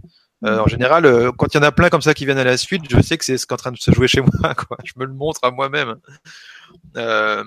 Euh, 0.45 0.59
en 0.59 0.67
général, 0.67 1.05
euh, 1.05 1.31
quand 1.31 1.53
il 1.53 1.57
y 1.57 1.59
en 1.59 1.63
a 1.63 1.71
plein 1.71 1.89
comme 1.89 2.01
ça 2.01 2.13
qui 2.13 2.25
viennent 2.25 2.37
à 2.37 2.43
la 2.43 2.57
suite, 2.57 2.83
je 2.89 3.01
sais 3.01 3.17
que 3.17 3.25
c'est 3.25 3.37
ce 3.37 3.47
qui 3.47 3.51
est 3.51 3.55
en 3.55 3.57
train 3.57 3.71
de 3.71 3.77
se 3.77 3.91
jouer 3.91 4.07
chez 4.07 4.21
moi. 4.41 4.53
Quoi. 4.55 4.77
Je 4.83 4.93
me 4.97 5.05
le 5.05 5.13
montre 5.13 5.39
à 5.43 5.51
moi-même. 5.51 5.95
Euh, 6.95 7.43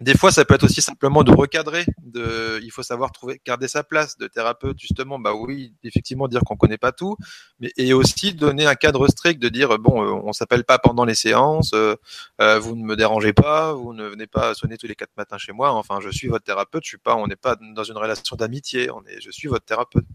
des 0.00 0.16
fois, 0.16 0.32
ça 0.32 0.46
peut 0.46 0.54
être 0.54 0.64
aussi 0.64 0.80
simplement 0.80 1.22
de 1.24 1.30
recadrer. 1.30 1.84
De, 2.02 2.58
il 2.62 2.70
faut 2.70 2.82
savoir 2.82 3.12
trouver, 3.12 3.40
garder 3.44 3.68
sa 3.68 3.84
place 3.84 4.16
de 4.16 4.26
thérapeute, 4.28 4.78
justement. 4.78 5.18
Bah 5.18 5.34
oui, 5.34 5.74
effectivement, 5.82 6.26
dire 6.26 6.40
qu'on 6.40 6.56
connaît 6.56 6.78
pas 6.78 6.92
tout, 6.92 7.16
mais 7.60 7.70
et 7.76 7.92
aussi 7.92 8.32
donner 8.32 8.64
un 8.66 8.74
cadre 8.74 9.06
strict, 9.08 9.40
de 9.42 9.50
dire 9.50 9.78
bon, 9.78 10.02
euh, 10.02 10.20
on 10.24 10.32
s'appelle 10.32 10.64
pas 10.64 10.78
pendant 10.78 11.04
les 11.04 11.14
séances, 11.14 11.72
euh, 11.74 11.96
euh, 12.40 12.58
vous 12.58 12.76
ne 12.76 12.82
me 12.82 12.96
dérangez 12.96 13.34
pas, 13.34 13.74
vous 13.74 13.92
ne 13.92 14.08
venez 14.08 14.26
pas 14.26 14.54
sonner 14.54 14.78
tous 14.78 14.86
les 14.86 14.94
quatre 14.94 15.14
matins 15.18 15.36
chez 15.38 15.52
moi. 15.52 15.72
Enfin, 15.72 16.00
je 16.00 16.08
suis 16.08 16.28
votre 16.28 16.44
thérapeute. 16.44 16.82
Je 16.84 16.88
suis 16.88 16.98
pas, 16.98 17.14
on 17.16 17.26
n'est 17.26 17.36
pas 17.36 17.56
dans 17.56 17.84
une 17.84 17.98
relation 17.98 18.36
d'amitié. 18.36 18.90
On 18.90 19.04
est, 19.04 19.20
je 19.20 19.30
suis 19.30 19.48
votre 19.48 19.66
thérapeute. 19.66 20.06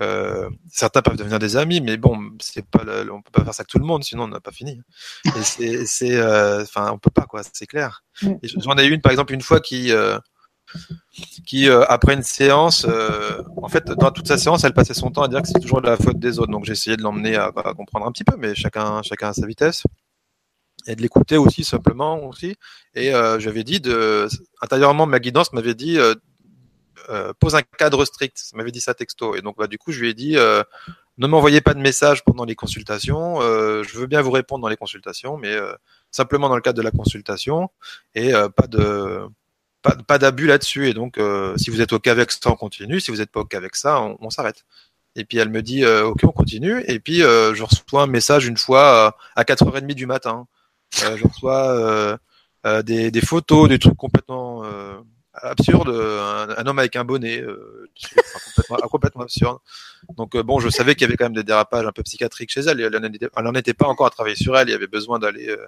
Euh, 0.00 0.48
certains 0.70 1.02
peuvent 1.02 1.16
devenir 1.16 1.38
des 1.38 1.56
amis, 1.56 1.80
mais 1.80 1.96
bon, 1.96 2.30
c'est 2.40 2.64
pas, 2.64 2.84
on 3.10 3.20
peut 3.20 3.32
pas 3.32 3.44
faire 3.44 3.54
ça 3.54 3.62
avec 3.62 3.68
tout 3.68 3.78
le 3.78 3.84
monde, 3.84 4.04
sinon 4.04 4.24
on 4.24 4.28
n'a 4.28 4.40
pas 4.40 4.52
fini. 4.52 4.80
Et 5.24 5.42
c'est, 5.42 5.86
c'est, 5.86 6.16
euh, 6.16 6.62
enfin, 6.62 6.92
on 6.92 6.98
peut 6.98 7.10
pas 7.10 7.26
quoi, 7.26 7.42
c'est 7.52 7.66
clair. 7.66 8.04
Mm. 8.22 8.34
J'en 8.42 8.78
ai 8.78 8.86
eu 8.86 8.92
une 8.92 9.00
par 9.00 9.10
exemple 9.10 9.32
une 9.32 9.40
fois 9.40 9.60
qui, 9.60 9.90
euh, 9.90 10.18
qui 11.46 11.68
après 11.68 12.14
une 12.14 12.22
séance, 12.22 12.86
en 13.56 13.68
fait, 13.68 13.86
dans 13.86 14.12
toute 14.12 14.28
sa 14.28 14.38
séance, 14.38 14.62
elle 14.64 14.74
passait 14.74 14.94
son 14.94 15.10
temps 15.10 15.22
à 15.22 15.28
dire 15.28 15.42
que 15.42 15.48
c'est 15.48 15.60
toujours 15.60 15.82
de 15.82 15.88
la 15.88 15.96
faute 15.96 16.18
des 16.18 16.38
autres. 16.38 16.52
Donc 16.52 16.64
j'ai 16.64 16.72
essayé 16.72 16.96
de 16.96 17.02
l'emmener 17.02 17.34
à, 17.36 17.46
à, 17.46 17.74
comprendre 17.74 18.06
un 18.06 18.12
petit 18.12 18.24
peu, 18.24 18.36
mais 18.36 18.54
chacun, 18.54 19.02
chacun 19.02 19.30
à 19.30 19.32
sa 19.32 19.46
vitesse. 19.46 19.82
Et 20.86 20.94
de 20.94 21.02
l'écouter 21.02 21.36
aussi 21.36 21.64
simplement 21.64 22.22
aussi. 22.24 22.54
Et 22.94 23.10
j'avais 23.38 23.64
dit 23.64 23.80
de, 23.80 24.28
intérieurement, 24.62 25.06
ma 25.06 25.18
guidance 25.18 25.52
m'avait 25.52 25.74
dit 25.74 25.98
euh, 27.10 27.32
pose 27.38 27.54
un 27.54 27.62
cadre 27.62 28.04
strict. 28.04 28.36
Ça 28.38 28.56
m'avait 28.56 28.70
dit 28.70 28.80
ça 28.80 28.94
texto. 28.94 29.34
Et 29.34 29.40
donc, 29.40 29.56
bah, 29.56 29.66
du 29.66 29.78
coup, 29.78 29.92
je 29.92 30.00
lui 30.00 30.10
ai 30.10 30.14
dit, 30.14 30.36
euh, 30.36 30.62
ne 31.16 31.26
m'envoyez 31.26 31.60
pas 31.60 31.74
de 31.74 31.80
messages 31.80 32.24
pendant 32.24 32.44
les 32.44 32.54
consultations. 32.54 33.40
Euh, 33.40 33.82
je 33.82 33.96
veux 33.96 34.06
bien 34.06 34.20
vous 34.20 34.30
répondre 34.30 34.62
dans 34.62 34.68
les 34.68 34.76
consultations, 34.76 35.36
mais 35.36 35.56
simplement 36.10 36.48
dans 36.48 36.56
le 36.56 36.62
cadre 36.62 36.76
de 36.76 36.82
la 36.82 36.90
consultation 36.90 37.70
et 38.14 38.32
pas 38.56 38.66
de 38.66 39.22
pas, 40.06 40.18
d'abus 40.18 40.46
là-dessus. 40.46 40.88
Et 40.88 40.94
donc, 40.94 41.18
si 41.56 41.70
vous 41.70 41.80
êtes 41.80 41.92
ok 41.92 42.06
avec 42.08 42.30
ça, 42.30 42.50
on 42.50 42.56
continue. 42.56 43.00
Si 43.00 43.10
vous 43.10 43.18
n'êtes 43.18 43.30
pas 43.30 43.40
ok 43.40 43.54
avec 43.54 43.74
ça, 43.76 44.00
on, 44.00 44.18
on 44.20 44.30
s'arrête. 44.30 44.64
Et 45.16 45.24
puis 45.24 45.38
elle 45.38 45.48
me 45.48 45.62
dit, 45.62 45.84
ok, 45.84 46.20
on 46.24 46.32
continue. 46.32 46.84
Et 46.86 47.00
puis 47.00 47.18
je 47.18 47.62
reçois 47.62 48.02
un 48.02 48.06
message 48.06 48.46
une 48.46 48.56
fois 48.56 49.16
à 49.34 49.42
4h30 49.44 49.94
du 49.94 50.06
matin. 50.06 50.46
je 50.92 51.26
reçois 51.26 52.18
des, 52.82 53.10
des, 53.10 53.20
photos, 53.20 53.68
des 53.68 53.78
trucs 53.78 53.96
complètement 53.96 54.62
absurde, 55.42 55.88
un, 55.88 56.66
homme 56.66 56.78
avec 56.78 56.96
un 56.96 57.04
bonnet, 57.04 57.40
euh, 57.40 57.88
complètement, 58.90 59.22
absurde. 59.22 59.58
Donc 60.16 60.34
euh, 60.34 60.42
bon, 60.42 60.60
je 60.60 60.68
savais 60.68 60.94
qu'il 60.94 61.02
y 61.02 61.04
avait 61.08 61.16
quand 61.16 61.26
même 61.26 61.34
des 61.34 61.44
dérapages 61.44 61.86
un 61.86 61.92
peu 61.92 62.02
psychiatriques 62.02 62.50
chez 62.50 62.60
elle. 62.60 62.80
Elle 62.80 63.44
n'en 63.44 63.54
était 63.54 63.74
pas 63.74 63.86
encore 63.86 64.06
à 64.06 64.10
travailler 64.10 64.36
sur 64.36 64.56
elle. 64.56 64.68
Il 64.68 64.72
y 64.72 64.74
avait 64.74 64.86
besoin 64.86 65.18
d'aller, 65.18 65.48
euh, 65.48 65.66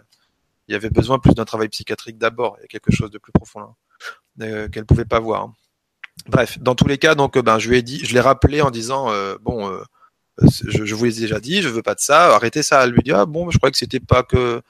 il 0.68 0.72
y 0.72 0.74
avait 0.74 0.90
besoin 0.90 1.18
plus 1.18 1.34
d'un 1.34 1.44
travail 1.44 1.68
psychiatrique 1.68 2.18
d'abord. 2.18 2.56
Il 2.58 2.62
y 2.62 2.64
a 2.64 2.68
quelque 2.68 2.92
chose 2.92 3.10
de 3.10 3.18
plus 3.18 3.32
profond 3.32 3.60
là, 3.60 4.46
euh, 4.46 4.68
qu'elle 4.68 4.86
pouvait 4.86 5.04
pas 5.04 5.20
voir. 5.20 5.52
Bref, 6.26 6.58
dans 6.58 6.74
tous 6.74 6.86
les 6.86 6.98
cas, 6.98 7.14
donc 7.14 7.38
ben 7.38 7.58
je 7.58 7.68
lui 7.68 7.78
ai 7.78 7.82
dit, 7.82 8.04
je 8.04 8.12
l'ai 8.12 8.20
rappelé 8.20 8.60
en 8.60 8.70
disant 8.70 9.10
bon, 9.40 9.72
je, 10.38 10.94
vous 10.94 11.04
l'ai 11.06 11.12
déjà 11.12 11.40
dit, 11.40 11.62
je 11.62 11.68
veux 11.68 11.82
pas 11.82 11.94
de 11.94 12.00
ça, 12.00 12.34
arrêtez 12.34 12.62
ça. 12.62 12.84
Elle 12.84 12.90
lui 12.90 13.02
dit 13.02 13.12
ah 13.12 13.24
bon, 13.24 13.50
je 13.50 13.56
croyais 13.56 13.72
que 13.72 13.78
c'était 13.78 14.00
pas 14.00 14.22
que 14.22 14.60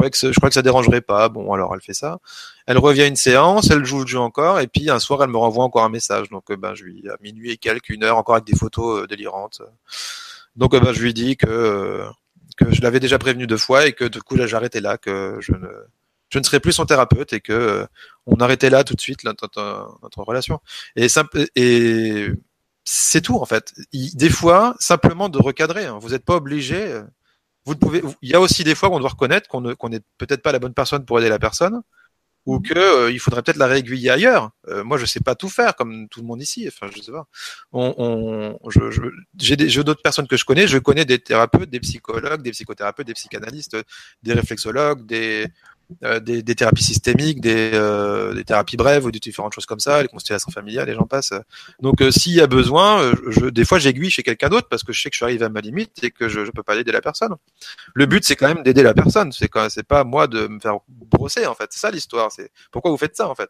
je 0.00 0.34
crois 0.36 0.48
que 0.48 0.54
ça 0.54 0.62
dérangerait 0.62 1.00
pas. 1.00 1.28
Bon, 1.28 1.52
alors 1.52 1.74
elle 1.74 1.80
fait 1.80 1.94
ça. 1.94 2.18
Elle 2.66 2.78
revient 2.78 3.02
à 3.02 3.06
une 3.06 3.16
séance, 3.16 3.70
elle 3.70 3.84
joue 3.84 4.00
le 4.00 4.06
jeu 4.06 4.18
encore, 4.18 4.60
et 4.60 4.68
puis 4.68 4.90
un 4.90 4.98
soir 4.98 5.22
elle 5.22 5.30
me 5.30 5.36
renvoie 5.36 5.64
encore 5.64 5.84
un 5.84 5.88
message. 5.88 6.28
Donc 6.30 6.50
euh, 6.50 6.56
ben 6.56 6.74
je 6.74 6.84
lui 6.84 7.08
à 7.08 7.16
minuit 7.22 7.50
et 7.52 7.56
quelques, 7.56 7.90
une 7.90 8.04
heure 8.04 8.16
encore 8.16 8.36
avec 8.36 8.46
des 8.46 8.56
photos 8.56 9.02
euh, 9.02 9.06
délirantes. 9.06 9.62
Donc 10.56 10.74
euh, 10.74 10.80
ben 10.80 10.92
je 10.92 11.02
lui 11.02 11.14
dis 11.14 11.36
que 11.36 12.04
que 12.56 12.72
je 12.72 12.80
l'avais 12.82 13.00
déjà 13.00 13.18
prévenu 13.18 13.46
deux 13.46 13.56
fois 13.56 13.86
et 13.86 13.92
que 13.92 14.04
du 14.04 14.22
coup 14.22 14.36
j'arrêtais 14.46 14.80
là, 14.80 14.98
que 14.98 15.38
je 15.40 15.52
ne 15.52 15.68
je 16.28 16.38
ne 16.38 16.44
serai 16.44 16.60
plus 16.60 16.72
son 16.72 16.84
thérapeute 16.86 17.32
et 17.32 17.40
que 17.40 17.86
on 18.26 18.36
arrêtait 18.36 18.70
là 18.70 18.84
tout 18.84 18.94
de 18.94 19.00
suite 19.00 19.24
notre, 19.24 19.48
notre 20.02 20.22
relation. 20.22 20.60
Et 20.96 21.08
c'est 22.84 23.20
tout 23.20 23.36
en 23.36 23.44
fait. 23.46 23.72
des 23.92 24.30
fois, 24.30 24.74
simplement 24.78 25.28
de 25.28 25.38
recadrer. 25.38 25.86
Hein. 25.86 25.98
Vous 26.00 26.10
n'êtes 26.10 26.24
pas 26.24 26.36
obligé 26.36 27.00
vous 27.68 27.76
pouvez, 27.76 28.02
il 28.22 28.30
y 28.30 28.34
a 28.34 28.40
aussi 28.40 28.64
des 28.64 28.74
fois 28.74 28.88
où 28.88 28.94
on 28.94 28.98
doit 28.98 29.10
reconnaître 29.10 29.46
qu'on 29.46 29.60
ne, 29.60 29.74
qu'on 29.74 29.90
n'est 29.90 30.00
peut-être 30.16 30.42
pas 30.42 30.52
la 30.52 30.58
bonne 30.58 30.72
personne 30.72 31.04
pour 31.04 31.18
aider 31.18 31.28
la 31.28 31.38
personne, 31.38 31.82
ou 32.46 32.54
mhm. 32.56 32.62
que 32.62 32.78
euh, 32.78 33.10
il 33.12 33.20
faudrait 33.20 33.42
peut-être 33.42 33.58
la 33.58 33.66
réaiguiller 33.66 34.08
ailleurs. 34.08 34.50
Euh, 34.68 34.82
moi, 34.84 34.96
je 34.96 35.04
sais 35.04 35.20
pas 35.20 35.34
tout 35.34 35.50
faire 35.50 35.76
comme 35.76 36.08
tout 36.08 36.20
le 36.20 36.26
monde 36.26 36.40
ici. 36.40 36.66
Enfin, 36.66 36.90
je 36.94 37.02
sais 37.02 37.12
pas. 37.12 37.26
On, 37.72 38.56
on 38.64 38.70
je, 38.70 38.90
je, 38.90 39.02
j'ai 39.38 39.56
des, 39.56 39.68
j'ai 39.68 39.84
d'autres 39.84 40.00
personnes 40.00 40.26
que 40.26 40.38
je 40.38 40.46
connais. 40.46 40.66
Je 40.66 40.78
connais 40.78 41.04
des 41.04 41.18
thérapeutes, 41.18 41.68
des 41.68 41.80
psychologues, 41.80 42.40
des 42.40 42.52
psychothérapeutes, 42.52 43.06
des 43.06 43.12
psychanalystes, 43.12 43.76
des 44.22 44.32
réflexologues, 44.32 45.04
des 45.04 45.46
euh, 46.04 46.20
des, 46.20 46.42
des, 46.42 46.54
thérapies 46.54 46.84
systémiques, 46.84 47.40
des, 47.40 47.70
euh, 47.72 48.34
des, 48.34 48.44
thérapies 48.44 48.76
brèves 48.76 49.06
ou 49.06 49.10
des 49.10 49.20
différentes 49.20 49.54
choses 49.54 49.64
comme 49.64 49.80
ça, 49.80 50.02
les 50.02 50.08
constellations 50.08 50.50
familiales, 50.50 50.86
les 50.86 50.94
gens 50.94 51.06
passent. 51.06 51.32
Donc 51.80 52.02
euh, 52.02 52.10
s'il 52.10 52.34
y 52.34 52.42
a 52.42 52.46
besoin, 52.46 53.14
je, 53.28 53.46
des 53.46 53.64
fois 53.64 53.78
j'aiguille 53.78 54.10
chez 54.10 54.22
quelqu'un 54.22 54.50
d'autre 54.50 54.68
parce 54.68 54.82
que 54.82 54.92
je 54.92 55.00
sais 55.00 55.08
que 55.08 55.14
je 55.14 55.18
suis 55.18 55.24
arrivé 55.24 55.46
à 55.46 55.48
ma 55.48 55.62
limite 55.62 56.04
et 56.04 56.10
que 56.10 56.28
je 56.28 56.40
ne 56.40 56.50
peux 56.50 56.62
pas 56.62 56.76
aider 56.76 56.92
la 56.92 57.00
personne. 57.00 57.34
Le 57.94 58.04
but 58.04 58.22
c'est 58.22 58.36
quand 58.36 58.48
même 58.48 58.62
d'aider 58.62 58.82
la 58.82 58.92
personne, 58.92 59.32
c'est 59.32 59.48
quand 59.48 59.70
c'est 59.70 59.82
pas 59.86 60.04
moi 60.04 60.26
de 60.26 60.46
me 60.46 60.60
faire 60.60 60.76
brosser 60.88 61.46
en 61.46 61.54
fait. 61.54 61.68
C'est 61.70 61.80
ça 61.80 61.90
l'histoire. 61.90 62.30
C'est 62.32 62.50
pourquoi 62.70 62.90
vous 62.90 62.98
faites 62.98 63.16
ça 63.16 63.28
en 63.28 63.34
fait? 63.34 63.48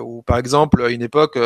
ou 0.00 0.22
par 0.22 0.38
exemple 0.38 0.84
à 0.84 0.88
une 0.88 1.02
époque 1.02 1.36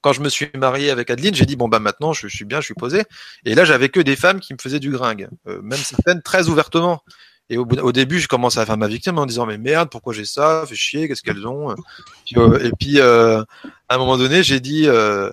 quand 0.00 0.12
je 0.12 0.20
me 0.20 0.28
suis 0.28 0.48
marié 0.54 0.90
avec 0.90 1.10
Adeline, 1.10 1.34
j'ai 1.34 1.46
dit 1.46 1.56
bon 1.56 1.66
bah 1.66 1.80
maintenant 1.80 2.12
je, 2.12 2.28
suis 2.28 2.44
bien, 2.44 2.60
je 2.60 2.66
suis 2.66 2.74
posé. 2.74 3.02
Et 3.44 3.56
là 3.56 3.64
j'avais 3.64 3.88
que 3.88 3.98
des 3.98 4.14
femmes 4.14 4.38
qui 4.38 4.52
me 4.52 4.58
faisaient 4.60 4.78
du 4.78 4.92
gringue, 4.92 5.28
même 5.44 5.72
certaines 5.72 6.22
très 6.22 6.48
ouvertement. 6.48 7.02
Et 7.50 7.58
au, 7.58 7.92
début, 7.92 8.20
je 8.20 8.28
commence 8.28 8.56
à 8.56 8.64
faire 8.64 8.78
ma 8.78 8.88
victime 8.88 9.18
en 9.18 9.26
disant 9.26 9.44
mais 9.44 9.58
merde, 9.58 9.90
pourquoi 9.90 10.14
j'ai 10.14 10.24
ça? 10.24 10.64
Fait 10.66 10.74
chier, 10.74 11.08
qu'est-ce 11.08 11.22
qu'elles 11.22 11.46
ont? 11.46 11.72
Euh, 12.36 12.58
Et 12.58 12.70
puis 12.78 13.00
euh, 13.00 13.42
à 13.88 13.94
un 13.96 13.98
moment 13.98 14.16
donné, 14.16 14.42
j'ai 14.42 14.60
dit 14.60 14.84
euh, 14.86 15.30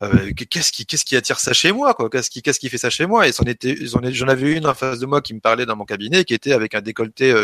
qu'est-ce 0.00 0.72
qui 1.04 1.16
attire 1.16 1.40
ça 1.40 1.52
chez 1.52 1.72
moi 1.72 1.94
quoi? 1.94 2.08
Qu'est-ce 2.08 2.30
qui 2.30 2.40
qu'est-ce 2.40 2.60
qui 2.60 2.68
fait 2.68 2.78
ça 2.78 2.88
chez 2.88 3.06
moi? 3.06 3.26
Et 3.26 3.32
j'en 3.32 4.28
avais 4.28 4.52
une 4.52 4.66
en 4.66 4.74
face 4.74 5.00
de 5.00 5.06
moi 5.06 5.20
qui 5.20 5.34
me 5.34 5.40
parlait 5.40 5.66
dans 5.66 5.74
mon 5.74 5.84
cabinet 5.84 6.24
qui 6.24 6.34
était 6.34 6.52
avec 6.52 6.76
un 6.76 6.82
décolleté 6.82 7.34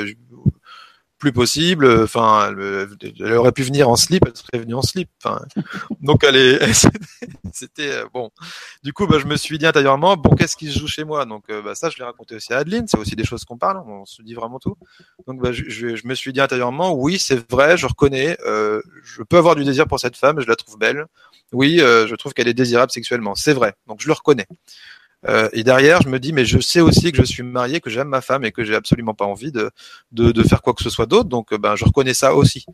plus 1.19 1.33
possible. 1.33 2.03
Enfin, 2.03 2.51
elle, 2.51 3.33
aurait 3.35 3.53
pu 3.53 3.62
venir 3.62 3.89
en 3.89 3.97
slip, 3.97 4.25
elle 4.27 4.37
serait 4.37 4.59
venue 4.59 4.75
en 4.75 4.83
slip. 4.83 5.09
Enfin, 5.23 5.43
donc 6.01 6.25
elle 6.25 6.37
est, 6.37 6.89
c'était 7.53 7.91
euh, 7.93 8.05
bon. 8.12 8.31
Du 8.83 8.93
coup, 8.93 9.07
bah, 9.07 9.19
je 9.21 9.27
me 9.27 9.37
suis 9.37 9.59
dit 9.59 9.67
intérieurement, 9.67 10.17
bon, 10.17 10.35
qu'est-ce 10.37 10.57
qui 10.57 10.71
se 10.71 10.79
joue 10.79 10.89
chez 10.89 11.05
moi? 11.05 11.25
Donc, 11.25 11.45
euh, 11.51 11.62
bah, 11.62 11.75
ça, 11.75 11.91
je 11.91 11.99
l'ai 11.99 12.05
raconté 12.05 12.37
aussi 12.37 12.53
à 12.53 12.59
Adeline. 12.59 12.87
C'est 12.87 12.99
aussi 12.99 13.17
des 13.17 13.25
choses 13.25 13.45
qu'on 13.45 13.59
parle. 13.59 13.83
On 13.87 14.05
se 14.05 14.23
dit 14.23 14.35
vraiment 14.35 14.59
tout. 14.59 14.77
Donc, 15.27 15.41
bah, 15.41 15.53
je, 15.53 16.07
me 16.07 16.14
suis 16.14 16.33
dit 16.33 16.41
intérieurement, 16.41 16.93
oui, 16.93 17.19
c'est 17.19 17.51
vrai, 17.51 17.77
je 17.77 17.87
reconnais. 17.87 18.37
Euh, 18.47 18.83
je 19.03 19.23
peux 19.23 19.39
avoir 19.39 19.57
du 19.57 19.64
désir 19.64 19.87
pour 19.87 20.01
cette 20.01 20.17
femme, 20.17 20.41
je 20.41 20.47
la 20.47 20.57
trouve 20.57 20.79
belle. 20.79 21.07
Oui, 21.53 21.79
je 21.79 22.14
trouve 22.17 22.35
qu'elle 22.35 22.49
est 22.49 22.55
désirable 22.55 22.91
sexuellement. 22.91 23.35
C'est 23.35 23.53
vrai. 23.53 23.75
Donc, 23.87 24.01
je 24.01 24.09
le 24.09 24.12
reconnais. 24.12 24.47
Euh, 25.29 25.49
et 25.53 25.64
derrière, 25.64 26.03
je 26.03 26.09
me 26.09 26.18
dis, 26.18 26.33
mais 26.33 26.45
je 26.45 26.59
sais 26.59 26.81
aussi 26.81 27.11
que 27.11 27.18
je 27.18 27.24
suis 27.24 27.43
marié, 27.43 27.81
que 27.81 27.91
j'aime 27.91 28.09
ma 28.09 28.20
femme 28.20 28.45
et 28.45 28.53
que 28.53 28.64
j'ai 28.64 28.74
absolument 28.74 29.14
pas 29.14 29.24
envie 29.24 29.51
de, 29.51 29.70
de, 30.12 30.31
de, 30.31 30.43
faire 30.43 30.62
quoi 30.62 30.72
que 30.72 30.83
ce 30.83 30.91
soit 30.91 31.07
d'autre. 31.07 31.29
Donc, 31.29 31.55
ben, 31.55 31.74
je 31.74 31.85
reconnais 31.85 32.14
ça 32.14 32.35
aussi. 32.35 32.64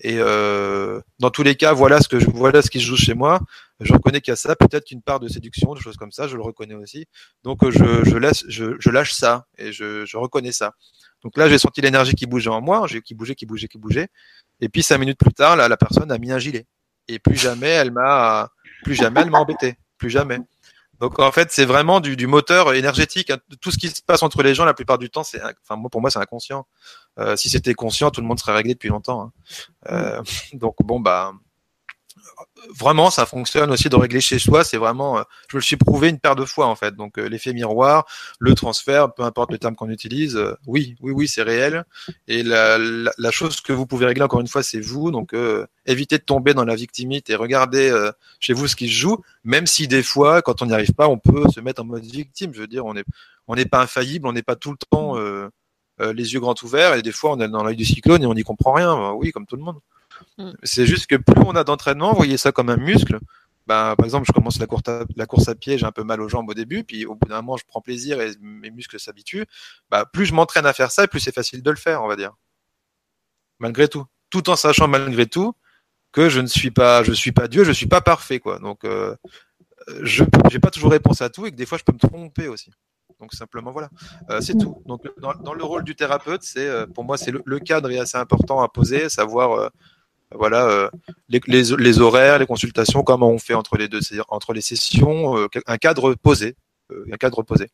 Et 0.00 0.16
euh, 0.18 1.00
dans 1.20 1.30
tous 1.30 1.42
les 1.42 1.54
cas, 1.54 1.72
voilà 1.72 2.00
ce 2.00 2.08
que 2.08 2.18
je, 2.18 2.26
voilà 2.26 2.60
ce 2.60 2.70
qui 2.70 2.80
se 2.80 2.84
joue 2.84 2.96
chez 2.96 3.14
moi. 3.14 3.40
Je 3.80 3.92
reconnais 3.92 4.20
qu'il 4.20 4.32
y 4.32 4.34
a 4.34 4.36
ça, 4.36 4.54
peut-être 4.56 4.84
qu'une 4.84 5.02
part 5.02 5.20
de 5.20 5.28
séduction, 5.28 5.74
des 5.74 5.80
choses 5.80 5.96
comme 5.96 6.12
ça, 6.12 6.28
je 6.28 6.36
le 6.36 6.42
reconnais 6.42 6.74
aussi. 6.74 7.06
Donc, 7.44 7.58
je, 7.70 8.04
je 8.04 8.16
laisse, 8.16 8.44
je, 8.48 8.76
je 8.78 8.90
lâche 8.90 9.12
ça 9.12 9.46
et 9.56 9.72
je, 9.72 10.04
je 10.04 10.16
reconnais 10.16 10.52
ça. 10.52 10.74
Donc 11.22 11.36
là, 11.36 11.48
j'ai 11.48 11.58
senti 11.58 11.80
l'énergie 11.80 12.14
qui 12.14 12.26
bougeait 12.26 12.50
en 12.50 12.60
moi, 12.60 12.86
qui 13.04 13.14
bougeait, 13.14 13.34
qui 13.34 13.46
bougeait, 13.46 13.68
qui 13.68 13.78
bougeait. 13.78 14.08
Et 14.60 14.68
puis 14.68 14.82
cinq 14.82 14.98
minutes 14.98 15.18
plus 15.18 15.32
tard, 15.32 15.56
là, 15.56 15.68
la 15.68 15.76
personne 15.76 16.10
a 16.10 16.18
mis 16.18 16.32
un 16.32 16.38
gilet. 16.38 16.66
Et 17.08 17.18
plus 17.18 17.36
jamais, 17.36 17.68
elle 17.68 17.90
m'a, 17.90 18.50
plus 18.84 18.94
jamais, 18.94 19.20
elle 19.20 19.30
m'a 19.30 19.38
embêté, 19.38 19.76
plus 19.98 20.10
jamais. 20.10 20.38
Donc 21.02 21.18
en 21.18 21.32
fait, 21.32 21.50
c'est 21.50 21.64
vraiment 21.64 21.98
du, 21.98 22.14
du, 22.14 22.28
moteur 22.28 22.72
énergétique. 22.74 23.32
Tout 23.60 23.72
ce 23.72 23.76
qui 23.76 23.88
se 23.88 24.00
passe 24.00 24.22
entre 24.22 24.40
les 24.44 24.54
gens, 24.54 24.64
la 24.64 24.72
plupart 24.72 24.98
du 24.98 25.10
temps, 25.10 25.24
c'est, 25.24 25.42
enfin 25.42 25.74
moi 25.74 25.90
pour 25.90 26.00
moi, 26.00 26.10
c'est 26.10 26.20
inconscient. 26.20 26.64
Euh, 27.18 27.34
si 27.34 27.50
c'était 27.50 27.74
conscient, 27.74 28.12
tout 28.12 28.20
le 28.20 28.26
monde 28.28 28.38
serait 28.38 28.52
réglé 28.52 28.74
depuis 28.74 28.88
longtemps. 28.88 29.20
Hein. 29.20 29.32
Euh, 29.90 30.22
donc 30.52 30.76
bon 30.84 31.00
bah 31.00 31.32
vraiment, 32.76 33.10
ça 33.10 33.26
fonctionne 33.26 33.70
aussi 33.70 33.88
de 33.88 33.96
régler 33.96 34.20
chez 34.20 34.38
soi. 34.38 34.64
C'est 34.64 34.76
vraiment, 34.76 35.18
euh, 35.18 35.22
je 35.48 35.56
me 35.56 35.60
le 35.60 35.64
suis 35.64 35.76
prouvé 35.76 36.08
une 36.08 36.18
paire 36.18 36.36
de 36.36 36.44
fois 36.44 36.66
en 36.66 36.74
fait. 36.74 36.94
Donc 36.94 37.18
euh, 37.18 37.28
l'effet 37.28 37.52
miroir, 37.52 38.06
le 38.38 38.54
transfert, 38.54 39.12
peu 39.14 39.22
importe 39.22 39.50
le 39.52 39.58
terme 39.58 39.74
qu'on 39.74 39.90
utilise, 39.90 40.36
euh, 40.36 40.54
oui, 40.66 40.96
oui, 41.00 41.12
oui, 41.12 41.28
c'est 41.28 41.42
réel. 41.42 41.84
Et 42.28 42.42
la, 42.42 42.78
la, 42.78 43.30
chose 43.30 43.60
que 43.60 43.72
vous 43.72 43.86
pouvez 43.86 44.06
régler 44.06 44.22
encore 44.22 44.40
une 44.40 44.48
fois, 44.48 44.62
c'est 44.62 44.80
vous. 44.80 45.10
Donc 45.10 45.34
évitez 45.86 46.18
de 46.18 46.22
tomber 46.22 46.54
dans 46.54 46.64
la 46.64 46.74
victimite 46.74 47.30
et 47.30 47.34
regardez 47.34 47.92
chez 48.40 48.52
vous 48.52 48.68
ce 48.68 48.76
qui 48.76 48.88
se 48.88 48.94
joue. 48.94 49.18
Même 49.44 49.66
si 49.66 49.88
des 49.88 50.02
fois, 50.02 50.42
quand 50.42 50.62
on 50.62 50.66
n'y 50.66 50.74
arrive 50.74 50.92
pas, 50.92 51.08
on 51.08 51.18
peut 51.18 51.44
se 51.52 51.60
mettre 51.60 51.82
en 51.82 51.84
mode 51.84 52.04
victime. 52.04 52.52
Je 52.54 52.60
veux 52.60 52.66
dire, 52.66 52.84
on 52.86 52.94
n'est 52.94 53.04
on 53.48 53.56
n'est 53.56 53.66
pas 53.66 53.80
infaillible, 53.80 54.26
on 54.26 54.32
n'est 54.32 54.42
pas 54.42 54.56
tout 54.56 54.70
le 54.70 54.76
temps 54.90 55.16
les 55.98 56.34
yeux 56.34 56.40
grands 56.40 56.54
ouverts. 56.62 56.94
Et 56.94 57.02
des 57.02 57.12
fois, 57.12 57.32
on 57.32 57.40
est 57.40 57.48
dans 57.48 57.64
l'œil 57.64 57.76
du 57.76 57.84
cyclone 57.84 58.22
et 58.22 58.26
on 58.26 58.34
n'y 58.34 58.44
comprend 58.44 58.72
rien. 58.72 59.12
Oui, 59.12 59.32
comme 59.32 59.46
tout 59.46 59.56
le 59.56 59.62
monde. 59.62 59.80
Mm. 60.38 60.52
C'est 60.62 60.86
juste 60.86 61.06
que 61.06 61.16
plus 61.16 61.42
on 61.46 61.54
a 61.56 61.64
d'entraînement, 61.64 62.12
voyez 62.14 62.36
ça 62.36 62.52
comme 62.52 62.70
un 62.70 62.76
muscle. 62.76 63.18
Bah, 63.66 63.94
par 63.96 64.04
exemple, 64.04 64.26
je 64.26 64.32
commence 64.32 64.58
la 64.58 64.66
course, 64.66 65.48
à, 65.48 65.54
pied, 65.54 65.78
j'ai 65.78 65.86
un 65.86 65.92
peu 65.92 66.02
mal 66.02 66.20
aux 66.20 66.28
jambes 66.28 66.48
au 66.48 66.54
début, 66.54 66.82
puis 66.82 67.06
au 67.06 67.14
bout 67.14 67.28
d'un 67.28 67.36
moment, 67.36 67.56
je 67.56 67.64
prends 67.66 67.80
plaisir 67.80 68.20
et 68.20 68.32
mes 68.40 68.70
muscles 68.70 68.98
s'habituent. 68.98 69.46
Bah, 69.90 70.04
plus 70.04 70.26
je 70.26 70.34
m'entraîne 70.34 70.66
à 70.66 70.72
faire 70.72 70.90
ça, 70.90 71.06
plus 71.06 71.20
c'est 71.20 71.34
facile 71.34 71.62
de 71.62 71.70
le 71.70 71.76
faire, 71.76 72.02
on 72.02 72.08
va 72.08 72.16
dire. 72.16 72.32
Malgré 73.60 73.86
tout. 73.88 74.04
tout 74.30 74.50
en 74.50 74.56
sachant 74.56 74.88
malgré 74.88 75.26
tout 75.26 75.54
que 76.10 76.28
je 76.28 76.40
ne 76.40 76.46
suis 76.46 76.70
pas, 76.70 77.04
je 77.04 77.12
suis 77.12 77.32
pas 77.32 77.46
Dieu, 77.48 77.64
je 77.64 77.72
suis 77.72 77.86
pas 77.86 78.00
parfait, 78.00 78.40
quoi. 78.40 78.58
Donc, 78.58 78.84
euh, 78.84 79.14
je 80.02 80.24
n'ai 80.24 80.58
pas 80.58 80.70
toujours 80.70 80.90
réponse 80.90 81.22
à 81.22 81.30
tout 81.30 81.46
et 81.46 81.50
que 81.50 81.56
des 81.56 81.66
fois 81.66 81.78
je 81.78 81.84
peux 81.84 81.92
me 81.92 81.98
tromper 81.98 82.48
aussi. 82.48 82.70
Donc 83.20 83.34
simplement 83.34 83.70
voilà, 83.70 83.88
euh, 84.30 84.40
c'est 84.40 84.58
tout. 84.58 84.82
Donc 84.86 85.06
dans, 85.18 85.54
le 85.54 85.64
rôle 85.64 85.84
du 85.84 85.94
thérapeute, 85.94 86.42
c'est 86.42 86.66
euh, 86.66 86.86
pour 86.86 87.04
moi 87.04 87.16
c'est 87.16 87.30
le, 87.30 87.42
le, 87.44 87.58
cadre 87.60 87.90
est 87.90 87.98
assez 87.98 88.18
important 88.18 88.60
à 88.60 88.68
poser, 88.68 89.08
savoir 89.08 89.70
voilà 90.38 90.66
euh, 90.66 90.90
les, 91.28 92.00
horaires, 92.00 92.38
les 92.38 92.46
consultations, 92.46 93.02
comment 93.02 93.30
on 93.30 93.38
fait 93.38 93.54
entre 93.54 93.76
les 93.76 93.88
deux, 93.88 94.00
entre 94.28 94.52
les 94.52 94.60
sessions, 94.60 95.38
euh, 95.38 95.46
un 95.66 95.78
cadre 95.78 96.14
posé, 96.14 96.56
un 96.90 97.16
cadre 97.16 97.42
posé. 97.42 97.68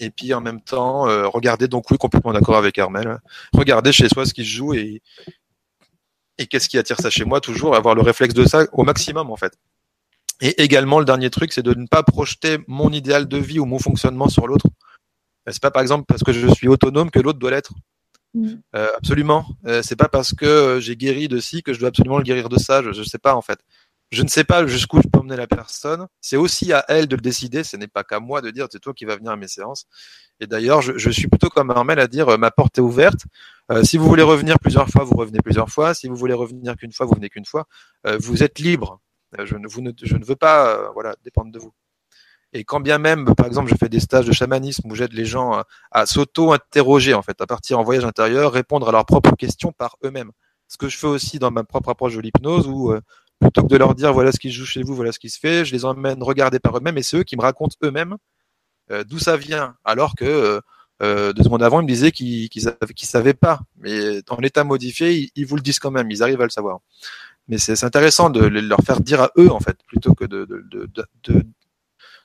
et 0.00 0.10
puis 0.10 0.34
en 0.34 0.40
même 0.40 0.60
temps, 0.60 1.04
regarder 1.30 1.68
donc 1.68 1.90
oui 1.90 1.98
complètement 1.98 2.32
d'accord 2.32 2.56
avec 2.56 2.78
Armel, 2.78 3.18
regarder 3.52 3.92
chez 3.92 4.08
soi 4.08 4.26
ce 4.26 4.34
qui 4.34 4.44
se 4.44 4.50
joue 4.50 4.74
et 4.74 5.02
et 6.38 6.46
qu'est-ce 6.46 6.68
qui 6.68 6.78
attire 6.78 6.98
ça 6.98 7.10
chez 7.10 7.24
moi 7.24 7.40
toujours, 7.40 7.76
avoir 7.76 7.94
le 7.94 8.02
réflexe 8.02 8.34
de 8.34 8.44
ça 8.44 8.66
au 8.72 8.82
maximum 8.82 9.30
en 9.30 9.36
fait. 9.36 9.56
Et 10.40 10.62
également, 10.62 10.98
le 10.98 11.04
dernier 11.04 11.30
truc, 11.30 11.52
c'est 11.52 11.62
de 11.62 11.74
ne 11.74 11.86
pas 11.86 12.02
projeter 12.02 12.58
mon 12.66 12.90
idéal 12.90 13.28
de 13.28 13.36
vie 13.36 13.60
ou 13.60 13.66
mon 13.66 13.78
fonctionnement 13.78 14.28
sur 14.28 14.46
l'autre. 14.46 14.66
C'est 15.46 15.62
pas 15.62 15.70
par 15.70 15.82
exemple 15.82 16.04
parce 16.08 16.22
que 16.24 16.32
je 16.32 16.48
suis 16.48 16.68
autonome 16.68 17.10
que 17.10 17.20
l'autre 17.20 17.38
doit 17.38 17.50
l'être? 17.50 17.72
Mmh. 18.34 18.54
Euh, 18.74 18.88
absolument. 18.96 19.46
Euh, 19.66 19.82
c'est 19.82 19.96
pas 19.96 20.08
parce 20.08 20.34
que 20.34 20.78
j'ai 20.80 20.96
guéri 20.96 21.28
de 21.28 21.38
ci 21.38 21.62
que 21.62 21.72
je 21.72 21.78
dois 21.78 21.88
absolument 21.88 22.18
le 22.18 22.24
guérir 22.24 22.48
de 22.48 22.58
ça. 22.58 22.82
Je, 22.82 22.92
je 22.92 23.02
sais 23.02 23.18
pas 23.18 23.34
en 23.34 23.42
fait. 23.42 23.60
Je 24.10 24.22
ne 24.22 24.28
sais 24.28 24.44
pas 24.44 24.66
jusqu'où 24.66 25.00
je 25.02 25.08
peux 25.08 25.18
emmener 25.18 25.36
la 25.36 25.46
personne. 25.46 26.06
C'est 26.20 26.36
aussi 26.36 26.72
à 26.72 26.84
elle 26.88 27.08
de 27.08 27.16
le 27.16 27.22
décider. 27.22 27.64
Ce 27.64 27.76
n'est 27.76 27.88
pas 27.88 28.04
qu'à 28.04 28.20
moi 28.20 28.42
de 28.42 28.50
dire 28.50 28.66
c'est 28.70 28.78
toi 28.78 28.92
qui 28.92 29.04
vas 29.04 29.16
venir 29.16 29.32
à 29.32 29.36
mes 29.36 29.48
séances. 29.48 29.86
Et 30.40 30.46
d'ailleurs, 30.46 30.82
je, 30.82 31.10
suis 31.10 31.28
plutôt 31.28 31.48
comme 31.48 31.70
Armel 31.70 31.98
à 32.00 32.06
dire 32.06 32.28
euh, 32.28 32.36
ma 32.36 32.50
porte 32.50 32.78
est 32.78 32.80
ouverte. 32.80 33.20
Euh, 33.70 33.82
si 33.82 33.96
vous 33.96 34.06
voulez 34.06 34.22
revenir 34.22 34.58
plusieurs 34.58 34.88
fois, 34.88 35.04
vous 35.04 35.16
revenez 35.16 35.40
plusieurs 35.40 35.68
fois. 35.68 35.94
Si 35.94 36.08
vous 36.08 36.16
voulez 36.16 36.34
revenir 36.34 36.76
qu'une 36.76 36.92
fois, 36.92 37.06
vous 37.06 37.14
venez 37.14 37.28
qu'une 37.28 37.44
fois. 37.44 37.66
Euh, 38.06 38.18
vous 38.20 38.42
êtes 38.42 38.58
libre. 38.58 39.00
Euh, 39.38 39.46
je 39.46 39.56
ne, 39.56 39.66
ne, 39.68 40.18
ne 40.18 40.24
veux 40.24 40.36
pas 40.36 40.68
euh, 40.68 40.88
voilà, 40.92 41.16
dépendre 41.24 41.50
de 41.50 41.58
vous. 41.58 41.72
Et 42.56 42.62
quand 42.62 42.78
bien 42.78 42.98
même, 42.98 43.34
par 43.34 43.46
exemple, 43.46 43.68
je 43.68 43.74
fais 43.74 43.88
des 43.88 43.98
stages 43.98 44.26
de 44.26 44.32
chamanisme 44.32 44.88
où 44.88 44.94
j'aide 44.94 45.12
les 45.12 45.24
gens 45.24 45.60
à, 45.90 46.06
s'auto-interroger, 46.06 47.12
en 47.12 47.20
fait, 47.20 47.40
à 47.40 47.46
partir 47.46 47.80
en 47.80 47.82
voyage 47.82 48.04
intérieur, 48.04 48.52
répondre 48.52 48.88
à 48.88 48.92
leurs 48.92 49.04
propres 49.04 49.34
questions 49.34 49.72
par 49.72 49.96
eux-mêmes. 50.04 50.30
Ce 50.68 50.78
que 50.78 50.88
je 50.88 50.96
fais 50.96 51.08
aussi 51.08 51.40
dans 51.40 51.50
ma 51.50 51.64
propre 51.64 51.90
approche 51.90 52.14
de 52.14 52.20
l'hypnose 52.20 52.68
où, 52.68 52.92
euh, 52.92 53.00
plutôt 53.40 53.62
que 53.62 53.66
de 53.66 53.76
leur 53.76 53.96
dire 53.96 54.12
voilà 54.12 54.30
ce 54.30 54.38
qui 54.38 54.50
se 54.50 54.56
joue 54.56 54.66
chez 54.66 54.82
vous, 54.82 54.94
voilà 54.94 55.10
ce 55.10 55.18
qui 55.18 55.30
se 55.30 55.38
fait, 55.40 55.64
je 55.64 55.72
les 55.72 55.84
emmène 55.84 56.22
regarder 56.22 56.60
par 56.60 56.76
eux-mêmes 56.76 56.96
et 56.96 57.02
c'est 57.02 57.18
eux 57.18 57.24
qui 57.24 57.36
me 57.36 57.42
racontent 57.42 57.74
eux-mêmes 57.82 58.16
euh, 58.92 59.02
d'où 59.02 59.18
ça 59.18 59.36
vient. 59.36 59.74
Alors 59.84 60.14
que 60.14 60.60
euh, 61.02 61.32
deux 61.32 61.42
secondes 61.42 61.62
avant, 61.62 61.80
ils 61.80 61.84
me 61.84 61.88
disaient 61.88 62.12
qu'ils 62.12 62.48
qu 62.48 62.60
qu 62.94 63.04
savaient 63.04 63.34
pas. 63.34 63.60
Mais 63.78 64.22
dans 64.22 64.36
l'état 64.36 64.62
modifié, 64.62 65.30
ils, 65.34 65.44
vous 65.44 65.56
le 65.56 65.62
disent 65.62 65.80
quand 65.80 65.90
même, 65.90 66.08
ils 66.10 66.22
arrivent 66.22 66.40
à 66.40 66.44
le 66.44 66.50
savoir 66.50 66.78
mais 67.46 67.58
c'est 67.58 67.84
intéressant 67.84 68.30
de 68.30 68.40
leur 68.40 68.80
faire 68.80 69.00
dire 69.00 69.20
à 69.20 69.30
eux 69.36 69.50
en 69.50 69.60
fait 69.60 69.76
plutôt 69.86 70.14
que 70.14 70.24
de, 70.24 70.46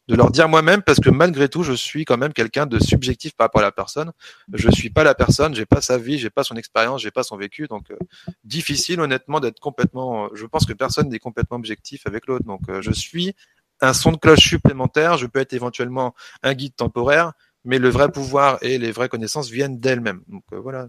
de 0.09 0.15
leur 0.15 0.31
dire 0.31 0.49
moi-même 0.49 0.81
parce 0.81 0.99
que 0.99 1.09
malgré 1.09 1.47
tout 1.47 1.63
je 1.63 1.71
suis 1.71 2.03
quand 2.03 2.17
même 2.17 2.33
quelqu'un 2.33 2.65
de 2.65 2.79
subjectif 2.79 3.35
par 3.35 3.45
rapport 3.45 3.61
à 3.61 3.65
la 3.65 3.71
personne. 3.71 4.11
Je 4.51 4.69
suis 4.69 4.89
pas 4.89 5.03
la 5.03 5.15
personne 5.15 5.55
j'ai 5.55 5.65
pas 5.65 5.81
sa 5.81 5.97
vie 5.97 6.17
j'ai 6.17 6.29
pas 6.29 6.43
son 6.43 6.55
expérience 6.55 7.01
j'ai 7.01 7.11
pas 7.11 7.23
son 7.23 7.37
vécu. 7.37 7.67
Donc 7.67 7.91
euh, 7.91 7.97
difficile 8.43 8.99
honnêtement 8.99 9.39
d'être 9.39 9.59
complètement 9.59 10.29
je 10.33 10.45
pense 10.45 10.65
que 10.65 10.73
personne 10.73 11.09
n'est 11.09 11.19
complètement 11.19 11.57
objectif 11.57 12.05
avec 12.07 12.27
l'autre. 12.27 12.45
Donc 12.45 12.61
euh, 12.69 12.81
je 12.81 12.91
suis 12.91 13.35
un 13.81 13.93
son 13.93 14.11
de 14.11 14.17
cloche 14.17 14.41
supplémentaire. 14.41 15.17
Je 15.17 15.27
peux 15.27 15.39
être 15.39 15.53
éventuellement 15.53 16.13
un 16.43 16.53
guide 16.53 16.75
temporaire 16.75 17.33
mais 17.65 17.77
le 17.77 17.89
vrai 17.89 18.11
pouvoir 18.11 18.57
et 18.61 18.77
les 18.77 18.91
vraies 18.91 19.09
connaissances 19.09 19.49
viennent 19.49 19.79
d'elles-mêmes. 19.79 20.21
Donc 20.27 20.43
euh, 20.53 20.59
voilà. 20.59 20.87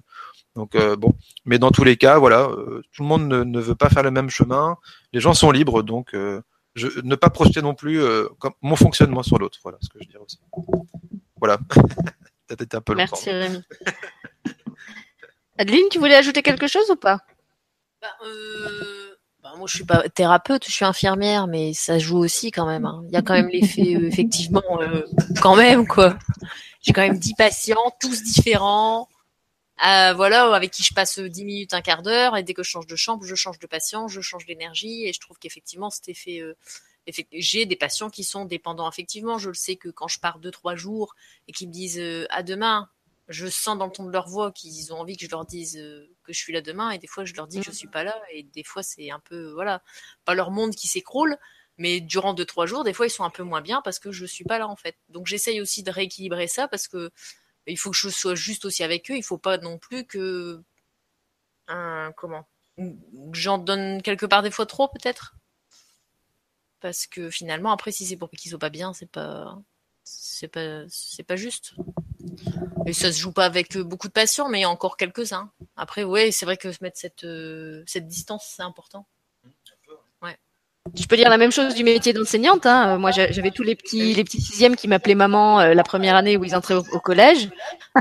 Donc 0.56 0.74
euh, 0.74 0.96
bon, 0.96 1.14
mais 1.44 1.58
dans 1.58 1.70
tous 1.70 1.84
les 1.84 1.96
cas, 1.96 2.18
voilà, 2.18 2.42
euh, 2.42 2.82
tout 2.92 3.02
le 3.02 3.08
monde 3.08 3.28
ne, 3.28 3.60
veut 3.60 3.74
pas 3.74 3.88
faire 3.88 4.02
le 4.02 4.10
même 4.10 4.30
chemin. 4.30 4.76
Les 5.12 5.20
gens 5.20 5.34
sont 5.34 5.50
libres, 5.50 5.82
donc 5.82 6.14
euh, 6.14 6.42
je, 6.74 7.00
ne 7.00 7.14
pas 7.14 7.30
projeter 7.30 7.62
non 7.62 7.74
plus 7.74 8.00
comme, 8.38 8.54
mon 8.62 8.76
fonctionnement 8.76 9.22
sur 9.22 9.38
l'autre. 9.38 9.58
Voilà 9.62 9.78
ce 9.80 9.88
que 9.88 9.98
je 10.00 10.08
dirais 10.08 10.22
aussi. 10.24 10.40
Voilà. 11.36 11.58
Peut-être 12.46 12.62
été 12.62 12.76
un 12.76 12.80
peu 12.80 12.94
longtemps. 12.94 13.06
Merci 13.12 13.30
Rémi. 13.30 13.62
Adeline, 15.58 15.86
tu 15.90 15.98
voulais 15.98 16.16
ajouter 16.16 16.42
quelque 16.42 16.66
chose 16.66 16.90
ou 16.90 16.96
pas? 16.96 17.20
Bah, 18.00 18.08
bah, 19.42 19.52
moi, 19.56 19.66
je 19.68 19.76
suis 19.76 19.84
pas 19.84 20.08
thérapeute, 20.08 20.64
je 20.66 20.72
suis 20.72 20.84
infirmière, 20.84 21.46
mais 21.46 21.72
ça 21.74 21.98
joue 21.98 22.18
aussi 22.18 22.50
quand 22.50 22.66
même. 22.66 22.84
Hein. 22.86 23.02
Il 23.06 23.12
y 23.12 23.16
a 23.16 23.22
quand 23.22 23.34
même 23.34 23.48
l'effet, 23.48 23.92
effectivement, 23.92 24.62
quand 25.40 25.56
même 25.56 25.86
quoi. 25.86 26.18
J'ai 26.82 26.92
quand 26.92 27.02
même 27.02 27.18
dix 27.18 27.34
patients, 27.34 27.94
tous 28.00 28.22
différents 28.22 29.08
euh, 29.86 30.12
voilà, 30.14 30.54
avec 30.54 30.70
qui 30.70 30.82
je 30.82 30.92
passe 30.92 31.18
10 31.18 31.44
minutes, 31.44 31.74
un 31.74 31.80
quart 31.80 32.02
d'heure, 32.02 32.36
et 32.36 32.42
dès 32.42 32.54
que 32.54 32.62
je 32.62 32.70
change 32.70 32.86
de 32.86 32.96
chambre, 32.96 33.24
je 33.24 33.34
change 33.34 33.58
de 33.58 33.66
patient, 33.66 34.08
je 34.08 34.20
change 34.20 34.46
d'énergie, 34.46 35.06
et 35.06 35.12
je 35.12 35.20
trouve 35.20 35.38
qu'effectivement, 35.38 35.90
cet 35.90 36.08
effet, 36.08 36.40
euh, 36.40 36.54
j'ai 37.32 37.66
des 37.66 37.76
patients 37.76 38.10
qui 38.10 38.24
sont 38.24 38.44
dépendants 38.44 38.88
effectivement. 38.88 39.38
Je 39.38 39.48
le 39.48 39.54
sais 39.54 39.76
que 39.76 39.88
quand 39.88 40.08
je 40.08 40.20
pars 40.20 40.38
deux 40.38 40.50
trois 40.50 40.74
jours 40.76 41.14
et 41.48 41.52
qu'ils 41.52 41.68
me 41.68 41.72
disent 41.72 41.98
euh, 41.98 42.26
à 42.30 42.42
demain, 42.42 42.88
je 43.28 43.46
sens 43.46 43.78
dans 43.78 43.86
le 43.86 43.92
ton 43.92 44.04
de 44.04 44.12
leur 44.12 44.28
voix 44.28 44.52
qu'ils 44.52 44.92
ont 44.92 44.98
envie 44.98 45.16
que 45.16 45.24
je 45.24 45.30
leur 45.30 45.44
dise 45.44 45.76
euh, 45.78 46.08
que 46.24 46.32
je 46.32 46.38
suis 46.38 46.52
là 46.52 46.60
demain, 46.60 46.90
et 46.90 46.98
des 46.98 47.06
fois 47.06 47.24
je 47.24 47.34
leur 47.34 47.46
dis 47.46 47.60
que 47.60 47.66
je 47.66 47.70
suis 47.70 47.88
pas 47.88 48.04
là, 48.04 48.20
et 48.32 48.42
des 48.42 48.64
fois 48.64 48.82
c'est 48.82 49.10
un 49.10 49.20
peu 49.20 49.50
voilà, 49.52 49.82
pas 50.24 50.34
leur 50.34 50.50
monde 50.50 50.74
qui 50.74 50.88
s'écroule. 50.88 51.36
Mais 51.78 52.00
durant 52.00 52.34
deux 52.34 52.44
trois 52.44 52.66
jours, 52.66 52.84
des 52.84 52.92
fois 52.92 53.06
ils 53.06 53.10
sont 53.10 53.24
un 53.24 53.30
peu 53.30 53.42
moins 53.42 53.62
bien 53.62 53.80
parce 53.82 53.98
que 53.98 54.12
je 54.12 54.26
suis 54.26 54.44
pas 54.44 54.58
là 54.58 54.68
en 54.68 54.76
fait. 54.76 54.96
Donc 55.08 55.26
j'essaye 55.26 55.62
aussi 55.62 55.82
de 55.82 55.90
rééquilibrer 55.90 56.46
ça 56.46 56.68
parce 56.68 56.88
que 56.88 57.10
il 57.70 57.78
faut 57.78 57.90
que 57.90 57.96
je 57.96 58.08
sois 58.08 58.34
juste 58.34 58.64
aussi 58.64 58.82
avec 58.82 59.10
eux. 59.10 59.16
Il 59.16 59.22
faut 59.22 59.38
pas 59.38 59.58
non 59.58 59.78
plus 59.78 60.04
que 60.04 60.62
comment 62.16 62.46
j'en 63.32 63.58
donne 63.58 64.02
quelque 64.02 64.26
part 64.26 64.42
des 64.42 64.50
fois 64.50 64.66
trop 64.66 64.88
peut-être. 64.88 65.34
Parce 66.80 67.06
que 67.06 67.30
finalement 67.30 67.72
après 67.72 67.92
si 67.92 68.06
c'est 68.06 68.16
pour 68.16 68.30
qu'ils 68.30 68.50
soient 68.50 68.58
pas 68.58 68.70
bien 68.70 68.92
c'est 68.92 69.10
pas 69.10 69.58
c'est 70.04 70.48
pas 70.48 70.84
c'est 70.88 71.22
pas 71.22 71.36
juste. 71.36 71.74
Et 72.86 72.92
ça 72.92 73.12
se 73.12 73.20
joue 73.20 73.32
pas 73.32 73.44
avec 73.44 73.76
beaucoup 73.78 74.08
de 74.08 74.12
passion 74.12 74.48
mais 74.48 74.60
il 74.60 74.62
y 74.62 74.64
a 74.64 74.70
encore 74.70 74.96
quelques 74.96 75.32
uns 75.32 75.52
après 75.76 76.04
ouais 76.04 76.30
c'est 76.32 76.46
vrai 76.46 76.56
que 76.56 76.72
se 76.72 76.78
mettre 76.82 76.98
cette 76.98 77.24
euh, 77.24 77.82
cette 77.86 78.08
distance 78.08 78.54
c'est 78.56 78.62
important 78.62 79.06
je 80.94 81.06
peux 81.06 81.16
dire 81.16 81.28
la 81.28 81.36
même 81.36 81.52
chose 81.52 81.74
du 81.74 81.84
métier 81.84 82.12
d'enseignante. 82.12 82.66
Hein. 82.66 82.98
Moi, 82.98 83.10
j'avais 83.10 83.50
tous 83.50 83.62
les 83.62 83.76
petits, 83.76 84.14
les 84.14 84.24
petits 84.24 84.40
sixièmes 84.40 84.76
qui 84.76 84.88
m'appelaient 84.88 85.14
maman 85.14 85.60
euh, 85.60 85.74
la 85.74 85.82
première 85.82 86.16
année 86.16 86.36
où 86.36 86.44
ils 86.44 86.54
entraient 86.54 86.74
au, 86.74 87.00
collège. 87.00 87.48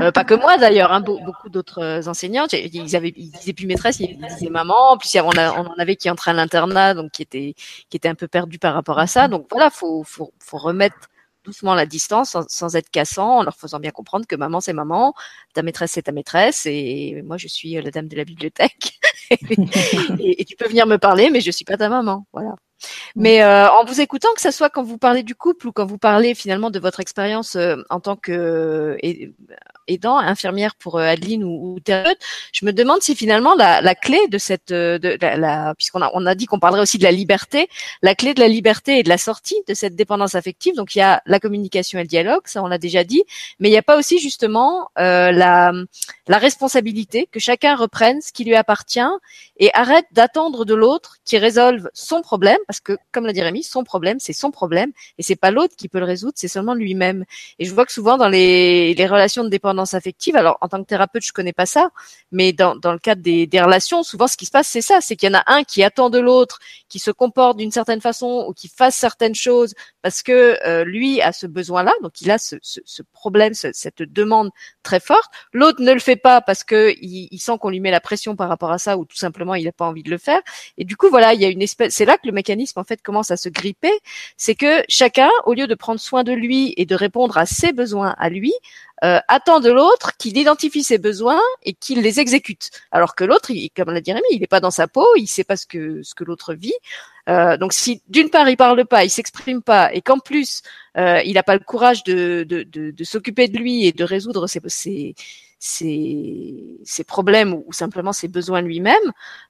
Euh, 0.00 0.10
pas 0.12 0.24
que 0.24 0.34
moi 0.34 0.58
d'ailleurs, 0.58 0.92
hein, 0.92 1.00
beaucoup 1.00 1.48
d'autres 1.48 1.82
euh, 1.82 2.08
enseignantes. 2.08 2.52
Ils 2.52 2.96
avaient, 2.96 3.12
ils 3.16 3.30
disaient 3.30 3.52
plus 3.52 3.66
maîtresse, 3.66 4.00
ils 4.00 4.18
disaient 4.18 4.50
maman. 4.50 4.92
En 4.92 4.98
plus, 4.98 5.14
on, 5.16 5.28
en 5.28 5.78
avait 5.78 5.96
qui 5.96 6.10
entraient 6.10 6.32
à 6.32 6.34
l'internat, 6.34 6.94
donc 6.94 7.12
qui 7.12 7.22
étaient, 7.22 7.54
qui 7.88 7.96
étaient 7.96 8.08
un 8.08 8.14
peu 8.14 8.28
perdus 8.28 8.58
par 8.58 8.74
rapport 8.74 8.98
à 8.98 9.06
ça. 9.06 9.28
Donc 9.28 9.46
voilà, 9.50 9.70
faut, 9.70 10.02
faut, 10.04 10.32
faut 10.38 10.58
remettre 10.58 10.96
doucement 11.44 11.74
la 11.74 11.86
distance 11.86 12.36
sans, 12.48 12.76
être 12.76 12.90
cassant, 12.90 13.38
en 13.38 13.42
leur 13.42 13.56
faisant 13.56 13.80
bien 13.80 13.90
comprendre 13.90 14.26
que 14.26 14.36
maman 14.36 14.60
c'est 14.60 14.74
maman, 14.74 15.14
ta 15.54 15.62
maîtresse 15.62 15.92
c'est 15.92 16.02
ta 16.02 16.12
maîtresse 16.12 16.66
et 16.66 17.22
moi 17.24 17.38
je 17.38 17.48
suis 17.48 17.72
la 17.80 17.90
dame 17.90 18.08
de 18.08 18.16
la 18.16 18.24
bibliothèque 18.24 19.00
et, 19.30 20.42
et, 20.42 20.44
tu 20.44 20.54
peux 20.56 20.68
venir 20.68 20.86
me 20.86 20.98
parler 20.98 21.30
mais 21.30 21.40
je 21.40 21.50
suis 21.50 21.64
pas 21.64 21.78
ta 21.78 21.88
maman, 21.88 22.26
voilà. 22.34 22.56
Mais 23.16 23.42
euh, 23.42 23.68
en 23.70 23.84
vous 23.84 24.00
écoutant, 24.00 24.28
que 24.34 24.40
ce 24.40 24.50
soit 24.50 24.70
quand 24.70 24.82
vous 24.82 24.98
parlez 24.98 25.22
du 25.22 25.34
couple 25.34 25.68
ou 25.68 25.72
quand 25.72 25.86
vous 25.86 25.98
parlez 25.98 26.34
finalement 26.34 26.70
de 26.70 26.78
votre 26.78 27.00
expérience 27.00 27.56
euh, 27.56 27.76
en 27.90 28.00
tant 28.00 28.16
que 28.16 28.32
euh, 28.32 28.96
aidant, 29.88 30.18
infirmière 30.18 30.74
pour 30.76 30.98
euh, 30.98 31.02
Adeline 31.02 31.44
ou, 31.44 31.74
ou 31.74 31.80
thérapeute, 31.80 32.18
je 32.52 32.64
me 32.64 32.72
demande 32.72 33.02
si 33.02 33.14
finalement 33.14 33.54
la, 33.54 33.80
la 33.80 33.94
clé 33.94 34.18
de 34.28 34.38
cette, 34.38 34.70
euh, 34.70 34.98
de, 34.98 35.18
la 35.20 35.74
puisqu'on 35.74 36.02
a, 36.02 36.10
on 36.14 36.26
a 36.26 36.34
dit 36.34 36.46
qu'on 36.46 36.58
parlerait 36.58 36.82
aussi 36.82 36.98
de 36.98 37.04
la 37.04 37.12
liberté, 37.12 37.68
la 38.02 38.14
clé 38.14 38.34
de 38.34 38.40
la 38.40 38.48
liberté 38.48 38.98
et 38.98 39.02
de 39.02 39.08
la 39.08 39.18
sortie 39.18 39.56
de 39.68 39.74
cette 39.74 39.96
dépendance 39.96 40.34
affective. 40.34 40.74
Donc 40.74 40.94
il 40.94 40.98
y 40.98 41.02
a 41.02 41.22
la 41.26 41.40
communication 41.40 41.98
et 41.98 42.02
le 42.02 42.08
dialogue, 42.08 42.42
ça 42.44 42.62
on 42.62 42.66
l'a 42.66 42.78
déjà 42.78 43.04
dit, 43.04 43.22
mais 43.58 43.68
il 43.68 43.72
n'y 43.72 43.78
a 43.78 43.82
pas 43.82 43.98
aussi 43.98 44.18
justement 44.18 44.90
euh, 44.98 45.32
la, 45.32 45.72
la 46.28 46.38
responsabilité 46.38 47.28
que 47.30 47.40
chacun 47.40 47.74
reprenne 47.76 48.20
ce 48.20 48.32
qui 48.32 48.44
lui 48.44 48.54
appartient 48.54 49.00
et 49.58 49.70
arrête 49.74 50.06
d'attendre 50.12 50.64
de 50.64 50.74
l'autre 50.74 51.16
qui 51.24 51.38
résolve 51.38 51.88
son 51.92 52.22
problème 52.22 52.58
parce 52.70 52.78
que, 52.78 52.96
comme 53.10 53.26
l'a 53.26 53.32
dit 53.32 53.42
Rémi, 53.42 53.64
son 53.64 53.82
problème, 53.82 54.20
c'est 54.20 54.32
son 54.32 54.52
problème, 54.52 54.92
et 55.18 55.24
c'est 55.24 55.34
pas 55.34 55.50
l'autre 55.50 55.74
qui 55.74 55.88
peut 55.88 55.98
le 55.98 56.04
résoudre, 56.04 56.34
c'est 56.36 56.46
seulement 56.46 56.74
lui-même. 56.74 57.24
Et 57.58 57.64
je 57.64 57.74
vois 57.74 57.84
que 57.84 57.90
souvent 57.90 58.16
dans 58.16 58.28
les, 58.28 58.94
les, 58.94 59.06
relations 59.08 59.42
de 59.42 59.48
dépendance 59.48 59.92
affective, 59.92 60.36
alors 60.36 60.56
en 60.60 60.68
tant 60.68 60.80
que 60.80 60.86
thérapeute, 60.86 61.24
je 61.24 61.32
connais 61.32 61.52
pas 61.52 61.66
ça, 61.66 61.90
mais 62.30 62.52
dans, 62.52 62.76
dans 62.76 62.92
le 62.92 63.00
cadre 63.00 63.22
des, 63.22 63.48
des 63.48 63.60
relations, 63.60 64.04
souvent 64.04 64.28
ce 64.28 64.36
qui 64.36 64.46
se 64.46 64.52
passe, 64.52 64.68
c'est 64.68 64.82
ça, 64.82 65.00
c'est 65.00 65.16
qu'il 65.16 65.28
y 65.28 65.34
en 65.34 65.38
a 65.40 65.42
un 65.48 65.64
qui 65.64 65.82
attend 65.82 66.10
de 66.10 66.20
l'autre, 66.20 66.60
qui 66.88 67.00
se 67.00 67.10
comporte 67.10 67.56
d'une 67.56 67.72
certaine 67.72 68.00
façon 68.00 68.46
ou 68.48 68.52
qui 68.52 68.68
fasse 68.68 68.94
certaines 68.94 69.34
choses 69.34 69.74
parce 70.00 70.22
que 70.22 70.56
euh, 70.64 70.84
lui 70.84 71.20
a 71.20 71.32
ce 71.32 71.48
besoin-là, 71.48 71.92
donc 72.02 72.20
il 72.20 72.30
a 72.30 72.38
ce, 72.38 72.54
ce, 72.62 72.78
ce 72.84 73.02
problème, 73.02 73.52
ce, 73.54 73.72
cette 73.72 74.02
demande 74.02 74.50
très 74.84 75.00
forte. 75.00 75.32
L'autre 75.52 75.82
ne 75.82 75.92
le 75.92 75.98
fait 75.98 76.14
pas 76.14 76.40
parce 76.40 76.62
que 76.62 76.94
il, 77.02 77.26
il 77.32 77.38
sent 77.40 77.58
qu'on 77.60 77.70
lui 77.70 77.80
met 77.80 77.90
la 77.90 78.00
pression 78.00 78.36
par 78.36 78.48
rapport 78.48 78.70
à 78.70 78.78
ça 78.78 78.96
ou 78.96 79.04
tout 79.04 79.16
simplement 79.16 79.56
il 79.56 79.64
n'a 79.64 79.72
pas 79.72 79.86
envie 79.86 80.04
de 80.04 80.10
le 80.10 80.18
faire. 80.18 80.40
Et 80.78 80.84
du 80.84 80.96
coup, 80.96 81.10
voilà, 81.10 81.34
il 81.34 81.40
y 81.40 81.44
a 81.44 81.48
une 81.48 81.62
espèce, 81.62 81.94
c'est 81.94 82.04
là 82.04 82.16
que 82.16 82.26
le 82.26 82.32
mécanisme 82.32 82.59
en 82.76 82.84
fait 82.84 83.02
commence 83.02 83.30
à 83.30 83.36
se 83.36 83.48
gripper, 83.48 83.92
c'est 84.36 84.54
que 84.54 84.82
chacun, 84.88 85.30
au 85.46 85.54
lieu 85.54 85.66
de 85.66 85.74
prendre 85.74 86.00
soin 86.00 86.24
de 86.24 86.32
lui 86.32 86.74
et 86.76 86.86
de 86.86 86.94
répondre 86.94 87.38
à 87.38 87.46
ses 87.46 87.72
besoins 87.72 88.14
à 88.18 88.28
lui, 88.28 88.52
euh, 89.02 89.18
attend 89.28 89.60
de 89.60 89.70
l'autre 89.70 90.16
qu'il 90.18 90.36
identifie 90.36 90.82
ses 90.82 90.98
besoins 90.98 91.40
et 91.62 91.72
qu'il 91.72 92.02
les 92.02 92.20
exécute. 92.20 92.70
Alors 92.90 93.14
que 93.14 93.24
l'autre, 93.24 93.50
comme 93.74 93.90
l'a 93.90 94.00
dit 94.02 94.12
Rémi, 94.12 94.26
il 94.32 94.40
n'est 94.40 94.46
pas 94.46 94.60
dans 94.60 94.70
sa 94.70 94.88
peau, 94.88 95.06
il 95.16 95.26
sait 95.26 95.44
pas 95.44 95.56
ce 95.56 95.66
que 95.66 96.02
ce 96.02 96.14
que 96.14 96.24
l'autre 96.24 96.52
vit. 96.52 96.74
Euh, 97.28 97.56
donc 97.56 97.72
si 97.72 98.02
d'une 98.08 98.28
part 98.28 98.48
il 98.48 98.56
parle 98.56 98.84
pas, 98.84 99.04
il 99.04 99.10
s'exprime 99.10 99.62
pas, 99.62 99.92
et 99.94 100.02
qu'en 100.02 100.18
plus 100.18 100.62
euh, 100.98 101.22
il 101.24 101.34
n'a 101.34 101.42
pas 101.42 101.54
le 101.54 101.64
courage 101.64 102.04
de, 102.04 102.44
de, 102.44 103.04
s'occuper 103.04 103.48
de 103.48 103.58
lui 103.58 103.86
et 103.86 103.92
de 103.92 104.04
résoudre 104.04 104.46
ses, 104.46 105.14
ses, 105.60 107.04
problèmes 107.06 107.52
ou, 107.52 107.72
simplement 107.72 108.12
ses 108.12 108.28
besoins 108.28 108.62
lui-même, 108.62 108.96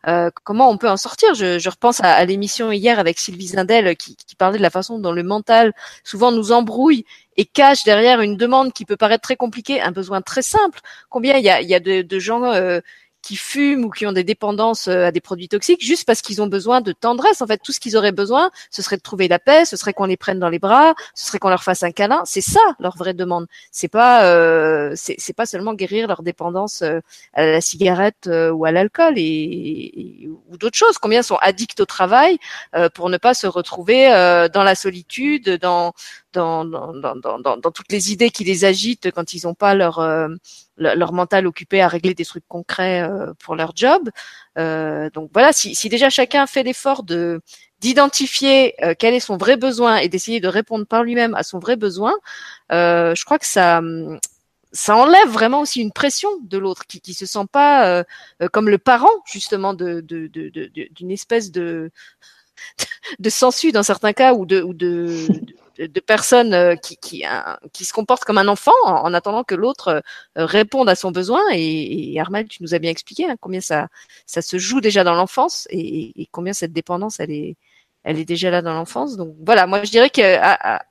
euh, 0.08 0.30
comment 0.44 0.68
on 0.68 0.76
peut 0.76 0.90
en 0.90 0.96
sortir? 0.96 1.34
Je, 1.34 1.58
je, 1.58 1.70
repense 1.70 2.00
à, 2.00 2.12
à 2.12 2.24
l'émission 2.24 2.72
hier 2.72 2.98
avec 2.98 3.18
Sylvie 3.18 3.46
Zindel 3.48 3.96
qui, 3.96 4.16
qui, 4.16 4.34
parlait 4.34 4.58
de 4.58 4.62
la 4.62 4.70
façon 4.70 4.98
dont 4.98 5.12
le 5.12 5.22
mental 5.22 5.72
souvent 6.02 6.32
nous 6.32 6.50
embrouille 6.50 7.04
et 7.36 7.44
cache 7.44 7.84
derrière 7.84 8.20
une 8.20 8.36
demande 8.36 8.72
qui 8.72 8.84
peut 8.84 8.96
paraître 8.96 9.22
très 9.22 9.36
compliquée 9.36 9.80
un 9.80 9.92
besoin 9.92 10.20
très 10.20 10.42
simple. 10.42 10.80
Combien 11.08 11.36
il 11.36 11.44
y 11.44 11.48
a, 11.48 11.62
il 11.62 11.68
y 11.68 11.74
a 11.74 11.80
de, 11.80 12.02
de 12.02 12.18
gens 12.18 12.44
euh, 12.44 12.80
qui 13.22 13.36
fument 13.36 13.84
ou 13.84 13.90
qui 13.90 14.06
ont 14.06 14.12
des 14.12 14.24
dépendances 14.24 14.88
euh, 14.88 15.06
à 15.06 15.12
des 15.12 15.20
produits 15.20 15.48
toxiques 15.48 15.84
juste 15.84 16.06
parce 16.06 16.22
qu'ils 16.22 16.40
ont 16.42 16.46
besoin 16.46 16.80
de 16.80 16.92
tendresse. 16.92 17.42
En 17.42 17.46
fait, 17.46 17.58
tout 17.62 17.72
ce 17.72 17.80
qu'ils 17.80 17.96
auraient 17.96 18.12
besoin, 18.12 18.50
ce 18.70 18.82
serait 18.82 18.96
de 18.96 19.02
trouver 19.02 19.28
la 19.28 19.38
paix, 19.38 19.64
ce 19.64 19.76
serait 19.76 19.92
qu'on 19.92 20.06
les 20.06 20.16
prenne 20.16 20.38
dans 20.38 20.48
les 20.48 20.58
bras, 20.58 20.94
ce 21.14 21.26
serait 21.26 21.38
qu'on 21.38 21.48
leur 21.48 21.62
fasse 21.62 21.82
un 21.82 21.92
câlin. 21.92 22.22
C'est 22.24 22.40
ça 22.40 22.60
leur 22.78 22.96
vraie 22.96 23.14
demande. 23.14 23.46
C'est 23.70 23.88
pas 23.88 24.24
euh, 24.24 24.94
c'est 24.94 25.32
pas 25.32 25.46
seulement 25.46 25.74
guérir 25.74 26.08
leur 26.08 26.22
dépendance 26.22 26.82
euh, 26.82 27.00
à 27.34 27.44
la 27.46 27.60
cigarette 27.60 28.26
euh, 28.26 28.50
ou 28.50 28.64
à 28.64 28.72
l'alcool 28.72 29.14
et, 29.16 30.28
ou 30.50 30.56
d'autres 30.56 30.76
choses. 30.76 30.98
Combien 30.98 31.22
sont 31.22 31.36
addicts 31.40 31.80
au 31.80 31.86
travail 31.86 32.38
pour 32.94 33.10
ne 33.10 33.16
pas 33.16 33.34
se 33.34 33.46
retrouver 33.46 34.08
dans 34.52 34.62
la 34.62 34.74
solitude, 34.74 35.58
dans 35.60 35.92
dans, 36.32 36.64
dans, 36.64 36.92
dans, 37.16 37.38
dans, 37.38 37.70
toutes 37.70 37.90
les 37.90 38.12
idées 38.12 38.30
qui 38.30 38.44
les 38.44 38.64
agitent 38.64 39.10
quand 39.10 39.34
ils 39.34 39.46
n'ont 39.46 39.54
pas 39.54 39.74
leur 39.74 40.00
leur 40.80 41.12
mental 41.12 41.46
occupé 41.46 41.80
à 41.80 41.88
régler 41.88 42.14
des 42.14 42.24
trucs 42.24 42.46
concrets 42.48 43.02
euh, 43.02 43.32
pour 43.38 43.54
leur 43.54 43.72
job. 43.76 44.10
Euh, 44.58 45.10
donc 45.10 45.30
voilà, 45.32 45.52
si, 45.52 45.74
si, 45.74 45.88
déjà 45.88 46.10
chacun 46.10 46.46
fait 46.46 46.62
l'effort 46.62 47.02
de 47.02 47.40
d'identifier 47.80 48.74
euh, 48.84 48.94
quel 48.98 49.14
est 49.14 49.20
son 49.20 49.36
vrai 49.36 49.56
besoin 49.56 49.98
et 49.98 50.08
d'essayer 50.08 50.40
de 50.40 50.48
répondre 50.48 50.86
par 50.86 51.02
lui-même 51.02 51.34
à 51.34 51.42
son 51.42 51.58
vrai 51.58 51.76
besoin, 51.76 52.14
je 52.70 53.24
crois 53.24 53.38
que 53.38 53.46
ça 53.46 53.80
ça 54.72 54.94
enlève 54.94 55.28
vraiment 55.28 55.60
aussi 55.62 55.80
une 55.80 55.90
pression 55.90 56.28
de 56.42 56.56
l'autre 56.58 56.86
qui 56.86 57.00
qui 57.00 57.14
se 57.14 57.26
sent 57.26 57.46
pas 57.50 58.04
comme 58.52 58.68
le 58.68 58.78
parent 58.78 59.10
justement 59.24 59.74
de 59.74 60.00
d'une 60.00 60.28
de, 60.28 60.48
de, 60.48 61.12
espèce 61.12 61.50
de 61.50 61.90
de 63.18 63.30
sensu 63.30 63.72
dans 63.72 63.82
certains 63.82 64.12
cas 64.12 64.34
ou 64.34 64.46
de 64.46 64.62
ou 64.62 64.74
de, 64.74 65.26
de, 65.86 66.00
personnes 66.00 66.54
euh, 66.54 66.76
qui, 66.76 66.96
qui, 66.96 67.24
qui, 67.72 67.84
se 67.84 67.92
comportent 67.92 68.24
comme 68.24 68.38
un 68.38 68.48
enfant 68.48 68.72
en, 68.84 69.12
attendant 69.14 69.44
que 69.44 69.54
l'autre 69.54 70.02
euh, 70.38 70.46
réponde 70.46 70.88
à 70.88 70.94
son 70.94 71.10
besoin. 71.10 71.40
Et, 71.52 72.12
et 72.12 72.20
Armel, 72.20 72.48
tu 72.48 72.62
nous 72.62 72.74
as 72.74 72.78
bien 72.78 72.90
expliqué 72.90 73.24
hein, 73.28 73.36
combien 73.40 73.60
ça, 73.60 73.88
ça 74.26 74.42
se 74.42 74.58
joue 74.58 74.80
déjà 74.80 75.04
dans 75.04 75.14
l'enfance 75.14 75.66
et, 75.70 76.28
combien 76.32 76.52
cette 76.52 76.72
dépendance, 76.72 77.20
elle 77.20 77.30
est, 77.30 77.56
elle 78.04 78.18
est 78.18 78.24
déjà 78.24 78.50
là 78.50 78.62
dans 78.62 78.74
l'enfance. 78.74 79.16
Donc 79.16 79.34
voilà, 79.44 79.66
moi 79.66 79.82
je 79.84 79.90
dirais 79.90 80.10
que 80.10 80.38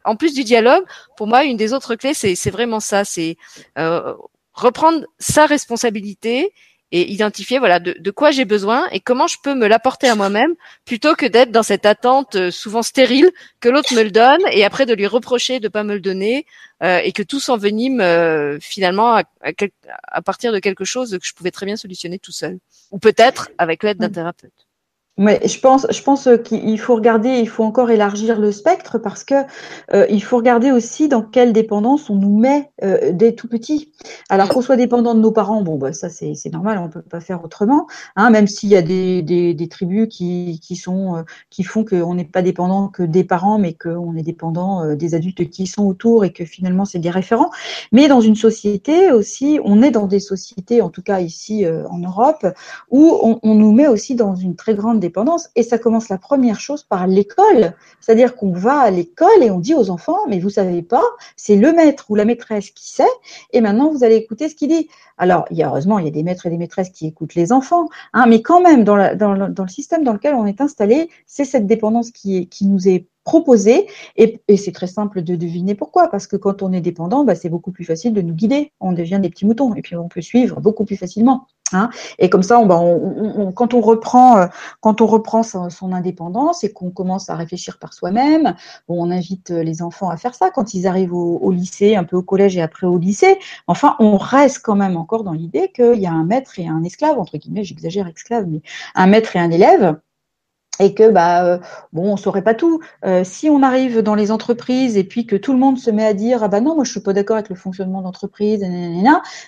en 0.04 0.16
plus 0.16 0.34
du 0.34 0.44
dialogue, 0.44 0.84
pour 1.18 1.28
moi, 1.28 1.44
une 1.44 1.58
des 1.58 1.74
autres 1.74 1.96
clés, 1.96 2.14
c'est 2.14 2.52
vraiment 2.52 2.80
ça, 2.80 3.06
c'est 3.06 3.38
euh, 3.78 4.14
reprendre 4.54 5.06
sa 5.20 5.46
responsabilité 5.46 6.54
et 6.92 7.12
identifier 7.12 7.60
voilà 7.60 7.80
de, 7.80 7.96
de 8.00 8.12
quoi 8.12 8.32
j'ai 8.32 8.46
besoin 8.46 8.88
et 8.92 9.00
comment 9.00 9.28
je 9.28 9.38
peux 9.44 9.54
me 9.54 9.68
l'apporter 9.68 10.08
à 10.08 10.16
moi-même 10.16 10.56
plutôt 10.86 11.16
que 11.16 11.26
d'être 11.26 11.52
dans 11.52 11.64
cette 11.64 11.86
attente 11.86 12.36
euh, 12.36 12.52
souvent 12.52 12.82
stérile 12.82 13.30
que 13.60 13.70
l'autre 13.70 13.94
me 13.96 14.04
le 14.04 14.12
donne 14.12 14.42
et 14.52 14.66
après 14.66 14.86
de 14.86 14.94
lui 14.94 15.08
reprocher 15.08 15.60
de 15.60 15.68
pas 15.68 15.84
me 15.84 15.94
le 15.94 16.00
donner 16.00 16.46
euh, 16.82 17.00
et 17.04 17.12
que 17.12 17.24
tout 17.24 17.40
s'envenime 17.40 18.02
euh, 18.02 18.58
finalement 18.60 19.16
à, 19.16 19.24
à, 19.42 19.52
à, 20.08 20.22
partir 20.22 20.52
de 20.52 20.60
quelque 20.60 20.86
chose 20.86 21.12
que 21.12 21.26
je 21.26 21.34
pouvais 21.34 21.52
très 21.52 21.66
bien 21.66 21.76
solutionner 21.76 22.20
tout 22.20 22.32
seul 22.32 22.60
ou 22.92 23.00
peut-être 23.00 23.50
avec 23.58 23.84
l'aide 23.84 23.98
d'un 23.98 24.10
thérapeute. 24.10 24.69
Mais 25.20 25.42
je 25.46 25.60
pense, 25.60 25.86
je 25.92 26.02
pense 26.02 26.30
qu'il 26.46 26.80
faut 26.80 26.96
regarder, 26.96 27.40
il 27.40 27.50
faut 27.50 27.66
encore 27.66 27.92
élargir 27.92 28.40
le 28.40 28.54
spectre 28.54 28.98
parce 28.98 29.26
que 29.26 29.36
euh, 29.94 30.06
il 30.10 30.24
faut 30.24 30.38
regarder 30.38 30.72
aussi 30.72 31.10
dans 31.10 31.22
quelle 31.22 31.52
dépendance 31.52 32.10
on 32.10 32.16
nous 32.16 32.40
met 32.40 32.72
euh, 32.84 33.12
dès 33.12 33.34
tout 33.34 33.50
petit. 33.50 33.92
Alors 34.30 34.48
qu'on 34.48 34.62
soit 34.62 34.78
dépendant 34.78 35.14
de 35.16 35.20
nos 35.20 35.34
parents, 35.34 35.62
bon 35.62 35.78
bah 35.78 35.92
ça 35.92 36.08
c'est 36.08 36.54
normal, 36.54 36.78
on 36.78 36.88
peut 36.88 37.02
pas 37.02 37.20
faire 37.20 37.44
autrement. 37.44 37.86
Hein, 38.16 38.30
même 38.30 38.48
s'il 38.48 38.70
y 38.70 38.78
a 38.78 38.82
des, 38.82 39.68
tribus 39.70 40.08
qui, 40.08 40.62
qui 40.64 40.78
sont 40.78 41.18
euh, 41.18 41.24
qui 41.50 41.64
font 41.64 41.84
qu'on 41.84 42.16
n'est 42.16 42.24
pas 42.24 42.42
dépendant 42.42 42.88
que 42.88 43.04
des 43.04 43.26
parents, 43.26 43.60
mais 43.60 43.74
qu'on 43.74 44.16
est 44.16 44.24
dépendant 44.24 44.96
des 44.96 45.16
adultes 45.16 45.50
qui 45.50 45.68
sont 45.68 45.86
autour 45.86 46.24
et 46.24 46.32
que 46.32 46.46
finalement 46.46 46.86
c'est 46.86 47.00
des 47.00 47.10
référents. 47.10 47.50
Mais 47.92 48.08
dans 48.08 48.22
une 48.22 48.38
société 48.38 49.12
aussi, 49.12 49.60
on 49.66 49.82
est 49.82 49.92
dans 49.92 50.08
des 50.08 50.22
sociétés, 50.22 50.82
en 50.82 50.90
tout 50.90 51.02
cas 51.02 51.20
ici 51.20 51.66
en 51.68 51.98
Europe, 51.98 52.48
où 52.90 53.40
on 53.44 53.56
nous 53.56 53.74
met 53.74 53.88
aussi 53.88 54.16
dans 54.16 54.34
une 54.34 54.56
très 54.56 54.76
grande 54.76 55.02
dépendance. 55.02 55.09
Et 55.56 55.64
ça 55.64 55.78
commence 55.78 56.10
la 56.10 56.18
première 56.18 56.60
chose 56.60 56.84
par 56.84 57.08
l'école. 57.08 57.74
C'est-à-dire 58.00 58.36
qu'on 58.36 58.52
va 58.52 58.80
à 58.80 58.92
l'école 58.92 59.42
et 59.42 59.52
on 59.52 59.60
dit 59.60 59.74
aux 59.74 59.90
enfants, 59.90 60.20
mais 60.28 60.40
vous 60.40 60.50
savez 60.50 60.82
pas, 60.82 61.04
c'est 61.36 61.56
le 61.56 61.74
maître 61.74 62.06
ou 62.10 62.16
la 62.16 62.26
maîtresse 62.26 62.72
qui 62.72 62.92
sait, 62.92 63.04
et 63.54 63.62
maintenant 63.62 63.92
vous 63.92 64.04
allez 64.04 64.16
écouter 64.16 64.50
ce 64.50 64.56
qu'il 64.56 64.70
dit. 64.70 64.90
Alors, 65.18 65.46
heureusement, 65.52 66.00
il 66.00 66.06
y 66.06 66.08
a 66.08 66.12
des 66.12 66.24
maîtres 66.24 66.46
et 66.46 66.50
des 66.50 66.58
maîtresses 66.58 66.90
qui 66.90 67.08
écoutent 67.08 67.36
les 67.36 67.52
enfants, 67.52 67.90
hein, 68.14 68.26
mais 68.28 68.42
quand 68.42 68.62
même, 68.62 68.84
dans, 68.84 68.96
le, 68.96 69.68
système 69.68 70.04
dans 70.04 70.14
lequel 70.14 70.34
on 70.36 70.46
est 70.46 70.62
installé, 70.62 71.10
c'est 71.26 71.46
cette 71.46 71.68
dépendance 71.68 72.12
qui 72.12 72.48
nous 72.62 72.88
est 72.88 73.06
proposée, 73.24 73.88
et, 74.16 74.42
c'est 74.58 74.72
très 74.72 74.88
simple 74.88 75.22
de 75.22 75.36
deviner 75.36 75.76
pourquoi, 75.76 76.08
parce 76.10 76.28
que 76.28 76.36
quand 76.36 76.62
on 76.64 76.74
est 76.74 76.82
dépendant, 76.82 77.24
bah, 77.24 77.36
c'est 77.36 77.50
beaucoup 77.50 77.72
plus 77.72 77.86
facile 77.86 78.14
de 78.14 78.22
nous 78.22 78.34
guider, 78.34 78.72
on 78.80 78.92
devient 78.92 79.20
des 79.22 79.30
petits 79.30 79.46
moutons, 79.46 79.74
et 79.76 79.82
puis 79.82 79.96
on 79.96 80.08
peut 80.08 80.22
suivre 80.22 80.60
beaucoup 80.62 80.86
plus 80.86 80.98
facilement. 80.98 81.48
Hein 81.72 81.90
et 82.18 82.30
comme 82.30 82.44
ça, 82.44 82.60
on, 82.60 82.66
bah, 82.66 82.82
quand 83.56 83.74
on 83.74 83.82
reprend, 83.82 84.38
euh, 84.38 84.48
quand 84.82 85.02
on 85.02 85.06
reprend 85.06 85.44
son, 85.44 85.70
son 85.70 85.94
indépendance 85.94 86.64
et 86.64 86.72
qu'on 86.72 86.90
commence 86.90 87.30
à 87.30 87.36
réfléchir 87.36 87.78
par 87.78 87.94
soi-même, 87.94 88.56
bon, 88.88 89.06
on 89.06 89.12
invite 89.12 89.52
euh, 89.52 89.64
les 89.64 89.82
enfants 89.82 90.10
à 90.10 90.18
faire 90.18 90.34
ça 90.34 90.50
quand 90.50 90.74
ils 90.74 90.88
arrivent 90.88 91.14
au, 91.14 91.38
au, 91.38 91.52
lycée, 91.52 91.96
un 91.96 92.04
peu 92.04 92.18
au 92.18 92.24
collège 92.24 92.58
et 92.58 92.62
après 92.62 92.88
au 92.88 92.98
lycée. 92.98 93.38
Enfin, 93.68 93.96
on 94.00 94.18
reste 94.18 94.62
quand 94.64 94.76
même 94.76 94.98
encore 94.98 95.24
dans 95.24 95.34
l'idée 95.34 95.72
qu'il 95.74 96.00
y 96.00 96.08
a 96.08 96.12
un 96.12 96.26
maître 96.26 96.58
et 96.58 96.68
un 96.68 96.84
esclave 96.84 97.20
entre 97.20 97.38
guillemets, 97.38 97.64
j'exagère 97.64 98.08
esclave, 98.08 98.46
mais 98.48 98.62
un 98.96 99.08
maître 99.08 99.36
et 99.36 99.40
un 99.40 99.52
élève 99.52 100.00
et 100.80 100.94
que 100.94 101.10
bah 101.10 101.46
euh, 101.46 101.58
bon 101.94 102.14
on 102.14 102.18
saurait 102.18 102.42
pas 102.42 102.54
tout. 102.54 102.80
Euh, 103.06 103.24
si 103.24 103.50
on 103.50 103.62
arrive 103.62 104.02
dans 104.02 104.16
les 104.16 104.32
entreprises 104.32 104.98
et 104.98 105.04
puis 105.04 105.26
que 105.26 105.36
tout 105.36 105.54
le 105.54 105.60
monde 105.60 105.78
se 105.78 105.92
met 105.92 106.06
à 106.06 106.14
dire 106.14 106.44
ah 106.44 106.48
bah 106.48 106.62
non 106.62 106.76
moi 106.76 106.84
je 106.86 106.92
suis 106.92 107.02
pas 107.02 107.14
d'accord 107.14 107.36
avec 107.36 107.50
le 107.50 107.56
fonctionnement 107.56 108.02
d'entreprise, 108.02 108.66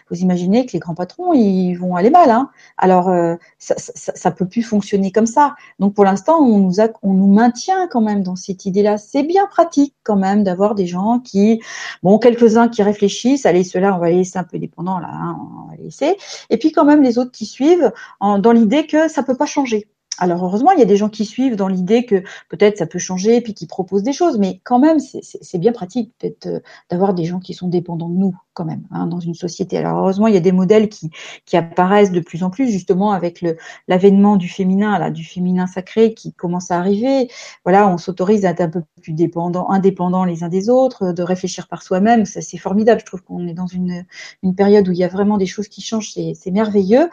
vous 0.09 0.17
imaginez 0.17 0.65
que 0.65 0.73
les 0.73 0.79
grands 0.79 0.95
patrons 0.95 1.33
ils 1.33 1.75
vont 1.75 1.95
aller 1.95 2.09
mal. 2.09 2.29
Hein. 2.29 2.49
Alors 2.77 3.09
euh, 3.09 3.35
ça, 3.59 3.75
ça, 3.77 4.11
ça, 4.15 4.31
peut 4.31 4.45
plus 4.47 4.63
fonctionner 4.63 5.11
comme 5.11 5.25
ça. 5.25 5.55
Donc 5.79 5.93
pour 5.93 6.05
l'instant 6.05 6.39
on 6.39 6.59
nous 6.59 6.81
a, 6.81 6.89
on 7.01 7.13
nous 7.13 7.31
maintient 7.31 7.87
quand 7.87 8.01
même 8.01 8.23
dans 8.23 8.35
cette 8.35 8.65
idée-là. 8.65 8.97
C'est 8.97 9.23
bien 9.23 9.47
pratique 9.47 9.95
quand 10.03 10.17
même 10.17 10.43
d'avoir 10.43 10.75
des 10.75 10.87
gens 10.87 11.19
qui 11.19 11.61
bon 12.03 12.19
quelques 12.19 12.57
uns 12.57 12.67
qui 12.67 12.83
réfléchissent. 12.83 13.45
Allez 13.45 13.63
ceux-là 13.63 13.95
on 13.95 13.99
va 13.99 14.09
les 14.09 14.17
laisser 14.17 14.37
un 14.37 14.43
peu 14.43 14.59
dépendants 14.59 14.99
là, 14.99 15.09
hein, 15.11 15.37
on 15.39 15.69
va 15.69 15.77
les 15.77 15.85
laisser. 15.85 16.17
Et 16.49 16.57
puis 16.57 16.71
quand 16.71 16.85
même 16.85 17.01
les 17.01 17.17
autres 17.17 17.31
qui 17.31 17.45
suivent 17.45 17.91
en, 18.19 18.39
dans 18.39 18.51
l'idée 18.51 18.85
que 18.85 19.07
ça 19.07 19.23
peut 19.23 19.35
pas 19.35 19.45
changer. 19.45 19.87
Alors 20.21 20.45
heureusement, 20.45 20.71
il 20.71 20.77
y 20.77 20.83
a 20.83 20.85
des 20.85 20.97
gens 20.97 21.09
qui 21.09 21.25
suivent 21.25 21.55
dans 21.55 21.67
l'idée 21.67 22.05
que 22.05 22.23
peut-être 22.47 22.77
ça 22.77 22.85
peut 22.85 22.99
changer, 22.99 23.41
puis 23.41 23.55
qui 23.55 23.65
proposent 23.65 24.03
des 24.03 24.13
choses, 24.13 24.37
mais 24.37 24.61
quand 24.63 24.77
même, 24.77 24.99
c'est 24.99 25.57
bien 25.57 25.71
pratique 25.71 26.13
euh, 26.45 26.59
d'avoir 26.91 27.15
des 27.15 27.25
gens 27.25 27.39
qui 27.39 27.55
sont 27.55 27.67
dépendants 27.67 28.07
de 28.07 28.19
nous 28.19 28.35
quand 28.53 28.65
même 28.65 28.83
hein, 28.91 29.07
dans 29.07 29.19
une 29.19 29.33
société. 29.33 29.77
Alors 29.77 29.99
heureusement, 29.99 30.27
il 30.27 30.33
y 30.33 30.37
a 30.37 30.41
des 30.41 30.51
modèles 30.51 30.89
qui, 30.89 31.09
qui 31.45 31.57
apparaissent 31.57 32.11
de 32.11 32.19
plus 32.19 32.43
en 32.43 32.49
plus 32.49 32.69
justement 32.69 33.11
avec 33.11 33.43
l'avènement 33.87 34.35
du 34.35 34.49
féminin, 34.49 34.97
là, 34.99 35.11
du 35.11 35.23
féminin 35.23 35.67
sacré 35.67 36.13
qui 36.13 36.33
commence 36.33 36.71
à 36.71 36.77
arriver. 36.77 37.29
Voilà, 37.63 37.87
on 37.87 37.97
s'autorise 37.97 38.45
à 38.45 38.49
être 38.49 38.61
un 38.61 38.69
peu 38.69 38.81
plus 39.01 39.13
dépendants, 39.13 39.69
indépendants 39.69 40.25
les 40.25 40.43
uns 40.43 40.49
des 40.49 40.69
autres, 40.69 41.13
de 41.13 41.23
réfléchir 41.23 41.67
par 41.67 41.83
soi-même. 41.83 42.25
Ça 42.25 42.41
c'est 42.41 42.57
formidable. 42.57 43.01
Je 43.01 43.05
trouve 43.05 43.21
qu'on 43.21 43.47
est 43.47 43.53
dans 43.53 43.67
une 43.67 44.05
une 44.43 44.55
période 44.55 44.87
où 44.87 44.91
il 44.91 44.97
y 44.97 45.03
a 45.03 45.07
vraiment 45.07 45.37
des 45.37 45.45
choses 45.45 45.67
qui 45.67 45.81
changent. 45.81 46.11
C'est 46.11 46.51
merveilleux. 46.51 47.09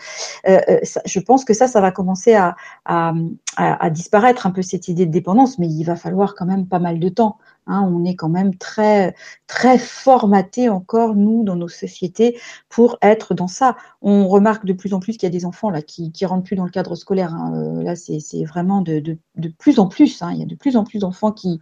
Euh, 0.48 0.60
euh, 0.68 0.78
ça, 0.82 1.00
je 1.04 1.20
pense 1.20 1.44
que 1.44 1.54
ça, 1.54 1.66
ça 1.66 1.80
va 1.80 1.90
commencer 1.90 2.34
à, 2.34 2.56
à, 2.84 3.12
à 3.56 3.90
disparaître 3.90 4.46
un 4.46 4.50
peu 4.50 4.62
cette 4.62 4.88
idée 4.88 5.06
de 5.06 5.12
dépendance, 5.12 5.58
mais 5.58 5.68
il 5.68 5.84
va 5.84 5.96
falloir 5.96 6.34
quand 6.34 6.46
même 6.46 6.66
pas 6.66 6.78
mal 6.78 6.98
de 6.98 7.08
temps. 7.08 7.38
Hein, 7.68 7.88
on 7.92 8.04
est 8.04 8.16
quand 8.16 8.28
même 8.28 8.56
très 8.56 9.14
très 9.46 9.78
formaté 9.78 10.68
encore 10.68 11.14
nous 11.14 11.44
dans 11.44 11.56
nos 11.56 11.68
sociétés 11.68 12.38
pour 12.68 12.98
être 13.02 13.34
dans 13.34 13.48
ça. 13.48 13.76
On 14.02 14.26
remarque 14.26 14.64
de 14.64 14.72
plus 14.72 14.94
en 14.94 15.00
plus 15.00 15.12
qu'il 15.12 15.24
y 15.24 15.26
a 15.26 15.30
des 15.30 15.44
enfants 15.44 15.70
là 15.70 15.82
qui 15.82 16.10
qui 16.12 16.26
rentrent 16.26 16.44
plus 16.44 16.56
dans 16.56 16.64
le 16.64 16.70
cadre 16.70 16.94
scolaire. 16.94 17.34
Hein. 17.34 17.52
Euh, 17.54 17.82
là, 17.82 17.94
c'est 17.96 18.44
vraiment 18.44 18.80
de, 18.82 19.18
plus 19.58 19.78
en 19.78 19.86
plus. 19.86 20.22
Hein. 20.22 20.32
Il 20.32 20.40
y 20.40 20.42
a 20.42 20.46
de 20.46 20.54
plus 20.54 20.76
en 20.76 20.84
plus 20.84 20.98
d'enfants 20.98 21.32
qui 21.32 21.60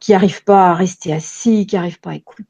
qui 0.00 0.14
arrivent 0.14 0.44
pas 0.44 0.70
à 0.70 0.74
rester 0.74 1.12
assis, 1.12 1.66
qui 1.66 1.76
arrivent 1.76 2.00
pas 2.00 2.10
à 2.10 2.14
écouter 2.14 2.48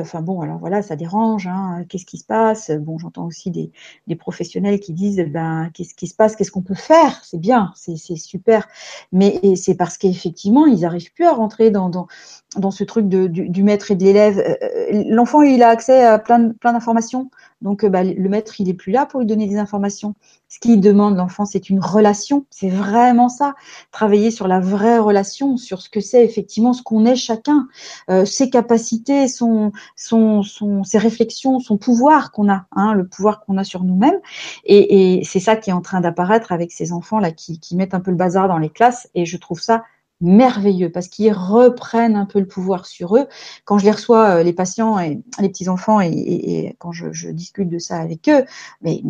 Enfin 0.00 0.22
bon, 0.22 0.40
alors 0.40 0.58
voilà, 0.58 0.82
ça 0.82 0.96
dérange. 0.96 1.46
Hein. 1.46 1.84
Qu'est-ce 1.88 2.06
qui 2.06 2.18
se 2.18 2.24
passe? 2.24 2.70
Bon, 2.70 2.98
j'entends 2.98 3.26
aussi 3.26 3.50
des, 3.50 4.16
professionnels 4.16 4.80
qui 4.80 4.92
disent, 4.92 5.24
ben, 5.28 5.70
qu'est-ce 5.74 5.94
qui 5.94 6.06
se 6.06 6.14
passe? 6.14 6.36
Qu'est-ce 6.36 6.50
qu'on 6.50 6.62
peut 6.62 6.74
faire? 6.74 7.20
C'est 7.24 7.38
bien, 7.38 7.72
c'est 7.74 7.96
super. 8.16 8.68
Mais 9.12 9.40
c'est 9.56 9.74
parce 9.74 9.98
qu'effectivement, 9.98 10.66
ils 10.66 10.80
n'arrivent 10.80 11.12
plus 11.12 11.24
à 11.24 11.32
rentrer 11.32 11.70
dans, 11.70 11.90
dans, 11.90 12.70
ce 12.70 12.84
truc 12.84 13.08
de, 13.08 13.26
du, 13.26 13.48
du 13.48 13.62
maître 13.62 13.90
et 13.90 13.96
de 13.96 14.04
l'élève. 14.04 14.38
Euh, 14.38 15.04
l'enfant, 15.08 15.42
il 15.42 15.62
a 15.62 15.68
accès 15.68 16.02
à 16.04 16.18
plein, 16.18 16.52
plein 16.52 16.72
d'informations? 16.72 17.30
Donc, 17.62 17.84
bah, 17.86 18.04
le 18.04 18.28
maître, 18.28 18.60
il 18.60 18.68
est 18.68 18.74
plus 18.74 18.92
là 18.92 19.06
pour 19.06 19.20
lui 19.20 19.26
donner 19.26 19.46
des 19.46 19.56
informations. 19.56 20.14
Ce 20.48 20.58
qu'il 20.60 20.80
demande, 20.80 21.16
l'enfant, 21.16 21.44
c'est 21.44 21.70
une 21.70 21.80
relation. 21.80 22.46
C'est 22.50 22.68
vraiment 22.68 23.28
ça. 23.28 23.54
Travailler 23.90 24.30
sur 24.30 24.46
la 24.46 24.60
vraie 24.60 24.98
relation, 24.98 25.56
sur 25.56 25.80
ce 25.80 25.88
que 25.88 26.00
c'est 26.00 26.24
effectivement 26.24 26.72
ce 26.72 26.82
qu'on 26.82 27.04
est 27.06 27.16
chacun, 27.16 27.66
euh, 28.10 28.24
ses 28.24 28.50
capacités, 28.50 29.26
son, 29.26 29.72
son, 29.96 30.42
son, 30.42 30.84
ses 30.84 30.98
réflexions, 30.98 31.58
son 31.58 31.78
pouvoir 31.78 32.30
qu'on 32.30 32.50
a, 32.50 32.66
hein, 32.72 32.92
le 32.92 33.08
pouvoir 33.08 33.40
qu'on 33.40 33.56
a 33.56 33.64
sur 33.64 33.84
nous-mêmes. 33.84 34.20
Et, 34.64 35.18
et 35.18 35.24
c'est 35.24 35.40
ça 35.40 35.56
qui 35.56 35.70
est 35.70 35.74
en 35.74 35.82
train 35.82 36.00
d'apparaître 36.00 36.52
avec 36.52 36.72
ces 36.72 36.92
enfants 36.92 37.18
là 37.18 37.32
qui, 37.32 37.58
qui 37.58 37.74
mettent 37.76 37.94
un 37.94 38.00
peu 38.00 38.10
le 38.10 38.16
bazar 38.16 38.48
dans 38.48 38.58
les 38.58 38.70
classes. 38.70 39.08
Et 39.14 39.24
je 39.24 39.36
trouve 39.36 39.60
ça 39.60 39.82
merveilleux 40.20 40.90
parce 40.90 41.08
qu'ils 41.08 41.32
reprennent 41.32 42.16
un 42.16 42.24
peu 42.24 42.40
le 42.40 42.46
pouvoir 42.46 42.86
sur 42.86 43.16
eux. 43.16 43.26
Quand 43.64 43.78
je 43.78 43.84
les 43.84 43.90
reçois, 43.90 44.36
euh, 44.36 44.42
les 44.42 44.52
patients 44.52 44.98
et 44.98 45.20
les 45.40 45.48
petits 45.48 45.68
enfants, 45.68 46.00
et, 46.00 46.74
quand 46.78 46.92
je, 46.92 47.28
discute 47.30 47.68
de 47.68 47.78
ça 47.78 47.98
avec 47.98 48.28
eux, 48.28 48.44
mais, 48.80 49.02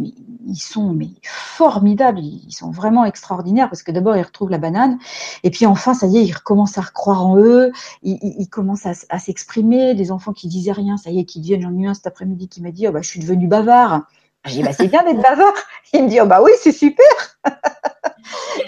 ils 0.47 0.57
sont 0.57 0.93
mais 0.93 1.11
formidables, 1.23 2.21
ils 2.21 2.53
sont 2.53 2.71
vraiment 2.71 3.05
extraordinaires 3.05 3.69
parce 3.69 3.83
que 3.83 3.93
d'abord 3.93 4.17
ils 4.17 4.23
retrouvent 4.23 4.51
la 4.51 4.59
banane 4.59 4.99
et 5.43 5.51
puis 5.51 5.67
enfin 5.67 5.95
ça 5.95 6.07
y 6.07 6.19
est, 6.19 6.25
ils 6.25 6.33
recommencent 6.33 6.79
à 6.79 6.83
recroire 6.83 7.25
en 7.27 7.37
eux, 7.39 7.73
ils, 8.03 8.49
commencent 8.49 8.87
à, 8.87 8.93
à 9.11 9.19
s'exprimer. 9.19 9.95
Des 9.95 10.11
enfants 10.11 10.33
qui 10.33 10.49
disaient 10.49 10.73
rien, 10.73 10.97
ça 10.97 11.11
y 11.11 11.21
est, 11.21 11.25
qui 11.25 11.41
viennent. 11.41 11.63
J'en 11.63 11.77
ai 11.77 11.83
eu 11.83 11.87
un 11.87 11.95
cet 11.95 12.07
après-midi 12.07 12.49
qui 12.49 12.63
m'a 12.63 12.71
dit 12.71 12.89
oh 12.89 12.93
bah 12.93 13.03
je 13.03 13.09
suis 13.09 13.21
devenu 13.21 13.47
bavard. 13.47 14.03
J'ai 14.45 14.59
dit 14.59 14.63
bah 14.63 14.73
c'est 14.73 14.89
bien 14.89 15.05
d'être 15.05 15.23
bavard. 15.23 15.55
Il 15.93 16.05
me 16.05 16.09
dit 16.09 16.21
oh 16.21 16.27
bah 16.27 16.43
oui 16.43 16.51
c'est 16.61 16.73
super. 16.73 17.05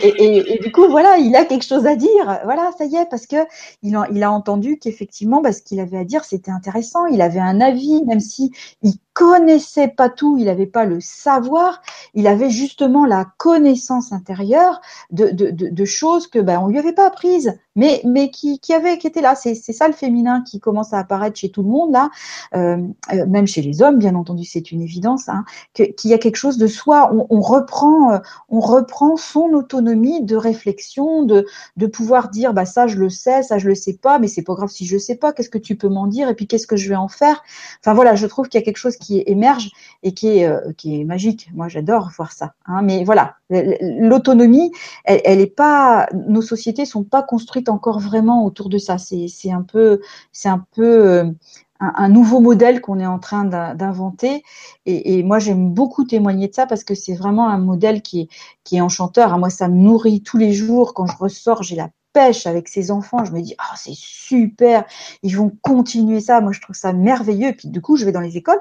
Et, 0.01 0.59
du 0.63 0.73
coup, 0.73 0.89
voilà, 0.89 1.19
il 1.19 1.35
a 1.37 1.45
quelque 1.45 1.65
chose 1.65 1.87
à 1.87 1.97
dire. 1.97 2.41
Voilà, 2.45 2.71
ça 2.77 2.85
y 2.85 2.97
est, 2.97 3.07
parce 3.09 3.27
que 3.27 3.37
il 3.83 3.97
a, 3.97 4.33
entendu 4.33 4.79
qu'effectivement, 4.79 5.41
bah, 5.41 5.53
ce 5.53 5.63
qu'il 5.63 5.81
avait 5.81 5.99
à 5.99 6.05
dire, 6.05 6.25
c'était 6.25 6.51
intéressant. 6.51 7.07
Il 7.07 7.21
avait 7.23 7.41
un 7.41 7.61
avis, 7.61 8.05
même 8.05 8.21
si 8.21 8.53
il 8.83 8.95
connaissait 9.19 9.89
pas 9.89 10.11
tout, 10.11 10.37
il 10.39 10.45
n'avait 10.45 10.67
pas 10.67 10.85
le 10.85 11.01
savoir, 11.01 11.83
il 12.15 12.29
avait 12.29 12.51
justement 12.51 13.05
la 13.05 13.27
connaissance 13.37 14.13
intérieure 14.13 14.81
de, 15.11 15.85
choses 15.85 16.29
que 16.29 16.39
ben, 16.39 16.61
on 16.61 16.69
lui 16.69 16.79
avait 16.79 16.93
pas 16.93 17.09
apprises, 17.09 17.59
mais, 17.75 18.01
qui, 18.31 18.61
qui, 18.61 18.73
étaient 18.73 19.21
là. 19.21 19.35
C'est 19.35 19.55
ça 19.55 19.89
le 19.89 19.95
féminin 19.95 20.43
qui 20.43 20.61
commence 20.61 20.93
à 20.93 20.99
apparaître 20.99 21.37
chez 21.37 21.51
tout 21.51 21.63
le 21.63 21.69
monde 21.69 21.91
là, 21.91 22.11
euh, 22.55 22.77
euh 23.13 23.27
même 23.27 23.49
chez 23.49 23.61
les 23.61 23.83
hommes, 23.83 23.99
bien 23.99 24.15
entendu, 24.15 24.45
c'est 24.45 24.71
une 24.71 24.83
évidence, 24.83 25.29
hein, 25.29 25.45
qu'il 25.75 26.11
y 26.11 26.15
a 26.15 26.19
quelque 26.19 26.37
chose 26.37 26.57
de 26.57 26.69
soi. 26.69 27.11
On, 27.13 27.27
on, 27.31 27.41
reprend, 27.41 28.13
euh, 28.13 28.19
on 28.49 28.61
reprend 28.61 29.17
son 29.17 29.53
autonomie 29.79 30.23
de 30.23 30.37
réflexion, 30.37 31.25
de, 31.25 31.45
de 31.77 31.87
pouvoir 31.87 32.29
dire 32.29 32.55
bah 32.55 32.67
ça 32.67 32.87
je 32.87 32.97
le 32.99 33.09
sais, 33.11 33.43
ça 33.43 33.59
je 33.59 33.67
le 33.67 33.75
sais 33.75 33.95
pas, 33.95 34.21
mais 34.21 34.29
c'est 34.29 34.43
pas 34.43 34.55
grave 34.55 34.69
si 34.71 34.87
je 34.87 34.97
sais 34.97 35.17
pas. 35.17 35.33
Qu'est-ce 35.33 35.51
que 35.51 35.59
tu 35.59 35.75
peux 35.75 35.89
m'en 35.89 36.07
dire 36.07 36.29
et 36.29 36.35
puis 36.35 36.47
qu'est-ce 36.47 36.69
que 36.69 36.77
je 36.77 36.89
vais 36.89 36.95
en 36.95 37.09
faire? 37.09 37.43
Enfin 37.81 37.95
voilà, 37.95 38.15
je 38.15 38.27
trouve 38.27 38.49
qu'il 38.49 38.61
y 38.61 38.63
a 38.63 38.65
quelque 38.65 38.77
chose 38.77 38.97
qui 38.97 39.09
qui 39.09 39.23
émerge 39.27 39.71
et 40.03 40.13
qui 40.13 40.29
est, 40.29 40.47
euh, 40.47 40.73
qui 40.77 41.01
est 41.01 41.05
magique. 41.05 41.49
Moi, 41.55 41.69
j'adore 41.69 42.11
voir 42.15 42.33
ça. 42.33 42.53
Hein. 42.67 42.83
Mais 42.83 43.05
voilà, 43.05 43.37
l'autonomie, 43.49 44.71
elle, 45.05 45.23
elle 45.25 45.41
est 45.41 45.47
pas, 45.47 46.09
nos 46.13 46.43
sociétés 46.43 46.85
sont 46.85 47.05
pas 47.05 47.23
construites 47.23 47.71
encore 47.71 48.01
vraiment 48.01 48.45
autour 48.45 48.69
de 48.69 48.77
ça. 48.77 48.99
C'est 48.99 49.51
un 49.51 49.63
peu, 49.63 50.01
c'est 50.31 50.51
un 50.51 50.63
peu 50.75 51.09
euh, 51.09 51.25
un, 51.81 52.09
nouveau 52.09 52.41
modèle 52.41 52.81
qu'on 52.81 52.99
est 52.99 53.07
en 53.07 53.19
train 53.19 53.45
d'inventer. 53.45 54.43
Et, 54.87 55.23
moi, 55.23 55.39
j'aime 55.39 55.71
beaucoup 55.71 56.05
témoigner 56.05 56.49
de 56.49 56.55
ça 56.55 56.67
parce 56.67 56.85
que 56.85 56.95
c'est 56.95 57.15
vraiment 57.15 57.49
un 57.49 57.59
modèle 57.59 58.03
qui 58.03 58.23
est, 58.23 58.29
qui 58.65 58.77
est 58.77 58.81
enchanteur. 58.81 59.37
Moi, 59.39 59.51
ça 59.51 59.69
me 59.69 59.77
nourrit 59.77 60.23
tous 60.23 60.39
les 60.39 60.53
jours. 60.53 60.95
Quand 60.95 61.07
je 61.07 61.17
ressors, 61.17 61.63
j'ai 61.63 61.77
la 61.77 61.91
pêche 62.13 62.47
avec 62.47 62.69
ses 62.69 62.91
enfants. 62.91 63.25
Je 63.25 63.33
me 63.33 63.41
dis, 63.41 63.55
ah, 63.59 63.75
c'est 63.77 63.95
super. 63.95 64.85
Ils 65.23 65.37
vont 65.37 65.53
continuer 65.63 66.21
ça. 66.21 66.41
Moi, 66.41 66.53
je 66.53 66.61
trouve 66.61 66.77
ça 66.77 66.93
merveilleux. 66.93 67.53
Puis, 67.57 67.69
du 67.69 67.81
coup, 67.81 67.97
je 67.97 68.05
vais 68.05 68.13
dans 68.13 68.21
les 68.21 68.37
écoles. 68.37 68.61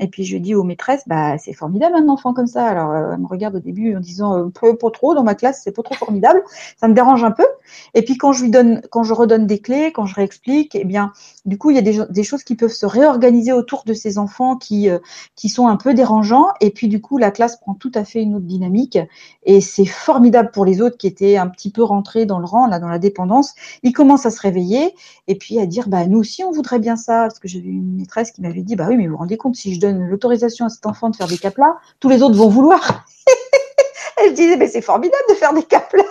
Et 0.00 0.08
puis 0.08 0.24
je 0.24 0.36
dis 0.36 0.54
aux 0.54 0.64
maîtresses, 0.64 1.02
bah 1.06 1.38
c'est 1.38 1.52
formidable 1.52 1.94
un 1.96 2.08
enfant 2.08 2.34
comme 2.34 2.48
ça. 2.48 2.66
Alors 2.66 2.90
euh, 2.90 3.12
elle 3.12 3.20
me 3.20 3.26
regarde 3.26 3.56
au 3.56 3.60
début 3.60 3.96
en 3.96 4.00
disant 4.00 4.50
peu, 4.50 4.76
pas 4.76 4.90
trop 4.90 5.14
dans 5.14 5.22
ma 5.22 5.34
classe, 5.34 5.60
c'est 5.62 5.72
pas 5.72 5.82
trop 5.82 5.94
formidable. 5.94 6.42
Ça 6.76 6.88
me 6.88 6.94
dérange 6.94 7.22
un 7.22 7.30
peu. 7.30 7.46
Et 7.94 8.02
puis 8.02 8.16
quand 8.16 8.32
je 8.32 8.42
lui 8.42 8.50
donne, 8.50 8.82
quand 8.90 9.04
je 9.04 9.14
redonne 9.14 9.46
des 9.46 9.60
clés, 9.60 9.92
quand 9.92 10.06
je 10.06 10.14
réexplique, 10.14 10.74
eh 10.74 10.84
bien 10.84 11.12
du 11.44 11.58
coup 11.58 11.70
il 11.70 11.76
y 11.76 11.78
a 11.78 11.82
des, 11.82 12.00
des 12.10 12.24
choses 12.24 12.42
qui 12.42 12.56
peuvent 12.56 12.72
se 12.72 12.86
réorganiser 12.86 13.52
autour 13.52 13.84
de 13.84 13.94
ces 13.94 14.18
enfants 14.18 14.56
qui 14.56 14.90
euh, 14.90 14.98
qui 15.36 15.48
sont 15.48 15.68
un 15.68 15.76
peu 15.76 15.94
dérangeants. 15.94 16.48
Et 16.60 16.70
puis 16.70 16.88
du 16.88 17.00
coup 17.00 17.16
la 17.16 17.30
classe 17.30 17.60
prend 17.60 17.74
tout 17.74 17.92
à 17.94 18.04
fait 18.04 18.22
une 18.22 18.34
autre 18.34 18.46
dynamique. 18.46 18.98
Et 19.44 19.60
c'est 19.60 19.86
formidable 19.86 20.50
pour 20.52 20.64
les 20.64 20.80
autres 20.80 20.96
qui 20.96 21.06
étaient 21.06 21.36
un 21.36 21.46
petit 21.46 21.70
peu 21.70 21.84
rentrés 21.84 22.26
dans 22.26 22.40
le 22.40 22.46
rang 22.46 22.66
là, 22.66 22.80
dans 22.80 22.88
la 22.88 22.98
dépendance. 22.98 23.54
Ils 23.84 23.92
commencent 23.92 24.26
à 24.26 24.30
se 24.30 24.40
réveiller 24.40 24.94
et 25.28 25.36
puis 25.36 25.60
à 25.60 25.66
dire 25.66 25.88
bah 25.88 26.06
nous 26.06 26.18
aussi 26.18 26.42
on 26.42 26.50
voudrait 26.50 26.80
bien 26.80 26.96
ça 26.96 27.22
parce 27.22 27.38
que 27.38 27.48
j'avais 27.48 27.68
une 27.68 27.96
maîtresse 27.96 28.32
qui 28.32 28.42
m'avait 28.42 28.62
dit 28.62 28.76
bah 28.76 28.86
oui 28.88 28.96
mais 28.96 29.06
vous 29.06 29.12
vous 29.12 29.18
rendez 29.18 29.36
compte 29.36 29.54
si 29.54 29.74
je 29.74 29.80
l'autorisation 29.86 30.66
à 30.66 30.68
cet 30.68 30.86
enfant 30.86 31.10
de 31.10 31.16
faire 31.16 31.26
des 31.26 31.38
caplas, 31.38 31.76
tous 32.00 32.08
les 32.08 32.22
autres 32.22 32.36
vont 32.36 32.48
vouloir. 32.48 33.04
Elle 34.16 34.34
disait, 34.34 34.56
mais 34.56 34.68
c'est 34.68 34.82
formidable 34.82 35.24
de 35.28 35.34
faire 35.34 35.52
des 35.52 35.62
caplas. 35.62 36.04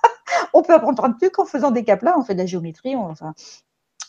on 0.54 0.62
peut 0.62 0.74
apprendre 0.74 1.00
plein 1.00 1.10
de 1.10 1.18
trucs 1.18 1.38
en 1.38 1.44
faisant 1.44 1.70
des 1.70 1.84
caplas, 1.84 2.14
on 2.16 2.22
fait 2.22 2.34
de 2.34 2.40
la 2.40 2.46
géométrie, 2.46 2.96
on, 2.96 3.10
enfin, 3.10 3.34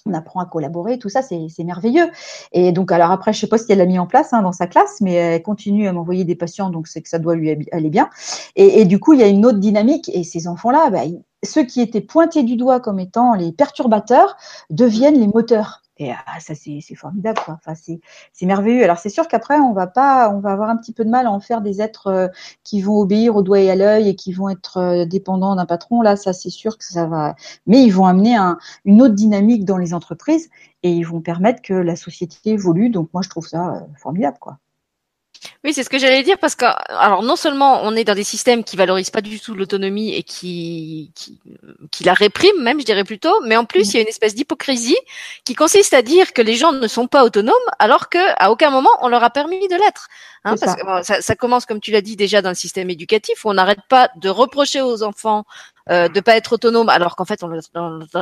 on 0.06 0.14
apprend 0.14 0.40
à 0.40 0.46
collaborer, 0.46 0.98
tout 0.98 1.10
ça, 1.10 1.22
c'est 1.22 1.64
merveilleux. 1.64 2.10
Et 2.52 2.72
donc, 2.72 2.92
alors 2.92 3.12
après, 3.12 3.34
je 3.34 3.40
sais 3.40 3.48
pas 3.48 3.58
si 3.58 3.72
elle 3.72 3.78
l'a 3.78 3.86
mis 3.86 4.00
en 4.00 4.08
place 4.08 4.34
hein, 4.34 4.42
dans 4.42 4.52
sa 4.52 4.68
classe, 4.68 5.02
mais 5.02 5.14
elle 5.14 5.44
continue 5.44 5.88
à 5.88 5.94
m'envoyer 5.94 6.24
des 6.24 6.36
patients, 6.36 6.70
donc 6.70 6.88
c'est 6.88 7.02
que 7.02 7.10
ça 7.10 7.20
doit 7.20 7.36
lui 7.36 7.68
aller 7.72 7.90
bien. 7.90 8.10
Et, 8.56 8.86
du 8.86 9.00
coup, 9.00 9.14
il 9.14 9.20
y 9.20 9.24
a 9.24 9.28
une 9.28 9.46
autre 9.46 9.60
dynamique, 9.60 10.10
et 10.14 10.24
ces 10.24 10.48
enfants-là, 10.48 10.90
bah, 10.90 11.02
ceux 11.44 11.64
qui 11.64 11.82
étaient 11.82 12.02
pointés 12.02 12.44
du 12.44 12.56
doigt 12.56 12.80
comme 12.80 13.00
étant 13.00 13.34
les 13.34 13.52
perturbateurs 13.52 14.38
deviennent 14.70 15.20
les 15.20 15.28
moteurs. 15.28 15.81
Et 16.02 16.12
ah, 16.12 16.40
ça, 16.40 16.56
c'est 16.56 16.82
formidable, 16.96 17.40
quoi. 17.46 17.60
Enfin, 17.64 17.76
c'est 17.76 18.46
merveilleux. 18.48 18.84
Alors, 18.84 18.98
c'est 18.98 19.10
sûr 19.10 19.28
qu'après, 19.28 19.60
on 19.60 19.72
va 19.72 19.86
pas, 19.86 20.32
on 20.32 20.40
va 20.40 20.52
avoir 20.52 20.72
un 20.72 20.78
petit 20.78 20.94
peu 20.94 21.06
de 21.06 21.12
mal 21.12 21.28
à 21.28 21.32
en 21.32 21.40
faire 21.40 21.62
des 21.62 21.80
êtres 21.80 22.08
euh, 22.08 22.28
qui 22.64 22.82
vont 22.82 22.98
obéir 22.98 23.36
au 23.36 23.44
doigt 23.44 23.60
et 23.60 23.70
à 23.70 23.76
l'œil 23.76 24.10
et 24.10 24.16
qui 24.16 24.34
vont 24.34 24.50
être 24.50 24.78
euh, 24.78 25.06
dépendants 25.06 25.56
d'un 25.56 25.68
patron. 25.68 26.02
Là, 26.02 26.16
ça, 26.16 26.34
c'est 26.34 26.50
sûr 26.50 26.80
que 26.80 26.84
ça 26.84 27.06
va. 27.06 27.36
Mais 27.68 27.84
ils 27.84 27.92
vont 27.92 28.08
amener 28.08 28.36
un, 28.36 28.58
une 28.84 29.04
autre 29.04 29.14
dynamique 29.14 29.64
dans 29.64 29.78
les 29.78 29.94
entreprises 29.94 30.50
et 30.82 30.92
ils 30.92 31.04
vont 31.04 31.22
permettre 31.22 31.62
que 31.62 31.76
la 31.76 31.96
société 31.96 32.50
évolue. 32.50 32.90
Donc, 32.90 33.10
moi, 33.14 33.22
je 33.22 33.30
trouve 33.30 33.48
ça 33.48 33.76
euh, 33.76 33.80
formidable, 33.96 34.38
quoi. 34.40 34.58
Oui, 35.64 35.74
c'est 35.74 35.84
ce 35.84 35.90
que 35.90 35.98
j'allais 35.98 36.24
dire 36.24 36.38
parce 36.38 36.56
que 36.56 36.66
alors 36.90 37.24
non 37.24 37.36
seulement 37.36 37.82
on 37.84 37.96
est 37.96 38.04
dans 38.04 38.14
des 38.14 38.24
systèmes 38.24 38.64
qui 38.64 38.78
valorisent 38.78 39.10
pas 39.10 39.22
du 39.22 39.40
tout 39.40 39.56
l'autonomie 39.56 40.14
et 40.14 40.24
qui, 40.24 41.12
qui, 41.16 41.40
qui 41.92 42.04
la 42.04 42.14
répriment 42.14 42.62
même, 42.62 42.80
je 42.80 42.86
dirais 42.86 43.04
plutôt, 43.04 43.34
mais 43.46 43.58
en 43.58 43.66
plus 43.66 43.94
il 43.94 43.96
y 43.96 43.98
a 44.00 44.02
une 44.02 44.08
espèce 44.08 44.36
d'hypocrisie 44.36 44.98
qui 45.44 45.56
consiste 45.56 45.94
à 45.94 46.02
dire 46.02 46.34
que 46.34 46.42
les 46.42 46.56
gens 46.56 46.72
ne 46.72 46.88
sont 46.88 47.08
pas 47.08 47.24
autonomes 47.24 47.56
alors 47.80 48.10
que 48.10 48.20
à 48.38 48.52
aucun 48.52 48.70
moment 48.70 48.92
on 49.02 49.08
leur 49.08 49.24
a 49.24 49.30
permis 49.30 49.68
de 49.68 49.76
l'être. 49.76 50.08
Hein, 50.44 50.56
parce 50.60 50.72
ça. 50.72 50.76
que 50.76 51.06
ça, 51.06 51.22
ça, 51.22 51.36
commence 51.36 51.68
comme 51.68 51.80
tu 51.80 51.92
l'as 51.92 52.02
dit 52.02 52.16
déjà 52.16 52.42
dans 52.42 52.50
le 52.50 52.56
système 52.56 52.90
éducatif 52.90 53.46
où 53.46 53.50
on 53.50 53.54
n'arrête 53.54 53.82
pas 53.90 54.10
de 54.16 54.30
reprocher 54.30 54.82
aux 54.82 55.04
enfants 55.04 55.46
euh, 55.90 56.08
de 56.08 56.20
pas 56.20 56.36
être 56.36 56.54
autonome, 56.54 56.90
alors 56.90 57.16
qu'en 57.16 57.26
fait 57.26 57.44
on, 57.44 57.60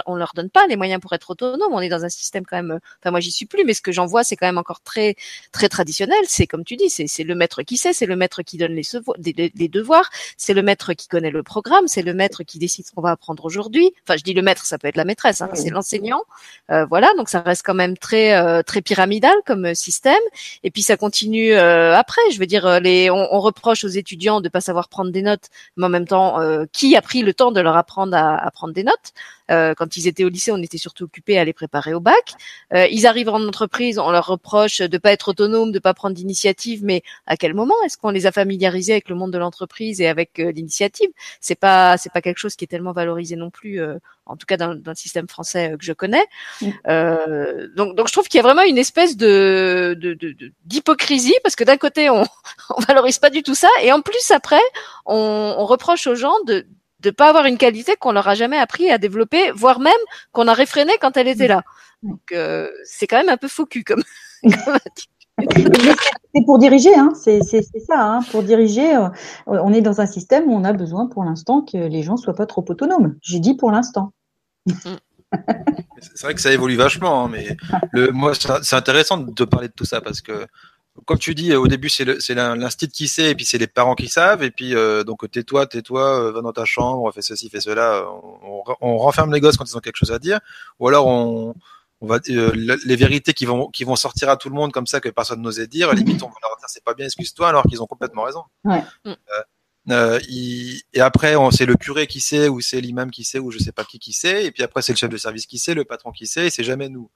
on, 0.06 0.16
leur 0.16 0.32
donne 0.36 0.50
pas 0.50 0.66
les 0.68 0.78
moyens 0.78 1.02
pour 1.02 1.14
être 1.14 1.30
autonome. 1.32 1.72
On 1.72 1.82
est 1.82 1.90
dans 1.90 2.06
un 2.06 2.10
système 2.10 2.46
quand 2.46 2.56
même. 2.56 2.80
Enfin 3.02 3.12
moi 3.12 3.20
j'y 3.20 3.32
suis 3.32 3.46
plus, 3.46 3.64
mais 3.66 3.74
ce 3.74 3.82
que 3.82 3.92
j'en 3.92 4.06
vois 4.06 4.24
c'est 4.24 4.36
quand 4.36 4.48
même 4.48 4.58
encore 4.58 4.82
très 4.82 5.16
très 5.52 5.70
traditionnel. 5.70 6.20
C'est 6.28 6.48
comme 6.48 6.64
tu 6.64 6.76
dis, 6.76 6.90
c'est 6.90 7.24
le 7.24 7.36
maître 7.36 7.64
qui 7.64 7.78
sait, 7.78 7.94
c'est 7.94 8.06
le 8.06 8.16
maître 8.16 8.42
qui 8.44 8.58
donne 8.58 8.74
les, 8.74 9.52
les, 9.56 9.68
devoirs, 9.68 10.10
c'est 10.38 10.54
le 10.54 10.62
maître 10.62 10.94
qui 10.94 11.08
connaît 11.08 11.32
le 11.32 11.44
programme, 11.44 11.88
c'est 11.88 12.02
le 12.02 12.14
maître 12.14 12.44
qui 12.44 12.60
décide 12.60 12.86
ce 12.86 12.92
qu'on 12.92 13.02
va 13.02 13.12
apprendre 13.12 13.44
aujourd'hui. 13.46 13.94
Enfin 14.08 14.16
je 14.18 14.24
dis 14.24 14.34
le 14.34 14.42
maître, 14.42 14.66
ça 14.66 14.78
peut 14.78 14.88
être 14.88 14.98
la 14.98 15.06
maîtresse, 15.06 15.42
hein, 15.42 15.50
c'est 15.54 15.70
l'enseignant. 15.70 16.24
Euh, 16.72 16.86
voilà, 16.86 17.10
donc 17.18 17.30
ça 17.30 17.42
reste 17.42 17.64
quand 17.66 17.74
même 17.74 17.98
très 17.98 18.36
euh, 18.36 18.64
très 18.64 18.82
pyramidal 18.82 19.36
comme 19.46 19.76
système. 19.76 20.14
Et 20.64 20.72
puis 20.72 20.82
ça 20.82 20.98
continue 20.98 21.54
euh, 21.54 21.96
après. 21.96 22.22
Je 22.32 22.40
veux 22.40 22.46
dire, 22.46 22.80
les 22.80 23.10
on, 23.10 23.34
on, 23.34 23.40
reproche 23.40 23.84
aux 23.84 23.90
étudiants 23.90 24.42
de 24.42 24.50
pas 24.50 24.62
savoir 24.62 24.90
prendre 24.90 25.12
des 25.12 25.22
notes, 25.22 25.50
mais 25.78 25.86
en 25.86 25.90
même 25.90 26.08
temps, 26.08 26.40
qui 26.72 26.96
a 26.96 27.02
pris 27.02 27.22
le 27.22 27.34
temps 27.34 27.49
de 27.52 27.62
leur 27.62 27.76
apprendre 27.76 28.16
à, 28.16 28.50
prendre 28.52 28.74
des 28.74 28.84
notes. 28.84 29.14
Euh, 29.52 29.74
quand 29.74 29.98
ils 29.98 30.08
étaient 30.08 30.24
au 30.24 30.30
lycée, 30.30 30.52
on 30.52 30.62
était 30.62 30.78
surtout 30.78 31.06
occupés 31.06 31.38
à 31.38 31.46
les 31.46 31.54
préparer 31.54 31.94
au 31.94 32.00
bac. 32.00 32.34
Euh, 32.74 32.88
ils 32.88 33.08
arrivent 33.08 33.30
en 33.30 33.42
entreprise, 33.42 33.98
on 33.98 34.12
leur 34.12 34.28
reproche 34.28 34.80
de 34.80 34.98
pas 34.98 35.12
être 35.12 35.30
autonomes, 35.30 35.72
de 35.72 35.80
pas 35.80 35.94
prendre 35.94 36.16
d'initiative, 36.16 36.84
mais 36.84 37.02
à 37.26 37.38
quel 37.38 37.54
moment 37.54 37.74
est-ce 37.86 37.98
qu'on 37.98 38.12
les 38.12 38.26
a 38.26 38.32
familiarisés 38.32 38.94
avec 38.94 39.10
le 39.10 39.16
monde 39.16 39.32
de 39.32 39.38
l'entreprise 39.38 40.02
et 40.02 40.08
avec 40.08 40.40
euh, 40.40 40.52
l'initiative? 40.52 41.10
C'est 41.42 41.56
pas 41.56 41.98
c'est 41.98 42.12
pas 42.12 42.22
quelque 42.22 42.38
chose 42.38 42.56
qui 42.56 42.66
est 42.66 42.68
tellement 42.68 42.92
valorisé 42.92 43.36
non 43.36 43.50
plus, 43.50 43.82
en 44.26 44.36
tout 44.36 44.46
cas 44.46 44.58
dans, 44.58 44.76
dans, 44.76 44.92
le 44.92 44.96
système 44.96 45.28
français 45.28 45.76
que 45.80 45.86
je 45.86 45.94
connais. 45.94 46.26
Mm. 46.62 46.70
donc 47.76 47.96
donc 47.96 48.08
je 48.08 48.14
trouve 48.14 48.28
qu'il 48.28 48.38
y 48.38 48.42
a 48.42 48.44
vraiment 48.44 48.64
une 48.64 48.78
espèce 48.78 49.18
de 49.18 49.98
d'hypocrisie 50.66 51.36
parce 51.44 51.56
que 51.56 51.64
d'un 51.64 51.78
côté 51.78 52.10
on 52.10 52.24
on 52.78 52.82
valorise 52.82 53.20
pas 53.20 53.30
du 53.30 53.44
tout 53.44 53.56
ça 53.56 53.70
et 53.82 53.92
en 53.92 54.02
plus 54.02 54.32
après 54.32 54.62
on, 55.06 55.56
on 55.58 55.66
reproche 55.66 56.08
aux 56.08 56.16
gens 56.16 56.36
de 56.46 56.66
de 57.00 57.12
pas 57.12 57.30
avoir 57.30 57.46
une 57.46 57.58
qualité 57.58 57.96
qu'on 57.96 58.12
leur 58.12 58.28
a 58.28 58.36
jamais 58.36 58.58
appris 58.58 58.90
à 58.90 58.98
développer, 58.98 59.52
voire 59.52 59.80
même 59.80 59.94
qu'on 60.32 60.48
a 60.48 60.54
réfréné 60.54 60.94
quand 61.00 61.18
elle 61.18 61.28
était 61.28 61.48
là. 61.48 61.64
Donc 62.04 62.20
euh, 62.32 62.70
c'est 62.84 63.08
quand 63.08 63.18
même 63.18 63.30
un 63.30 63.38
peu 63.38 63.48
faux 63.48 63.66
cul 63.66 63.84
comme. 63.84 64.04
c'est 64.44 66.46
pour 66.46 66.60
diriger, 66.60 66.96
hein. 66.96 67.12
c'est 67.16 67.42
ça. 67.42 68.02
Hein. 68.02 68.20
Pour 68.32 68.44
diriger, 68.44 68.96
euh, 68.96 69.10
on 69.48 69.74
est 69.74 69.82
dans 69.82 70.02
un 70.02 70.06
système 70.06 70.50
où 70.50 70.54
on 70.54 70.64
a 70.64 70.74
besoin 70.74 71.08
pour 71.08 71.24
l'instant 71.24 71.62
que 71.62 71.78
les 71.78 72.04
gens 72.04 72.18
soient 72.18 72.36
pas 72.36 72.46
trop 72.46 72.66
autonomes. 72.68 73.16
J'ai 73.22 73.40
dit 73.40 73.56
pour 73.56 73.72
l'instant. 73.72 74.12
c'est 76.02 76.24
vrai 76.24 76.34
que 76.34 76.42
ça 76.42 76.52
évolue 76.52 76.76
vachement, 76.76 77.26
hein, 77.26 77.30
mais 77.32 77.56
le, 77.92 78.12
moi 78.12 78.34
c'est 78.34 78.76
intéressant 78.76 79.18
de 79.18 79.46
parler 79.46 79.68
de 79.68 79.74
tout 79.74 79.86
ça 79.86 80.02
parce 80.02 80.22
que 80.22 80.48
comme 81.06 81.18
tu 81.18 81.36
dis, 81.36 81.56
au 81.56 81.68
début 81.68 81.90
c'est 81.90 82.06
l'instinct 82.06 82.88
qui 82.88 83.08
sait, 83.08 83.32
et 83.32 83.36
puis 83.36 83.46
c'est 83.46 83.58
les 83.58 83.68
parents 83.68 83.96
qui 83.96 84.08
savent, 84.08 84.44
et 84.44 84.52
puis 84.52 84.76
euh, 84.76 85.04
donc 85.04 85.30
tais-toi, 85.30 85.68
tais-toi, 85.68 86.28
euh, 86.28 86.32
va 86.32 86.42
dans 86.42 86.54
ta 86.54 86.66
chambre, 86.66 87.12
fais 87.12 87.22
ceci, 87.22 87.50
fais 87.50 87.62
cela. 87.62 88.06
On, 88.44 88.64
on, 88.82 88.98
renferme 88.98 89.34
les 89.34 89.40
gosses 89.40 89.58
quand 89.58 89.70
ils 89.70 89.78
ont 89.78 89.82
quelque 89.82 89.98
chose 89.98 90.12
à 90.12 90.20
dire, 90.20 90.40
ou 90.80 90.88
alors 90.88 91.08
on, 91.08 91.56
on 92.02 92.08
va 92.08 92.20
euh, 92.30 92.78
les 92.86 92.96
vérités 92.96 93.34
qui 93.34 93.46
vont 93.46 93.68
qui 93.68 93.84
vont 93.84 93.96
sortir 93.96 94.30
à 94.30 94.38
tout 94.38 94.50
le 94.50 94.56
monde 94.56 94.72
comme 94.72 94.88
ça 94.88 95.00
que 95.00 95.10
personne 95.10 95.42
n'osait 95.42 95.68
dire. 95.68 95.94
Limite 95.94 96.24
on 96.24 96.28
va 96.28 96.36
leur 96.42 96.58
dire 96.58 96.68
c'est 96.68 96.84
pas 96.84 96.94
bien, 96.94 97.06
excuse-toi, 97.06 97.50
alors 97.50 97.64
qu'ils 97.64 97.82
ont 97.82 97.88
complètement 97.88 98.24
raison. 98.24 98.44
Ouais. 98.64 98.84
Euh, 99.06 99.16
et 99.90 101.00
après, 101.00 101.36
c'est 101.52 101.66
le 101.66 101.76
curé 101.76 102.08
qui 102.08 102.20
sait, 102.20 102.48
ou 102.48 102.62
c'est 102.62 102.82
l'imam 102.82 103.12
qui 103.12 103.24
sait, 103.24 103.40
ou 103.40 103.52
je 103.52 103.60
sais 103.60 103.72
pas 103.72 103.84
qui 103.84 104.00
qui 104.00 104.14
sait. 104.14 104.46
Et 104.46 104.52
puis 104.52 104.64
après, 104.64 104.82
c'est 104.82 104.94
le 104.94 104.98
chef 104.98 105.10
de 105.10 105.18
service 105.18 105.46
qui 105.46 105.58
sait, 105.58 105.74
le 105.74 105.86
patron 105.86 106.12
qui 106.12 106.28
sait, 106.28 106.48
et 106.48 106.50
c'est 106.50 106.64
jamais 106.64 106.90
nous. 106.90 107.10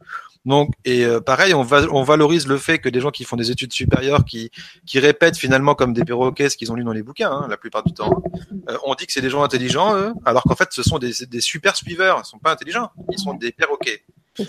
Donc, 0.45 0.73
et 0.85 1.05
euh, 1.05 1.19
pareil, 1.19 1.53
on, 1.53 1.63
va, 1.63 1.85
on 1.91 2.03
valorise 2.03 2.47
le 2.47 2.57
fait 2.57 2.79
que 2.79 2.89
des 2.89 2.99
gens 2.99 3.11
qui 3.11 3.23
font 3.23 3.35
des 3.35 3.51
études 3.51 3.73
supérieures, 3.73 4.25
qui, 4.25 4.51
répètent 4.95 5.37
finalement 5.37 5.75
comme 5.75 5.93
des 5.93 6.05
perroquets 6.05 6.49
ce 6.49 6.57
qu'ils 6.57 6.71
ont 6.71 6.75
lu 6.75 6.83
dans 6.83 6.93
les 6.93 7.03
bouquins, 7.03 7.31
hein, 7.31 7.47
la 7.49 7.57
plupart 7.57 7.83
du 7.83 7.93
temps, 7.93 8.23
euh, 8.69 8.77
on 8.85 8.95
dit 8.95 9.05
que 9.05 9.11
c'est 9.11 9.21
des 9.21 9.29
gens 9.29 9.43
intelligents, 9.43 10.13
alors 10.25 10.43
qu'en 10.43 10.55
fait, 10.55 10.69
ce 10.71 10.83
sont 10.83 10.99
des, 10.99 11.11
des 11.27 11.41
super 11.41 11.75
suiveurs. 11.75 12.21
Ils 12.23 12.27
sont 12.27 12.39
pas 12.39 12.51
intelligents, 12.51 12.91
ils 13.11 13.19
sont 13.19 13.33
des 13.33 13.51
perroquets. 13.51 14.03
Euh, 14.39 14.45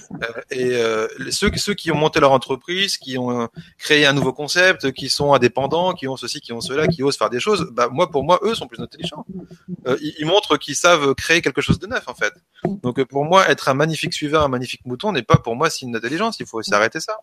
et 0.50 0.76
euh, 0.76 1.08
ceux, 1.30 1.50
ceux 1.56 1.74
qui 1.74 1.90
ont 1.90 1.96
monté 1.96 2.20
leur 2.20 2.32
entreprise, 2.32 2.96
qui 2.96 3.18
ont 3.18 3.42
euh, 3.42 3.46
créé 3.78 4.06
un 4.06 4.12
nouveau 4.12 4.32
concept, 4.32 4.92
qui 4.92 5.08
sont 5.08 5.34
indépendants, 5.34 5.92
qui 5.92 6.08
ont 6.08 6.16
ceci, 6.16 6.40
qui 6.40 6.52
ont 6.52 6.60
cela, 6.60 6.86
qui 6.86 7.02
osent 7.02 7.16
faire 7.16 7.30
des 7.30 7.40
choses, 7.40 7.68
bah 7.72 7.88
moi 7.90 8.10
pour 8.10 8.24
moi 8.24 8.40
eux 8.42 8.54
sont 8.54 8.66
plus 8.66 8.82
intelligents. 8.82 9.26
ils, 10.00 10.14
ils, 10.18 10.26
montrent 10.26 10.56
qu'ils 10.56 10.76
savent 10.76 11.14
créer 11.14 11.42
quelque 11.42 11.60
chose 11.60 11.78
de 11.78 11.86
neuf 11.86 12.08
en 12.08 12.14
fait. 12.14 12.32
Donc 12.82 13.02
pour 13.04 13.24
moi 13.24 13.48
être 13.50 13.68
un 13.68 13.74
magnifique 13.74 14.14
suiveur, 14.14 14.42
un 14.42 14.48
magnifique 14.48 14.84
mouton 14.86 15.12
n'est 15.12 15.22
pas 15.22 15.36
pour 15.36 15.56
moi 15.56 15.70
signe 15.70 15.92
d'intelligence. 15.92 16.40
Il 16.40 16.46
faut 16.46 16.62
s'arrêter 16.62 17.00
ça. 17.00 17.18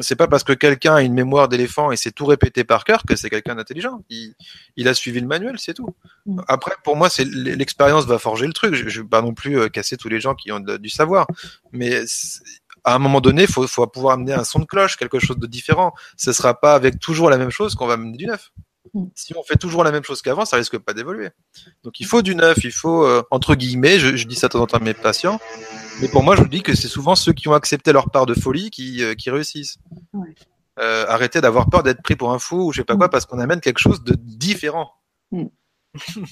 C'est 0.00 0.16
pas 0.16 0.28
parce 0.28 0.44
que 0.44 0.52
quelqu'un 0.52 0.96
a 0.96 1.02
une 1.02 1.14
mémoire 1.14 1.48
d'éléphant 1.48 1.92
et 1.92 1.96
s'est 1.96 2.12
tout 2.12 2.26
répété 2.26 2.64
par 2.64 2.84
cœur 2.84 3.04
que 3.06 3.16
c'est 3.16 3.30
quelqu'un 3.30 3.54
d'intelligent. 3.54 4.02
Il, 4.10 4.34
il, 4.76 4.88
a 4.88 4.94
suivi 4.94 5.20
le 5.20 5.26
manuel, 5.26 5.58
c'est 5.58 5.74
tout. 5.74 5.94
Après, 6.48 6.72
pour 6.84 6.96
moi, 6.96 7.10
c'est 7.10 7.24
l'expérience 7.24 8.06
va 8.06 8.18
forger 8.18 8.46
le 8.46 8.52
truc. 8.52 8.74
Je, 8.74 8.88
je 8.88 9.00
vais 9.02 9.08
pas 9.08 9.22
non 9.22 9.34
plus 9.34 9.70
casser 9.70 9.96
tous 9.96 10.08
les 10.08 10.20
gens 10.20 10.34
qui 10.34 10.52
ont 10.52 10.60
du 10.60 10.88
savoir, 10.88 11.26
mais 11.72 12.04
à 12.84 12.94
un 12.94 12.98
moment 12.98 13.20
donné, 13.20 13.46
faut, 13.46 13.66
faut 13.66 13.86
pouvoir 13.86 14.14
amener 14.14 14.32
un 14.32 14.44
son 14.44 14.60
de 14.60 14.64
cloche, 14.64 14.96
quelque 14.96 15.18
chose 15.18 15.38
de 15.38 15.46
différent. 15.46 15.92
Ce 16.16 16.32
sera 16.32 16.58
pas 16.58 16.74
avec 16.74 16.98
toujours 16.98 17.30
la 17.30 17.38
même 17.38 17.50
chose 17.50 17.74
qu'on 17.74 17.86
va 17.86 17.94
amener 17.94 18.16
du 18.16 18.26
neuf. 18.26 18.50
Mm. 18.94 19.04
Si 19.14 19.34
on 19.36 19.42
fait 19.42 19.56
toujours 19.56 19.84
la 19.84 19.92
même 19.92 20.04
chose 20.04 20.22
qu'avant, 20.22 20.44
ça 20.44 20.56
risque 20.56 20.78
pas 20.78 20.92
d'évoluer. 20.92 21.30
Donc 21.84 22.00
il 22.00 22.06
faut 22.06 22.22
du 22.22 22.34
neuf, 22.34 22.58
il 22.64 22.72
faut 22.72 23.04
euh, 23.04 23.22
entre 23.30 23.54
guillemets, 23.54 23.98
je, 23.98 24.16
je, 24.16 24.26
dis 24.26 24.34
ça 24.34 24.48
de 24.48 24.52
temps 24.52 24.62
en 24.62 24.66
temps 24.66 24.78
à 24.78 24.80
mes 24.80 24.94
patients, 24.94 25.40
mais 26.00 26.08
pour 26.08 26.22
moi 26.22 26.36
je 26.36 26.42
vous 26.42 26.48
dis 26.48 26.62
que 26.62 26.74
c'est 26.74 26.88
souvent 26.88 27.14
ceux 27.14 27.32
qui 27.32 27.48
ont 27.48 27.54
accepté 27.54 27.92
leur 27.92 28.10
part 28.10 28.26
de 28.26 28.34
folie 28.34 28.70
qui, 28.70 29.02
euh, 29.02 29.14
qui 29.14 29.30
réussissent. 29.30 29.78
Ouais. 30.12 30.34
Euh, 30.78 31.04
arrêtez 31.08 31.40
d'avoir 31.40 31.68
peur 31.68 31.82
d'être 31.82 32.02
pris 32.02 32.16
pour 32.16 32.32
un 32.32 32.38
fou 32.38 32.68
ou 32.68 32.72
je 32.72 32.80
sais 32.80 32.84
pas 32.84 32.96
quoi 32.96 33.10
parce 33.10 33.26
qu'on 33.26 33.38
amène 33.38 33.60
quelque 33.60 33.78
chose 33.78 34.02
de 34.02 34.14
différent. 34.14 34.90
Mm. 35.30 35.46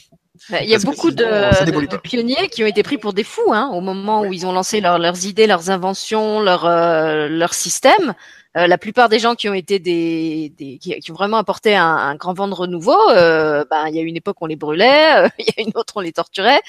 Bah, 0.49 0.63
il 0.63 0.71
y 0.71 0.75
a 0.75 0.79
beaucoup 0.79 1.11
de, 1.11 1.23
de, 1.67 1.87
de, 1.87 1.97
pionniers 1.99 2.49
qui 2.49 2.63
ont 2.63 2.67
été 2.67 2.83
pris 2.83 2.97
pour 2.97 3.13
des 3.13 3.25
fous 3.25 3.53
hein, 3.53 3.69
au 3.75 3.83
moment 3.83 4.23
où 4.23 4.33
ils 4.33 4.47
ont 4.47 4.53
lancé 4.53 4.81
leur, 4.81 4.99
leurs 4.99 5.27
idées, 5.27 5.47
leurs 5.47 5.69
inventions, 5.69 6.41
leur, 6.41 6.65
euh, 6.65 7.29
leur 7.29 7.53
système. 7.53 8.15
Euh, 8.57 8.67
la 8.67 8.79
plupart 8.79 9.09
des 9.09 9.21
gens 9.21 9.37
qui 9.37 9.49
ont 9.49 9.55
été 9.55 9.79
des, 9.79 10.53
des 10.57 10.79
qui, 10.79 10.99
qui, 10.99 11.11
ont 11.13 11.15
vraiment 11.15 11.37
apporté 11.37 11.77
un, 11.77 11.85
un 11.85 12.17
grand 12.17 12.35
vent 12.35 12.49
de 12.49 12.55
renouveau, 12.55 12.99
euh, 13.11 13.65
ben, 13.71 13.87
il 13.89 13.95
y 13.95 13.99
a 13.99 14.03
une 14.03 14.17
époque 14.17 14.41
où 14.41 14.45
on 14.45 14.49
les 14.49 14.57
brûlait, 14.57 15.29
il 15.39 15.45
y 15.45 15.61
a 15.61 15.63
une 15.63 15.73
autre 15.75 15.95
où 15.97 16.01
on 16.01 16.03
les 16.03 16.13
torturait. 16.13 16.61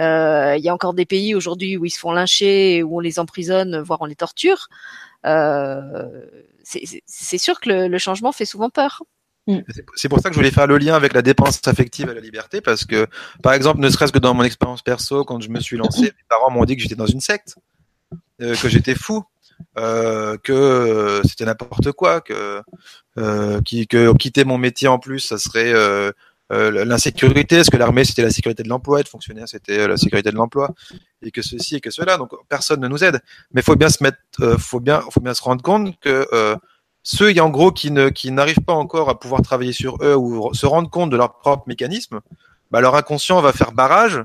Euh, 0.00 0.56
il 0.58 0.64
y 0.64 0.68
a 0.68 0.74
encore 0.74 0.94
des 0.94 1.06
pays 1.06 1.34
aujourd'hui 1.34 1.76
où 1.76 1.84
ils 1.84 1.90
se 1.90 1.98
font 1.98 2.12
lyncher, 2.12 2.82
où 2.82 2.96
on 2.96 3.00
les 3.00 3.20
emprisonne, 3.20 3.80
voire 3.80 4.00
on 4.00 4.06
les 4.06 4.16
torture. 4.16 4.68
c'est 5.24 7.38
sûr 7.38 7.60
que 7.60 7.68
le, 7.68 7.88
le 7.88 7.98
changement 7.98 8.32
fait 8.32 8.44
souvent 8.44 8.70
peur. 8.70 9.02
Mm. 9.48 9.60
C'est 9.96 10.08
pour 10.08 10.20
ça 10.20 10.28
que 10.28 10.34
je 10.34 10.38
voulais 10.38 10.50
faire 10.50 10.66
le 10.66 10.76
lien 10.76 10.94
avec 10.94 11.14
la 11.14 11.22
dépendance 11.22 11.66
affective 11.66 12.08
à 12.08 12.14
la 12.14 12.20
liberté, 12.20 12.60
parce 12.60 12.84
que, 12.84 13.06
par 13.42 13.54
exemple, 13.54 13.80
ne 13.80 13.88
serait-ce 13.88 14.12
que 14.12 14.18
dans 14.18 14.34
mon 14.34 14.44
expérience 14.44 14.82
perso, 14.82 15.24
quand 15.24 15.40
je 15.40 15.48
me 15.48 15.58
suis 15.58 15.76
lancé, 15.76 16.02
mes 16.02 16.24
parents 16.28 16.50
m'ont 16.50 16.64
dit 16.64 16.76
que 16.76 16.82
j'étais 16.82 16.94
dans 16.94 17.06
une 17.06 17.20
secte, 17.20 17.56
euh, 18.42 18.54
que 18.56 18.68
j'étais 18.68 18.94
fou, 18.94 19.24
euh, 19.78 20.36
que 20.42 20.52
c'était 21.28 21.44
n'importe 21.44 21.92
quoi, 21.92 22.20
que, 22.20 22.62
euh, 23.18 23.60
qui, 23.62 23.86
que 23.86 24.12
quitter 24.16 24.44
mon 24.44 24.58
métier 24.58 24.88
en 24.88 24.98
plus, 24.98 25.20
ça 25.20 25.38
serait 25.38 25.72
euh, 25.72 26.10
euh, 26.52 26.84
l'insécurité, 26.84 27.56
est-ce 27.56 27.70
que 27.70 27.76
l'armée 27.76 28.04
c'était 28.04 28.22
la 28.22 28.30
sécurité 28.30 28.62
de 28.62 28.68
l'emploi, 28.68 29.00
être 29.00 29.08
fonctionnaire 29.08 29.48
c'était 29.48 29.86
la 29.86 29.96
sécurité 29.96 30.30
de 30.30 30.36
l'emploi, 30.36 30.74
et 31.22 31.30
que 31.30 31.42
ceci 31.42 31.76
et 31.76 31.80
que 31.80 31.90
cela. 31.90 32.16
Donc 32.16 32.30
personne 32.48 32.80
ne 32.80 32.88
nous 32.88 33.04
aide. 33.04 33.20
Mais 33.52 33.62
faut 33.62 33.76
bien 33.76 33.90
se 33.90 34.02
mettre, 34.02 34.18
faut 34.58 34.80
bien, 34.80 35.02
faut 35.10 35.20
bien 35.20 35.34
se 35.34 35.42
rendre 35.42 35.62
compte 35.62 35.98
que 36.00 36.26
ceux 37.02 37.38
en 37.40 37.50
gros 37.50 37.72
qui 37.72 37.90
ne 37.90 38.08
qui 38.08 38.30
n'arrivent 38.30 38.64
pas 38.66 38.74
encore 38.74 39.08
à 39.08 39.18
pouvoir 39.18 39.42
travailler 39.42 39.72
sur 39.72 39.96
eux 40.02 40.16
ou 40.16 40.52
se 40.54 40.66
rendre 40.66 40.90
compte 40.90 41.10
de 41.10 41.16
leur 41.16 41.38
propre 41.38 41.64
mécanisme, 41.66 42.20
bah 42.70 42.80
leur 42.80 42.94
inconscient 42.94 43.40
va 43.40 43.52
faire 43.52 43.72
barrage 43.72 44.20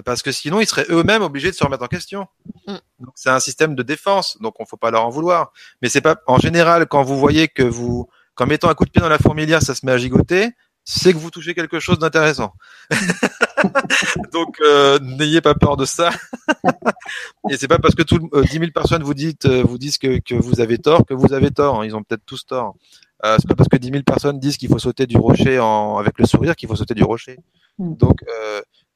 parce 0.00 0.22
que 0.22 0.32
sinon 0.32 0.60
ils 0.60 0.66
seraient 0.66 0.86
eux-mêmes 0.88 1.22
obligés 1.22 1.50
de 1.50 1.56
se 1.56 1.64
remettre 1.64 1.84
en 1.84 1.88
question. 1.88 2.26
Mm. 2.66 2.76
Donc 3.00 3.12
c'est 3.14 3.30
un 3.30 3.40
système 3.40 3.74
de 3.74 3.82
défense, 3.82 4.38
donc 4.40 4.54
on 4.60 4.64
faut 4.64 4.76
pas 4.76 4.90
leur 4.90 5.04
en 5.04 5.10
vouloir. 5.10 5.52
Mais 5.82 5.88
c'est 5.88 6.00
pas 6.00 6.16
en 6.26 6.38
général 6.38 6.86
quand 6.86 7.02
vous 7.02 7.18
voyez 7.18 7.48
que 7.48 7.62
vous, 7.62 8.08
qu'en 8.34 8.46
mettant 8.46 8.68
un 8.68 8.74
coup 8.74 8.84
de 8.84 8.90
pied 8.90 9.02
dans 9.02 9.08
la 9.08 9.18
fourmilière, 9.18 9.62
ça 9.62 9.74
se 9.74 9.84
met 9.84 9.92
à 9.92 9.98
gigoter, 9.98 10.52
c'est 10.84 11.12
que 11.12 11.18
vous 11.18 11.30
touchez 11.30 11.54
quelque 11.54 11.78
chose 11.78 11.98
d'intéressant. 11.98 12.52
Donc 14.32 14.60
euh, 14.60 14.98
n'ayez 14.98 15.40
pas 15.40 15.54
peur 15.54 15.76
de 15.76 15.84
ça. 15.84 16.10
et 17.50 17.56
c'est 17.56 17.68
pas 17.68 17.78
parce 17.78 17.94
que 17.94 18.02
tout, 18.02 18.28
euh, 18.34 18.42
10 18.42 18.58
000 18.58 18.70
personnes 18.74 19.02
vous 19.02 19.14
dites 19.14 19.46
euh, 19.46 19.62
vous 19.62 19.78
disent 19.78 19.98
que, 19.98 20.18
que, 20.18 20.34
vous 20.34 20.60
avez 20.60 20.78
tort 20.78 21.06
que 21.06 21.14
vous 21.14 21.32
avez 21.32 21.50
tort. 21.50 21.80
Hein. 21.80 21.86
Ils 21.86 21.94
ont 21.94 22.02
peut-être 22.02 22.24
tous 22.26 22.46
tort. 22.46 22.74
Euh, 23.24 23.36
c'est 23.38 23.46
pas 23.46 23.54
parce 23.54 23.68
que 23.68 23.76
10 23.76 23.90
000 23.90 24.02
personnes 24.02 24.40
disent 24.40 24.56
qu'il 24.56 24.68
faut 24.68 24.80
sauter 24.80 25.06
du 25.06 25.16
rocher 25.16 25.60
en, 25.60 25.98
avec 25.98 26.18
le 26.18 26.26
sourire 26.26 26.56
qu'il 26.56 26.68
faut 26.68 26.76
sauter 26.76 26.94
du 26.94 27.04
rocher. 27.04 27.38
Mm. 27.78 27.94
Donc 27.94 28.24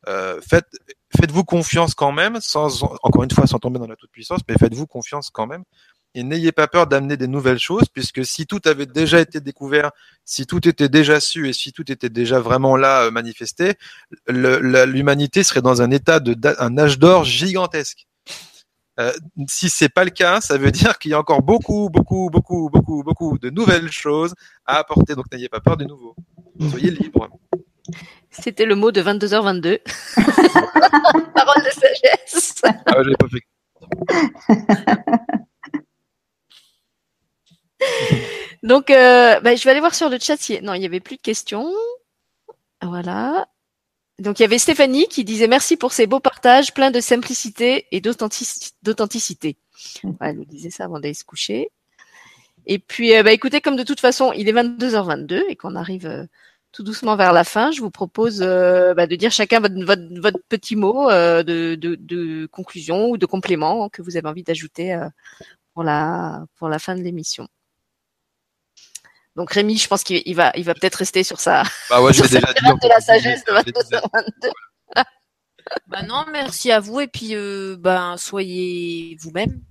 euh, 0.08 0.40
faites 0.40 0.68
faites-vous 1.16 1.44
confiance 1.44 1.94
quand 1.94 2.12
même, 2.12 2.38
sans 2.40 2.82
encore 3.02 3.24
une 3.24 3.30
fois 3.30 3.46
sans 3.46 3.58
tomber 3.58 3.78
dans 3.78 3.86
la 3.86 3.96
toute 3.96 4.10
puissance, 4.10 4.40
mais 4.48 4.56
faites-vous 4.58 4.86
confiance 4.86 5.30
quand 5.30 5.46
même 5.46 5.64
et 6.16 6.22
n'ayez 6.22 6.50
pas 6.50 6.66
peur 6.66 6.86
d'amener 6.86 7.18
des 7.18 7.28
nouvelles 7.28 7.58
choses, 7.58 7.84
puisque 7.92 8.24
si 8.24 8.46
tout 8.46 8.60
avait 8.64 8.86
déjà 8.86 9.20
été 9.20 9.40
découvert, 9.40 9.90
si 10.24 10.46
tout 10.46 10.66
était 10.66 10.88
déjà 10.88 11.20
su 11.20 11.46
et 11.46 11.52
si 11.52 11.72
tout 11.72 11.92
était 11.92 12.08
déjà 12.08 12.40
vraiment 12.40 12.74
là 12.74 13.02
euh, 13.02 13.10
manifesté, 13.10 13.74
l'humanité 14.26 15.42
serait 15.42 15.60
dans 15.60 15.82
un 15.82 15.90
état 15.90 16.18
de 16.18 16.34
un 16.58 16.78
âge 16.78 16.98
d'or 16.98 17.24
gigantesque. 17.24 18.06
Euh, 18.98 19.12
si 19.46 19.68
c'est 19.68 19.90
pas 19.90 20.04
le 20.04 20.10
cas, 20.10 20.40
ça 20.40 20.56
veut 20.56 20.70
dire 20.72 20.98
qu'il 20.98 21.10
y 21.10 21.14
a 21.14 21.20
encore 21.20 21.42
beaucoup, 21.42 21.90
beaucoup, 21.90 22.30
beaucoup, 22.30 22.70
beaucoup, 22.70 23.02
beaucoup 23.02 23.38
de 23.38 23.50
nouvelles 23.50 23.92
choses 23.92 24.34
à 24.64 24.78
apporter. 24.78 25.14
Donc 25.14 25.30
n'ayez 25.30 25.50
pas 25.50 25.60
peur 25.60 25.76
du 25.76 25.84
nouveau. 25.84 26.16
Soyez 26.70 26.92
libre. 26.92 27.28
C'était 28.40 28.66
le 28.66 28.74
mot 28.74 28.92
de 28.92 29.02
22h22. 29.02 29.80
Parole 31.34 31.62
de 31.64 31.70
sagesse. 31.70 32.62
Ah, 32.64 33.02
je 33.02 33.14
pas 33.14 33.28
fait. 33.28 33.42
Donc, 38.62 38.90
euh, 38.90 39.40
bah, 39.40 39.54
je 39.54 39.64
vais 39.64 39.70
aller 39.70 39.80
voir 39.80 39.94
sur 39.94 40.08
le 40.08 40.18
chat 40.18 40.36
si... 40.36 40.60
Non, 40.62 40.74
il 40.74 40.80
n'y 40.80 40.86
avait 40.86 41.00
plus 41.00 41.16
de 41.16 41.22
questions. 41.22 41.70
Voilà. 42.82 43.46
Donc, 44.18 44.38
il 44.38 44.42
y 44.42 44.44
avait 44.44 44.58
Stéphanie 44.58 45.08
qui 45.08 45.24
disait 45.24 45.46
merci 45.46 45.76
pour 45.76 45.92
ces 45.92 46.06
beaux 46.06 46.20
partages, 46.20 46.72
plein 46.72 46.90
de 46.90 47.00
simplicité 47.00 47.86
et 47.92 48.00
d'authenticité. 48.00 49.56
elle 50.20 50.36
nous 50.36 50.44
disait 50.44 50.70
ça 50.70 50.84
avant 50.84 50.98
d'aller 50.98 51.14
se 51.14 51.24
coucher. 51.24 51.70
Et 52.66 52.78
puis, 52.78 53.14
euh, 53.14 53.22
bah, 53.22 53.32
écoutez, 53.32 53.60
comme 53.60 53.76
de 53.76 53.84
toute 53.84 54.00
façon, 54.00 54.32
il 54.32 54.48
est 54.48 54.52
22h22 54.52 55.44
et 55.48 55.56
qu'on 55.56 55.76
arrive 55.76 56.06
euh, 56.06 56.24
tout 56.76 56.82
doucement 56.82 57.16
vers 57.16 57.32
la 57.32 57.42
fin, 57.42 57.70
je 57.70 57.80
vous 57.80 57.90
propose 57.90 58.42
euh, 58.42 58.92
bah, 58.92 59.06
de 59.06 59.16
dire 59.16 59.32
chacun 59.32 59.60
votre, 59.60 59.82
votre, 59.82 60.20
votre 60.20 60.38
petit 60.46 60.76
mot 60.76 61.10
euh, 61.10 61.42
de, 61.42 61.74
de, 61.74 61.94
de, 61.94 62.44
conclusion 62.52 63.08
ou 63.08 63.16
de 63.16 63.24
complément 63.24 63.88
que 63.88 64.02
vous 64.02 64.18
avez 64.18 64.28
envie 64.28 64.42
d'ajouter 64.42 64.92
euh, 64.92 65.08
pour 65.72 65.84
la 65.84 66.44
pour 66.56 66.68
la 66.68 66.78
fin 66.78 66.94
de 66.94 67.00
l'émission. 67.00 67.48
Donc 69.36 69.52
Rémi, 69.52 69.78
je 69.78 69.88
pense 69.88 70.04
qu'il 70.04 70.36
va, 70.36 70.52
il 70.54 70.64
va 70.64 70.74
peut-être 70.74 70.96
rester 70.96 71.24
sur 71.24 71.40
sa. 71.40 71.62
Bah 71.88 72.02
ouais, 72.02 72.12
j'ai 72.12 72.22
déjà 72.28 72.40
dit. 72.40 72.68
De 72.82 72.88
la 72.88 73.00
sagesse 73.00 73.42
de 73.44 73.52
22 73.52 74.50
bah 75.88 76.02
non, 76.02 76.26
merci 76.30 76.70
à 76.70 76.78
vous 76.78 77.00
et 77.00 77.08
puis 77.08 77.34
euh, 77.34 77.76
ben 77.78 78.18
soyez 78.18 79.16
vous-même. 79.18 79.62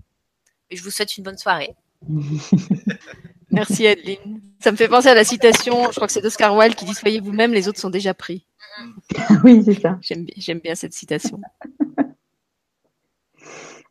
Et 0.72 0.76
je 0.76 0.84
vous 0.84 0.90
souhaite 0.90 1.16
une 1.18 1.24
bonne 1.24 1.38
soirée. 1.38 1.76
merci 3.56 3.88
Adeline. 3.88 4.42
Ça 4.60 4.72
me 4.72 4.78
fait 4.78 4.88
penser 4.88 5.08
à 5.08 5.16
la 5.16 5.24
citation, 5.24 5.86
je 5.92 5.96
crois 5.96 6.08
que 6.08 6.14
c'est 6.14 6.22
d'Oscar 6.22 6.56
Wilde 6.56 6.76
qui 6.76 6.86
dit 6.86 6.94
soyez 6.94 7.20
vous-même, 7.20 7.54
les 7.54 7.68
autres 7.68 7.80
sont 7.80 7.90
déjà 7.90 8.14
pris. 8.14 8.46
oui, 9.44 9.64
c'est 9.64 9.80
ça. 9.80 9.98
J'aime 10.02 10.26
j'aime 10.38 10.60
bien 10.60 10.76
cette 10.76 10.94
citation. 10.94 11.40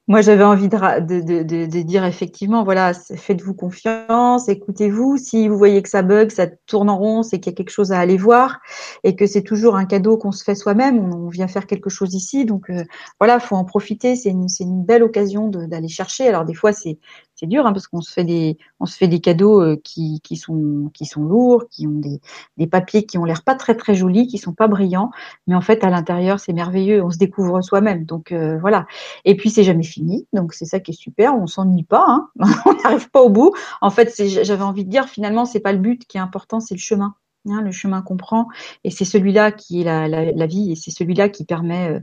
Moi, 0.07 0.21
j'avais 0.21 0.45
envie 0.45 0.69
de, 0.69 1.01
de, 1.01 1.43
de, 1.43 1.65
de, 1.65 1.83
dire 1.83 2.05
effectivement, 2.05 2.63
voilà, 2.63 2.93
faites-vous 2.93 3.55
confiance, 3.55 4.51
écoutez-vous. 4.51 5.17
Si 5.17 5.49
vous 5.49 5.57
voyez 5.57 5.81
que 5.81 5.89
ça 5.89 6.03
bug, 6.03 6.31
ça 6.31 6.47
tourne 6.47 6.91
en 6.91 6.99
rond, 6.99 7.23
c'est 7.23 7.41
qu'il 7.41 7.51
y 7.51 7.55
a 7.55 7.57
quelque 7.57 7.71
chose 7.71 7.91
à 7.91 7.99
aller 7.99 8.19
voir 8.19 8.61
et 9.03 9.17
que 9.17 9.27
c'est 9.27 9.41
toujours 9.41 9.77
un 9.77 9.87
cadeau 9.87 10.19
qu'on 10.19 10.31
se 10.31 10.45
fait 10.45 10.55
soi-même. 10.55 10.99
On, 10.99 11.29
vient 11.31 11.49
faire 11.49 11.67
quelque 11.67 11.89
chose 11.89 12.15
ici, 12.15 12.45
donc 12.45 12.69
euh, 12.69 12.85
voilà, 13.19 13.41
faut 13.41 13.57
en 13.57 13.65
profiter. 13.65 14.15
C'est 14.15 14.29
une, 14.29 14.47
une 14.61 14.85
belle 14.85 15.03
occasion 15.03 15.49
d'aller 15.49 15.89
chercher. 15.89 16.29
Alors 16.29 16.45
des 16.45 16.55
fois, 16.55 16.75
c'est 16.75 16.99
c'est 17.35 17.47
dur 17.47 17.67
hein, 17.67 17.73
parce 17.73 17.87
qu'on 17.87 18.01
se 18.01 18.13
fait 18.13 18.25
des 18.25 18.59
on 18.81 18.87
se 18.87 18.97
fait 18.97 19.09
des 19.09 19.21
cadeaux 19.21 19.61
euh, 19.61 19.77
qui, 19.83 20.21
qui 20.23 20.37
sont 20.37 20.91
qui 20.95 21.07
sont 21.07 21.23
lourds, 21.23 21.65
qui 21.71 21.87
ont 21.87 21.99
des, 21.99 22.21
des 22.57 22.67
papiers 22.67 23.05
qui 23.07 23.19
ont 23.19 23.25
l'air 23.25 23.43
pas 23.43 23.55
très 23.55 23.75
très 23.75 23.95
jolis, 23.95 24.27
qui 24.27 24.39
sont 24.39 24.53
pas 24.53 24.69
brillants, 24.69 25.11
mais 25.47 25.55
en 25.55 25.61
fait 25.61 25.85
à 25.85 25.91
l'intérieur 25.91 26.41
c'est 26.41 26.53
merveilleux, 26.53 27.03
on 27.03 27.11
se 27.11 27.19
découvre 27.19 27.61
soi-même. 27.63 28.05
Donc 28.05 28.33
euh, 28.33 28.59
voilà. 28.59 28.87
Et 29.25 29.37
puis 29.37 29.51
c'est 29.51 29.65
jamais 29.65 29.83
fini, 29.83 30.27
donc 30.33 30.55
c'est 30.55 30.67
ça 30.67 30.81
qui 30.81 30.93
est 30.93 30.95
super, 30.95 31.37
on 31.37 31.47
s'ennuie 31.47 31.85
pas, 31.85 32.05
hein 32.07 32.29
on 32.67 32.75
n'arrive 32.83 33.11
pas 33.11 33.23
au 33.23 33.31
bout. 33.31 33.53
En 33.81 33.91
fait, 33.91 34.13
j'avais 34.17 34.65
envie 34.65 34.85
de 34.85 34.91
dire 34.91 35.09
finalement 35.09 35.45
c'est 35.45 35.61
pas 35.61 35.73
le 35.73 35.79
but 35.79 36.07
qui 36.07 36.19
est 36.19 36.21
important, 36.21 36.61
c'est 36.61 36.75
le 36.75 36.81
chemin. 36.81 37.15
Hein, 37.47 37.61
le 37.61 37.73
chemin 37.73 38.01
qu'on 38.01 38.17
prend, 38.17 38.49
et 38.85 38.91
c'est 38.91 39.05
celui-là 39.05 39.53
qui 39.53 39.83
est 39.83 39.85
la, 39.85 40.09
la, 40.09 40.33
la 40.33 40.47
vie, 40.47 40.73
et 40.73 40.77
c'est 40.77 40.91
celui-là 40.91 41.29
qui 41.29 41.45
permet, 41.45 41.91
euh, 41.91 42.01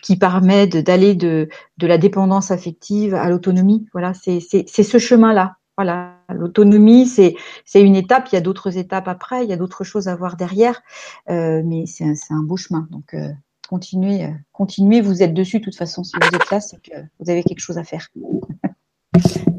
qui 0.00 0.16
permet 0.16 0.68
d'aller 0.68 1.16
de, 1.16 1.48
de, 1.78 1.86
la 1.88 1.98
dépendance 1.98 2.52
affective 2.52 3.12
à 3.12 3.28
l'autonomie. 3.28 3.88
Voilà, 3.92 4.14
c'est 4.14 4.38
ce 4.40 4.98
chemin-là. 4.98 5.56
Voilà, 5.76 6.14
l'autonomie, 6.30 7.06
c'est 7.06 7.34
une 7.74 7.96
étape. 7.96 8.28
Il 8.32 8.36
y 8.36 8.38
a 8.38 8.40
d'autres 8.40 8.78
étapes 8.78 9.08
après, 9.08 9.44
il 9.44 9.50
y 9.50 9.52
a 9.52 9.56
d'autres 9.56 9.84
choses 9.84 10.08
à 10.08 10.16
voir 10.16 10.36
derrière, 10.36 10.80
euh, 11.28 11.62
mais 11.64 11.84
c'est 11.86 12.04
un, 12.30 12.42
beau 12.42 12.56
chemin. 12.56 12.88
Donc 12.90 13.12
euh, 13.12 13.28
continuez, 13.68 14.24
euh, 14.24 14.30
continuez. 14.52 15.02
Vous 15.02 15.22
êtes 15.22 15.34
dessus 15.34 15.58
de 15.58 15.64
toute 15.64 15.76
façon. 15.76 16.02
Si 16.02 16.12
vous 16.18 16.28
êtes 16.28 16.50
là, 16.50 16.60
c'est 16.60 16.80
que 16.80 16.96
vous 17.20 17.28
avez 17.28 17.42
quelque 17.42 17.60
chose 17.60 17.76
à 17.76 17.84
faire. 17.84 18.08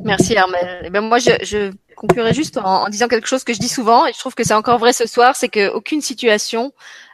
Merci 0.03 0.37
Armel. 0.37 0.83
Eh 0.85 0.89
ben 0.89 1.01
moi, 1.01 1.19
je, 1.19 1.31
je 1.43 1.71
conclurai 1.95 2.33
juste 2.33 2.57
en, 2.57 2.85
en, 2.85 2.89
disant 2.89 3.07
quelque 3.07 3.27
chose 3.27 3.43
que 3.43 3.53
je 3.53 3.59
dis 3.59 3.67
souvent, 3.67 4.05
et 4.05 4.13
je 4.13 4.19
trouve 4.19 4.35
que 4.35 4.43
c'est 4.43 4.53
encore 4.53 4.79
vrai 4.79 4.93
ce 4.93 5.07
soir, 5.07 5.35
c'est 5.35 5.49
qu'aucune 5.49 6.01
situation, 6.01 6.71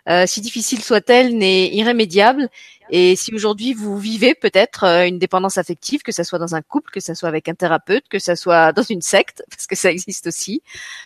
euh, 0.10 0.26
si 0.28 0.42
difficile 0.42 0.84
soit-elle, 0.84 1.38
n'est 1.38 1.70
irrémédiable. 1.70 2.50
Et 2.90 3.16
si 3.16 3.34
aujourd'hui 3.34 3.74
vous 3.74 3.98
vivez 3.98 4.36
peut-être 4.36 4.84
euh, 4.84 5.08
une 5.08 5.18
dépendance 5.18 5.58
affective, 5.58 6.02
que 6.02 6.12
ce 6.12 6.24
soit 6.24 6.40
dans 6.40 6.54
un 6.54 6.62
couple, 6.62 6.92
que 6.92 7.00
ce 7.00 7.14
soit 7.14 7.30
avec 7.30 7.48
un 7.48 7.54
thérapeute, 7.54 8.08
que 8.10 8.20
ce 8.20 8.36
soit 8.36 8.72
dans 8.74 8.84
une 8.84 9.02
secte, 9.02 9.44
parce 9.50 9.68
que 9.68 9.76
ça 9.76 9.90
existe 9.90 10.28
aussi, 10.28 10.62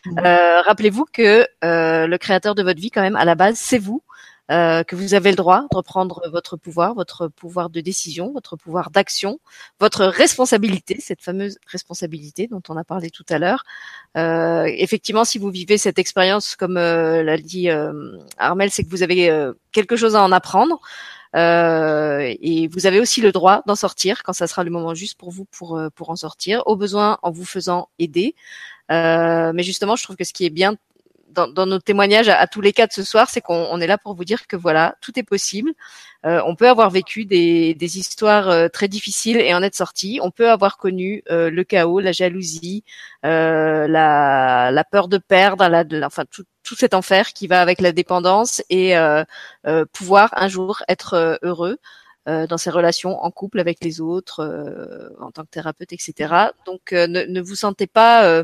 mmh. 0.05 0.19
euh, 0.19 0.61
rappelez-vous 0.61 1.05
que 1.11 1.47
euh, 1.63 2.07
le 2.07 2.17
créateur 2.17 2.55
de 2.55 2.63
votre 2.63 2.79
vie, 2.79 2.91
quand 2.91 3.01
même, 3.01 3.15
à 3.15 3.25
la 3.25 3.35
base, 3.35 3.57
c'est 3.57 3.77
vous. 3.77 4.01
Euh, 4.49 4.83
que 4.83 4.95
vous 4.95 5.13
avez 5.13 5.29
le 5.31 5.35
droit 5.35 5.63
de 5.69 5.75
reprendre 5.75 6.21
votre 6.31 6.55
pouvoir, 6.55 6.93
votre 6.93 7.27
pouvoir 7.27 7.69
de 7.69 7.81
décision, 7.81 8.31
votre 8.31 8.55
pouvoir 8.55 8.91
d'action, 8.91 9.39
votre 9.81 10.05
responsabilité, 10.05 10.97
cette 11.01 11.21
fameuse 11.21 11.57
responsabilité 11.67 12.47
dont 12.47 12.61
on 12.69 12.77
a 12.77 12.85
parlé 12.85 13.09
tout 13.09 13.25
à 13.29 13.39
l'heure. 13.39 13.65
Euh, 14.15 14.63
effectivement, 14.77 15.25
si 15.25 15.37
vous 15.37 15.49
vivez 15.49 15.77
cette 15.77 15.99
expérience, 15.99 16.55
comme 16.55 16.77
euh, 16.77 17.23
l'a 17.23 17.37
dit 17.37 17.69
euh, 17.69 18.17
Armel, 18.37 18.71
c'est 18.71 18.83
que 18.85 18.89
vous 18.89 19.03
avez 19.03 19.29
euh, 19.29 19.51
quelque 19.73 19.97
chose 19.97 20.15
à 20.15 20.23
en 20.23 20.31
apprendre. 20.31 20.79
et 21.35 22.69
vous 22.71 22.85
avez 22.85 22.99
aussi 23.01 23.21
le 23.21 23.31
droit 23.31 23.61
d'en 23.67 23.75
sortir 23.75 24.23
quand 24.23 24.33
ça 24.33 24.47
sera 24.47 24.63
le 24.63 24.71
moment 24.71 24.93
juste 24.95 25.17
pour 25.19 25.29
vous 25.29 25.45
pour 25.45 25.79
pour 25.95 26.09
en 26.09 26.15
sortir, 26.15 26.63
au 26.67 26.75
besoin 26.77 27.19
en 27.21 27.31
vous 27.31 27.45
faisant 27.45 27.89
aider. 27.99 28.33
mais 28.89 29.63
justement, 29.63 29.95
je 29.97 30.03
trouve 30.03 30.15
que 30.15 30.23
ce 30.23 30.33
qui 30.33 30.45
est 30.45 30.49
bien 30.49 30.77
dans, 31.29 31.47
dans, 31.47 31.65
nos 31.65 31.79
témoignages 31.79 32.29
à, 32.29 32.47
tous 32.47 32.61
les 32.61 32.73
cas 32.73 32.87
de 32.87 32.93
ce 32.93 33.03
soir, 33.03 33.29
c'est 33.29 33.41
qu'on 33.41 33.79
est 33.79 33.87
là 33.87 33.97
pour 33.97 34.15
vous 34.15 34.25
dire 34.25 34.47
que 34.47 34.55
voilà, 34.55 34.95
tout 35.01 35.17
est 35.19 35.23
possible. 35.23 35.71
Euh, 36.25 36.41
on 36.45 36.55
peut 36.55 36.67
avoir 36.67 36.89
vécu 36.89 37.25
des, 37.25 37.73
des 37.75 37.99
histoires 37.99 38.49
euh, 38.49 38.67
très 38.69 38.87
difficiles 38.87 39.37
et 39.37 39.53
en 39.53 39.61
être 39.61 39.75
sorti. 39.75 40.19
On 40.21 40.31
peut 40.31 40.49
avoir 40.49 40.77
connu 40.77 41.23
euh, 41.29 41.49
le 41.49 41.63
chaos, 41.63 41.99
la 41.99 42.11
jalousie, 42.11 42.83
euh, 43.25 43.87
la, 43.87 44.71
la, 44.71 44.83
peur 44.83 45.07
de 45.07 45.17
perdre, 45.17 45.67
la, 45.67 45.83
de, 45.83 46.01
enfin 46.01 46.25
tout, 46.29 46.43
tout, 46.63 46.75
cet 46.75 46.93
enfer 46.93 47.33
qui 47.33 47.47
va 47.47 47.61
avec 47.61 47.81
la 47.81 47.91
dépendance 47.91 48.63
et 48.69 48.95
pouvoir 49.93 50.29
un 50.35 50.47
jour 50.47 50.83
être 50.87 51.39
heureux. 51.43 51.77
Euh, 52.27 52.45
dans 52.45 52.57
ses 52.57 52.71
relations 52.71 53.23
en 53.23 53.31
couple 53.31 53.57
avec 53.57 53.81
les 53.81 54.01
autres, 54.01 54.41
euh, 54.41 55.07
en 55.21 55.31
tant 55.31 55.43
que 55.43 55.49
thérapeute, 55.49 55.93
etc. 55.93 56.49
Donc 56.65 56.91
euh, 56.91 57.07
ne, 57.07 57.23
ne, 57.23 57.39
vous 57.39 57.55
sentez 57.55 57.87
pas 57.87 58.43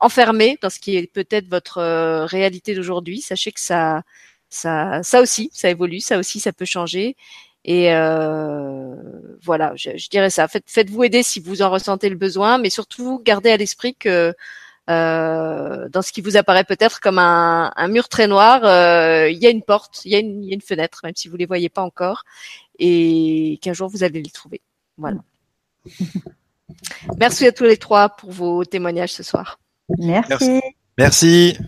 enfermé 0.00 0.58
dans 0.62 0.70
ce 0.70 0.78
qui 0.78 0.96
est 0.96 1.12
peut-être 1.12 1.46
votre 1.46 1.82
réalité 2.24 2.74
d'aujourd'hui. 2.74 3.20
Sachez 3.20 3.52
que 3.52 3.60
ça, 3.60 4.02
ça, 4.48 5.02
ça 5.02 5.20
aussi, 5.20 5.50
ça 5.52 5.68
évolue, 5.68 6.00
ça 6.00 6.16
aussi, 6.18 6.40
ça 6.40 6.54
peut 6.54 6.64
changer. 6.64 7.16
Et 7.66 7.92
euh, 7.92 8.94
voilà, 9.42 9.72
je, 9.76 9.90
je, 9.98 10.08
dirais 10.08 10.30
ça. 10.30 10.48
Faites, 10.48 10.64
faites-vous 10.66 11.04
aider 11.04 11.22
si 11.22 11.38
vous 11.38 11.60
en 11.60 11.68
ressentez 11.70 12.08
le 12.08 12.16
besoin, 12.16 12.56
mais 12.56 12.70
surtout 12.70 13.20
gardez 13.22 13.50
à 13.50 13.58
l'esprit 13.58 13.94
que 13.94 14.34
euh, 14.88 15.88
dans 15.90 16.00
ce 16.00 16.12
qui 16.12 16.22
vous 16.22 16.38
apparaît 16.38 16.64
peut-être 16.64 17.00
comme 17.00 17.18
un, 17.18 17.72
un, 17.76 17.88
mur 17.88 18.08
très 18.08 18.26
noir, 18.26 18.60
il 19.28 19.36
y 19.36 19.46
a 19.46 19.50
une 19.50 19.62
porte, 19.62 20.00
il 20.06 20.12
y, 20.12 20.46
y, 20.46 20.50
a 20.50 20.54
une 20.54 20.62
fenêtre, 20.62 21.00
même 21.04 21.14
si 21.14 21.28
vous 21.28 21.36
les 21.36 21.44
voyez 21.44 21.68
pas 21.68 21.82
encore 21.82 22.24
et 22.78 23.58
qu'un 23.62 23.72
jour 23.72 23.88
vous 23.88 24.04
allez 24.04 24.22
les 24.22 24.30
trouver. 24.30 24.60
Voilà. 24.96 25.18
Merci 27.18 27.46
à 27.46 27.52
tous 27.52 27.64
les 27.64 27.76
trois 27.76 28.10
pour 28.10 28.30
vos 28.30 28.64
témoignages 28.64 29.12
ce 29.12 29.22
soir. 29.22 29.58
Merci. 29.98 30.60
Merci. 30.96 31.58